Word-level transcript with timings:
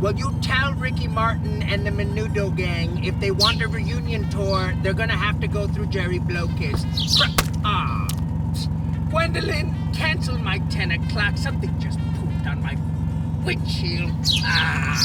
Well, 0.00 0.14
you 0.14 0.30
tell 0.42 0.74
Ricky 0.74 1.08
Martin 1.08 1.62
and 1.62 1.86
the 1.86 1.90
Menudo 1.90 2.54
gang 2.54 3.02
if 3.02 3.18
they 3.18 3.30
want 3.30 3.62
a 3.62 3.68
reunion 3.68 4.28
tour, 4.28 4.74
they're 4.82 4.92
gonna 4.92 5.16
have 5.16 5.40
to 5.40 5.48
go 5.48 5.66
through 5.66 5.86
Jerry 5.86 6.18
Blowkiss. 6.18 6.84
Ah. 7.64 8.06
Gwendolyn, 9.08 9.74
cancel 9.94 10.36
my 10.36 10.58
10 10.68 10.90
o'clock. 10.90 11.38
Something 11.38 11.80
just 11.80 11.98
pooped 11.98 12.46
on 12.46 12.62
my 12.62 12.76
windshield. 13.46 14.12
Ah. 14.44 15.02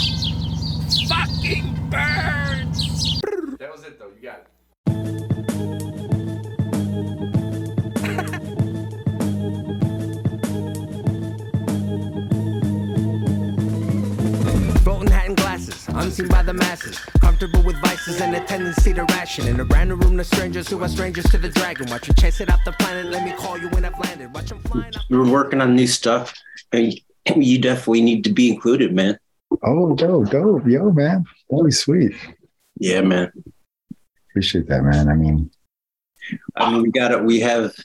Fucking 1.08 1.74
birds! 1.90 3.22
That 3.60 3.72
was 3.72 3.84
it 3.86 3.98
though. 3.98 4.12
You 4.16 4.22
got 4.22 4.40
it. 4.40 4.51
Floating 15.22 15.36
hat 15.36 15.56
and 15.56 15.66
glasses, 15.68 15.88
unseen 15.90 16.28
by 16.28 16.44
the 16.44 16.54
masses. 16.54 16.98
Comfortable 17.20 17.62
with 17.64 17.80
vices 17.82 18.22
and 18.22 18.36
a 18.36 18.44
tendency 18.46 18.94
to 18.94 19.04
ration. 19.06 19.48
In 19.48 19.60
a 19.60 19.64
random 19.66 20.00
room 20.00 20.18
to 20.18 20.24
strangers 20.24 20.68
who 20.68 20.82
are 20.82 20.88
strangers 20.88 21.26
to 21.26 21.38
the 21.38 21.50
dragon. 21.50 21.90
Watch 21.90 22.08
you 22.08 22.14
chase 22.16 22.42
it 22.42 22.50
off 22.50 22.60
the 22.66 22.72
planet, 22.74 23.06
let 23.08 23.24
me 23.24 23.32
call 23.34 23.58
you 23.58 23.70
when 23.70 23.86
I've 23.86 23.98
landed. 24.00 24.34
Watch 24.34 24.50
them 24.50 24.60
flying 24.64 24.96
up. 24.96 25.04
We're 25.10 25.30
working 25.30 25.62
on 25.62 25.76
new 25.76 25.88
stuff, 25.88 26.34
and 26.72 26.94
you 27.36 27.60
definitely 27.60 28.02
need 28.02 28.24
to 28.24 28.32
be 28.32 28.50
included, 28.50 28.94
man. 28.94 29.18
Oh, 29.64 29.96
dope, 29.96 30.30
dope. 30.30 30.66
Yo, 30.66 30.92
man. 30.92 31.26
That'd 31.50 31.66
be 31.66 31.72
sweet. 31.72 32.16
Yeah, 32.80 33.02
man. 33.02 33.32
Appreciate 34.32 34.68
that, 34.70 34.82
man. 34.82 35.10
I 35.10 35.14
mean, 35.14 35.52
I 36.56 36.72
mean, 36.72 36.82
we 36.82 36.92
got 36.92 37.12
it. 37.12 37.24
We 37.24 37.42
have 37.42 37.76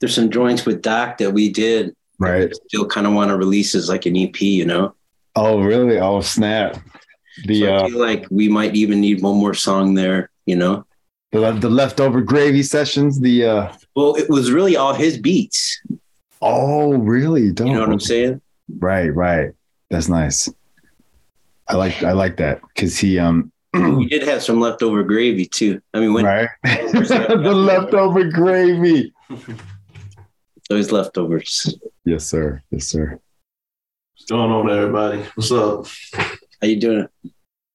there's 0.00 0.14
some 0.14 0.30
joints 0.30 0.64
with 0.64 0.82
Doc 0.82 1.18
that 1.18 1.32
we 1.32 1.50
did. 1.50 1.94
right. 2.18 2.52
Still 2.68 2.86
kind 2.86 3.06
of 3.06 3.12
want 3.12 3.30
to 3.30 3.36
release 3.36 3.74
as 3.74 3.88
like 3.88 4.06
an 4.06 4.16
EP, 4.16 4.40
you 4.40 4.64
know. 4.64 4.94
Oh, 5.36 5.60
really? 5.62 5.98
Oh, 5.98 6.20
snap. 6.20 6.78
The 7.46 7.60
So 7.60 7.66
I 7.72 7.76
uh 7.76 7.88
feel 7.88 7.98
like 8.00 8.26
we 8.30 8.48
might 8.48 8.74
even 8.74 9.00
need 9.00 9.22
one 9.22 9.36
more 9.36 9.54
song 9.54 9.94
there, 9.94 10.30
you 10.46 10.56
know. 10.56 10.84
the, 11.32 11.52
the 11.52 11.70
leftover 11.70 12.20
gravy 12.20 12.62
sessions, 12.62 13.20
the 13.20 13.44
uh 13.44 13.72
Well, 13.94 14.14
it 14.16 14.28
was 14.28 14.50
really 14.50 14.76
all 14.76 14.94
his 14.94 15.18
beats. 15.18 15.80
oh 16.42 16.94
really 16.94 17.52
Don't. 17.52 17.68
You 17.68 17.74
know 17.74 17.80
what 17.80 17.90
I'm 17.90 18.00
saying? 18.00 18.40
Right, 18.78 19.08
right. 19.14 19.50
That's 19.90 20.08
nice. 20.08 20.48
I 21.68 21.74
like 21.76 22.02
I 22.02 22.12
like 22.12 22.36
that 22.38 22.60
because 22.74 22.98
he 22.98 23.18
um 23.18 23.52
We 23.72 24.06
did 24.08 24.22
have 24.22 24.42
some 24.42 24.58
leftover 24.58 25.02
gravy 25.04 25.46
too. 25.46 25.80
I 25.94 26.00
mean, 26.00 26.12
when 26.14 26.24
right 26.24 26.48
the 26.64 27.54
leftover 27.54 28.24
gravy. 28.24 29.12
those 30.68 30.90
leftovers. 30.90 31.78
Yes, 32.04 32.26
sir. 32.26 32.62
Yes, 32.70 32.86
sir. 32.88 33.20
What's 34.28 34.40
going 34.42 34.52
on, 34.52 34.70
everybody? 34.70 35.22
What's 35.36 35.50
up? 35.52 35.86
How 36.60 36.68
you 36.68 36.78
doing? 36.78 37.08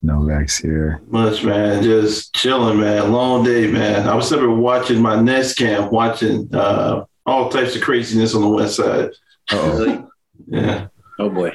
Novek 0.05 0.61
here. 0.61 1.01
Much, 1.07 1.43
man. 1.43 1.81
Just 1.81 2.35
chilling, 2.35 2.79
man. 2.79 3.11
Long 3.11 3.43
day, 3.43 3.65
man. 3.65 4.07
I 4.07 4.13
was 4.13 4.29
sitting 4.29 4.45
there 4.45 4.55
watching 4.55 5.01
my 5.01 5.19
Nest 5.19 5.57
Cam, 5.57 5.89
watching 5.89 6.53
uh, 6.53 7.05
all 7.25 7.49
types 7.49 7.75
of 7.75 7.81
craziness 7.81 8.35
on 8.35 8.41
the 8.43 8.49
west 8.49 8.75
side. 8.75 9.09
Uh-oh. 9.49 10.07
Yeah. 10.45 10.89
Oh 11.17 11.31
boy. 11.31 11.53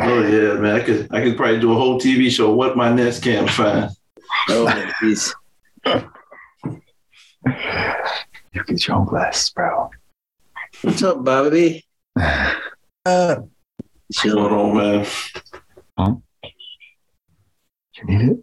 Oh 0.00 0.22
yeah, 0.22 0.54
man. 0.54 0.74
I 0.74 0.84
could 0.84 1.14
I 1.14 1.22
could 1.22 1.36
probably 1.36 1.60
do 1.60 1.72
a 1.72 1.76
whole 1.76 2.00
TV 2.00 2.30
show. 2.30 2.54
What 2.54 2.78
my 2.78 2.90
Nest 2.90 3.22
Cam 3.22 3.46
find? 3.46 3.90
Oh, 4.48 4.64
jeez. 5.02 5.34
You 8.54 8.64
get 8.64 8.88
your 8.88 8.96
own 8.96 9.04
glasses, 9.04 9.50
bro. 9.50 9.90
What's 10.80 11.02
up, 11.02 11.22
Bobby? 11.22 11.84
uh, 13.04 13.36
What's 14.10 14.24
going 14.24 14.48
Chilling. 14.48 15.06
on, 15.96 16.22
man? 16.36 16.92
you 17.96 18.04
need 18.08 18.30
it? 18.30 18.38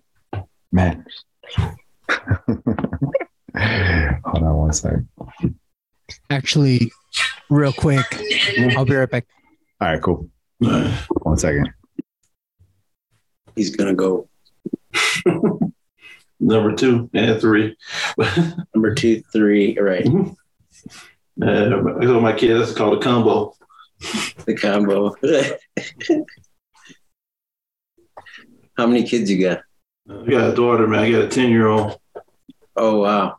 Man. 0.72 1.06
Hold 1.58 1.76
on 4.44 4.56
one 4.56 4.72
second. 4.72 5.10
Actually, 6.30 6.90
real 7.50 7.74
quick, 7.74 8.06
I'll 8.78 8.86
be 8.86 8.96
right 8.96 9.10
back. 9.10 9.28
All 9.82 9.90
right, 9.90 10.02
cool. 10.02 10.30
One 10.60 11.38
second. 11.38 11.70
He's 13.58 13.76
gonna 13.76 13.94
go 13.94 14.30
Number 16.40 16.76
two 16.76 17.10
and 17.14 17.42
three. 17.42 17.76
number 18.74 18.96
two, 18.96 19.22
three. 19.34 19.78
Right, 19.78 20.08
Uh, 21.42 21.82
I 22.00 22.06
told 22.06 22.24
my 22.24 22.32
kid 22.32 22.56
that's 22.58 22.72
called 22.72 23.00
a 23.00 23.02
combo. 23.04 23.54
The 24.46 24.56
combo. 24.56 25.16
How 28.78 28.86
many 28.86 29.04
kids 29.04 29.30
you 29.32 29.42
got? 29.42 29.62
I 30.10 30.30
got 30.30 30.52
a 30.52 30.56
daughter, 30.56 30.88
man. 30.88 31.00
I 31.00 31.12
got 31.12 31.24
a 31.24 31.28
ten 31.28 31.50
year 31.50 31.68
old. 31.68 32.00
Oh 32.76 33.02
wow. 33.02 33.38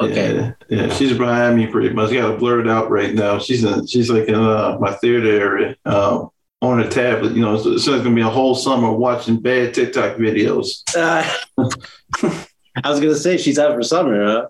Okay. 0.00 0.36
Yeah, 0.36 0.52
yeah, 0.68 0.94
she's 0.94 1.16
behind 1.18 1.56
me 1.56 1.66
pretty 1.66 1.90
much. 1.90 2.10
I 2.10 2.14
got 2.14 2.34
it 2.34 2.38
blurred 2.38 2.68
out 2.68 2.88
right 2.90 3.12
now. 3.12 3.38
She's 3.40 3.64
in, 3.64 3.84
she's 3.86 4.08
like 4.08 4.28
in 4.28 4.36
uh, 4.36 4.78
my 4.80 4.92
theater 4.92 5.28
area 5.28 5.76
um, 5.84 6.30
on 6.62 6.80
a 6.80 6.88
tablet. 6.88 7.32
You 7.32 7.42
know, 7.42 7.56
so 7.58 7.72
it's 7.72 7.86
gonna 7.86 8.14
be 8.14 8.20
a 8.20 8.28
whole 8.28 8.54
summer 8.54 8.92
watching 8.92 9.40
bad 9.40 9.74
TikTok 9.74 10.16
videos. 10.16 10.82
Uh, 10.96 11.28
I 12.84 12.90
was 12.90 13.00
gonna 13.00 13.16
say 13.16 13.36
she's 13.36 13.58
out 13.58 13.74
for 13.74 13.82
summer, 13.82 14.24
huh? 14.24 14.46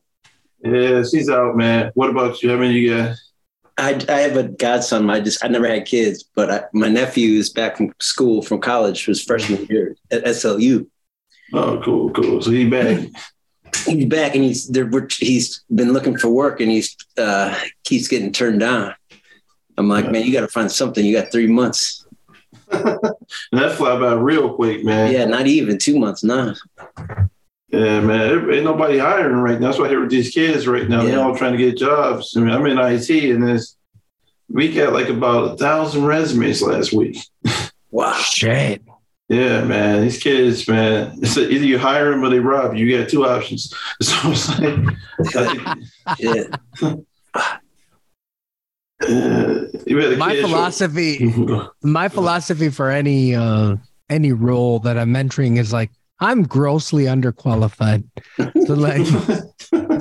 Yeah, 0.63 1.03
she's 1.03 1.31
out, 1.31 1.57
man. 1.57 1.93
What 1.95 2.11
about 2.11 2.43
you? 2.43 2.51
How 2.51 2.57
many 2.57 2.75
you 2.75 2.95
got? 2.95 3.17
I, 3.79 4.05
I 4.09 4.21
have 4.21 4.37
a 4.37 4.43
godson. 4.43 5.09
I 5.09 5.21
just 5.21 5.43
I 5.45 5.49
never 5.49 5.69
had 5.69 5.87
kids, 5.87 6.25
but 6.35 6.51
I, 6.51 6.65
my 6.73 6.89
nephew 6.89 7.39
is 7.39 7.49
back 7.49 7.77
from 7.77 7.95
school 8.01 8.43
from 8.43 8.61
college 8.61 9.07
his 9.07 9.23
freshman 9.23 9.67
year 9.67 9.97
at 10.11 10.25
SLU. 10.25 10.87
Oh, 11.53 11.81
cool, 11.85 12.11
cool. 12.11 12.43
So 12.43 12.51
he 12.51 12.69
back. 12.69 13.07
He's 13.87 14.07
back 14.07 14.35
and 14.35 14.43
he's 14.43 14.69
there. 14.69 14.91
He's 15.19 15.63
been 15.73 15.93
looking 15.93 16.19
for 16.19 16.29
work 16.29 16.61
and 16.61 16.71
he's 16.71 16.97
uh, 17.17 17.59
keeps 17.85 18.09
getting 18.09 18.33
turned 18.33 18.61
down. 18.61 18.95
I'm 19.77 19.89
like, 19.89 20.11
man, 20.11 20.25
you 20.25 20.33
got 20.33 20.41
to 20.41 20.49
find 20.49 20.71
something. 20.71 21.05
You 21.05 21.17
got 21.17 21.31
three 21.31 21.47
months. 21.47 22.05
and 22.71 22.99
that 23.53 23.77
fly 23.77 23.99
by 23.99 24.13
real 24.15 24.55
quick, 24.55 24.85
man. 24.85 25.13
Yeah, 25.13 25.25
not 25.25 25.47
even 25.47 25.79
two 25.79 25.99
months 25.99 26.25
now. 26.25 26.55
Yeah, 27.71 28.01
man. 28.01 28.51
Ain't 28.51 28.65
nobody 28.65 28.99
hiring 28.99 29.37
right 29.37 29.61
now. 29.61 29.67
That's 29.69 29.79
why 29.79 29.89
I 29.89 30.07
these 30.07 30.31
kids 30.31 30.67
right 30.67 30.89
now. 30.89 31.03
They're 31.03 31.21
all 31.21 31.37
trying 31.37 31.53
to 31.53 31.59
get 31.59 31.77
jobs. 31.77 32.35
I 32.37 32.41
mean, 32.41 32.51
I'm 32.51 32.65
in 32.67 32.79
IT 32.79 33.11
and 33.35 33.47
there's 33.47 33.77
we 34.49 34.73
got 34.73 34.95
like 34.95 35.09
about 35.11 35.53
a 35.53 35.57
thousand 35.59 36.05
resumes 36.07 36.63
last 36.63 36.93
week. 36.93 37.19
Wow. 37.91 38.13
Shit. 38.19 38.83
Yeah, 39.31 39.65
man. 39.65 40.03
These 40.03 40.23
kids, 40.23 40.69
man. 40.69 41.19
It's 41.23 41.39
either 41.39 41.65
you 41.65 41.79
hire 41.79 42.11
them 42.11 42.23
or 42.23 42.29
they 42.29 42.39
rob 42.39 42.75
you. 42.75 42.85
You 42.85 42.99
got 42.99 43.09
two 43.09 43.27
options. 43.27 43.73
So 44.03 44.15
it's 44.31 44.49
like, 44.59 44.95
I 45.35 45.55
think, 45.55 45.79
Yeah. 46.19 46.95
uh, 49.01 49.65
you 49.87 49.97
had 49.99 50.13
a 50.13 50.17
My 50.19 50.33
kid 50.33 50.41
show- 50.43 50.49
philosophy, 50.49 51.35
my 51.83 52.09
philosophy 52.09 52.69
for 52.69 52.91
any 52.91 53.35
uh 53.35 53.77
any 54.11 54.33
role 54.33 54.81
that 54.81 54.99
I'm 54.99 55.15
entering 55.17 55.57
is 55.57 55.73
like 55.73 55.91
I'm 56.21 56.43
grossly 56.43 57.05
underqualified. 57.05 58.05
So 58.67 58.75
like 58.75 59.07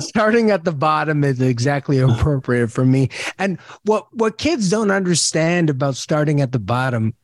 starting 0.00 0.50
at 0.50 0.64
the 0.64 0.72
bottom 0.72 1.22
is 1.22 1.40
exactly 1.40 1.98
appropriate 1.98 2.68
for 2.68 2.84
me. 2.84 3.10
And 3.38 3.60
what 3.84 4.12
what 4.12 4.38
kids 4.38 4.70
don't 4.70 4.90
understand 4.90 5.70
about 5.70 5.96
starting 5.96 6.40
at 6.40 6.52
the 6.52 6.58
bottom 6.58 7.14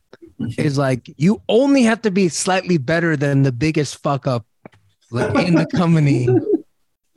is 0.57 0.77
like 0.77 1.09
you 1.17 1.41
only 1.49 1.83
have 1.83 2.01
to 2.03 2.11
be 2.11 2.29
slightly 2.29 2.77
better 2.77 3.15
than 3.15 3.43
the 3.43 3.51
biggest 3.51 4.01
fuck 4.01 4.27
up 4.27 4.45
like 5.11 5.47
in 5.47 5.55
the 5.55 5.65
company. 5.65 6.27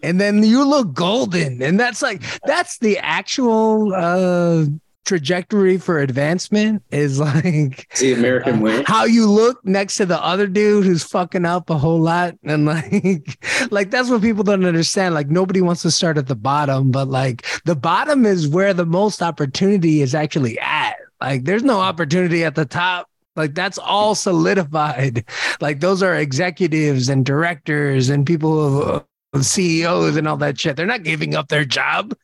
And 0.03 0.21
then 0.21 0.43
you 0.43 0.65
look 0.65 0.95
golden. 0.95 1.63
And 1.63 1.79
that's 1.79 2.03
like 2.03 2.23
that's 2.45 2.79
the 2.79 2.99
actual 2.99 3.95
uh 3.95 4.67
trajectory 5.09 5.79
for 5.79 6.01
advancement 6.01 6.83
is 6.91 7.19
like 7.19 7.89
The 7.99 8.13
American 8.13 8.59
uh, 8.59 8.61
way. 8.61 8.85
how 8.87 9.07
you 9.07 9.27
look 9.27 9.65
next 9.65 9.97
to 9.97 10.07
the 10.07 10.23
other 10.23 10.47
dude 10.47 10.85
who's 10.85 11.03
fucking 11.03 11.47
up 11.47 11.71
a 11.71 11.79
whole 11.79 11.99
lot. 11.99 12.35
And 12.45 12.67
like 12.67 13.39
like 13.71 13.91
that's 13.91 14.11
what 14.11 14.21
people 14.21 14.45
don't 14.45 14.67
understand. 14.67 15.15
Like 15.15 15.29
nobody 15.29 15.63
wants 15.63 15.81
to 15.83 15.91
start 15.91 16.19
at 16.19 16.27
the 16.27 16.37
bottom 16.37 16.91
but 16.91 17.09
like 17.09 17.47
the 17.65 17.75
bottom 17.75 18.27
is 18.27 18.47
where 18.47 18.75
the 18.75 18.85
most 18.85 19.23
opportunity 19.23 20.03
is 20.03 20.15
actually 20.15 20.59
at. 20.61 20.97
Like 21.23 21.45
there's 21.45 21.65
no 21.65 21.81
opportunity 21.81 22.45
at 22.45 22.55
the 22.55 22.67
top. 22.67 23.09
Like 23.35 23.55
that's 23.55 23.79
all 23.79 24.15
solidified. 24.15 25.25
Like 25.63 25.81
those 25.81 26.03
are 26.03 26.15
executives 26.15 27.09
and 27.09 27.25
directors 27.25 28.11
and 28.11 28.27
people 28.27 28.83
of 28.97 29.05
uh, 29.35 29.41
CEOs 29.43 30.17
and 30.17 30.29
all 30.29 30.37
that 30.37 30.61
shit. 30.61 30.77
They're 30.77 30.85
not 30.87 31.03
giving 31.03 31.35
up 31.35 31.49
their 31.49 31.65
job 31.65 32.15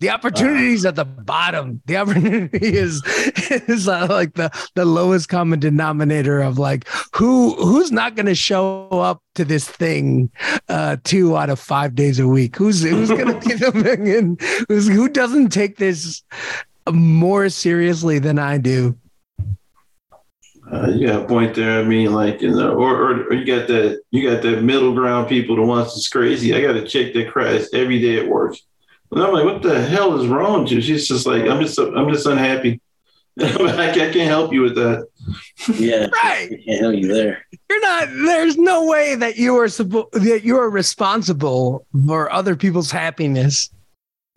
the 0.00 0.10
opportunity 0.10 0.60
opportunities 0.60 0.84
at 0.84 0.96
the 0.96 1.04
bottom. 1.04 1.82
The 1.86 1.96
opportunity 1.96 2.58
is 2.76 3.02
is 3.68 3.88
uh, 3.88 4.06
like 4.08 4.34
the 4.34 4.50
the 4.74 4.84
lowest 4.84 5.28
common 5.28 5.60
denominator 5.60 6.40
of 6.40 6.58
like 6.58 6.88
who 7.14 7.54
who's 7.56 7.92
not 7.92 8.16
going 8.16 8.26
to 8.26 8.34
show 8.34 8.88
up 8.90 9.22
to 9.34 9.44
this 9.44 9.68
thing 9.68 10.30
uh, 10.68 10.96
two 11.04 11.36
out 11.36 11.50
of 11.50 11.58
five 11.58 11.94
days 11.94 12.18
a 12.18 12.26
week. 12.26 12.56
Who's 12.56 12.82
who's 12.82 13.10
going 13.10 13.40
to 13.40 13.48
be 13.48 13.54
the 13.54 13.72
million? 13.72 14.36
Who's, 14.68 14.88
who 14.88 15.08
doesn't 15.08 15.50
take 15.50 15.76
this 15.76 16.22
more 16.90 17.48
seriously 17.48 18.18
than 18.18 18.38
I 18.38 18.58
do? 18.58 18.96
Uh, 20.72 20.88
you 20.88 21.08
got 21.08 21.22
a 21.22 21.26
point 21.26 21.56
there. 21.56 21.80
I 21.80 21.82
mean, 21.82 22.12
like, 22.12 22.40
you 22.40 22.50
know, 22.52 22.74
or, 22.74 22.94
or, 22.94 23.24
or 23.24 23.32
you 23.32 23.44
got 23.44 23.66
that 23.66 24.00
you 24.12 24.30
got 24.30 24.42
that 24.42 24.62
middle 24.62 24.94
ground 24.94 25.28
people 25.28 25.56
the 25.56 25.62
ones 25.62 25.88
that's 25.88 26.08
crazy. 26.08 26.54
I 26.54 26.60
got 26.60 26.76
a 26.76 26.86
chick 26.86 27.12
that 27.14 27.30
cries 27.30 27.68
every 27.74 28.00
day 28.00 28.20
at 28.20 28.28
work. 28.28 28.54
And 29.12 29.22
I'm 29.22 29.32
like, 29.32 29.44
what 29.44 29.62
the 29.62 29.82
hell 29.82 30.20
is 30.20 30.26
wrong 30.28 30.62
with 30.62 30.72
you? 30.72 30.80
She's 30.80 31.08
just 31.08 31.26
like, 31.26 31.42
I'm 31.44 31.60
just 31.60 31.78
I'm 31.78 32.12
just 32.12 32.26
unhappy. 32.26 32.80
I 33.40 33.92
can't 33.92 34.14
help 34.16 34.52
you 34.52 34.62
with 34.62 34.74
that. 34.74 35.06
Yeah, 35.78 36.06
Right. 36.22 36.50
I 36.52 36.62
can't 36.64 36.80
help 36.82 36.94
you 36.96 37.08
there. 37.08 37.44
You're 37.68 37.80
not. 37.80 38.08
There's 38.08 38.56
no 38.58 38.86
way 38.86 39.14
that 39.14 39.36
you 39.36 39.56
are 39.56 39.68
supposed 39.68 40.12
that 40.12 40.44
you 40.44 40.58
are 40.58 40.68
responsible 40.70 41.86
for 42.06 42.30
other 42.32 42.54
people's 42.56 42.90
happiness. 42.90 43.70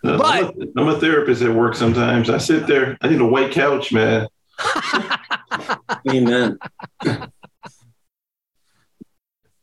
Uh, 0.04 0.18
But- 0.18 0.56
I'm, 0.56 0.62
a, 0.62 0.82
I'm 0.82 0.88
a 0.96 1.00
therapist 1.00 1.42
at 1.42 1.54
work 1.54 1.76
sometimes. 1.76 2.30
I 2.30 2.38
sit 2.38 2.66
there. 2.68 2.98
I 3.02 3.10
need 3.10 3.22
a 3.22 3.26
white 3.26 3.52
couch, 3.52 3.92
man. 3.92 4.28
Amen. 6.10 6.58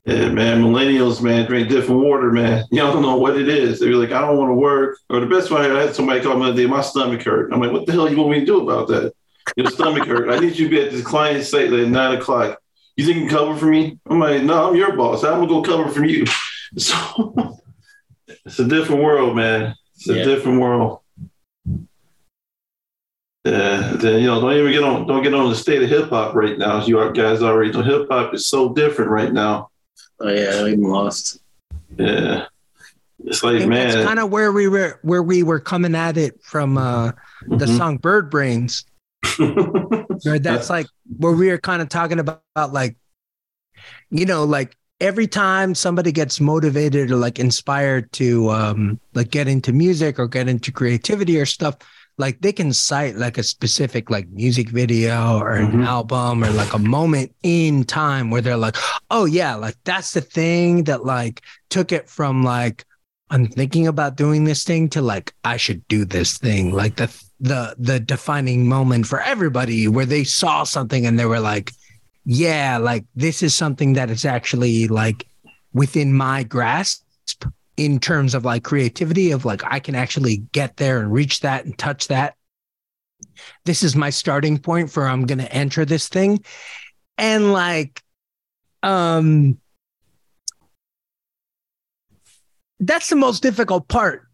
Yeah, 0.07 0.31
man. 0.31 0.63
Millennials, 0.63 1.23
man, 1.23 1.47
drink 1.47 1.69
different 1.69 2.01
water, 2.03 2.33
man. 2.33 2.65
Y'all 2.71 2.93
don't 2.93 3.03
know 3.03 3.17
what 3.17 3.37
it 3.37 3.49
is. 3.49 3.81
They're 3.81 3.93
like, 3.95 4.13
I 4.13 4.21
don't 4.23 4.39
want 4.39 4.51
to 4.51 4.55
work. 4.55 4.99
Or 5.11 5.21
the 5.21 5.27
best 5.27 5.51
way, 5.51 5.61
I 5.61 5.83
had 5.83 5.95
somebody 5.95 6.21
call 6.23 6.39
me 6.39 6.47
the 6.51 6.55
day, 6.57 6.67
my 6.67 6.81
stomach 6.81 7.23
hurt. 7.23 7.53
I'm 7.53 7.61
like, 7.61 7.71
what 7.73 7.87
the 7.87 7.93
hell 7.93 8.11
you 8.11 8.17
want 8.17 8.31
me 8.31 8.41
to 8.41 8.47
do 8.47 8.63
about 8.69 8.89
that? 8.89 9.13
Your 9.57 9.67
stomach 9.71 10.07
hurt. 10.07 10.31
I 10.31 10.39
need 10.39 10.59
you 10.59 10.69
to 10.69 10.71
be 10.71 10.81
at 10.81 10.91
this 10.91 11.05
client 11.05 11.45
site 11.45 11.73
at 11.73 11.89
nine 11.89 12.17
o'clock. 12.17 12.59
You 12.97 13.05
think 13.05 13.17
you 13.17 13.23
can 13.29 13.31
cover 13.31 13.57
for 13.57 13.67
me? 13.67 13.99
I'm 14.09 14.19
like, 14.19 14.43
no, 14.43 14.69
I'm 14.69 14.77
your 14.77 14.97
boss. 14.97 15.25
I'm 15.25 15.35
gonna 15.35 15.47
go 15.49 15.63
cover 15.63 15.91
for 15.91 16.05
you. 16.05 16.25
So 16.77 17.59
it's 18.45 18.61
a 18.61 18.65
different 18.65 19.03
world, 19.03 19.35
man. 19.35 19.75
It's 19.97 20.09
a 20.09 20.19
Yeah. 20.19 20.25
different 20.25 20.61
world. 20.61 21.01
Yeah, 23.45 23.95
then 23.97 24.21
you 24.21 24.29
know, 24.29 24.41
don't 24.41 24.53
even 24.53 24.71
get 24.71 24.85
on 24.85 25.05
don't 25.09 25.25
get 25.25 25.35
on 25.35 25.49
the 25.49 25.57
state 25.57 25.83
of 25.83 25.89
hip 25.89 26.11
hop 26.11 26.37
right 26.37 26.57
now. 26.57 26.85
You 26.85 27.13
guys 27.13 27.43
already 27.43 27.73
know, 27.73 27.83
hip 27.83 28.07
hop 28.09 28.35
is 28.35 28.47
so 28.47 28.73
different 28.73 29.11
right 29.11 29.33
now. 29.33 29.70
Oh 30.21 30.29
yeah, 30.29 30.65
I'm 30.65 30.83
lost. 30.83 31.39
Yeah. 31.97 32.47
It's 33.25 33.43
like, 33.43 33.59
think 33.59 33.73
that's 33.73 33.95
kind 33.97 34.19
of 34.19 34.31
where 34.31 34.53
we 34.53 34.69
were 34.69 34.99
where 35.03 35.23
we 35.23 35.43
were 35.43 35.61
coming 35.61 35.95
at 35.95 36.17
it 36.17 36.43
from 36.43 36.79
uh, 36.79 37.13
the 37.47 37.67
Mhm. 37.67 37.77
song 37.77 37.97
Bird 37.99 38.31
Brains. 38.31 38.85
Where 40.23 40.39
that's 40.39 40.69
like 40.69 40.87
where 41.19 41.33
we 41.33 41.49
were 41.49 41.59
kind 41.59 41.81
of 41.81 41.89
talking 41.89 42.19
about, 42.19 42.73
like, 42.73 42.97
you 44.11 44.27
know, 44.27 44.45
like 44.45 44.77
every 45.01 45.27
time 45.27 45.75
somebody 45.75 46.13
gets 46.13 46.41
motivated 46.41 47.11
or 47.11 47.17
like 47.17 47.39
inspired 47.39 48.11
to 48.13 48.51
um 48.51 49.01
like 49.15 49.31
get 49.31 49.49
into 49.49 49.73
music 49.73 50.19
or 50.19 50.27
get 50.29 50.47
into 50.49 50.73
creativity 50.73 51.41
or 51.41 51.47
stuff, 51.47 51.77
like 52.21 52.41
they 52.41 52.53
can 52.53 52.73
cite 52.73 53.17
like 53.17 53.39
a 53.39 53.43
specific 53.43 54.11
like 54.11 54.29
music 54.31 54.69
video 54.69 55.39
or 55.39 55.53
an 55.53 55.73
Mhm. 55.73 55.87
album 55.87 56.45
or 56.45 56.51
like 56.51 56.73
a 56.75 56.79
moment 56.79 57.35
in 57.43 57.85
time 57.85 58.31
where 58.31 58.43
they're 58.43 58.57
like, 58.67 58.77
oh 59.11 59.25
yeah, 59.25 59.55
like 59.57 59.77
that's 59.85 60.13
the 60.13 60.21
thing 60.21 60.85
that 60.85 61.05
like 61.05 61.41
took 61.71 61.91
it 61.93 62.09
from 62.09 62.45
like 62.45 62.85
I'm 63.33 63.47
thinking 63.47 63.87
about 63.87 64.17
doing 64.17 64.45
this 64.45 64.65
thing 64.65 64.89
to 64.91 65.01
like 65.03 65.33
I 65.45 65.57
should 65.57 65.87
do 65.89 66.05
this 66.05 66.37
thing. 66.39 66.73
Like 66.73 66.97
the 66.97 67.09
the 67.41 67.75
the 67.79 67.99
defining 68.01 68.69
moment 68.69 69.07
for 69.07 69.21
everybody 69.23 69.89
where 69.89 70.07
they 70.07 70.25
saw 70.25 70.65
something 70.65 71.07
and 71.07 71.19
they 71.19 71.27
were 71.27 71.41
like, 71.41 71.73
yeah, 72.25 72.77
like 72.79 73.05
this 73.15 73.43
is 73.43 73.55
something 73.55 73.95
that 73.95 74.11
is 74.11 74.25
actually 74.25 74.89
like 74.89 75.27
within 75.73 76.13
my 76.13 76.43
grasp 76.43 77.03
in 77.81 77.99
terms 77.99 78.35
of 78.35 78.45
like 78.45 78.63
creativity 78.63 79.31
of 79.31 79.47
like 79.47 79.63
I 79.65 79.81
can 79.81 79.95
actually 79.95 80.39
get 80.53 80.77
there 80.77 81.01
and 81.01 81.11
reach 81.11 81.41
that 81.41 81.65
and 81.65 81.77
touch 81.79 82.09
that. 82.09 82.35
This 83.65 83.83
is 83.83 83.97
my 83.97 84.11
starting 84.11 84.59
point 84.59 84.91
for 84.91 85.07
I'm 85.07 85.25
going 85.25 85.39
to 85.39 85.51
enter 85.51 85.87
this 85.87 86.07
thing. 86.09 86.45
And 87.17 87.55
like 87.55 88.03
um 88.83 89.59
that's 92.81 93.09
the 93.09 93.17
most 93.17 93.43
difficult 93.43 93.89
part 93.89 94.27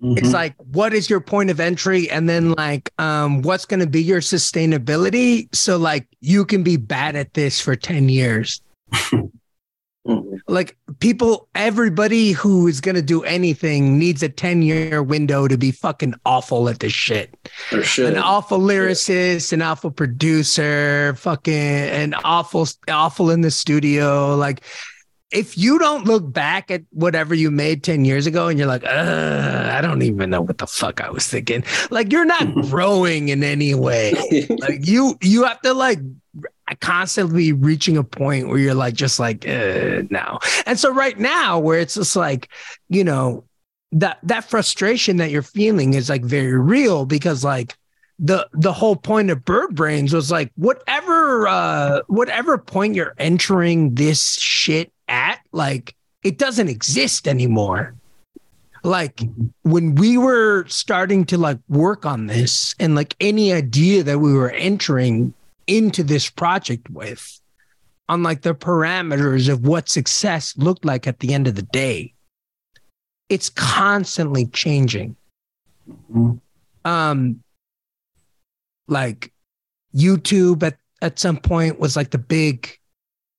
it's 0.00 0.30
Mhm. 0.30 0.32
like 0.32 0.54
what 0.58 0.92
is 0.92 1.08
your 1.10 1.20
point 1.20 1.50
of 1.50 1.60
entry 1.60 2.10
and 2.10 2.28
then 2.28 2.52
like 2.52 2.92
um 2.98 3.42
what's 3.42 3.64
going 3.64 3.80
to 3.80 3.86
be 3.86 4.02
your 4.02 4.20
sustainability 4.20 5.52
so 5.54 5.76
like 5.76 6.08
you 6.20 6.44
can 6.44 6.62
be 6.64 6.76
bad 6.76 7.14
at 7.14 7.34
this 7.34 7.60
for 7.60 7.76
10 7.76 8.08
years 8.08 8.60
Mhm. 10.08 10.38
like 10.48 10.76
people 11.00 11.48
everybody 11.54 12.32
who 12.32 12.66
is 12.66 12.80
going 12.80 12.94
to 12.94 13.02
do 13.02 13.22
anything 13.24 13.98
needs 13.98 14.22
a 14.22 14.28
10 14.30 14.62
year 14.62 15.02
window 15.02 15.46
to 15.46 15.58
be 15.58 15.70
fucking 15.70 16.14
awful 16.24 16.68
at 16.70 16.78
this 16.80 16.92
shit 16.94 17.36
an 18.06 18.16
awful 18.18 18.58
lyricist, 18.58 19.52
an 19.52 19.60
awful 19.62 19.90
producer, 19.90 21.14
fucking 21.18 21.52
an 21.54 22.14
awful, 22.24 22.66
awful 22.88 23.30
in 23.30 23.42
the 23.42 23.50
studio. 23.50 24.34
Like, 24.36 24.62
if 25.30 25.58
you 25.58 25.78
don't 25.78 26.06
look 26.06 26.32
back 26.32 26.70
at 26.70 26.82
whatever 26.90 27.34
you 27.34 27.50
made 27.50 27.84
10 27.84 28.06
years 28.06 28.26
ago 28.26 28.48
and 28.48 28.58
you're 28.58 28.66
like, 28.68 28.84
uh, 28.84 29.70
I 29.72 29.80
don't 29.82 30.00
even 30.00 30.30
know 30.30 30.40
what 30.40 30.56
the 30.56 30.66
fuck 30.66 31.02
I 31.02 31.10
was 31.10 31.26
thinking, 31.26 31.64
like, 31.90 32.10
you're 32.12 32.24
not 32.24 32.54
growing 32.70 33.28
in 33.28 33.42
any 33.44 33.74
way. 33.74 34.14
Like, 34.48 34.86
you, 34.86 35.18
you 35.20 35.44
have 35.44 35.60
to 35.62 35.74
like 35.74 35.98
constantly 36.76 37.52
reaching 37.52 37.96
a 37.96 38.04
point 38.04 38.48
where 38.48 38.58
you're 38.58 38.74
like, 38.74 38.94
just 38.94 39.18
like, 39.18 39.48
uh, 39.48 40.02
no. 40.10 40.38
And 40.66 40.78
so, 40.78 40.92
right 40.92 41.18
now, 41.18 41.58
where 41.58 41.78
it's 41.78 41.94
just 41.94 42.16
like, 42.16 42.48
you 42.88 43.04
know, 43.04 43.44
that 43.92 44.18
that 44.22 44.44
frustration 44.44 45.16
that 45.16 45.30
you're 45.30 45.42
feeling 45.42 45.94
is 45.94 46.08
like 46.08 46.24
very 46.24 46.58
real 46.58 47.06
because 47.06 47.42
like 47.42 47.74
the 48.18 48.48
the 48.52 48.72
whole 48.72 48.96
point 48.96 49.30
of 49.30 49.44
bird 49.44 49.74
brains 49.74 50.12
was 50.12 50.30
like 50.30 50.50
whatever 50.56 51.48
uh 51.48 52.02
whatever 52.08 52.58
point 52.58 52.94
you're 52.94 53.14
entering 53.18 53.94
this 53.94 54.34
shit 54.40 54.92
at 55.06 55.40
like 55.52 55.94
it 56.22 56.36
doesn't 56.36 56.68
exist 56.68 57.26
anymore 57.26 57.94
like 58.84 59.22
when 59.62 59.94
we 59.94 60.18
were 60.18 60.66
starting 60.66 61.24
to 61.24 61.38
like 61.38 61.58
work 61.68 62.04
on 62.04 62.26
this 62.26 62.74
and 62.78 62.94
like 62.94 63.14
any 63.20 63.52
idea 63.52 64.02
that 64.02 64.18
we 64.18 64.32
were 64.32 64.50
entering 64.50 65.32
into 65.68 66.02
this 66.02 66.28
project 66.28 66.90
with 66.90 67.40
on 68.08 68.22
like 68.22 68.42
the 68.42 68.54
parameters 68.54 69.48
of 69.52 69.66
what 69.66 69.88
success 69.88 70.54
looked 70.56 70.84
like 70.84 71.06
at 71.06 71.20
the 71.20 71.32
end 71.34 71.46
of 71.46 71.54
the 71.54 71.62
day. 71.62 72.12
It's 73.28 73.50
constantly 73.50 74.46
changing. 74.46 75.14
Mhm. 76.12 76.40
um 76.84 77.42
like 78.88 79.32
youtube 79.94 80.62
at 80.62 80.76
at 81.00 81.18
some 81.18 81.38
point 81.38 81.78
was 81.80 81.96
like 81.96 82.10
the 82.10 82.18
big 82.18 82.78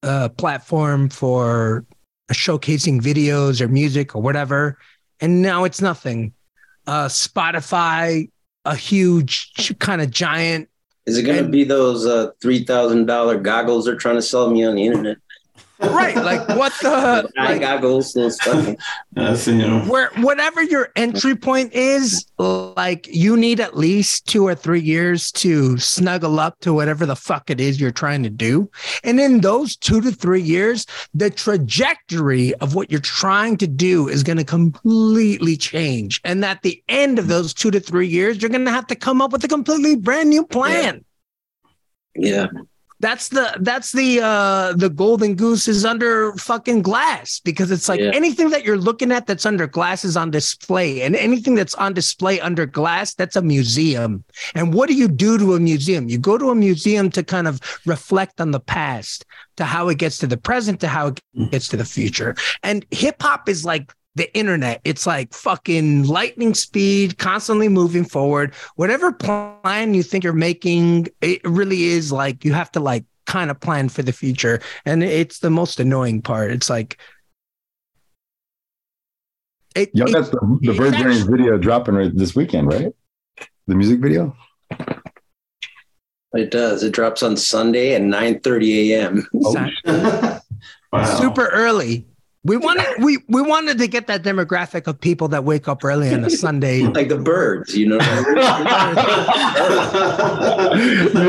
uh 0.02 0.30
platform 0.30 1.10
for 1.10 1.86
showcasing 2.32 3.00
videos 3.02 3.62
or 3.62 3.68
music 3.68 4.16
or 4.16 4.22
whatever 4.22 4.78
and 5.20 5.42
now 5.44 5.64
it's 5.64 5.80
nothing. 5.82 6.34
Uh 6.88 7.06
spotify 7.08 8.30
a 8.66 8.76
huge 8.76 9.52
kind 9.80 10.02
of 10.02 10.10
giant 10.10 10.68
Is 11.10 11.18
it 11.18 11.24
going 11.24 11.44
to 11.44 11.50
be 11.50 11.64
those 11.64 12.06
uh, 12.06 12.32
three 12.40 12.64
thousand 12.64 13.08
dollar 13.08 13.40
goggles 13.40 13.86
they're 13.86 13.96
trying 13.96 14.16
to 14.18 14.22
sell 14.22 14.52
me 14.52 14.64
on 14.64 14.76
the 14.76 14.86
internet? 14.86 15.18
Right 15.82 16.16
like 16.16 16.48
what 16.50 16.74
the 16.82 17.30
Eye 17.38 17.44
like 17.52 17.62
goggles, 17.62 18.14
those 18.14 18.36
stuff. 18.36 18.76
That's, 19.14 19.48
you 19.48 19.56
know, 19.56 19.82
where 19.82 20.12
whatever 20.18 20.62
your 20.62 20.90
entry 20.96 21.36
point 21.36 21.74
is 21.74 22.26
like 22.38 23.08
you 23.08 23.38
need 23.38 23.60
at 23.60 23.78
least 23.78 24.28
two 24.28 24.46
or 24.46 24.56
three 24.56 24.82
years 24.82 25.32
to 25.34 25.78
snuggle 25.78 26.40
up 26.40 26.60
to 26.62 26.74
whatever 26.74 27.06
the 27.06 27.16
fuck 27.16 27.50
it 27.50 27.60
is 27.60 27.80
you're 27.80 27.92
trying 27.92 28.24
to 28.24 28.30
do. 28.30 28.70
And 29.04 29.20
in 29.20 29.42
those 29.42 29.76
two 29.76 30.02
to 30.02 30.12
three 30.12 30.42
years 30.42 30.86
the 31.14 31.30
trajectory 31.30 32.54
of 32.56 32.76
what 32.76 32.92
you're 32.92 33.00
trying 33.00 33.58
to 33.58 33.68
do 33.68 34.08
is 34.08 34.24
going 34.24 34.38
to 34.38 34.44
completely 34.44 35.56
change. 35.56 36.20
And 36.24 36.44
at 36.44 36.62
the 36.62 36.84
end 36.90 37.20
of 37.20 37.28
those 37.28 37.54
two 37.54 37.72
to 37.72 37.80
three 37.80 38.08
years 38.08 38.42
you're 38.42 38.50
going 38.50 38.66
to 38.66 38.72
have 38.72 38.88
to 38.88 38.96
come 38.96 39.22
up 39.22 39.32
with 39.32 39.44
a 39.44 39.48
completely 39.48 39.96
brand 39.96 40.30
new 40.30 40.46
plan. 40.46 41.06
Yeah. 42.16 42.48
That's 43.00 43.30
the 43.30 43.56
that's 43.62 43.92
the 43.94 44.20
uh 44.22 44.74
the 44.74 44.90
golden 44.90 45.36
goose 45.36 45.68
is 45.68 45.86
under 45.86 46.34
fucking 46.34 46.82
glass 46.82 47.40
because 47.44 47.72
it's 47.72 47.88
like 47.88 48.00
Yeah. 48.00 48.12
anything 48.14 48.50
that 48.50 48.66
you're 48.66 48.78
looking 48.78 49.12
at 49.12 49.26
that's 49.26 49.46
under 49.46 49.68
glass 49.68 50.04
is 50.04 50.18
on 50.18 50.32
display. 50.32 51.02
And 51.02 51.16
anything 51.16 51.56
that's 51.56 51.76
on 51.76 51.94
display 51.94 52.40
under 52.42 52.66
glass 52.66 53.14
that's 53.14 53.36
a 53.36 53.42
museum. 53.42 54.24
And 54.54 54.74
what 54.74 54.90
do 54.90 54.96
you 54.96 55.08
do 55.08 55.38
to 55.38 55.56
a 55.56 55.60
museum? 55.60 56.10
You 56.10 56.18
go 56.18 56.38
to 56.38 56.50
a 56.50 56.56
museum 56.56 57.10
to 57.12 57.24
kind 57.24 57.48
of 57.48 57.60
reflect 57.86 58.42
on 58.42 58.52
the 58.52 58.60
past 58.60 59.26
to 59.58 59.66
how 59.66 59.88
it 59.90 59.98
gets 59.98 60.18
to 60.20 60.28
the 60.28 60.38
present 60.38 60.80
to 60.82 60.88
how 60.88 61.08
it 61.08 61.22
gets 61.52 61.68
to 61.70 61.78
the 61.78 61.86
future. 61.86 62.36
And 62.64 62.86
hip 62.92 63.22
hop 63.22 63.48
is 63.48 63.64
like 63.64 63.94
the 64.16 64.36
internet 64.36 64.82
it's 64.84 65.06
like 65.06 65.34
fucking 65.34 66.04
lightning 66.04 66.54
speed 66.54 67.18
constantly 67.18 67.70
moving 67.70 68.04
forward 68.04 68.54
whatever 68.76 69.12
plan 69.12 69.94
you 69.94 70.04
think 70.04 70.24
you're 70.24 70.34
making, 70.34 71.08
it 71.22 71.40
really 71.44 71.84
is 71.84 72.12
like 72.12 72.44
you 72.44 72.54
have 72.54 72.72
to 72.72 72.80
like 72.80 73.06
kind 73.30 73.52
of 73.52 73.60
plan 73.60 73.88
for 73.90 74.02
the 74.02 74.12
future. 74.12 74.60
And 74.86 75.04
it's 75.04 75.40
the 75.40 75.52
most 75.52 75.80
annoying 75.80 76.22
part. 76.22 76.52
It's 76.52 76.70
like 76.70 77.00
it, 79.76 79.92
Y'all 79.94 80.10
it- 80.10 80.14
got 80.14 80.32
the, 80.32 80.58
the 80.62 80.72
it's 80.72 80.78
Bird 80.80 80.98
Brains 80.98 81.22
video 81.22 81.58
dropping 81.58 81.96
right 81.96 82.12
this 82.16 82.36
weekend, 82.36 82.74
right? 82.74 82.92
The 83.68 83.76
music 83.76 84.00
video. 84.00 84.36
It 86.34 86.52
does. 86.52 86.84
It 86.84 86.92
drops 86.92 87.22
on 87.24 87.38
Sunday 87.38 87.94
at 87.94 88.02
9:30 88.02 88.90
a.m. 88.92 89.28
wow. 90.92 91.20
Super 91.20 91.48
early. 91.48 92.06
We 92.46 92.56
wanted 92.56 92.86
we 93.04 93.18
we 93.28 93.42
wanted 93.42 93.78
to 93.80 93.88
get 93.88 94.08
that 94.08 94.24
demographic 94.24 94.88
of 94.88 95.02
people 95.02 95.28
that 95.28 95.44
wake 95.44 95.68
up 95.68 95.84
early 95.84 96.14
on 96.14 96.24
a 96.24 96.30
Sunday. 96.46 96.84
like 96.84 97.10
the 97.10 97.18
birds, 97.18 97.76
you 97.78 97.86
know. 97.88 97.96
you 97.98 98.02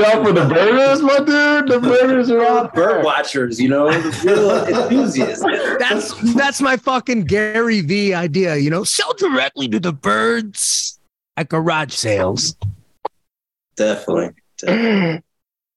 out 0.04 0.24
for 0.24 0.32
the 0.32 0.46
burgers, 0.48 1.02
my 1.02 1.18
dude? 1.18 1.68
The 1.68 1.80
burgers 1.80 2.30
are 2.30 2.44
out. 2.44 2.74
Bird 2.74 3.04
watchers, 3.04 3.60
you 3.60 3.68
know, 3.68 3.90
the 3.90 4.22
real 4.24 4.50
enthusiasts. 4.82 5.44
That's 5.80 6.34
that's 6.34 6.60
my 6.60 6.76
fucking 6.76 7.24
Gary 7.24 7.80
Vee 7.80 8.14
idea, 8.14 8.56
you 8.56 8.70
know. 8.70 8.84
Sell 8.84 9.12
directly 9.14 9.66
to 9.68 9.80
the 9.80 9.92
birds 9.92 11.00
at 11.36 11.48
garage 11.48 11.92
sales. 11.92 12.56
Definitely. 13.74 14.30
Definitely. 14.58 15.22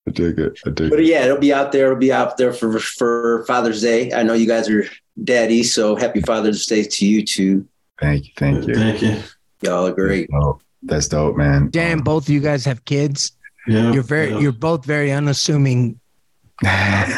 I 0.05 0.11
dig 0.11 0.37
it. 0.37 0.59
I 0.65 0.69
dig 0.69 0.89
But 0.91 1.05
yeah, 1.05 1.23
it'll 1.25 1.37
be 1.37 1.53
out 1.53 1.71
there. 1.71 1.85
It'll 1.87 1.97
be 1.97 2.13
out 2.13 2.37
there 2.37 2.53
for 2.53 2.77
for 2.79 3.45
Father's 3.47 3.81
Day. 3.81 4.11
I 4.13 4.21
know 4.21 4.33
you 4.33 4.45
guys 4.45 4.69
are 4.69 4.85
daddies, 5.21 5.73
so 5.73 5.95
happy 5.95 6.21
Father's 6.21 6.65
Day 6.65 6.83
to 6.83 7.05
you 7.05 7.23
too. 7.23 7.67
Thank 7.99 8.27
you. 8.27 8.33
Thank 8.37 8.67
you. 8.67 8.75
Thank 8.75 9.01
you. 9.01 9.19
Y'all 9.61 9.87
are 9.87 9.93
great. 9.93 10.29
Dope. 10.29 10.61
That's 10.81 11.07
dope, 11.07 11.37
man. 11.37 11.69
Damn, 11.69 11.99
both 11.99 12.23
of 12.23 12.29
you 12.29 12.41
guys 12.41 12.65
have 12.65 12.83
kids. 12.85 13.31
Yeah. 13.67 13.93
You're 13.93 14.03
very 14.03 14.31
yeah. 14.31 14.39
you're 14.39 14.51
both 14.51 14.85
very 14.85 15.11
unassuming. 15.11 15.99
I 16.65 17.15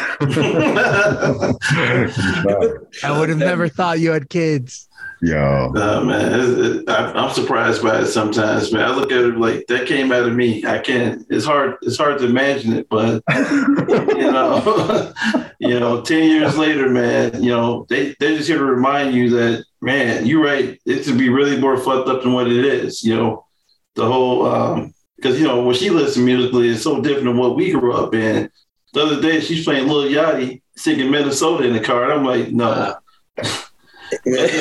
would 3.10 3.28
have 3.28 3.38
never 3.38 3.68
thought 3.68 3.98
you 3.98 4.10
had 4.10 4.28
kids. 4.30 4.85
Yo, 5.22 5.70
Nah, 5.74 6.02
man, 6.02 6.40
it- 6.40 6.88
I, 6.90 7.10
I'm 7.12 7.32
surprised 7.32 7.82
by 7.82 8.00
it 8.00 8.06
sometimes, 8.06 8.70
man. 8.70 8.82
I 8.84 8.94
look 8.94 9.10
at 9.10 9.24
it 9.24 9.38
like 9.38 9.66
that 9.68 9.86
came 9.86 10.12
out 10.12 10.28
of 10.28 10.34
me. 10.34 10.62
I 10.66 10.78
can't. 10.78 11.24
It's 11.30 11.44
hard. 11.46 11.76
It's 11.82 11.96
hard 11.96 12.18
to 12.18 12.26
imagine 12.26 12.74
it, 12.74 12.86
but 12.90 13.22
you 13.34 14.30
know, 14.30 15.12
you 15.58 15.80
know, 15.80 16.02
ten 16.02 16.28
years 16.28 16.58
later, 16.58 16.90
man, 16.90 17.42
you 17.42 17.50
know, 17.50 17.86
they 17.88 18.14
they're 18.20 18.36
just 18.36 18.48
here 18.48 18.58
to 18.58 18.64
remind 18.64 19.14
you 19.14 19.30
that, 19.30 19.64
man, 19.80 20.26
you're 20.26 20.44
right. 20.44 20.78
It 20.84 21.04
should 21.04 21.18
be 21.18 21.30
really 21.30 21.58
more 21.58 21.78
fucked 21.78 22.08
up 22.08 22.22
than 22.22 22.34
what 22.34 22.46
it 22.46 22.62
is. 22.64 23.02
You 23.02 23.16
know, 23.16 23.46
the 23.94 24.04
whole 24.06 24.44
um, 24.46 24.92
because 25.16 25.40
you 25.40 25.46
know 25.46 25.62
when 25.64 25.74
she 25.74 25.88
listens 25.88 26.24
musically, 26.26 26.68
it's 26.68 26.82
so 26.82 27.00
different 27.00 27.24
than 27.24 27.38
what 27.38 27.56
we 27.56 27.70
grew 27.72 27.94
up 27.94 28.14
in. 28.14 28.50
The 28.92 29.02
other 29.02 29.20
day, 29.22 29.40
she's 29.40 29.64
playing 29.64 29.88
Lil 29.88 30.10
Yachty 30.10 30.60
singing 30.76 31.10
Minnesota 31.10 31.64
in 31.64 31.72
the 31.72 31.80
car, 31.80 32.04
and 32.04 32.12
I'm 32.12 32.24
like, 32.24 32.52
no. 32.52 32.96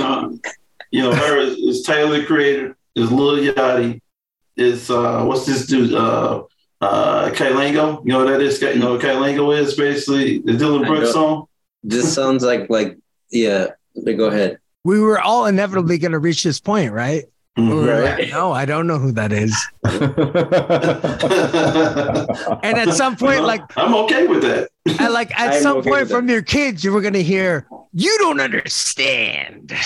Um, 0.01 0.41
you 0.91 1.01
know, 1.01 1.13
her 1.13 1.37
is, 1.37 1.57
is 1.57 1.81
Tyler 1.83 2.19
the 2.19 2.25
Creator, 2.25 2.77
is 2.95 3.11
Lil 3.11 3.53
Yachty, 3.53 4.01
is 4.55 4.89
uh, 4.89 5.23
what's 5.25 5.45
this 5.45 5.65
dude? 5.65 5.93
Uh, 5.93 6.43
uh, 6.81 7.29
Kylango. 7.31 8.03
You 8.05 8.11
know 8.11 8.19
what 8.23 8.31
that 8.31 8.41
is? 8.41 8.61
You 8.61 8.75
know 8.75 8.93
what 8.93 9.01
Kylango 9.01 9.57
is 9.57 9.75
basically 9.75 10.39
the 10.39 10.53
Dylan 10.53 10.85
Brooks 10.85 11.13
song. 11.13 11.47
this 11.83 12.13
sounds 12.13 12.43
like 12.43 12.69
like 12.69 12.97
yeah. 13.31 13.67
Go 14.03 14.25
ahead. 14.25 14.59
We 14.83 14.99
were 14.99 15.19
all 15.19 15.45
inevitably 15.45 15.97
going 15.97 16.11
to 16.11 16.19
reach 16.19 16.43
this 16.43 16.59
point, 16.59 16.91
right? 16.91 17.25
We 17.57 17.63
Mhm. 17.63 17.87
Right. 18.17 18.29
no, 18.31 18.51
I 18.51 18.65
don't 18.65 18.85
know 18.85 18.99
who 18.99 19.13
that 19.13 19.31
is. 19.31 19.55
And 22.63 22.77
at 22.77 22.93
some 22.93 23.15
point, 23.15 23.43
like 23.43 23.61
I'm 23.77 23.93
okay 23.95 24.27
with 24.27 24.41
that. 24.41 24.69
at 24.99 25.11
like 25.11 25.31
at 25.39 25.53
I'm 25.53 25.61
some 25.61 25.77
okay 25.77 25.89
point 25.89 26.01
with 26.03 26.11
from 26.11 26.27
your 26.29 26.41
kids, 26.41 26.83
you 26.83 26.91
were 26.91 26.99
gonna 27.01 27.19
hear, 27.19 27.65
"You 27.93 28.15
don't 28.19 28.39
understand. 28.41 29.71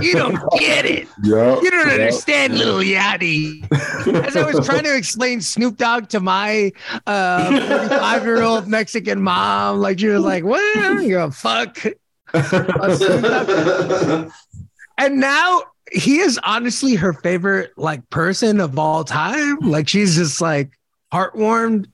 You 0.00 0.14
don't 0.14 0.38
get 0.58 0.86
it. 0.86 1.06
Yo, 1.22 1.60
You 1.60 1.70
don't 1.70 1.86
yo. 1.86 1.92
understand, 1.94 2.56
little 2.58 2.78
Yachty." 2.80 3.62
As 4.26 4.34
I 4.36 4.42
was 4.50 4.64
trying 4.66 4.84
to 4.84 4.96
explain 4.96 5.40
Snoop 5.42 5.76
Dogg 5.76 6.08
to 6.08 6.18
my 6.20 6.72
uh, 7.06 7.88
five-year-old 8.00 8.66
Mexican 8.68 9.20
mom, 9.22 9.78
like 9.78 9.98
she 10.00 10.08
was 10.08 10.22
like, 10.24 10.44
"What? 10.44 11.02
You 11.04 11.18
a 11.20 11.30
fuck." 11.30 11.76
And 14.98 15.20
now 15.20 15.62
he 15.92 16.18
is 16.18 16.38
honestly 16.44 16.94
her 16.94 17.12
favorite 17.12 17.72
like 17.76 18.08
person 18.10 18.60
of 18.60 18.78
all 18.78 19.04
time. 19.04 19.58
Like 19.60 19.88
she's 19.88 20.16
just 20.16 20.40
like 20.40 20.70
heartwarmed. 21.12 21.86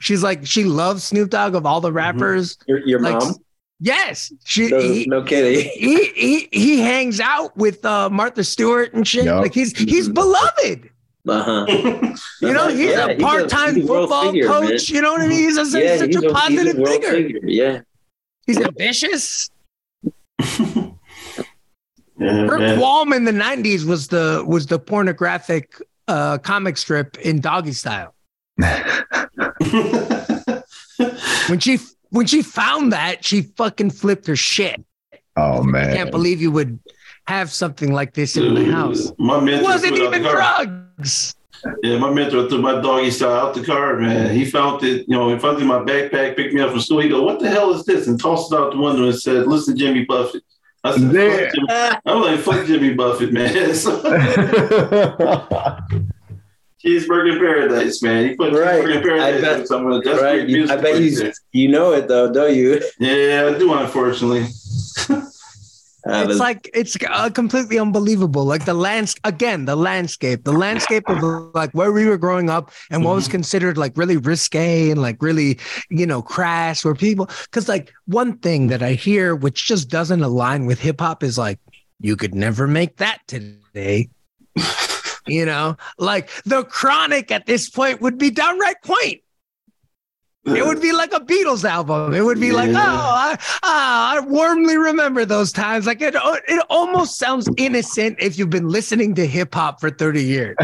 She's 0.00 0.22
like 0.22 0.44
she 0.46 0.64
loves 0.64 1.04
Snoop 1.04 1.30
Dogg 1.30 1.54
of 1.54 1.64
all 1.66 1.80
the 1.80 1.92
rappers. 1.92 2.58
Your 2.66 2.78
your 2.86 3.00
Like, 3.00 3.20
mom? 3.20 3.36
Yes, 3.80 4.32
she 4.44 4.68
No, 4.68 4.78
he, 4.80 5.06
no 5.06 5.22
kidding. 5.22 5.68
he 5.74 6.04
he 6.14 6.48
he 6.52 6.80
hangs 6.80 7.20
out 7.20 7.56
with 7.56 7.84
uh, 7.84 8.08
Martha 8.10 8.44
Stewart 8.44 8.92
and 8.94 9.06
shit. 9.06 9.24
Yup. 9.24 9.42
Like 9.42 9.54
he's 9.54 9.76
he's 9.76 10.08
beloved. 10.08 10.90
Uh 11.26 11.42
huh. 11.42 11.66
You 12.42 12.52
know, 12.52 12.68
he's 12.68 12.90
Yeah, 12.90 13.06
a 13.06 13.18
part-time 13.18 13.76
he's 13.76 13.84
a 13.84 13.90
world 13.90 14.10
football 14.10 14.32
figure, 14.32 14.48
man. 14.48 14.62
coach. 14.68 14.90
You 14.90 15.00
know 15.00 15.12
what 15.12 15.22
I 15.22 15.28
mean? 15.28 15.38
He's, 15.38 15.56
a, 15.56 15.80
Yeah, 15.80 15.96
such 15.96 16.06
he's 16.08 16.16
a, 16.16 16.18
a, 16.18 16.22
he's 16.22 16.30
a 16.30 16.34
positive 16.34 16.76
figure. 16.86 17.10
figure. 17.10 17.40
Yeah. 17.44 17.80
He's 18.46 18.60
ambitious. 18.60 19.50
Yeah, 22.18 22.46
Her 22.46 22.58
man. 22.58 22.78
qualm 22.78 23.12
in 23.12 23.24
the 23.24 23.32
'90s 23.32 23.84
was 23.84 24.08
the 24.08 24.44
was 24.46 24.66
the 24.66 24.78
pornographic 24.78 25.80
uh, 26.08 26.38
comic 26.38 26.76
strip 26.76 27.16
in 27.18 27.40
Doggy 27.40 27.72
Style. 27.72 28.14
When 31.48 31.58
she 31.58 31.78
when 32.10 32.26
she 32.26 32.42
found 32.42 32.92
that, 32.92 33.24
she 33.24 33.42
fucking 33.42 33.90
flipped 33.90 34.26
her 34.28 34.36
shit. 34.36 34.82
oh 35.36 35.62
man! 35.62 35.90
I 35.90 35.94
can't 35.96 36.10
believe 36.10 36.40
you 36.40 36.50
would 36.52 36.78
have 37.26 37.50
something 37.50 37.92
like 37.92 38.14
this 38.14 38.36
in 38.36 38.54
the 38.54 38.64
house. 38.70 39.10
My 39.18 39.38
It 39.38 39.42
mentor 39.42 39.64
wasn't 39.64 39.96
threw 39.96 40.06
even 40.06 40.22
the 40.22 40.28
car. 40.30 40.64
drugs. 40.66 41.34
Yeah, 41.82 41.98
my 41.98 42.10
mentor 42.12 42.48
threw 42.48 42.60
my 42.62 42.80
doggy 42.80 43.10
style 43.10 43.46
out 43.48 43.54
the 43.54 43.64
car, 43.64 43.98
man. 43.98 44.34
He 44.34 44.44
found 44.44 44.84
it, 44.84 45.06
you 45.08 45.16
know, 45.16 45.30
he 45.32 45.38
found 45.38 45.56
it 45.58 45.62
in 45.62 45.66
my 45.68 45.78
backpack, 45.80 46.36
picked 46.36 46.52
me 46.54 46.60
up 46.60 46.70
from 46.70 46.80
school. 46.80 47.00
He 47.00 47.08
go, 47.08 47.22
What 47.22 47.40
the 47.40 47.48
hell 47.50 47.72
is 47.72 47.84
this? 47.84 48.06
And 48.06 48.20
tossed 48.20 48.52
it 48.52 48.56
out 48.56 48.72
the 48.72 48.78
window 48.78 49.04
and 49.04 49.18
said, 49.18 49.46
Listen, 49.46 49.76
Jimmy 49.76 50.04
Buffett. 50.04 50.44
I 50.84 50.96
said, 50.96 51.12
Yeah. 51.14 51.38
"Fuck 51.38 51.52
Jimmy." 51.54 51.68
I'm 52.06 52.20
like, 52.22 52.40
fuck 52.40 52.66
Jimmy 52.66 52.94
Buffett, 52.94 53.32
man. 53.32 53.74
So, 53.74 54.02
cheeseburger 56.84 57.32
in 57.32 57.38
paradise, 57.38 58.02
man. 58.02 58.28
He 58.28 58.34
put 58.36 58.52
Right. 58.52 58.84
cheeseburger 58.84 59.14
in 59.16 59.20
I 59.20 59.40
bet- 59.40 59.60
on 59.60 59.66
some 59.66 59.86
of. 59.90 60.04
That's 60.04 60.20
right. 60.22 60.46
You, 60.48 60.68
I 60.68 60.76
bet 60.76 61.00
you 61.00 61.32
you 61.52 61.68
know 61.68 61.92
it 61.92 62.08
though, 62.08 62.32
don't 62.32 62.54
you? 62.54 62.82
Yeah, 62.98 63.50
I 63.54 63.58
do, 63.58 63.72
unfortunately. 63.72 64.46
Uh, 66.06 66.26
It's 66.28 66.38
like 66.38 66.70
it's 66.74 66.96
uh, 67.08 67.30
completely 67.30 67.78
unbelievable. 67.78 68.44
Like 68.44 68.66
the 68.66 68.74
lands 68.74 69.16
again, 69.24 69.64
the 69.64 69.76
landscape, 69.76 70.44
the 70.44 70.52
landscape 70.52 71.08
of 71.08 71.22
like 71.54 71.70
where 71.72 71.92
we 71.92 72.04
were 72.06 72.18
growing 72.18 72.50
up 72.50 72.72
and 72.90 73.04
what 73.04 73.14
was 73.14 73.28
considered 73.28 73.78
like 73.78 73.96
really 73.96 74.18
risque 74.18 74.90
and 74.90 75.00
like 75.00 75.22
really, 75.22 75.58
you 75.88 76.04
know, 76.06 76.20
crass. 76.20 76.84
Where 76.84 76.94
people, 76.94 77.30
because 77.44 77.68
like 77.68 77.92
one 78.04 78.36
thing 78.38 78.66
that 78.68 78.82
I 78.82 78.92
hear 78.92 79.34
which 79.34 79.66
just 79.66 79.88
doesn't 79.88 80.22
align 80.22 80.66
with 80.66 80.78
hip 80.78 81.00
hop 81.00 81.22
is 81.22 81.38
like 81.38 81.58
you 82.00 82.16
could 82.16 82.34
never 82.34 82.66
make 82.66 82.98
that 82.98 83.20
today. 83.26 84.10
you 85.26 85.46
know, 85.46 85.76
like 85.98 86.28
the 86.44 86.64
Chronic 86.64 87.30
at 87.30 87.46
this 87.46 87.70
point 87.70 88.02
would 88.02 88.18
be 88.18 88.30
downright 88.30 88.80
quaint. 88.82 89.22
It 90.46 90.64
would 90.64 90.82
be 90.82 90.92
like 90.92 91.12
a 91.14 91.20
Beatles 91.20 91.64
album. 91.64 92.12
It 92.12 92.20
would 92.20 92.38
be 92.38 92.52
like, 92.52 92.70
oh, 92.70 92.74
I, 92.76 93.38
ah, 93.62 94.16
I 94.16 94.20
warmly 94.20 94.76
remember 94.76 95.24
those 95.24 95.52
times. 95.52 95.86
Like 95.86 96.02
it, 96.02 96.14
it 96.16 96.66
almost 96.68 97.18
sounds 97.18 97.48
innocent 97.56 98.16
if 98.20 98.38
you've 98.38 98.50
been 98.50 98.68
listening 98.68 99.14
to 99.14 99.26
hip 99.26 99.54
hop 99.54 99.80
for 99.80 99.90
30 99.90 100.22
years. 100.22 100.56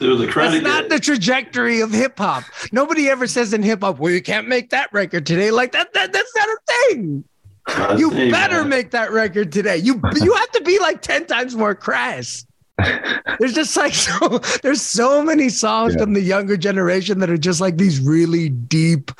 There 0.00 0.10
was 0.10 0.20
a 0.20 0.26
That's 0.26 0.62
not 0.62 0.88
the 0.88 0.98
trajectory 0.98 1.80
of 1.80 1.92
hip 1.92 2.18
hop. 2.18 2.44
Nobody 2.72 3.08
ever 3.08 3.26
says 3.26 3.52
in 3.52 3.62
hip 3.62 3.80
hop, 3.80 3.98
well, 3.98 4.12
you 4.12 4.22
can't 4.22 4.48
make 4.48 4.70
that 4.70 4.92
record 4.92 5.24
today. 5.24 5.50
Like 5.50 5.72
that, 5.72 5.92
that 5.94 6.12
that's 6.12 6.36
not 6.36 6.48
a 6.48 6.58
thing. 6.66 7.24
I 7.66 7.96
You 7.96 8.10
better 8.10 8.60
man. 8.60 8.68
make 8.68 8.90
that 8.90 9.12
record 9.12 9.52
today. 9.52 9.76
You 9.78 10.00
you 10.20 10.34
have 10.34 10.50
to 10.52 10.62
be 10.62 10.78
like 10.78 11.00
10 11.00 11.26
times 11.26 11.54
more 11.56 11.74
crass. 11.74 12.44
There's 13.38 13.54
just 13.54 13.76
like 13.76 13.94
so 14.08 14.40
there's 14.62 14.80
so 14.82 15.22
many 15.22 15.48
songs 15.48 15.94
Yeah. 15.94 16.02
from 16.02 16.12
the 16.14 16.20
younger 16.20 16.56
generation 16.56 17.20
that 17.20 17.30
are 17.30 17.36
just 17.38 17.60
like 17.60 17.76
these 17.76 18.00
really 18.00 18.48
deep 18.48 19.10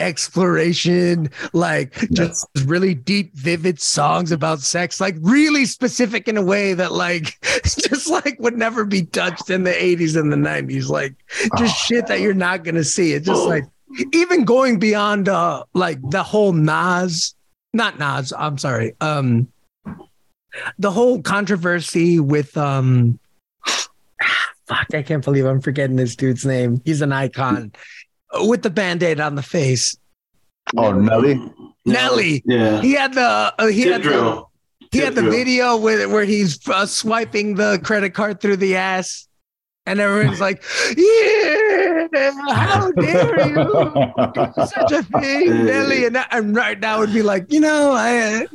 exploration, 0.00 1.30
like 1.52 1.94
just 2.12 2.46
really 2.64 2.94
deep, 2.94 3.34
vivid 3.34 3.80
songs 3.80 4.32
about 4.32 4.60
sex, 4.60 5.00
like 5.00 5.16
really 5.20 5.64
specific 5.66 6.28
in 6.28 6.36
a 6.36 6.42
way 6.42 6.74
that 6.74 6.92
like 6.92 7.38
just 7.64 8.08
like 8.08 8.36
would 8.40 8.56
never 8.56 8.84
be 8.84 9.04
touched 9.06 9.50
in 9.50 9.62
the 9.64 9.72
80s 9.72 10.18
and 10.18 10.32
the 10.32 10.36
90s. 10.36 10.88
Like 10.88 11.14
just 11.58 11.76
shit 11.86 12.06
that 12.08 12.20
you're 12.20 12.34
not 12.34 12.64
gonna 12.64 12.84
see. 12.84 13.12
It's 13.12 13.26
just 13.26 13.42
Oh. 13.42 13.48
like 13.48 13.64
even 14.12 14.44
going 14.44 14.78
beyond 14.78 15.28
uh 15.28 15.64
like 15.74 15.98
the 16.10 16.22
whole 16.22 16.52
Nas, 16.52 17.34
not 17.72 17.98
Nas, 17.98 18.32
I'm 18.36 18.58
sorry. 18.58 18.94
Um 19.00 19.48
the 20.78 20.90
whole 20.90 21.20
controversy 21.22 22.18
with 22.20 22.56
um 22.56 23.18
fuck, 24.66 24.86
I 24.94 25.02
can't 25.02 25.24
believe 25.24 25.44
I'm 25.46 25.60
forgetting 25.60 25.96
this 25.96 26.16
dude's 26.16 26.44
name. 26.44 26.80
He's 26.84 27.00
an 27.02 27.12
icon 27.12 27.72
with 28.40 28.62
the 28.62 28.70
band-aid 28.70 29.20
on 29.20 29.34
the 29.34 29.42
face. 29.42 29.96
oh, 30.76 30.92
Nelly. 30.92 31.40
Nelly. 31.84 32.42
Yeah. 32.44 32.80
He 32.80 32.92
had 32.92 33.14
the 33.14 33.54
uh, 33.58 33.66
he 33.68 33.84
Tip 33.84 33.92
had 33.92 34.02
the, 34.02 34.44
he 34.90 34.98
Tip 34.98 35.04
had 35.04 35.14
the 35.14 35.20
drill. 35.22 35.32
video 35.32 35.76
with 35.76 36.10
where 36.10 36.24
he's 36.24 36.66
uh, 36.68 36.84
swiping 36.86 37.54
the 37.54 37.80
credit 37.84 38.10
card 38.14 38.40
through 38.40 38.56
the 38.56 38.76
ass. 38.76 39.28
And 39.88 40.00
everyone's 40.00 40.40
like, 40.40 40.64
"Yeah, 40.96 42.08
how 42.50 42.90
dare 43.00 43.46
you 43.48 43.54
do 43.54 44.66
such 44.66 44.90
a 44.90 45.02
thing, 45.20 45.64
Nelly?" 45.66 46.06
And, 46.06 46.18
I- 46.18 46.26
and 46.32 46.56
right 46.56 46.80
now 46.80 46.98
would 46.98 47.12
be 47.12 47.22
like, 47.22 47.52
you 47.52 47.60
know, 47.60 47.92
I 47.92 48.48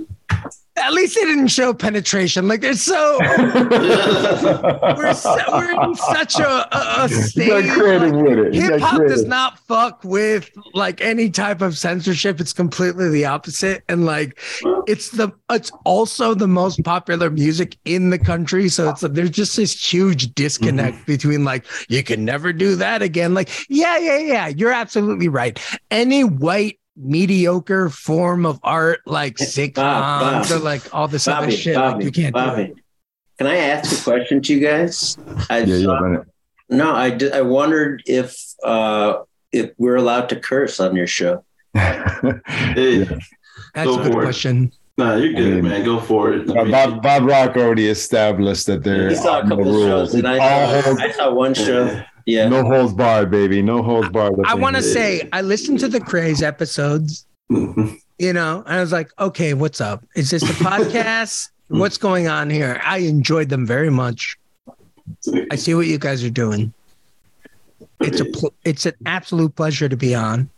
at 0.77 0.93
least 0.93 1.15
they 1.15 1.25
didn't 1.25 1.49
show 1.49 1.73
penetration. 1.73 2.47
Like 2.47 2.61
they're 2.61 2.73
so 2.73 3.17
we're, 3.21 5.13
so, 5.13 5.37
we're 5.51 5.83
in 5.83 5.95
such 5.95 6.39
a, 6.39 6.47
a, 6.75 7.03
a 7.05 7.09
state. 7.09 7.51
like, 7.51 7.65
it. 7.65 8.53
Hip 8.53 8.79
hop 8.81 9.01
does 9.07 9.25
not 9.25 9.59
fuck 9.59 10.03
with 10.03 10.49
like 10.73 11.01
any 11.01 11.29
type 11.29 11.61
of 11.61 11.77
censorship. 11.77 12.39
It's 12.39 12.53
completely 12.53 13.09
the 13.09 13.25
opposite. 13.25 13.83
And 13.89 14.05
like 14.05 14.39
it's 14.87 15.11
the 15.11 15.31
it's 15.49 15.71
also 15.85 16.33
the 16.33 16.47
most 16.47 16.83
popular 16.83 17.29
music 17.29 17.77
in 17.85 18.09
the 18.09 18.19
country. 18.19 18.69
So 18.69 18.89
it's 18.89 19.03
like 19.03 19.13
there's 19.13 19.29
just 19.29 19.55
this 19.57 19.73
huge 19.93 20.33
disconnect 20.35 20.81
Mm-hmm. 20.81 21.05
between 21.05 21.43
like 21.43 21.65
you 21.89 22.03
can 22.03 22.25
never 22.25 22.51
do 22.53 22.75
that 22.75 23.01
again. 23.01 23.33
Like, 23.33 23.49
yeah, 23.69 23.97
yeah, 23.97 24.17
yeah. 24.17 24.47
You're 24.47 24.71
absolutely 24.71 25.27
right. 25.27 25.59
Any 25.91 26.23
white 26.23 26.79
mediocre 26.97 27.89
form 27.89 28.45
of 28.45 28.59
art 28.63 28.99
like 29.05 29.37
sitcoms 29.37 29.75
Bob. 29.75 30.51
or 30.51 30.59
like 30.59 30.93
all 30.93 31.07
this 31.07 31.27
other 31.27 31.47
Bobby, 31.47 31.55
shit, 31.55 31.75
like, 31.75 32.03
you 32.03 32.11
can't 32.11 32.35
do 32.35 32.41
it. 32.55 32.73
Can 33.37 33.47
I 33.47 33.55
ask 33.57 33.99
a 33.99 34.03
question 34.03 34.41
to 34.43 34.53
you 34.53 34.59
guys? 34.59 35.17
I 35.49 35.59
Yeah, 35.59 35.75
yeah, 35.75 35.85
thought- 35.85 36.01
run 36.01 36.15
it. 36.15 36.27
no, 36.69 36.93
I 36.93 37.09
did, 37.09 37.31
I 37.33 37.41
wondered 37.41 38.03
if 38.05 38.35
uh, 38.63 39.23
if 39.51 39.71
we're 39.77 39.95
allowed 39.95 40.29
to 40.29 40.35
curse 40.39 40.79
on 40.79 40.95
your 40.95 41.07
show. 41.07 41.43
Hey, 41.73 43.03
That's 43.73 43.87
Go 43.87 43.99
a 43.99 44.03
good 44.03 44.11
for 44.13 44.21
it. 44.21 44.23
question. 44.25 44.71
nah, 44.97 45.15
you're 45.15 45.29
I 45.35 45.39
good, 45.41 45.63
mean, 45.63 45.71
man. 45.71 45.85
Go 45.85 45.99
for 45.99 46.33
it. 46.33 46.49
I 46.49 46.53
Bob, 46.53 46.63
mean, 46.63 46.71
Bob, 46.71 47.01
Bob 47.01 47.23
Rock 47.25 47.55
already 47.57 47.87
established 47.87 48.67
that 48.67 48.83
there 48.83 49.07
We 49.09 49.15
saw 49.15 49.39
a 49.39 49.41
are 49.41 49.43
no 49.45 49.55
rules. 49.57 50.11
shows, 50.11 50.13
and 50.15 50.27
I 50.27 50.37
All 50.37 50.83
saw, 50.83 51.01
I 51.03 51.11
saw 51.11 51.33
one 51.33 51.53
show. 51.53 52.01
Yeah, 52.25 52.47
no 52.49 52.63
holds 52.63 52.93
barred, 52.93 53.31
baby. 53.31 53.61
No 53.61 53.81
holds 53.83 54.09
barred. 54.09 54.33
I 54.45 54.55
want 54.55 54.75
to 54.75 54.81
to 54.81 54.87
say 54.87 55.27
I 55.33 55.41
listened 55.41 55.79
to 55.79 55.87
the 55.87 55.99
Craze 55.99 56.41
episodes, 56.41 57.25
Mhm. 57.51 57.97
you 58.19 58.33
know, 58.33 58.63
and 58.65 58.77
I 58.77 58.81
was 58.81 58.91
like, 58.91 59.09
okay, 59.19 59.53
what's 59.53 59.81
up? 59.81 60.03
Is 60.15 60.29
this 60.29 60.43
a 60.43 60.53
podcast? 60.53 61.49
what's 61.67 61.97
going 61.97 62.27
on 62.27 62.49
here? 62.49 62.79
I 62.83 62.99
enjoyed 62.99 63.49
them 63.49 63.65
very 63.65 63.89
much. 63.89 64.37
I 65.51 65.55
see 65.55 65.73
what 65.73 65.87
you 65.87 65.97
guys 65.97 66.23
are 66.23 66.29
doing. 66.29 66.73
It's 68.01 68.19
a 68.19 68.25
pl- 68.25 68.53
it's 68.63 68.85
an 68.85 68.93
absolute 69.05 69.55
pleasure 69.55 69.87
to 69.89 69.97
be 69.97 70.15
on. 70.15 70.49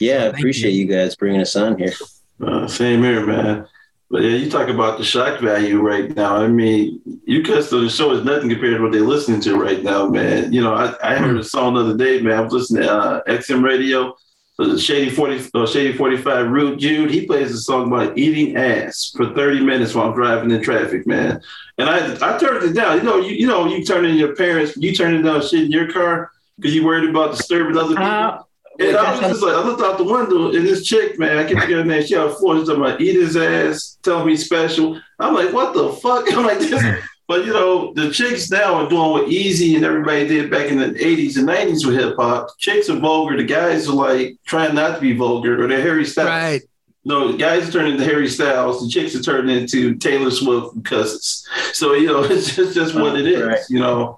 yeah. 0.00 0.16
I 0.16 0.20
Thank 0.26 0.38
appreciate 0.38 0.72
you 0.72 0.86
guys 0.86 1.16
bringing 1.16 1.40
us 1.40 1.56
on 1.56 1.78
here. 1.78 1.92
Uh, 2.40 2.68
same 2.68 3.02
here, 3.02 3.26
man. 3.26 3.66
But 4.10 4.22
yeah, 4.22 4.36
you 4.36 4.50
talk 4.50 4.68
about 4.68 4.96
the 4.96 5.04
shock 5.04 5.40
value 5.40 5.80
right 5.80 6.14
now. 6.16 6.36
I 6.36 6.48
mean, 6.48 7.00
you 7.24 7.42
cuss 7.42 7.68
to 7.70 7.80
the 7.80 7.90
show 7.90 8.12
is 8.12 8.24
nothing 8.24 8.48
compared 8.48 8.78
to 8.78 8.82
what 8.82 8.92
they're 8.92 9.02
listening 9.02 9.40
to 9.42 9.56
right 9.56 9.82
now, 9.82 10.08
man. 10.08 10.50
You 10.50 10.62
know, 10.62 10.72
I, 10.74 10.94
I 11.02 11.16
heard 11.16 11.36
a 11.36 11.44
song 11.44 11.74
the 11.74 11.80
other 11.80 11.96
day, 11.96 12.22
man. 12.22 12.38
I 12.38 12.40
was 12.40 12.52
listening 12.54 12.84
to 12.84 12.92
uh, 12.92 13.24
XM 13.24 13.62
Radio, 13.62 14.16
uh, 14.58 14.78
Shady 14.78 15.10
Forty, 15.10 15.46
uh, 15.52 15.66
Shady 15.66 15.92
Forty 15.92 16.16
Five, 16.16 16.48
Rude 16.50 16.78
Jude. 16.78 17.10
He 17.10 17.26
plays 17.26 17.52
a 17.52 17.58
song 17.58 17.88
about 17.88 18.16
eating 18.16 18.56
ass 18.56 19.12
for 19.14 19.34
thirty 19.34 19.60
minutes 19.60 19.94
while 19.94 20.08
I'm 20.08 20.14
driving 20.14 20.50
in 20.52 20.62
traffic, 20.62 21.06
man. 21.06 21.42
And 21.76 21.90
I 21.90 22.14
I 22.34 22.38
turned 22.38 22.64
it 22.64 22.72
down. 22.72 22.96
You 22.96 23.02
know, 23.02 23.18
you 23.18 23.36
you 23.36 23.46
know, 23.46 23.66
you 23.66 23.84
turn 23.84 24.06
in 24.06 24.16
your 24.16 24.34
parents, 24.34 24.74
you 24.78 24.94
turning 24.94 25.22
down 25.22 25.42
shit 25.42 25.64
in 25.64 25.70
your 25.70 25.92
car 25.92 26.30
because 26.56 26.74
you 26.74 26.84
worried 26.84 27.10
about 27.10 27.36
disturbing 27.36 27.76
other 27.76 27.90
people. 27.90 28.04
Uh, 28.04 28.42
And 28.78 28.96
I 28.96 29.10
was 29.10 29.20
just 29.20 29.42
like, 29.42 29.54
I 29.54 29.64
looked 29.64 29.82
out 29.82 29.98
the 29.98 30.04
window, 30.04 30.52
and 30.52 30.66
this 30.66 30.86
chick, 30.86 31.18
man, 31.18 31.36
I 31.36 31.44
can't 31.44 31.60
forget 31.60 31.78
her 31.78 31.84
name. 31.84 32.04
She 32.04 32.14
the 32.14 32.30
floor, 32.30 32.56
she's 32.58 32.68
talking 32.68 32.82
about 32.82 33.00
eat 33.00 33.16
his 33.16 33.36
ass, 33.36 33.98
tell 34.02 34.24
me 34.24 34.36
special. 34.36 35.00
I'm 35.18 35.34
like, 35.34 35.52
what 35.52 35.74
the 35.74 35.92
fuck? 35.94 36.24
I'm 36.32 36.44
like, 36.44 36.58
this. 36.58 36.82
But 37.28 37.44
you 37.44 37.52
know, 37.52 37.92
the 37.92 38.10
chicks 38.10 38.50
now 38.50 38.76
are 38.76 38.88
doing 38.88 39.10
what 39.10 39.26
Eazy 39.26 39.76
and 39.76 39.84
everybody 39.84 40.26
did 40.26 40.50
back 40.50 40.70
in 40.70 40.78
the 40.78 40.86
80s 40.86 41.36
and 41.36 41.46
90s 41.46 41.86
with 41.86 41.96
hip 41.96 42.16
hop. 42.16 42.48
Chicks 42.58 42.88
are 42.88 42.98
vulgar. 42.98 43.36
The 43.36 43.44
guys 43.44 43.86
are 43.86 43.92
like 43.92 44.38
trying 44.46 44.74
not 44.74 44.94
to 44.94 45.00
be 45.02 45.14
vulgar, 45.14 45.62
or 45.62 45.68
they're 45.68 45.82
Harry 45.82 46.06
Styles. 46.06 46.28
Right. 46.28 46.62
No, 47.04 47.30
the 47.30 47.36
guys 47.36 47.68
are 47.68 47.72
turning 47.72 47.92
into 47.92 48.04
Harry 48.04 48.28
Styles. 48.28 48.82
The 48.82 48.88
chicks 48.88 49.14
are 49.14 49.22
turning 49.22 49.54
into 49.54 49.96
Taylor 49.96 50.30
Swift 50.30 50.74
and 50.74 50.84
cousins. 50.86 51.46
So 51.74 51.92
you 51.92 52.06
know, 52.06 52.22
it's 52.24 52.56
just, 52.56 52.74
just 52.74 52.94
what 52.94 53.18
it 53.18 53.26
is. 53.26 53.42
Right. 53.42 53.60
You 53.68 53.80
know, 53.80 54.17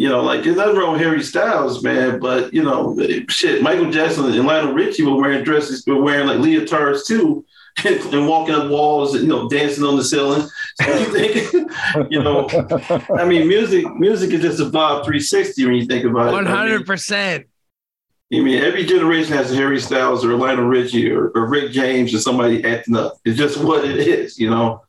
you 0.00 0.08
know, 0.08 0.22
like 0.22 0.42
there's 0.42 0.56
nothing 0.56 0.76
wrong 0.76 0.92
with 0.92 1.02
Harry 1.02 1.22
Styles, 1.22 1.84
man. 1.84 2.20
But 2.20 2.54
you 2.54 2.62
know, 2.62 2.98
shit, 3.28 3.62
Michael 3.62 3.90
Jackson 3.90 4.24
and 4.32 4.46
Lionel 4.46 4.72
Richie 4.72 5.02
were 5.02 5.20
wearing 5.20 5.44
dresses, 5.44 5.84
were 5.86 6.00
wearing 6.00 6.26
like 6.26 6.38
leotards 6.38 7.04
too, 7.06 7.44
and, 7.84 8.00
and 8.14 8.26
walking 8.26 8.54
up 8.54 8.70
walls, 8.70 9.14
and 9.14 9.24
you 9.24 9.28
know, 9.28 9.46
dancing 9.50 9.84
on 9.84 9.98
the 9.98 10.02
ceiling. 10.02 10.48
So 10.80 10.96
you 10.96 11.04
think, 11.04 11.52
you 12.10 12.22
know, 12.22 12.48
I 13.14 13.26
mean, 13.26 13.46
music, 13.46 13.94
music 13.96 14.30
is 14.30 14.40
just 14.40 14.60
a 14.60 14.70
vibe 14.70 15.04
360 15.04 15.66
when 15.66 15.74
you 15.74 15.84
think 15.84 16.06
about 16.06 16.28
it. 16.28 16.32
One 16.32 16.46
hundred 16.46 16.86
percent. 16.86 17.48
I 18.32 18.40
mean, 18.40 18.56
every 18.56 18.86
generation 18.86 19.34
has 19.34 19.52
a 19.52 19.54
Harry 19.54 19.80
Styles 19.80 20.24
or 20.24 20.34
Lionel 20.34 20.64
Richie 20.64 21.10
or, 21.10 21.28
or 21.34 21.46
Rick 21.46 21.72
James 21.72 22.14
or 22.14 22.20
somebody 22.20 22.64
acting 22.64 22.96
up. 22.96 23.18
It's 23.26 23.36
just 23.36 23.62
what 23.62 23.84
it 23.84 23.98
is, 23.98 24.38
you 24.38 24.48
know. 24.48 24.80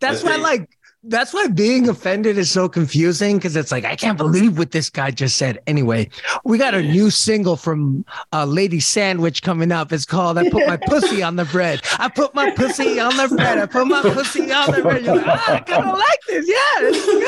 That's 0.00 0.22
why, 0.22 0.36
like, 0.36 0.73
that's 1.06 1.34
why 1.34 1.46
being 1.48 1.88
offended 1.88 2.38
is 2.38 2.50
so 2.50 2.68
confusing 2.68 3.36
because 3.36 3.56
it's 3.56 3.72
like 3.72 3.84
I 3.84 3.96
can't 3.96 4.18
believe 4.18 4.58
what 4.58 4.70
this 4.70 4.90
guy 4.90 5.10
just 5.10 5.36
said. 5.36 5.60
Anyway, 5.66 6.08
we 6.44 6.58
got 6.58 6.74
a 6.74 6.82
new 6.82 7.10
single 7.10 7.56
from 7.56 8.04
uh, 8.32 8.44
Lady 8.44 8.80
Sandwich 8.80 9.42
coming 9.42 9.72
up. 9.72 9.92
It's 9.92 10.06
called 10.06 10.38
"I 10.38 10.48
Put 10.50 10.66
My 10.66 10.76
Pussy 10.88 11.22
on 11.22 11.36
the 11.36 11.44
Bread." 11.44 11.82
I 11.98 12.08
put 12.08 12.34
my 12.34 12.50
pussy 12.50 12.98
on 13.00 13.16
the 13.16 13.28
bread. 13.34 13.58
I 13.58 13.66
put 13.66 13.86
my 13.86 14.02
pussy 14.02 14.50
on 14.50 14.70
the 14.72 14.82
bread. 14.82 15.04
You're 15.04 15.16
like, 15.16 15.26
ah, 15.26 15.54
I 15.54 15.60
kind 15.60 15.84
of 15.84 15.98
like 15.98 16.20
this. 16.26 16.48
Yeah, 16.48 16.80
this 16.80 17.06
is 17.06 17.22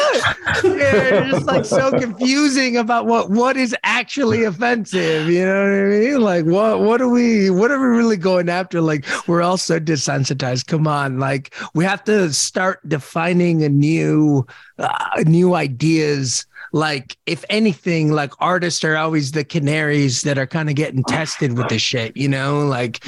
good. 0.62 1.12
It's 1.12 1.30
just 1.30 1.46
like 1.46 1.64
so 1.64 1.98
confusing 1.98 2.76
about 2.76 3.06
what 3.06 3.30
what 3.30 3.56
is 3.56 3.74
actually 3.84 4.44
offensive. 4.44 5.28
You 5.28 5.44
know 5.44 5.62
what 5.62 5.78
I 5.78 5.84
mean? 5.84 6.20
Like, 6.20 6.44
what 6.46 6.80
what 6.80 7.00
are 7.00 7.08
we 7.08 7.50
what 7.50 7.70
are 7.70 7.80
we 7.80 7.96
really 7.96 8.16
going 8.16 8.48
after? 8.48 8.80
Like, 8.80 9.04
we're 9.26 9.42
all 9.42 9.56
so 9.56 9.78
desensitized. 9.78 10.66
Come 10.66 10.86
on, 10.86 11.18
like 11.18 11.54
we 11.74 11.84
have 11.84 12.04
to 12.04 12.32
start 12.32 12.86
defining 12.88 13.62
new 13.68 14.46
uh, 14.79 15.22
new 15.26 15.55
ideas 15.55 16.44
like 16.72 17.16
if 17.26 17.44
anything 17.48 18.11
like 18.12 18.33
artists 18.40 18.83
are 18.85 18.96
always 18.96 19.33
the 19.33 19.44
canaries 19.44 20.22
that 20.22 20.37
are 20.38 20.46
kind 20.46 20.68
of 20.68 20.74
getting 20.74 21.05
tested 21.05 21.57
with 21.57 21.68
this 21.68 21.83
shit 21.83 22.16
you 22.16 22.29
know 22.29 22.66
like 22.66 23.00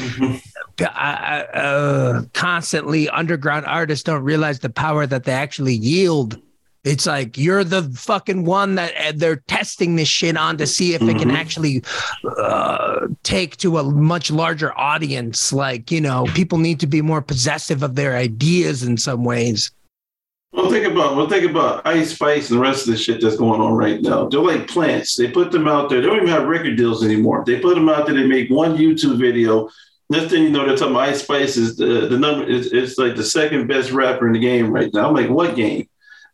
uh, 0.81 0.85
uh, 0.85 2.23
constantly 2.35 3.09
underground 3.11 3.67
artists 3.67 4.05
don't 4.05 4.23
realize 4.23 4.61
the 4.61 4.71
power 4.71 5.07
that 5.07 5.25
they 5.25 5.33
actually 5.33 5.75
yield 5.75 6.39
it's 6.85 7.07
like 7.07 7.37
you're 7.37 7.65
the 7.65 7.83
fucking 7.95 8.45
one 8.45 8.77
that 8.77 8.93
uh, 8.97 9.13
they're 9.15 9.43
testing 9.49 9.97
this 9.97 10.09
shit 10.09 10.37
on 10.37 10.57
to 10.57 10.67
see 10.67 10.95
if 10.95 11.03
it 11.03 11.19
can 11.19 11.29
Mhm. 11.29 11.35
actually 11.37 11.83
uh, 12.39 13.09
take 13.25 13.57
to 13.59 13.79
a 13.79 13.85
much 13.85 14.31
larger 14.31 14.73
audience. 14.79 15.53
Like, 15.53 15.91
you 15.91 16.01
know, 16.01 16.25
people 16.35 16.57
need 16.57 16.79
to 16.81 16.87
be 16.87 17.03
more 17.03 17.21
possessive 17.21 17.83
of 17.83 17.97
their 17.97 18.17
ideas 18.17 18.85
in 18.85 18.97
some 18.97 19.25
ways. 19.25 19.73
Well, 20.53 20.71
think 20.71 20.87
about 20.87 21.15
well, 21.15 21.29
think 21.29 21.49
about 21.49 21.87
Ice 21.87 22.15
Spice 22.15 22.51
and 22.51 22.59
the 22.59 22.63
rest 22.63 22.87
of 22.87 22.93
the 22.93 22.99
shit 22.99 23.21
that's 23.21 23.37
going 23.37 23.61
on 23.61 23.75
right 23.75 24.01
now. 24.01 24.29
They're 24.29 24.41
like 24.41 24.67
plants. 24.67 25.15
They 25.15 25.31
put 25.31 25.53
them 25.53 25.69
out 25.69 25.91
there. 25.91 26.01
They 26.01 26.07
don't 26.07 26.17
even 26.17 26.29
have 26.29 26.49
record 26.49 26.77
deals 26.77 27.05
anymore. 27.05 27.45
They 27.47 27.61
put 27.61 27.75
them 27.75 27.89
out 27.89 28.07
there. 28.07 28.15
They 28.15 28.27
make 28.27 28.51
one 28.51 28.77
YouTube 28.77 29.19
video. 29.19 29.69
Next 30.11 30.31
thing 30.31 30.45
you 30.45 30.51
know, 30.51 30.67
they're 30.67 30.77
talking 30.77 30.95
about 30.95 31.11
Ice 31.11 31.23
Spice 31.23 31.59
is 31.59 31.77
the, 31.77 32.09
the 32.09 32.19
number. 32.19 32.49
It's, 32.49 32.69
it's 32.69 32.97
like 32.97 33.15
the 33.15 33.25
second 33.25 33.67
best 33.67 33.91
rapper 33.91 34.27
in 34.27 34.33
the 34.33 34.39
game 34.39 34.71
right 34.71 34.91
now. 34.93 35.09
I'm 35.09 35.15
like, 35.15 35.29
what 35.29 35.55
game? 35.55 35.87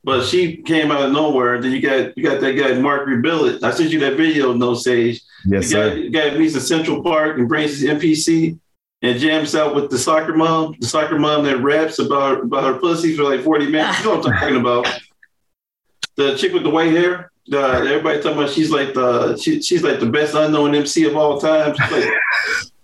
But 0.04 0.24
she 0.24 0.58
came 0.58 0.92
out 0.92 1.02
of 1.02 1.12
nowhere. 1.12 1.60
Then 1.60 1.72
you 1.72 1.80
got 1.80 2.16
you 2.16 2.22
got 2.22 2.40
that 2.40 2.52
guy 2.52 2.74
Mark 2.74 3.08
Rebillet. 3.08 3.64
I 3.64 3.72
sent 3.72 3.90
you 3.90 3.98
that 4.00 4.16
video, 4.16 4.52
Know 4.52 4.74
Sage. 4.74 5.20
Yes, 5.44 5.70
the 5.70 5.74
guy, 5.74 5.82
sir. 5.82 5.94
the 5.94 6.10
guy 6.10 6.38
meets 6.38 6.54
in 6.54 6.60
Central 6.60 7.02
Park 7.02 7.38
and 7.38 7.48
brings 7.48 7.80
his 7.80 7.90
MPC 7.90 8.60
and 9.04 9.18
jams 9.20 9.54
out 9.54 9.74
with 9.74 9.90
the 9.90 9.98
soccer 9.98 10.34
mom, 10.34 10.74
the 10.80 10.86
soccer 10.86 11.18
mom 11.18 11.44
that 11.44 11.58
raps 11.58 11.98
about 11.98 12.40
about 12.40 12.64
her 12.64 12.78
pussy 12.80 13.14
for 13.16 13.22
like 13.24 13.42
40 13.42 13.66
minutes. 13.70 13.98
You 14.00 14.06
know 14.06 14.16
what 14.16 14.26
I'm 14.26 14.32
talking 14.40 14.56
about? 14.56 14.86
The 16.16 16.36
chick 16.36 16.52
with 16.52 16.62
the 16.62 16.70
white 16.70 16.92
hair. 16.92 17.32
The, 17.48 17.58
everybody 17.60 18.22
talking 18.22 18.38
about 18.38 18.50
she's 18.50 18.70
like 18.70 18.94
the 18.94 19.36
she, 19.36 19.60
she's 19.60 19.82
like 19.82 19.98
the 19.98 20.06
best 20.06 20.34
unknown 20.34 20.74
MC 20.76 21.04
of 21.06 21.16
all 21.16 21.40
time. 21.40 21.74
She's 21.74 21.90
like, 21.90 22.12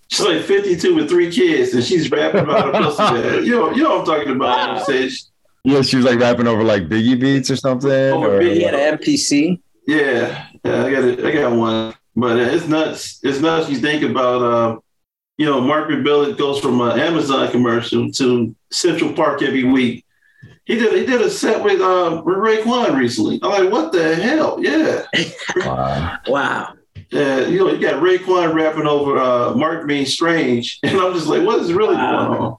she's 0.09 0.27
like 0.27 0.43
52 0.43 0.95
with 0.97 1.09
three 1.09 1.31
kids 1.31 1.73
and 1.73 1.85
she's 1.85 2.11
rapping 2.11 2.41
about 2.41 2.75
her 2.75 2.83
pussy. 2.83 3.03
man. 3.03 3.45
You 3.45 3.51
know, 3.53 3.71
you 3.71 3.83
know 3.85 3.91
what 3.91 4.01
I'm 4.01 4.05
talking 4.19 4.33
about. 4.35 4.79
Know 4.79 4.83
Sage. 4.85 5.23
Yeah, 5.63 5.83
she 5.83 5.97
was 5.97 6.05
like 6.07 6.19
rapping 6.19 6.49
over 6.49 6.65
like 6.65 6.89
Biggie 6.89 7.21
beats 7.21 7.53
or 7.53 7.57
something. 7.57 7.89
Over 7.91 8.39
or- 8.39 8.41
Biggie. 8.41 8.55
He 8.57 8.63
had 8.63 8.75
an 8.75 8.99
MPC. 8.99 9.61
Yeah, 9.87 10.49
yeah, 10.65 10.85
I 10.87 10.91
got 10.91 11.05
it. 11.05 11.25
I 11.25 11.31
got 11.31 11.53
one, 11.57 11.95
but 12.17 12.37
uh, 12.37 12.41
it's 12.43 12.67
nuts. 12.67 13.21
It's 13.23 13.39
nuts. 13.41 13.71
You 13.71 13.77
think 13.79 14.03
about, 14.03 14.43
uh, 14.43 14.79
you 15.41 15.47
know, 15.47 15.59
Mark 15.59 15.89
Rebillet 15.89 16.37
goes 16.37 16.61
from 16.61 16.83
an 16.83 17.01
Amazon 17.01 17.51
commercial 17.51 18.11
to 18.13 18.55
Central 18.71 19.11
Park 19.15 19.41
every 19.41 19.65
week. 19.65 20.05
He 20.67 20.75
did. 20.77 20.93
He 20.93 21.07
did 21.07 21.23
a 21.23 21.31
set 21.31 21.65
with 21.65 21.81
uh, 21.81 22.21
with 22.23 22.37
Raekwon 22.37 22.95
recently. 22.99 23.41
I'm 23.43 23.51
like, 23.65 23.73
what 23.73 23.91
the 23.91 24.15
hell? 24.17 24.59
Yeah, 24.61 25.07
Wow. 25.57 26.19
Wow. 26.29 26.75
uh, 27.15 27.47
you 27.49 27.59
know, 27.59 27.71
you 27.73 27.79
got 27.81 28.03
Raekwon 28.03 28.53
rapping 28.55 28.87
over 28.87 29.17
uh, 29.17 29.55
Mark 29.55 29.87
Being 29.89 30.05
Strange, 30.05 30.79
and 30.83 30.99
I'm 30.99 31.15
just 31.15 31.27
like, 31.27 31.43
what 31.43 31.59
is 31.61 31.73
really 31.73 31.95
Wow. 31.97 32.27
going 32.27 32.39
on? 32.41 32.57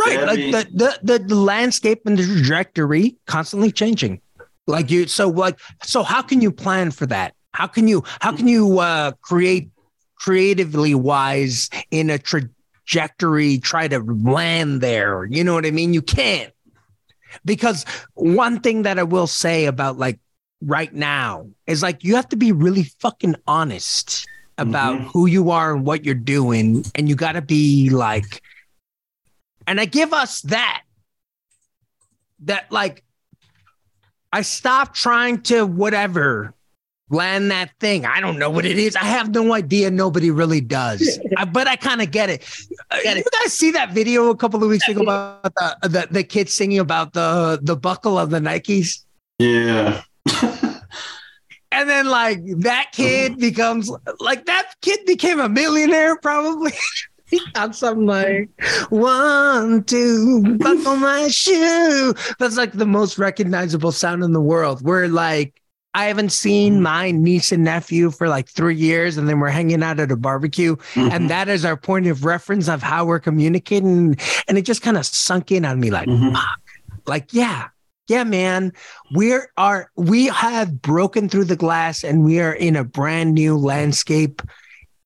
Right. 0.00 0.12
Yeah, 0.12 0.20
I 0.20 0.24
like 0.26 0.38
mean- 0.38 0.50
the, 0.52 0.66
the, 0.72 0.98
the, 1.02 1.24
the 1.24 1.34
landscape 1.34 2.02
and 2.06 2.16
the 2.16 2.22
trajectory 2.24 3.16
constantly 3.26 3.72
changing. 3.72 4.20
Like 4.68 4.92
you, 4.92 5.08
so 5.08 5.28
like, 5.28 5.58
so 5.82 6.04
how 6.04 6.22
can 6.22 6.40
you 6.40 6.52
plan 6.52 6.92
for 6.92 7.06
that? 7.06 7.34
How 7.52 7.66
can 7.66 7.88
you, 7.88 8.04
how 8.20 8.30
can 8.32 8.46
you 8.46 8.78
uh, 8.78 9.10
create 9.22 9.70
creatively 10.16 10.94
wise 10.94 11.70
in 11.90 12.10
a 12.10 12.18
trajectory, 12.18 13.58
try 13.58 13.88
to 13.88 14.00
land 14.00 14.80
there? 14.80 15.24
You 15.24 15.44
know 15.44 15.54
what 15.54 15.66
I 15.66 15.70
mean? 15.70 15.94
You 15.94 16.02
can't. 16.02 16.52
Because 17.44 17.84
one 18.14 18.60
thing 18.60 18.82
that 18.82 18.98
I 18.98 19.02
will 19.02 19.26
say 19.26 19.66
about 19.66 19.98
like 19.98 20.18
right 20.62 20.92
now 20.92 21.46
is 21.66 21.82
like 21.82 22.02
you 22.02 22.16
have 22.16 22.28
to 22.30 22.36
be 22.36 22.50
really 22.52 22.84
fucking 23.00 23.36
honest 23.46 24.26
about 24.58 24.98
Mhm. 24.98 25.04
who 25.12 25.26
you 25.26 25.50
are 25.50 25.74
and 25.74 25.84
what 25.84 26.04
you're 26.04 26.14
doing. 26.14 26.84
And 26.94 27.08
you 27.08 27.14
got 27.14 27.32
to 27.32 27.42
be 27.42 27.90
like, 27.90 28.40
and 29.66 29.78
I 29.78 29.84
give 29.84 30.14
us 30.14 30.40
that, 30.42 30.82
that 32.40 32.72
like, 32.72 33.04
I 34.32 34.42
stopped 34.42 34.94
trying 34.96 35.42
to 35.42 35.66
whatever 35.66 36.54
land 37.10 37.50
that 37.50 37.70
thing. 37.78 38.04
I 38.04 38.20
don't 38.20 38.38
know 38.38 38.50
what 38.50 38.64
it 38.64 38.78
is. 38.78 38.96
I 38.96 39.04
have 39.04 39.32
no 39.32 39.52
idea. 39.54 39.90
Nobody 39.90 40.30
really 40.30 40.60
does. 40.60 41.18
I, 41.36 41.44
but 41.44 41.68
I 41.68 41.76
kind 41.76 42.02
of 42.02 42.10
get 42.10 42.30
it. 42.30 42.44
Uh, 42.90 42.98
you 43.04 43.22
guys 43.40 43.52
see 43.52 43.70
that 43.72 43.92
video 43.92 44.30
a 44.30 44.36
couple 44.36 44.62
of 44.62 44.68
weeks 44.68 44.88
ago 44.88 45.02
about 45.02 45.54
the, 45.54 45.88
the 45.88 46.08
the 46.10 46.24
kid 46.24 46.48
singing 46.48 46.78
about 46.78 47.12
the 47.12 47.58
the 47.62 47.76
buckle 47.76 48.18
of 48.18 48.30
the 48.30 48.38
Nikes? 48.38 49.04
Yeah. 49.38 50.02
And 51.72 51.90
then 51.90 52.06
like 52.06 52.40
that 52.60 52.92
kid 52.92 53.38
becomes 53.38 53.90
like 54.18 54.46
that 54.46 54.72
kid 54.80 55.04
became 55.04 55.40
a 55.40 55.48
millionaire 55.48 56.16
probably. 56.16 56.72
on 57.56 57.72
something 57.72 58.06
like 58.06 58.48
one, 58.88 59.82
two, 59.84 60.56
buckle 60.58 60.96
my 60.96 61.26
shoe. 61.28 62.14
That's 62.38 62.56
like 62.56 62.72
the 62.72 62.86
most 62.86 63.18
recognizable 63.18 63.90
sound 63.92 64.22
in 64.22 64.32
the 64.32 64.40
world. 64.40 64.80
We're 64.82 65.08
like 65.08 65.60
I 65.96 66.04
haven't 66.04 66.30
seen 66.30 66.82
my 66.82 67.10
niece 67.10 67.52
and 67.52 67.64
nephew 67.64 68.10
for 68.10 68.28
like 68.28 68.48
three 68.50 68.76
years, 68.76 69.16
and 69.16 69.26
then 69.28 69.40
we're 69.40 69.48
hanging 69.48 69.82
out 69.82 69.98
at 69.98 70.12
a 70.12 70.16
barbecue, 70.16 70.76
and 70.94 71.30
that 71.30 71.48
is 71.48 71.64
our 71.64 71.76
point 71.76 72.06
of 72.06 72.24
reference 72.24 72.68
of 72.68 72.82
how 72.82 73.06
we're 73.06 73.18
communicating. 73.18 74.16
And 74.46 74.58
it 74.58 74.62
just 74.62 74.82
kind 74.82 74.98
of 74.98 75.06
sunk 75.06 75.50
in 75.50 75.64
on 75.64 75.80
me 75.80 75.90
like, 75.90 76.06
Mhm. 76.06 76.34
fuck. 76.34 76.60
Like, 77.06 77.32
yeah, 77.32 77.68
yeah, 78.08 78.24
man. 78.24 78.72
We 79.14 79.38
are 79.56 79.90
we 79.96 80.26
have 80.26 80.82
broken 80.82 81.28
through 81.30 81.44
the 81.44 81.56
glass 81.56 82.04
and 82.04 82.24
we 82.24 82.40
are 82.40 82.52
in 82.52 82.76
a 82.76 82.84
brand 82.84 83.32
new 83.34 83.56
landscape. 83.56 84.42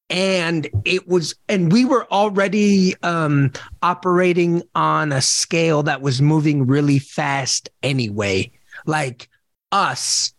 And 0.09 0.69
it 0.85 1.07
was, 1.07 1.37
and 1.49 1.71
we 1.71 1.85
were 1.85 2.05
already 2.13 2.97
um, 3.05 3.53
operating 3.81 4.65
on 4.75 5.13
a 5.13 5.21
scale 5.21 5.85
that 5.85 6.03
was 6.03 6.21
moving 6.21 6.67
really 6.67 6.99
fast 6.99 7.69
anyway. 7.85 8.51
Like 8.87 9.29
us, 9.71 10.35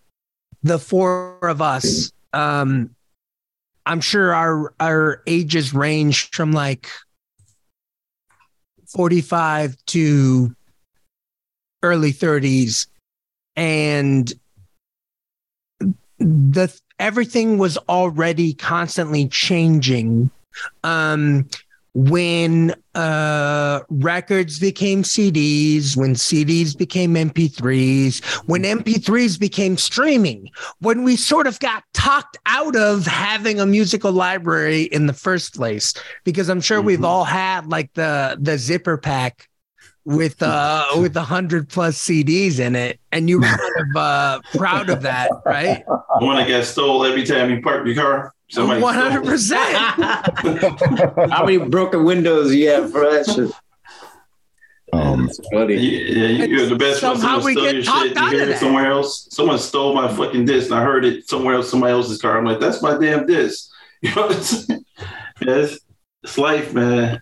the 0.63 0.79
four 0.79 1.37
of 1.41 1.61
us, 1.61 2.11
um, 2.33 2.95
I'm 3.85 4.01
sure 4.01 4.33
our 4.33 4.73
our 4.79 5.23
ages 5.25 5.73
range 5.73 6.29
from 6.31 6.51
like 6.51 6.87
45 8.87 9.75
to 9.87 10.55
early 11.83 12.13
30s 12.13 12.87
and 13.55 14.31
the 16.19 16.79
everything 16.99 17.57
was 17.57 17.77
already 17.89 18.53
constantly 18.53 19.27
changing. 19.27 20.29
Um 20.83 21.49
when 21.93 22.73
uh 22.95 23.81
records 23.89 24.59
became 24.59 25.03
CDs 25.03 25.97
when 25.97 26.13
CDs 26.13 26.77
became 26.77 27.15
MP3s 27.15 28.23
when 28.47 28.63
MP3s 28.63 29.37
became 29.37 29.75
streaming 29.77 30.49
when 30.79 31.03
we 31.03 31.17
sort 31.17 31.47
of 31.47 31.59
got 31.59 31.83
talked 31.93 32.37
out 32.45 32.77
of 32.77 33.05
having 33.05 33.59
a 33.59 33.65
musical 33.65 34.11
library 34.13 34.83
in 34.83 35.05
the 35.07 35.13
first 35.13 35.53
place 35.53 35.93
because 36.23 36.47
I'm 36.47 36.61
sure 36.61 36.81
we've 36.81 36.99
Mhm. 36.99 37.05
all 37.05 37.25
had 37.25 37.67
like 37.67 37.93
the 37.93 38.37
the 38.39 38.57
zipper 38.57 38.97
pack 38.97 39.49
with 40.05 40.41
uh 40.41 40.85
with 40.99 41.15
a 41.17 41.21
hundred 41.23 41.69
plus 41.69 41.97
CDs 41.97 42.59
in 42.59 42.75
it, 42.75 42.99
and 43.11 43.29
you 43.29 43.39
were 43.39 43.45
kind 43.47 43.61
of 43.91 43.95
uh 43.95 44.39
proud 44.55 44.89
of 44.89 45.01
that, 45.03 45.29
right? 45.45 45.83
The 45.85 46.25
one 46.25 46.37
that 46.37 46.47
got 46.47 46.63
stole 46.65 47.05
every 47.05 47.23
time 47.23 47.49
you 47.51 47.61
park 47.61 47.85
your 47.85 47.95
car. 47.95 48.33
Somebody 48.49 48.81
One 48.81 48.93
stole 48.95 49.03
hundred 49.09 49.23
it. 49.23 49.29
percent. 49.29 49.77
How 51.31 51.45
many 51.45 51.57
broken 51.57 52.03
windows 52.03 52.53
you 52.53 52.67
have 52.69 52.91
for 52.91 52.99
that 53.09 53.25
shit? 53.25 53.51
Um, 54.93 55.27
That's 55.27 55.39
funny. 55.53 55.75
Yeah, 55.75 56.25
yeah, 56.27 56.43
you're 56.45 56.65
the 56.65 56.75
best 56.75 57.01
one. 57.01 57.15
Somehow 57.15 57.39
Someone 57.39 57.45
we 57.45 57.53
stole 57.53 57.73
your 57.73 57.81
shit. 57.83 58.15
You 58.17 58.21
out 58.21 58.31
hear 58.33 58.43
of 58.43 58.49
it 58.49 58.51
that. 58.51 58.59
somewhere 58.59 58.91
else. 58.91 59.27
Someone 59.31 59.57
stole 59.57 59.93
my 59.95 60.13
fucking 60.13 60.43
disc, 60.43 60.69
and 60.69 60.77
I 60.77 60.83
heard 60.83 61.05
it 61.05 61.29
somewhere 61.29 61.55
else, 61.55 61.71
somebody 61.71 61.93
else's 61.93 62.21
car. 62.21 62.37
I'm 62.37 62.43
like, 62.43 62.59
that's 62.59 62.81
my 62.81 62.97
damn 62.97 63.25
disc. 63.25 63.69
You 64.01 64.13
know 64.15 64.23
what 64.27 64.35
I'm 64.35 64.41
saying? 64.43 64.85
Yeah, 65.41 65.55
it's, 65.57 65.79
it's 66.23 66.37
life, 66.37 66.73
man. 66.73 67.21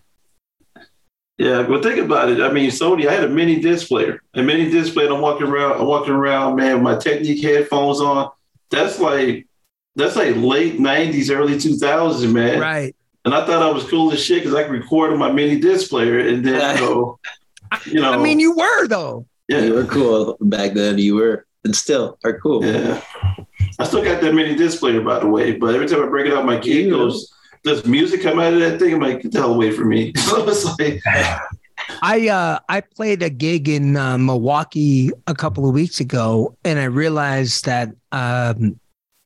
Yeah, 1.39 1.63
but 1.63 1.81
think 1.81 1.97
about 1.99 2.29
it. 2.29 2.41
I 2.41 2.51
mean, 2.51 2.69
Sony, 2.69 3.07
I 3.07 3.13
had 3.13 3.23
a 3.23 3.29
mini 3.29 3.61
disc 3.61 3.87
player. 3.87 4.21
A 4.33 4.43
mini 4.43 4.69
disc 4.69 4.93
player. 4.93 5.09
I'm 5.11 5.21
walking 5.21 5.47
around. 5.47 5.79
I'm 5.79 5.87
walking 5.87 6.13
around, 6.13 6.57
man, 6.57 6.73
with 6.75 6.83
my 6.83 6.97
Technique 6.97 7.41
headphones 7.41 8.01
on. 8.01 8.29
That's 8.69 8.99
like 8.99 9.47
that's 9.95 10.15
like 10.17 10.35
late 10.35 10.79
'90s, 10.79 11.33
early 11.33 11.53
2000s, 11.55 12.31
man. 12.31 12.59
Right. 12.59 12.93
And 13.25 13.33
I 13.33 13.45
thought 13.45 13.63
I 13.63 13.71
was 13.71 13.83
cool 13.89 14.11
as 14.11 14.21
shit 14.23 14.39
because 14.43 14.53
I 14.53 14.63
could 14.63 14.71
record 14.73 15.11
on 15.13 15.17
my 15.17 15.31
mini 15.31 15.59
disc 15.59 15.89
player, 15.89 16.19
and 16.19 16.45
then 16.45 16.77
you 16.77 16.81
know, 16.85 17.19
you 17.85 18.01
know, 18.01 18.11
I 18.11 18.17
mean, 18.17 18.39
you 18.41 18.55
were 18.55 18.87
though. 18.87 19.25
yeah, 19.47 19.61
You 19.61 19.73
were 19.75 19.85
cool 19.85 20.37
back 20.41 20.73
then. 20.73 20.97
You 20.97 21.15
were, 21.15 21.45
and 21.63 21.73
still 21.73 22.17
are 22.25 22.37
cool. 22.39 22.65
Yeah. 22.65 23.01
I 23.79 23.85
still 23.85 24.03
got 24.03 24.19
that 24.21 24.33
mini 24.33 24.55
disc 24.55 24.79
player, 24.79 24.99
by 24.99 25.19
the 25.19 25.27
way. 25.27 25.53
But 25.53 25.73
every 25.73 25.87
time 25.87 26.03
I 26.03 26.07
break 26.09 26.25
it 26.27 26.33
out, 26.33 26.45
my 26.45 26.59
kid 26.59 26.85
Yeah. 26.85 26.91
goes, 26.91 27.33
"Does 27.63 27.85
music 27.85 28.21
come 28.21 28.39
out 28.39 28.53
of 28.53 28.59
that 28.59 28.79
thing?" 28.79 28.93
I'm 28.93 28.99
like, 29.01 29.21
"Get 29.21 29.31
the 29.31 29.39
hell 29.39 29.53
away 29.53 29.71
from 29.71 29.89
me!" 29.89 30.13
So 30.17 30.47
it's 30.47 30.65
like, 30.79 31.01
I 32.01 32.27
uh 32.27 32.59
I 32.69 32.81
played 32.81 33.23
a 33.23 33.29
gig 33.29 33.67
in 33.69 33.95
uh, 33.97 34.17
Milwaukee 34.17 35.11
a 35.27 35.33
couple 35.35 35.67
of 35.67 35.73
weeks 35.73 35.99
ago, 35.99 36.55
and 36.63 36.79
I 36.79 36.85
realized 36.85 37.65
that 37.65 37.89
um 38.11 38.79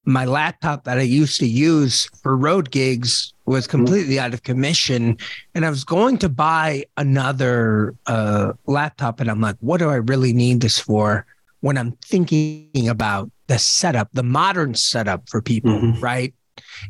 my 0.05 0.25
laptop 0.25 0.83
that 0.83 0.97
I 0.97 1.03
used 1.03 1.39
to 1.39 1.47
use 1.47 2.09
for 2.21 2.35
road 2.35 2.71
gigs 2.71 3.33
was 3.45 3.67
completely 3.67 4.19
out 4.19 4.33
of 4.33 4.43
commission, 4.43 5.17
and 5.55 5.65
I 5.65 5.69
was 5.69 5.83
going 5.85 6.17
to 6.19 6.29
buy 6.29 6.83
another 6.97 7.95
uh 8.07 8.53
laptop, 8.65 9.19
and 9.19 9.29
I'm 9.29 9.41
like, 9.41 9.55
what 9.59 9.77
do 9.79 9.89
I 9.89 9.95
really 9.95 10.33
need 10.33 10.61
this 10.61 10.77
for? 10.79 11.25
When 11.61 11.77
I'm 11.77 11.93
thinking 12.03 12.89
about 12.89 13.31
the 13.47 13.57
setup, 13.57 14.09
the 14.13 14.23
modern 14.23 14.75
setup 14.75 15.29
for 15.29 15.41
people, 15.41 15.71
Mhm. 15.71 16.01
right? 16.01 16.33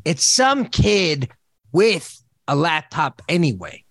It's 0.05 0.23
some 0.23 0.65
kid 0.65 1.29
with 1.71 2.21
a 2.47 2.55
laptop 2.55 3.21
anyway. 3.29 3.83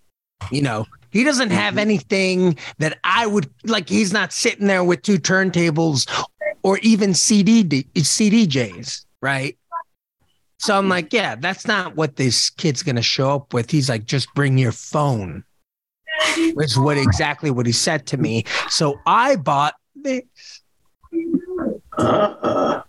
You 0.51 0.61
know, 0.61 0.85
he 1.11 1.23
doesn't 1.23 1.51
have 1.51 1.77
anything 1.77 2.57
that 2.79 2.99
I 3.03 3.25
would 3.27 3.49
like. 3.65 3.87
He's 3.89 4.11
not 4.11 4.33
sitting 4.33 4.67
there 4.67 4.83
with 4.83 5.01
two 5.01 5.17
turntables 5.17 6.07
or 6.63 6.77
even 6.79 7.13
CD 7.13 7.63
D- 7.63 7.83
CDJs, 7.95 9.05
right? 9.21 9.57
So 10.59 10.77
I'm 10.77 10.87
like, 10.89 11.11
yeah, 11.13 11.35
that's 11.35 11.67
not 11.67 11.95
what 11.95 12.15
this 12.15 12.49
kid's 12.49 12.83
gonna 12.83 13.01
show 13.01 13.35
up 13.35 13.53
with. 13.53 13.69
He's 13.71 13.89
like, 13.89 14.05
just 14.05 14.33
bring 14.33 14.57
your 14.57 14.71
phone. 14.71 15.43
Is 16.37 16.77
what 16.77 16.97
exactly 16.97 17.51
what 17.51 17.65
he 17.65 17.71
said 17.71 18.05
to 18.07 18.17
me. 18.17 18.45
So 18.69 18.99
I 19.05 19.35
bought 19.35 19.75
this. 19.95 20.23
uh, 21.97 22.01
uh, 22.01 22.81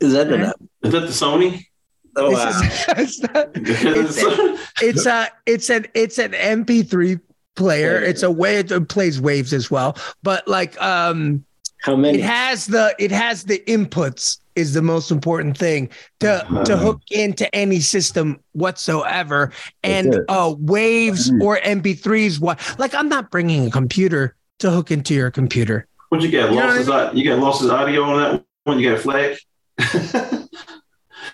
Is 0.00 0.12
that 0.14 0.32
enough? 0.32 0.54
is 0.82 0.92
that 0.92 1.00
the 1.00 1.06
Sony? 1.08 1.66
Oh, 2.20 2.30
This 2.30 2.38
wow. 2.38 2.60
is- 2.60 2.84
it's, 2.98 3.20
not- 3.22 3.50
it's, 3.54 4.82
it's 4.82 5.06
a 5.06 5.28
it's 5.46 5.70
an 5.70 5.86
it's 5.94 6.18
an 6.18 6.32
MP3 6.32 7.20
player. 7.56 8.00
It's 8.00 8.22
a 8.22 8.30
way 8.30 8.56
it 8.56 8.88
plays 8.88 9.20
waves 9.20 9.52
as 9.52 9.70
well. 9.70 9.96
But 10.22 10.46
like 10.48 10.80
um 10.82 11.44
How 11.82 11.98
it 12.04 12.20
has 12.20 12.66
the 12.66 12.94
it 12.98 13.10
has 13.10 13.44
the 13.44 13.58
inputs 13.66 14.38
is 14.56 14.74
the 14.74 14.82
most 14.82 15.10
important 15.10 15.56
thing 15.56 15.88
to 16.20 16.46
to 16.66 16.76
hook 16.76 17.00
into 17.10 17.52
any 17.54 17.80
system 17.80 18.38
whatsoever 18.52 19.52
and 19.82 20.18
uh 20.28 20.54
waves 20.58 21.30
Mm. 21.30 21.40
or 21.42 21.58
mp3s 21.58 22.40
what 22.40 22.58
like 22.78 22.92
i'm 22.94 23.08
not 23.08 23.30
bringing 23.30 23.66
a 23.66 23.70
computer 23.70 24.34
to 24.58 24.70
hook 24.70 24.90
into 24.90 25.14
your 25.14 25.30
computer 25.30 25.86
What 26.10 26.20
you 26.20 26.28
get? 26.28 26.50
You 26.50 26.56
know 26.56 26.62
I 26.62 26.66
Losses? 26.66 26.88
au- 26.90 27.12
You 27.12 27.24
got 27.24 27.38
losses 27.38 27.70
audio 27.70 28.02
on 28.02 28.16
that 28.20 28.44
one? 28.64 28.78
You 28.78 28.90
get 28.90 28.98
a 28.98 29.02
flag? 29.02 29.38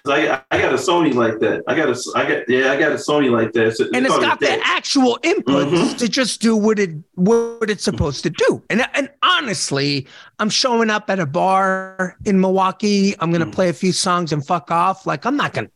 I, 0.08 0.42
I 0.50 0.58
got 0.60 0.72
a 0.72 0.76
Sony 0.76 1.14
like 1.14 1.38
that. 1.40 1.62
I 1.66 1.74
got 1.74 1.88
a 1.88 1.96
I 2.14 2.28
got 2.28 2.48
yeah 2.48 2.72
I 2.72 2.78
got 2.78 2.92
a 2.92 2.96
Sony 2.96 3.30
like 3.30 3.52
that. 3.52 3.76
So 3.76 3.86
and 3.94 4.06
it's 4.06 4.18
got 4.18 4.40
the 4.40 4.58
actual 4.64 5.18
inputs 5.22 5.70
Mhm. 5.70 5.98
to 5.98 6.08
just 6.08 6.40
do 6.40 6.56
what 6.56 6.78
it 6.78 6.90
what 7.14 7.70
it's 7.70 7.84
supposed 7.84 8.22
to 8.24 8.30
do. 8.30 8.62
And 8.70 8.86
and 8.94 9.10
honestly, 9.22 10.06
I'm 10.38 10.50
showing 10.50 10.90
up 10.90 11.08
at 11.10 11.18
a 11.18 11.26
bar 11.26 12.16
in 12.24 12.40
Milwaukee. 12.40 13.14
I'm 13.20 13.30
gonna 13.32 13.46
Mm. 13.46 13.52
play 13.52 13.68
a 13.68 13.72
few 13.72 13.92
songs 13.92 14.32
and 14.32 14.44
fuck 14.46 14.70
off. 14.70 15.06
Like 15.06 15.24
I'm 15.24 15.36
not 15.36 15.52
gonna. 15.52 15.68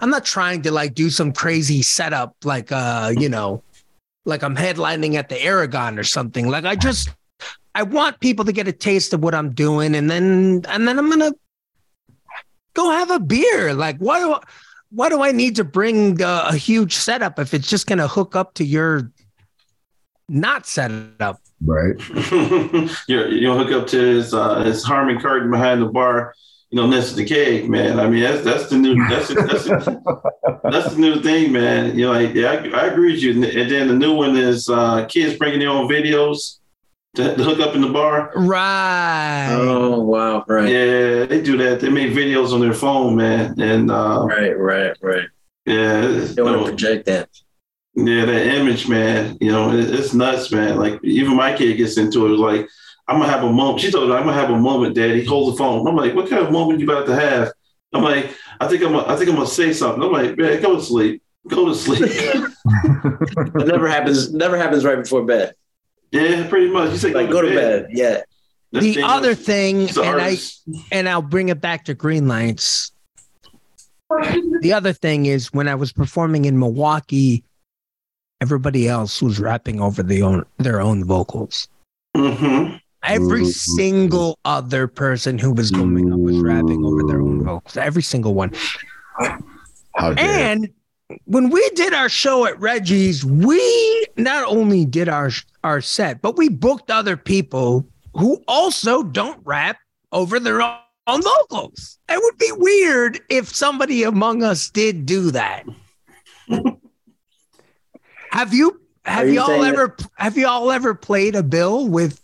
I'm 0.00 0.10
not 0.10 0.24
trying 0.24 0.62
to 0.62 0.72
like 0.72 0.94
do 0.94 1.08
some 1.08 1.32
crazy 1.32 1.82
setup 1.82 2.34
like 2.44 2.72
uh 2.72 3.12
you 3.16 3.28
know, 3.28 3.62
like 4.24 4.42
I'm 4.42 4.56
headlining 4.56 5.14
at 5.14 5.28
the 5.28 5.40
Aragon 5.42 5.98
or 5.98 6.04
something. 6.04 6.48
Like 6.48 6.64
I 6.64 6.74
just 6.74 7.10
I 7.74 7.84
want 7.84 8.20
people 8.20 8.44
to 8.44 8.52
get 8.52 8.68
a 8.68 8.72
taste 8.72 9.14
of 9.14 9.22
what 9.22 9.34
I'm 9.34 9.50
doing, 9.54 9.94
and 9.94 10.10
then 10.10 10.62
and 10.68 10.86
then 10.86 10.98
I'm 10.98 11.08
gonna 11.08 11.32
go 12.74 12.90
have 12.90 13.10
a 13.10 13.20
beer. 13.20 13.74
Like, 13.74 13.98
why 13.98 14.20
do 14.20 14.36
why 14.90 15.08
do 15.08 15.22
I 15.22 15.32
need 15.32 15.56
to 15.56 15.64
bring 15.64 16.22
uh, 16.22 16.48
a 16.50 16.56
huge 16.56 16.94
setup 16.94 17.38
if 17.38 17.54
it's 17.54 17.68
just 17.68 17.86
gonna 17.86 18.08
hook 18.08 18.36
up 18.36 18.54
to 18.54 18.64
your 18.64 19.10
not 20.28 20.66
setup? 20.66 21.40
Right. 21.64 21.96
you're 23.08 23.28
you'll 23.28 23.56
hook 23.56 23.72
up 23.72 23.86
to 23.88 23.98
his 23.98 24.34
uh, 24.34 24.62
his 24.64 24.82
Harman 24.82 25.18
Kardon 25.18 25.50
behind 25.50 25.82
the 25.82 25.86
bar, 25.86 26.34
you 26.70 26.76
know, 26.76 26.86
next 26.86 27.10
to 27.10 27.16
the 27.16 27.24
cake, 27.24 27.68
man. 27.68 28.00
I 28.00 28.08
mean, 28.08 28.22
that's 28.22 28.44
that's 28.44 28.68
the 28.68 28.76
new 28.76 28.96
that's 29.08 29.28
the, 29.28 29.34
that's 29.34 29.64
the, 29.64 30.60
that's 30.64 30.94
the 30.94 31.00
new 31.00 31.22
thing, 31.22 31.52
man. 31.52 31.96
You 31.96 32.06
know, 32.06 32.12
like, 32.12 32.34
yeah, 32.34 32.50
I, 32.50 32.82
I 32.82 32.86
agree 32.86 33.12
with 33.12 33.22
you. 33.22 33.32
And 33.32 33.70
then 33.70 33.88
the 33.88 33.94
new 33.94 34.14
one 34.14 34.36
is 34.36 34.68
uh, 34.68 35.06
kids 35.06 35.38
bringing 35.38 35.60
their 35.60 35.70
own 35.70 35.88
videos 35.88 36.58
to, 37.14 37.36
to 37.36 37.44
hook 37.44 37.60
up 37.60 37.74
in 37.74 37.82
the 37.82 37.88
bar. 37.88 38.32
Right. 38.34 39.48
Oh 39.50 40.00
wow, 40.00 40.44
right, 40.48 40.68
Yeah, 40.68 41.26
they 41.26 41.42
do 41.42 41.56
that. 41.58 41.80
They 41.80 41.90
make 41.90 42.12
videos 42.12 42.52
on 42.52 42.60
their 42.60 42.72
phone, 42.72 43.16
man, 43.16 43.60
and 43.60 43.90
uh, 43.90 44.24
right, 44.26 44.58
right, 44.58 44.96
right. 45.02 45.28
yeah, 45.66 46.00
they 46.06 46.42
want 46.42 46.58
to 46.58 46.64
project 46.64 47.06
that. 47.06 47.28
Yeah, 47.94 48.24
that 48.24 48.46
image, 48.46 48.88
man. 48.88 49.36
You 49.40 49.52
know, 49.52 49.72
it, 49.72 49.90
it's 49.90 50.14
nuts, 50.14 50.50
man. 50.50 50.76
Like 50.78 50.98
even 51.04 51.36
my 51.36 51.54
kid 51.54 51.76
gets 51.76 51.98
into 51.98 52.26
it. 52.26 52.38
Like, 52.38 52.68
I'm 53.08 53.18
gonna 53.20 53.30
have 53.30 53.44
a 53.44 53.52
moment. 53.52 53.80
She 53.80 53.90
told 53.90 54.08
me, 54.08 54.14
I'm 54.14 54.24
gonna 54.24 54.32
have 54.40 54.50
a 54.50 54.58
moment, 54.58 54.94
Daddy. 54.94 55.24
Hold 55.24 55.52
the 55.52 55.58
phone. 55.58 55.86
I'm 55.86 55.96
like, 55.96 56.14
what 56.14 56.30
kind 56.30 56.42
of 56.44 56.50
moment 56.50 56.80
you 56.80 56.90
about 56.90 57.06
to 57.06 57.14
have? 57.14 57.52
I'm 57.92 58.02
like, 58.02 58.34
I 58.58 58.68
think 58.68 58.82
I'm. 58.82 58.96
I 58.96 59.16
think 59.16 59.28
I'm 59.28 59.36
gonna 59.36 59.46
say 59.46 59.74
something. 59.74 60.02
I'm 60.02 60.12
like, 60.12 60.38
man, 60.38 60.62
go 60.62 60.76
to 60.76 60.82
sleep. 60.82 61.22
Go 61.48 61.66
to 61.66 61.74
sleep. 61.74 62.02
It 62.64 63.66
never 63.66 63.88
happens. 63.88 64.32
Never 64.32 64.56
happens 64.56 64.84
right 64.84 64.96
before 64.96 65.24
bed. 65.24 65.54
Yeah, 66.12 66.46
pretty 66.48 66.68
much. 66.68 66.90
You 66.92 66.96
say 66.98 67.12
Like 67.12 67.30
go 67.30 67.42
to 67.42 67.48
bed. 67.48 67.88
Yeah. 67.90 68.20
That's 68.70 68.84
the 68.86 68.94
dangerous. 68.94 69.10
other 69.12 69.34
thing, 69.34 69.86
She's 69.86 69.98
and 69.98 70.20
I 70.20 70.36
and 70.92 71.08
I'll 71.08 71.20
bring 71.20 71.48
it 71.50 71.60
back 71.60 71.84
to 71.86 71.94
Greenlights. 71.94 72.90
The 74.60 74.72
other 74.72 74.92
thing 74.92 75.26
is 75.26 75.52
when 75.52 75.68
I 75.68 75.74
was 75.74 75.92
performing 75.92 76.44
in 76.44 76.58
Milwaukee, 76.58 77.44
everybody 78.40 78.88
else 78.88 79.20
was 79.22 79.38
rapping 79.38 79.80
over 79.80 80.02
the 80.02 80.22
own 80.22 80.44
their 80.58 80.80
own 80.80 81.04
vocals. 81.04 81.68
Mhm. 82.16 82.78
Every 83.04 83.42
Ooh. 83.42 83.50
single 83.50 84.38
other 84.44 84.86
person 84.86 85.38
who 85.38 85.52
was 85.52 85.70
coming 85.70 86.12
up 86.12 86.18
was 86.20 86.38
rapping 86.38 86.84
over 86.84 87.02
their 87.06 87.20
own 87.20 87.42
vocals. 87.44 87.76
Every 87.76 88.02
single 88.02 88.32
one. 88.34 88.52
How 89.96 90.12
dare 90.14 90.18
And 90.18 90.68
when 91.24 91.50
we 91.50 91.68
did 91.70 91.92
our 91.94 92.08
show 92.08 92.46
at 92.46 92.58
Reggie's, 92.60 93.24
we 93.24 94.06
not 94.16 94.44
only 94.46 94.84
did 94.84 95.08
our 95.08 95.30
our 95.64 95.80
set, 95.80 96.20
but 96.22 96.36
we 96.36 96.48
booked 96.48 96.90
other 96.90 97.16
people 97.16 97.86
who 98.14 98.42
also 98.48 99.02
don't 99.02 99.40
rap 99.44 99.78
over 100.12 100.38
their 100.40 100.60
own, 100.60 100.76
own 101.06 101.22
vocals. 101.22 101.98
It 102.08 102.20
would 102.22 102.38
be 102.38 102.50
weird 102.52 103.20
if 103.28 103.48
somebody 103.48 104.02
among 104.02 104.42
us 104.42 104.68
did 104.70 105.06
do 105.06 105.30
that. 105.30 105.64
have 108.30 108.52
you 108.54 108.80
have 109.04 109.26
you 109.28 109.34
y'all 109.34 109.46
saying 109.46 109.62
that- 109.62 109.72
ever 109.74 109.96
have 110.16 110.36
y'all 110.36 110.70
ever 110.70 110.94
played 110.94 111.34
a 111.34 111.42
bill 111.42 111.88
with 111.88 112.18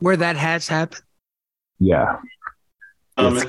where 0.00 0.16
that 0.16 0.36
has 0.36 0.68
happened? 0.68 1.02
yeah, 1.78 2.16
Um, 3.16 3.40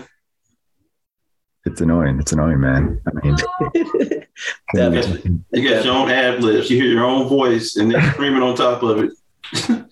it's 1.65 1.81
annoying. 1.81 2.19
It's 2.19 2.31
annoying, 2.31 2.59
man. 2.59 3.01
I 3.07 3.11
mean, 3.25 3.37
you 5.53 5.69
got 5.69 5.85
your 5.85 5.93
own 5.93 6.09
ad 6.09 6.43
libs. 6.43 6.69
You 6.69 6.81
hear 6.81 6.91
your 6.91 7.03
own 7.05 7.27
voice, 7.27 7.75
and 7.75 7.91
then 7.91 8.01
screaming 8.13 8.41
on 8.41 8.55
top 8.55 8.81
of 8.83 9.03
it. 9.03 9.11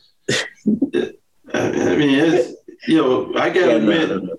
I 1.53 1.95
mean, 1.95 2.19
it's, 2.19 2.53
you 2.87 2.97
know, 2.97 3.33
I 3.35 3.49
gotta 3.49 3.59
Yeah, 3.59 3.65
no, 3.65 3.75
admit, 3.77 4.09
no, 4.09 4.17
no. 4.17 4.37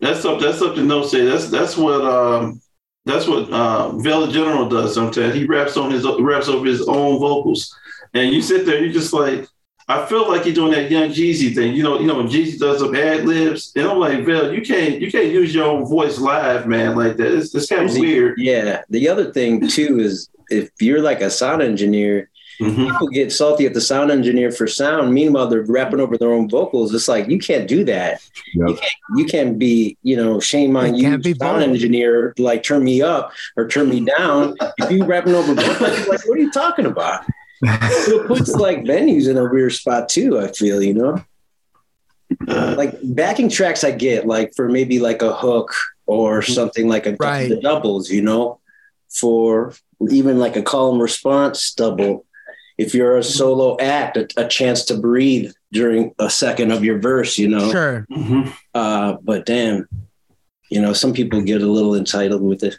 That's 0.00 0.20
something. 0.20 0.44
That's 0.44 0.58
something. 0.58 0.86
No, 0.86 1.04
say 1.04 1.24
that's 1.24 1.48
that's 1.50 1.76
what 1.76 2.02
um 2.04 2.60
that's 3.04 3.26
what 3.26 3.50
uh, 3.50 3.96
Vela 3.98 4.30
General 4.30 4.68
does. 4.68 4.94
Sometimes 4.94 5.34
he 5.34 5.44
raps 5.44 5.76
on 5.76 5.90
his 5.90 6.06
raps 6.20 6.48
over 6.48 6.66
his 6.66 6.86
own 6.88 7.18
vocals, 7.18 7.74
and 8.14 8.32
you 8.32 8.42
sit 8.42 8.66
there, 8.66 8.84
you 8.84 8.92
just 8.92 9.12
like. 9.12 9.46
I 9.88 10.06
feel 10.06 10.28
like 10.28 10.44
you're 10.46 10.54
doing 10.54 10.72
that 10.72 10.90
Young 10.90 11.08
Jeezy 11.10 11.54
thing. 11.54 11.74
You 11.74 11.82
know, 11.82 11.98
you 12.00 12.06
know 12.06 12.16
when 12.16 12.28
Jeezy 12.28 12.58
does 12.58 12.78
some 12.80 12.94
ad 12.94 13.24
libs, 13.24 13.72
and 13.76 13.86
I'm 13.86 13.98
like, 13.98 14.24
Vel, 14.24 14.52
you 14.54 14.62
can't 14.62 15.00
you 15.00 15.10
can't 15.10 15.28
use 15.28 15.54
your 15.54 15.64
own 15.64 15.84
voice 15.86 16.18
live, 16.18 16.66
man, 16.66 16.96
like 16.96 17.16
that. 17.16 17.32
It's, 17.36 17.54
it's 17.54 17.68
kind 17.68 17.88
of 17.90 17.96
weird. 17.96 18.38
Yeah. 18.38 18.82
The 18.90 19.08
other 19.08 19.32
thing 19.32 19.66
too 19.68 19.98
is 20.00 20.28
if 20.50 20.70
you're 20.80 21.02
like 21.02 21.20
a 21.20 21.30
sound 21.30 21.62
engineer, 21.62 22.28
Mhm. 22.60 22.90
people 22.92 23.08
get 23.08 23.32
salty 23.32 23.66
at 23.66 23.74
the 23.74 23.80
sound 23.80 24.10
engineer 24.12 24.52
for 24.52 24.66
sound. 24.68 25.12
Meanwhile, 25.12 25.48
they're 25.48 25.62
rapping 25.62 25.98
over 26.00 26.16
their 26.18 26.32
own 26.32 26.48
vocals. 26.48 26.94
It's 26.94 27.08
like 27.08 27.28
you 27.28 27.38
can't 27.38 27.66
do 27.66 27.82
that. 27.84 28.20
You 28.54 28.66
can't. 28.66 28.94
You 29.16 29.24
can't 29.24 29.58
be. 29.58 29.96
You 30.02 30.16
know, 30.16 30.38
shame 30.38 30.76
on 30.76 30.86
It 30.94 30.96
you, 30.96 31.02
can't 31.04 31.24
be 31.24 31.34
sound 31.34 31.60
both. 31.60 31.68
engineer. 31.68 32.34
Like 32.38 32.62
turn 32.62 32.84
me 32.84 33.02
up 33.02 33.32
or 33.56 33.66
turn 33.66 33.88
me 33.88 34.04
down. 34.04 34.54
if 34.78 34.90
you 34.92 35.04
rapping 35.04 35.34
over 35.34 35.54
vocals, 35.54 36.06
like 36.08 36.28
what 36.28 36.38
are 36.38 36.40
you 36.40 36.52
talking 36.52 36.86
about? 36.86 37.24
It 37.62 38.26
puts 38.26 38.50
like 38.50 38.78
venues 38.84 39.28
in 39.28 39.36
a 39.38 39.44
weird 39.48 39.72
spot 39.72 40.08
too. 40.08 40.38
I 40.38 40.48
feel 40.52 40.82
you 40.82 40.94
know. 40.94 41.24
Like 42.46 42.94
backing 43.02 43.48
tracks 43.48 43.84
I 43.84 43.90
get 43.92 44.26
like 44.26 44.54
for 44.56 44.68
maybe 44.68 44.98
like 44.98 45.22
a 45.22 45.32
hook 45.34 45.72
or 46.06 46.42
something 46.42 46.88
like 46.88 47.06
a 47.06 47.16
Right. 47.20 47.48
the 47.48 47.60
doubles, 47.60 48.10
you 48.10 48.22
know, 48.22 48.58
for 49.10 49.74
even 50.10 50.38
like 50.38 50.56
a 50.56 50.62
call 50.62 50.92
and 50.92 51.00
response 51.00 51.72
double. 51.74 52.24
If 52.78 52.94
you're 52.94 53.18
a 53.18 53.22
solo 53.22 53.78
act, 53.78 54.16
a, 54.16 54.26
a 54.38 54.48
chance 54.48 54.84
to 54.86 54.96
breathe 54.96 55.52
during 55.72 56.14
a 56.18 56.30
second 56.30 56.72
of 56.72 56.82
your 56.82 56.98
verse, 56.98 57.38
you 57.38 57.48
know. 57.48 57.70
Sure. 57.70 58.06
mhm. 58.10 58.52
Uh, 58.74 59.18
but 59.22 59.44
damn, 59.46 59.86
you 60.70 60.80
know, 60.80 60.94
some 60.94 61.12
people 61.12 61.42
get 61.42 61.62
a 61.62 61.66
little 61.66 61.94
entitled 61.94 62.42
with 62.42 62.62
it. 62.64 62.74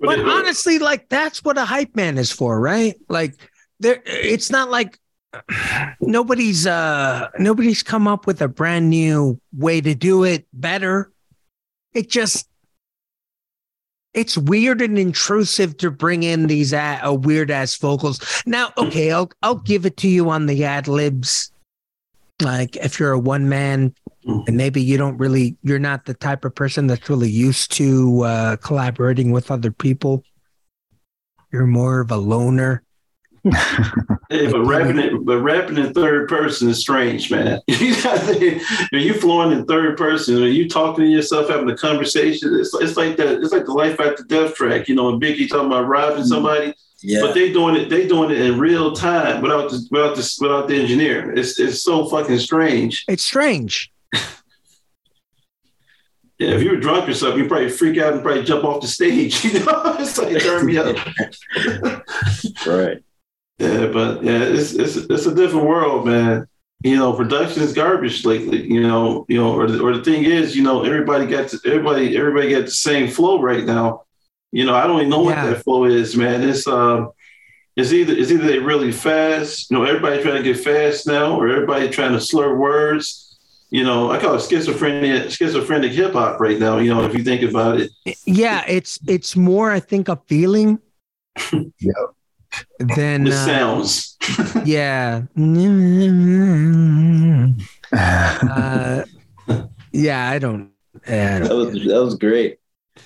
But 0.00 0.20
it- 0.20 0.26
honestly, 0.26 0.78
like 0.78 1.08
that's 1.08 1.44
what 1.44 1.58
a 1.58 1.64
hype 1.64 1.94
man 1.96 2.16
is 2.16 2.30
for, 2.30 2.58
right? 2.60 2.94
Like 3.08 3.34
there 3.80 4.02
it's 4.06 4.50
not 4.50 4.70
like 4.70 4.98
nobody's 6.00 6.66
uh 6.66 7.28
nobody's 7.38 7.82
come 7.82 8.06
up 8.06 8.26
with 8.26 8.40
a 8.40 8.48
brand 8.48 8.90
new 8.90 9.40
way 9.56 9.80
to 9.80 9.94
do 9.94 10.24
it 10.24 10.46
better. 10.52 11.12
It 11.92 12.08
just 12.08 12.48
it's 14.14 14.38
weird 14.38 14.80
and 14.82 14.98
intrusive 14.98 15.76
to 15.76 15.90
bring 15.90 16.22
in 16.22 16.46
these 16.46 16.72
uh, 16.72 16.98
uh, 17.06 17.12
weird 17.12 17.50
ass 17.50 17.76
vocals. 17.76 18.42
Now, 18.46 18.72
okay, 18.76 19.12
I'll 19.12 19.30
I'll 19.42 19.56
give 19.56 19.86
it 19.86 19.96
to 19.98 20.08
you 20.08 20.30
on 20.30 20.46
the 20.46 20.64
ad 20.64 20.88
libs. 20.88 21.52
Like 22.40 22.76
if 22.76 22.98
you're 22.98 23.12
a 23.12 23.18
one 23.18 23.48
man 23.48 23.94
and 24.24 24.56
maybe 24.56 24.82
you 24.82 24.96
don't 24.96 25.16
really 25.18 25.56
you're 25.62 25.78
not 25.78 26.04
the 26.04 26.14
type 26.14 26.44
of 26.44 26.54
person 26.54 26.86
that's 26.86 27.08
really 27.08 27.30
used 27.30 27.72
to 27.72 28.22
uh, 28.22 28.56
collaborating 28.56 29.32
with 29.32 29.50
other 29.50 29.70
people 29.70 30.22
you're 31.50 31.66
more 31.66 32.00
of 32.00 32.10
a 32.10 32.16
loner 32.16 32.82
Yeah, 34.30 34.50
but 34.50 34.66
rapping 34.66 34.98
it, 34.98 35.24
but 35.24 35.38
rapping 35.38 35.78
in 35.78 35.94
third 35.94 36.28
person 36.28 36.68
is 36.68 36.78
strange, 36.80 37.30
man. 37.30 37.62
you 37.66 37.94
got 38.02 38.20
to- 38.26 38.60
when 38.90 39.00
you 39.00 39.14
flowing 39.14 39.56
in 39.58 39.64
third 39.64 39.96
person, 39.96 40.42
when 40.42 40.52
you 40.52 40.68
talking 40.68 41.04
to 41.04 41.10
yourself, 41.10 41.48
having 41.48 41.70
a 41.70 41.76
conversation, 41.76 42.54
it's, 42.60 42.74
it's 42.74 42.98
like 42.98 43.16
that. 43.16 43.40
It's 43.42 43.52
like 43.52 43.64
the 43.64 43.72
life 43.72 43.98
after 43.98 44.22
death 44.24 44.54
track. 44.54 44.86
You 44.86 44.96
know, 44.96 45.08
And 45.08 45.22
Biggie 45.22 45.48
talking 45.48 45.68
about 45.68 45.88
robbing 45.88 46.18
mm-hmm. 46.18 46.26
somebody, 46.26 46.74
Yeah. 47.00 47.22
but 47.22 47.32
they 47.32 47.54
doing 47.54 47.76
it. 47.76 47.88
They 47.88 48.06
doing 48.06 48.30
it 48.30 48.42
in 48.42 48.58
real 48.58 48.92
time 48.92 49.40
without 49.40 49.70
the 49.70 49.88
without 49.90 50.14
the 50.14 50.36
without 50.42 50.68
the 50.68 50.78
engineer. 50.78 51.32
It's 51.32 51.58
it's 51.58 51.82
so 51.82 52.06
fucking 52.10 52.38
strange. 52.38 53.06
it's 53.08 53.24
strange 53.24 53.90
Yeah, 56.38 56.50
if 56.50 56.62
you 56.62 56.70
were 56.70 56.76
drunk 56.76 57.08
or 57.08 57.14
something, 57.14 57.42
you 57.42 57.48
probably 57.48 57.68
freak 57.68 57.98
out 57.98 58.12
and 58.12 58.22
probably 58.22 58.44
jump 58.44 58.64
off 58.64 58.80
the 58.80 58.86
stage. 58.86 59.42
You 59.44 59.60
know, 59.64 59.96
it's 59.98 60.18
like 60.18 60.40
turn 60.42 60.66
me 60.66 60.76
up. 60.76 60.96
right. 62.66 63.02
Yeah, 63.58 63.86
but 63.88 64.22
yeah, 64.22 64.42
it's 64.42 64.72
it's 64.74 64.96
it's 64.96 65.26
a 65.26 65.34
different 65.34 65.66
world, 65.66 66.06
man. 66.06 66.46
You 66.82 66.96
know, 66.96 67.12
production 67.12 67.62
is 67.62 67.72
garbage 67.72 68.24
lately. 68.24 68.64
You 68.66 68.82
know, 68.82 69.26
you 69.28 69.36
know, 69.36 69.52
or 69.52 69.66
the, 69.66 69.80
or 69.80 69.96
the 69.96 70.04
thing 70.04 70.24
is, 70.24 70.56
you 70.56 70.62
know, 70.62 70.84
everybody 70.84 71.26
got 71.26 71.48
to, 71.48 71.58
everybody 71.64 72.16
everybody 72.16 72.50
got 72.50 72.66
the 72.66 72.70
same 72.70 73.08
flow 73.08 73.42
right 73.42 73.64
now. 73.64 74.02
You 74.52 74.64
know, 74.64 74.74
I 74.74 74.86
don't 74.86 74.98
even 74.98 75.10
know 75.10 75.22
what 75.22 75.34
that 75.34 75.64
flow 75.64 75.84
is, 75.86 76.16
man. 76.16 76.48
It's 76.48 76.68
um, 76.68 77.10
it's 77.76 77.92
either 77.92 78.12
it's 78.12 78.30
either 78.30 78.46
they 78.46 78.60
really 78.60 78.92
fast. 78.92 79.70
You 79.70 79.78
know, 79.78 79.84
everybody 79.84 80.22
trying 80.22 80.36
to 80.36 80.42
get 80.42 80.62
fast 80.62 81.08
now, 81.08 81.36
or 81.38 81.48
everybody 81.48 81.88
trying 81.88 82.12
to 82.12 82.20
slur 82.20 82.56
words. 82.56 83.24
You 83.70 83.82
know, 83.82 84.10
I 84.10 84.18
call 84.20 84.36
it 84.36 84.42
schizophrenic 84.42 85.30
schizophrenic 85.32 85.92
hip 85.92 86.12
hop 86.12 86.38
right 86.40 86.60
now. 86.60 86.78
You 86.78 86.94
know, 86.94 87.04
if 87.04 87.12
you 87.12 87.24
think 87.24 87.42
about 87.42 87.80
it. 87.80 87.90
yeah 88.24 88.64
it's 88.66 88.98
it's 89.06 89.36
more 89.36 89.70
i 89.70 89.80
think 89.80 90.08
a 90.08 90.16
feeling 90.26 90.78
Yeah. 91.52 91.92
Than 92.78 93.24
The 93.24 93.30
uh, 93.32 93.46
sounds. 93.46 94.16
yeah 94.64 95.22
uh, 97.92 99.04
yeah 99.92 100.30
i 100.30 100.38
don't 100.38 100.70
yeah, 101.06 101.36
I 101.36 101.38
That 101.38 101.48
don't 101.48 101.58
was 101.58 101.84
that 101.84 102.04
was 102.04 102.14
great. 102.16 102.58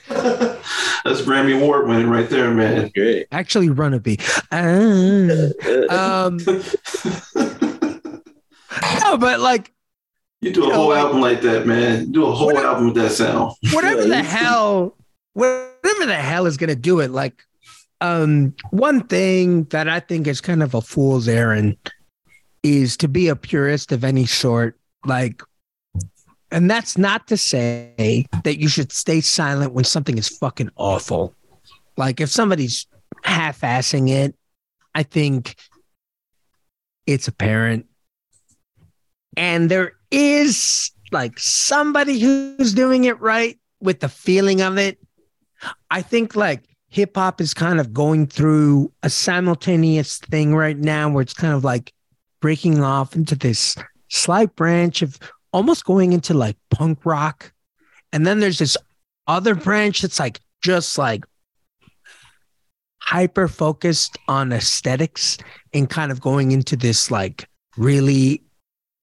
That's 0.09 1.21
Grammy 1.23 1.61
Award 1.61 1.87
winning 1.87 2.09
right 2.09 2.29
there, 2.29 2.51
man. 2.53 2.91
Great. 2.95 3.27
actually 3.31 3.69
run 3.69 3.93
a 3.95 4.01
beat 4.01 4.23
uh, 4.51 5.51
um 5.91 6.39
No, 9.01 9.19
but 9.19 9.41
like 9.41 9.73
You 10.41 10.53
do 10.53 10.65
a 10.65 10.69
You 10.69 10.73
whole 10.75 10.89
like- 10.89 10.99
album 10.99 11.21
like 11.21 11.43
that, 11.43 11.67
man. 11.67 12.11
Do 12.13 12.25
a 12.27 12.33
whole 12.33 12.47
What- 12.55 12.65
album 12.65 12.87
with 12.87 12.95
that 12.95 13.13
sound. 13.13 13.53
whatever 13.73 14.05
the 14.07 14.23
hell 14.23 14.97
whatever 15.35 16.07
the 16.07 16.15
hell 16.17 16.47
is 16.47 16.57
gonna 16.57 16.75
do 16.75 17.01
it 17.01 17.11
like 17.11 17.45
um 18.03 18.55
one 18.71 19.07
thing 19.07 19.65
that 19.65 19.89
i 19.89 19.99
think 19.99 20.27
is 20.27 20.41
kind 20.41 20.63
of 20.63 20.75
a 20.75 20.81
fool's 20.81 21.29
errand 21.29 21.77
is 22.63 22.97
to 22.97 23.09
be 23.09 23.29
a 23.29 23.37
purist 23.37 23.93
of 23.93 24.05
any 24.05 24.27
sort 24.27 24.79
like 25.07 25.43
and 26.51 26.71
that's 26.71 26.99
not 26.99 27.27
to 27.27 27.37
say 27.37 28.27
that 28.45 28.61
you 28.61 28.69
should 28.69 28.93
stay 28.93 29.21
silent 29.23 29.73
when 29.73 29.85
something 29.85 30.19
is 30.19 30.29
fucking 30.29 30.71
awful 30.77 31.35
like 31.97 32.21
if 32.21 32.29
somebody's 32.29 32.87
half-assing 33.25 34.11
it 34.11 34.35
i 34.95 35.03
think 35.03 35.57
it's 37.07 37.29
apparent 37.29 37.87
and 39.37 39.71
there 39.71 39.93
is 40.11 40.91
like 41.11 41.39
somebody 41.39 42.19
who's 42.19 42.75
doing 42.75 43.05
it 43.05 43.21
right 43.21 43.59
with 43.81 44.01
the 44.01 44.09
feeling 44.09 44.61
of 44.61 44.79
it. 44.79 44.99
I 45.91 46.03
think 46.03 46.35
like 46.37 46.65
hip 46.93 47.17
hop 47.17 47.41
is 47.41 47.55
kind 47.55 47.81
of 47.81 47.95
going 47.95 48.27
through 48.27 48.93
a 49.03 49.09
simultaneous 49.09 50.19
thing 50.19 50.55
right 50.55 50.77
now 50.77 51.09
where 51.09 51.23
it's 51.23 51.33
kind 51.33 51.55
of 51.55 51.65
like 51.65 51.91
breaking 52.43 52.83
off 52.83 53.17
into 53.17 53.35
this 53.35 53.75
slight 54.11 54.55
branch 54.57 55.01
of 55.01 55.19
almost 55.55 55.87
going 55.87 56.13
into 56.13 56.35
like 56.35 56.57
punk 56.71 57.07
rock. 57.07 57.51
And 58.13 58.27
then 58.27 58.41
there's 58.41 58.59
this 58.59 58.77
other 59.27 59.55
branch 59.55 60.03
that's 60.03 60.21
like 60.21 60.39
just 60.63 60.99
like 60.99 61.25
hyper 63.01 63.49
focused 63.49 64.19
on 64.29 64.53
aesthetics 64.53 65.39
and 65.73 65.89
kind 65.89 66.13
of 66.13 66.21
going 66.21 66.53
into 66.53 66.77
this 66.77 67.11
like 67.11 67.49
really 67.79 68.43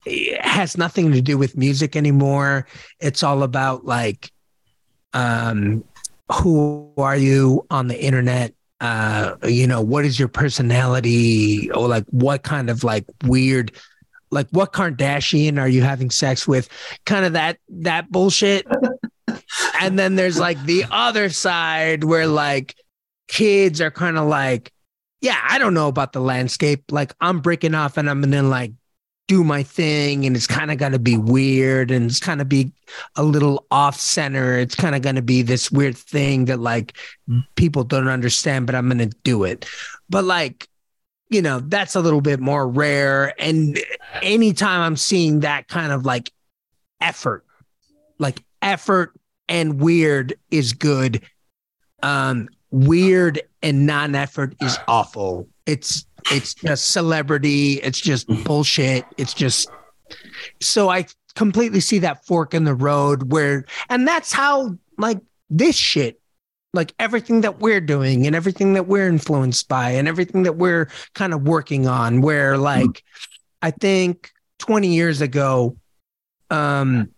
it 0.06 0.40
has 0.46 0.78
nothing 0.78 1.12
to 1.12 1.22
do 1.22 1.40
with 1.40 1.58
music 1.58 1.96
anymore. 1.96 2.68
It's 3.00 3.24
all 3.24 3.42
about 3.42 3.84
like 3.84 4.32
um 5.14 5.84
who 6.32 6.94
are 6.98 7.18
you 7.18 7.66
on 7.70 7.88
the 7.88 8.02
internet? 8.02 8.54
Uh 8.82 9.36
you 9.44 9.68
know, 9.68 9.82
what 9.82 10.06
is 10.06 10.18
your 10.18 10.30
personality 10.30 11.70
or 11.72 11.88
like 11.88 12.06
what 12.12 12.44
kind 12.44 12.70
of 12.70 12.84
like 12.84 13.06
weird 13.26 13.72
like 14.32 14.48
what 14.52 14.74
Kardashian 14.74 15.60
are 15.60 15.68
you 15.68 15.82
having 15.82 16.10
sex 16.10 16.48
with? 16.48 16.70
Kind 17.06 17.26
of 17.26 17.34
that 17.34 17.58
that 17.70 18.12
bullshit. 18.12 18.68
and 19.82 19.98
then 19.98 20.16
there's 20.16 20.40
like 20.40 20.62
the 20.64 20.86
other 20.92 21.30
side 21.30 22.04
where 22.04 22.28
like 22.28 22.76
kids 23.28 23.82
are 23.82 23.92
kind 23.92 24.18
of 24.18 24.28
like 24.28 24.72
yeah, 25.22 25.38
I 25.50 25.60
don't 25.60 25.74
know 25.74 25.90
about 25.90 26.14
the 26.14 26.22
landscape. 26.22 26.92
Like 26.92 27.14
I'm 27.20 27.42
breaking 27.42 27.76
off 27.76 27.98
and 27.98 28.10
I'm 28.10 28.22
gonna 28.22 28.44
like 28.44 28.72
do 29.30 29.44
my 29.44 29.62
thing 29.62 30.26
and 30.26 30.36
it's 30.36 30.48
kind 30.48 30.72
of 30.72 30.80
going 30.80 30.92
to 30.92 31.00
be 31.00 31.16
weird 31.16 31.92
and 31.92 32.10
it's 32.10 32.20
kind 32.20 32.42
of 32.42 32.50
be 32.50 32.74
a 33.16 33.24
little 33.24 33.68
off 33.70 33.96
center. 33.96 34.58
It's 34.58 34.74
kind 34.74 34.96
of 34.96 35.04
going 35.04 35.18
to 35.18 35.22
be 35.22 35.44
this 35.44 35.72
weird 35.72 35.96
thing 35.96 36.46
that 36.46 36.60
like 36.60 36.98
people 37.56 37.84
don't 37.84 38.08
understand, 38.08 38.66
but 38.66 38.74
I'm 38.74 38.88
going 38.90 39.08
to 39.08 39.16
do 39.24 39.44
it. 39.44 39.68
But 40.10 40.26
like, 40.26 40.68
you 41.30 41.44
know, 41.44 41.60
that's 41.60 41.96
a 41.96 42.00
little 42.02 42.22
bit 42.22 42.40
more 42.40 42.68
rare. 42.68 43.40
And 43.40 43.80
anytime 44.24 44.82
I'm 44.82 44.98
seeing 44.98 45.42
that 45.42 45.68
kind 45.68 45.92
of 45.92 46.08
like 46.08 46.32
effort, 47.00 47.46
like 48.18 48.44
effort 48.64 49.14
and 49.48 49.80
weird 49.80 50.34
is 50.50 50.74
good. 50.74 51.22
Um, 52.02 52.50
weird 52.72 53.44
and 53.62 53.86
non-effort 53.86 54.56
is 54.60 54.80
awful. 54.88 55.48
It's 55.68 56.08
it's 56.32 56.54
just 56.54 56.92
celebrity. 56.92 57.74
It's 57.82 58.00
just 58.00 58.28
bullshit. 58.44 59.06
It's 59.18 59.34
just 59.34 59.70
so 60.62 60.90
I 60.90 61.06
completely 61.36 61.80
see 61.80 62.00
that 62.00 62.26
fork 62.26 62.54
in 62.54 62.64
the 62.64 62.74
road 62.74 63.32
where, 63.32 63.66
and 63.90 64.08
that's 64.08 64.32
how 64.32 64.78
like 64.98 65.20
this 65.50 65.76
shit, 65.76 66.20
like 66.74 66.94
everything 67.00 67.42
that 67.42 67.60
we're 67.60 67.82
doing 67.82 68.28
and 68.28 68.36
everything 68.36 68.74
that 68.74 68.88
we're 68.88 69.08
influenced 69.08 69.68
by 69.68 69.92
and 69.92 70.08
everything 70.08 70.44
that 70.44 70.58
we're 70.58 70.90
kind 71.16 71.34
of 71.34 71.44
working 71.44 71.88
on. 71.88 72.22
Where 72.22 72.58
like, 72.58 73.04
I 73.62 73.72
think 73.72 74.32
20 74.60 74.94
years 74.94 75.22
ago, 75.22 75.78
um, 76.50 77.10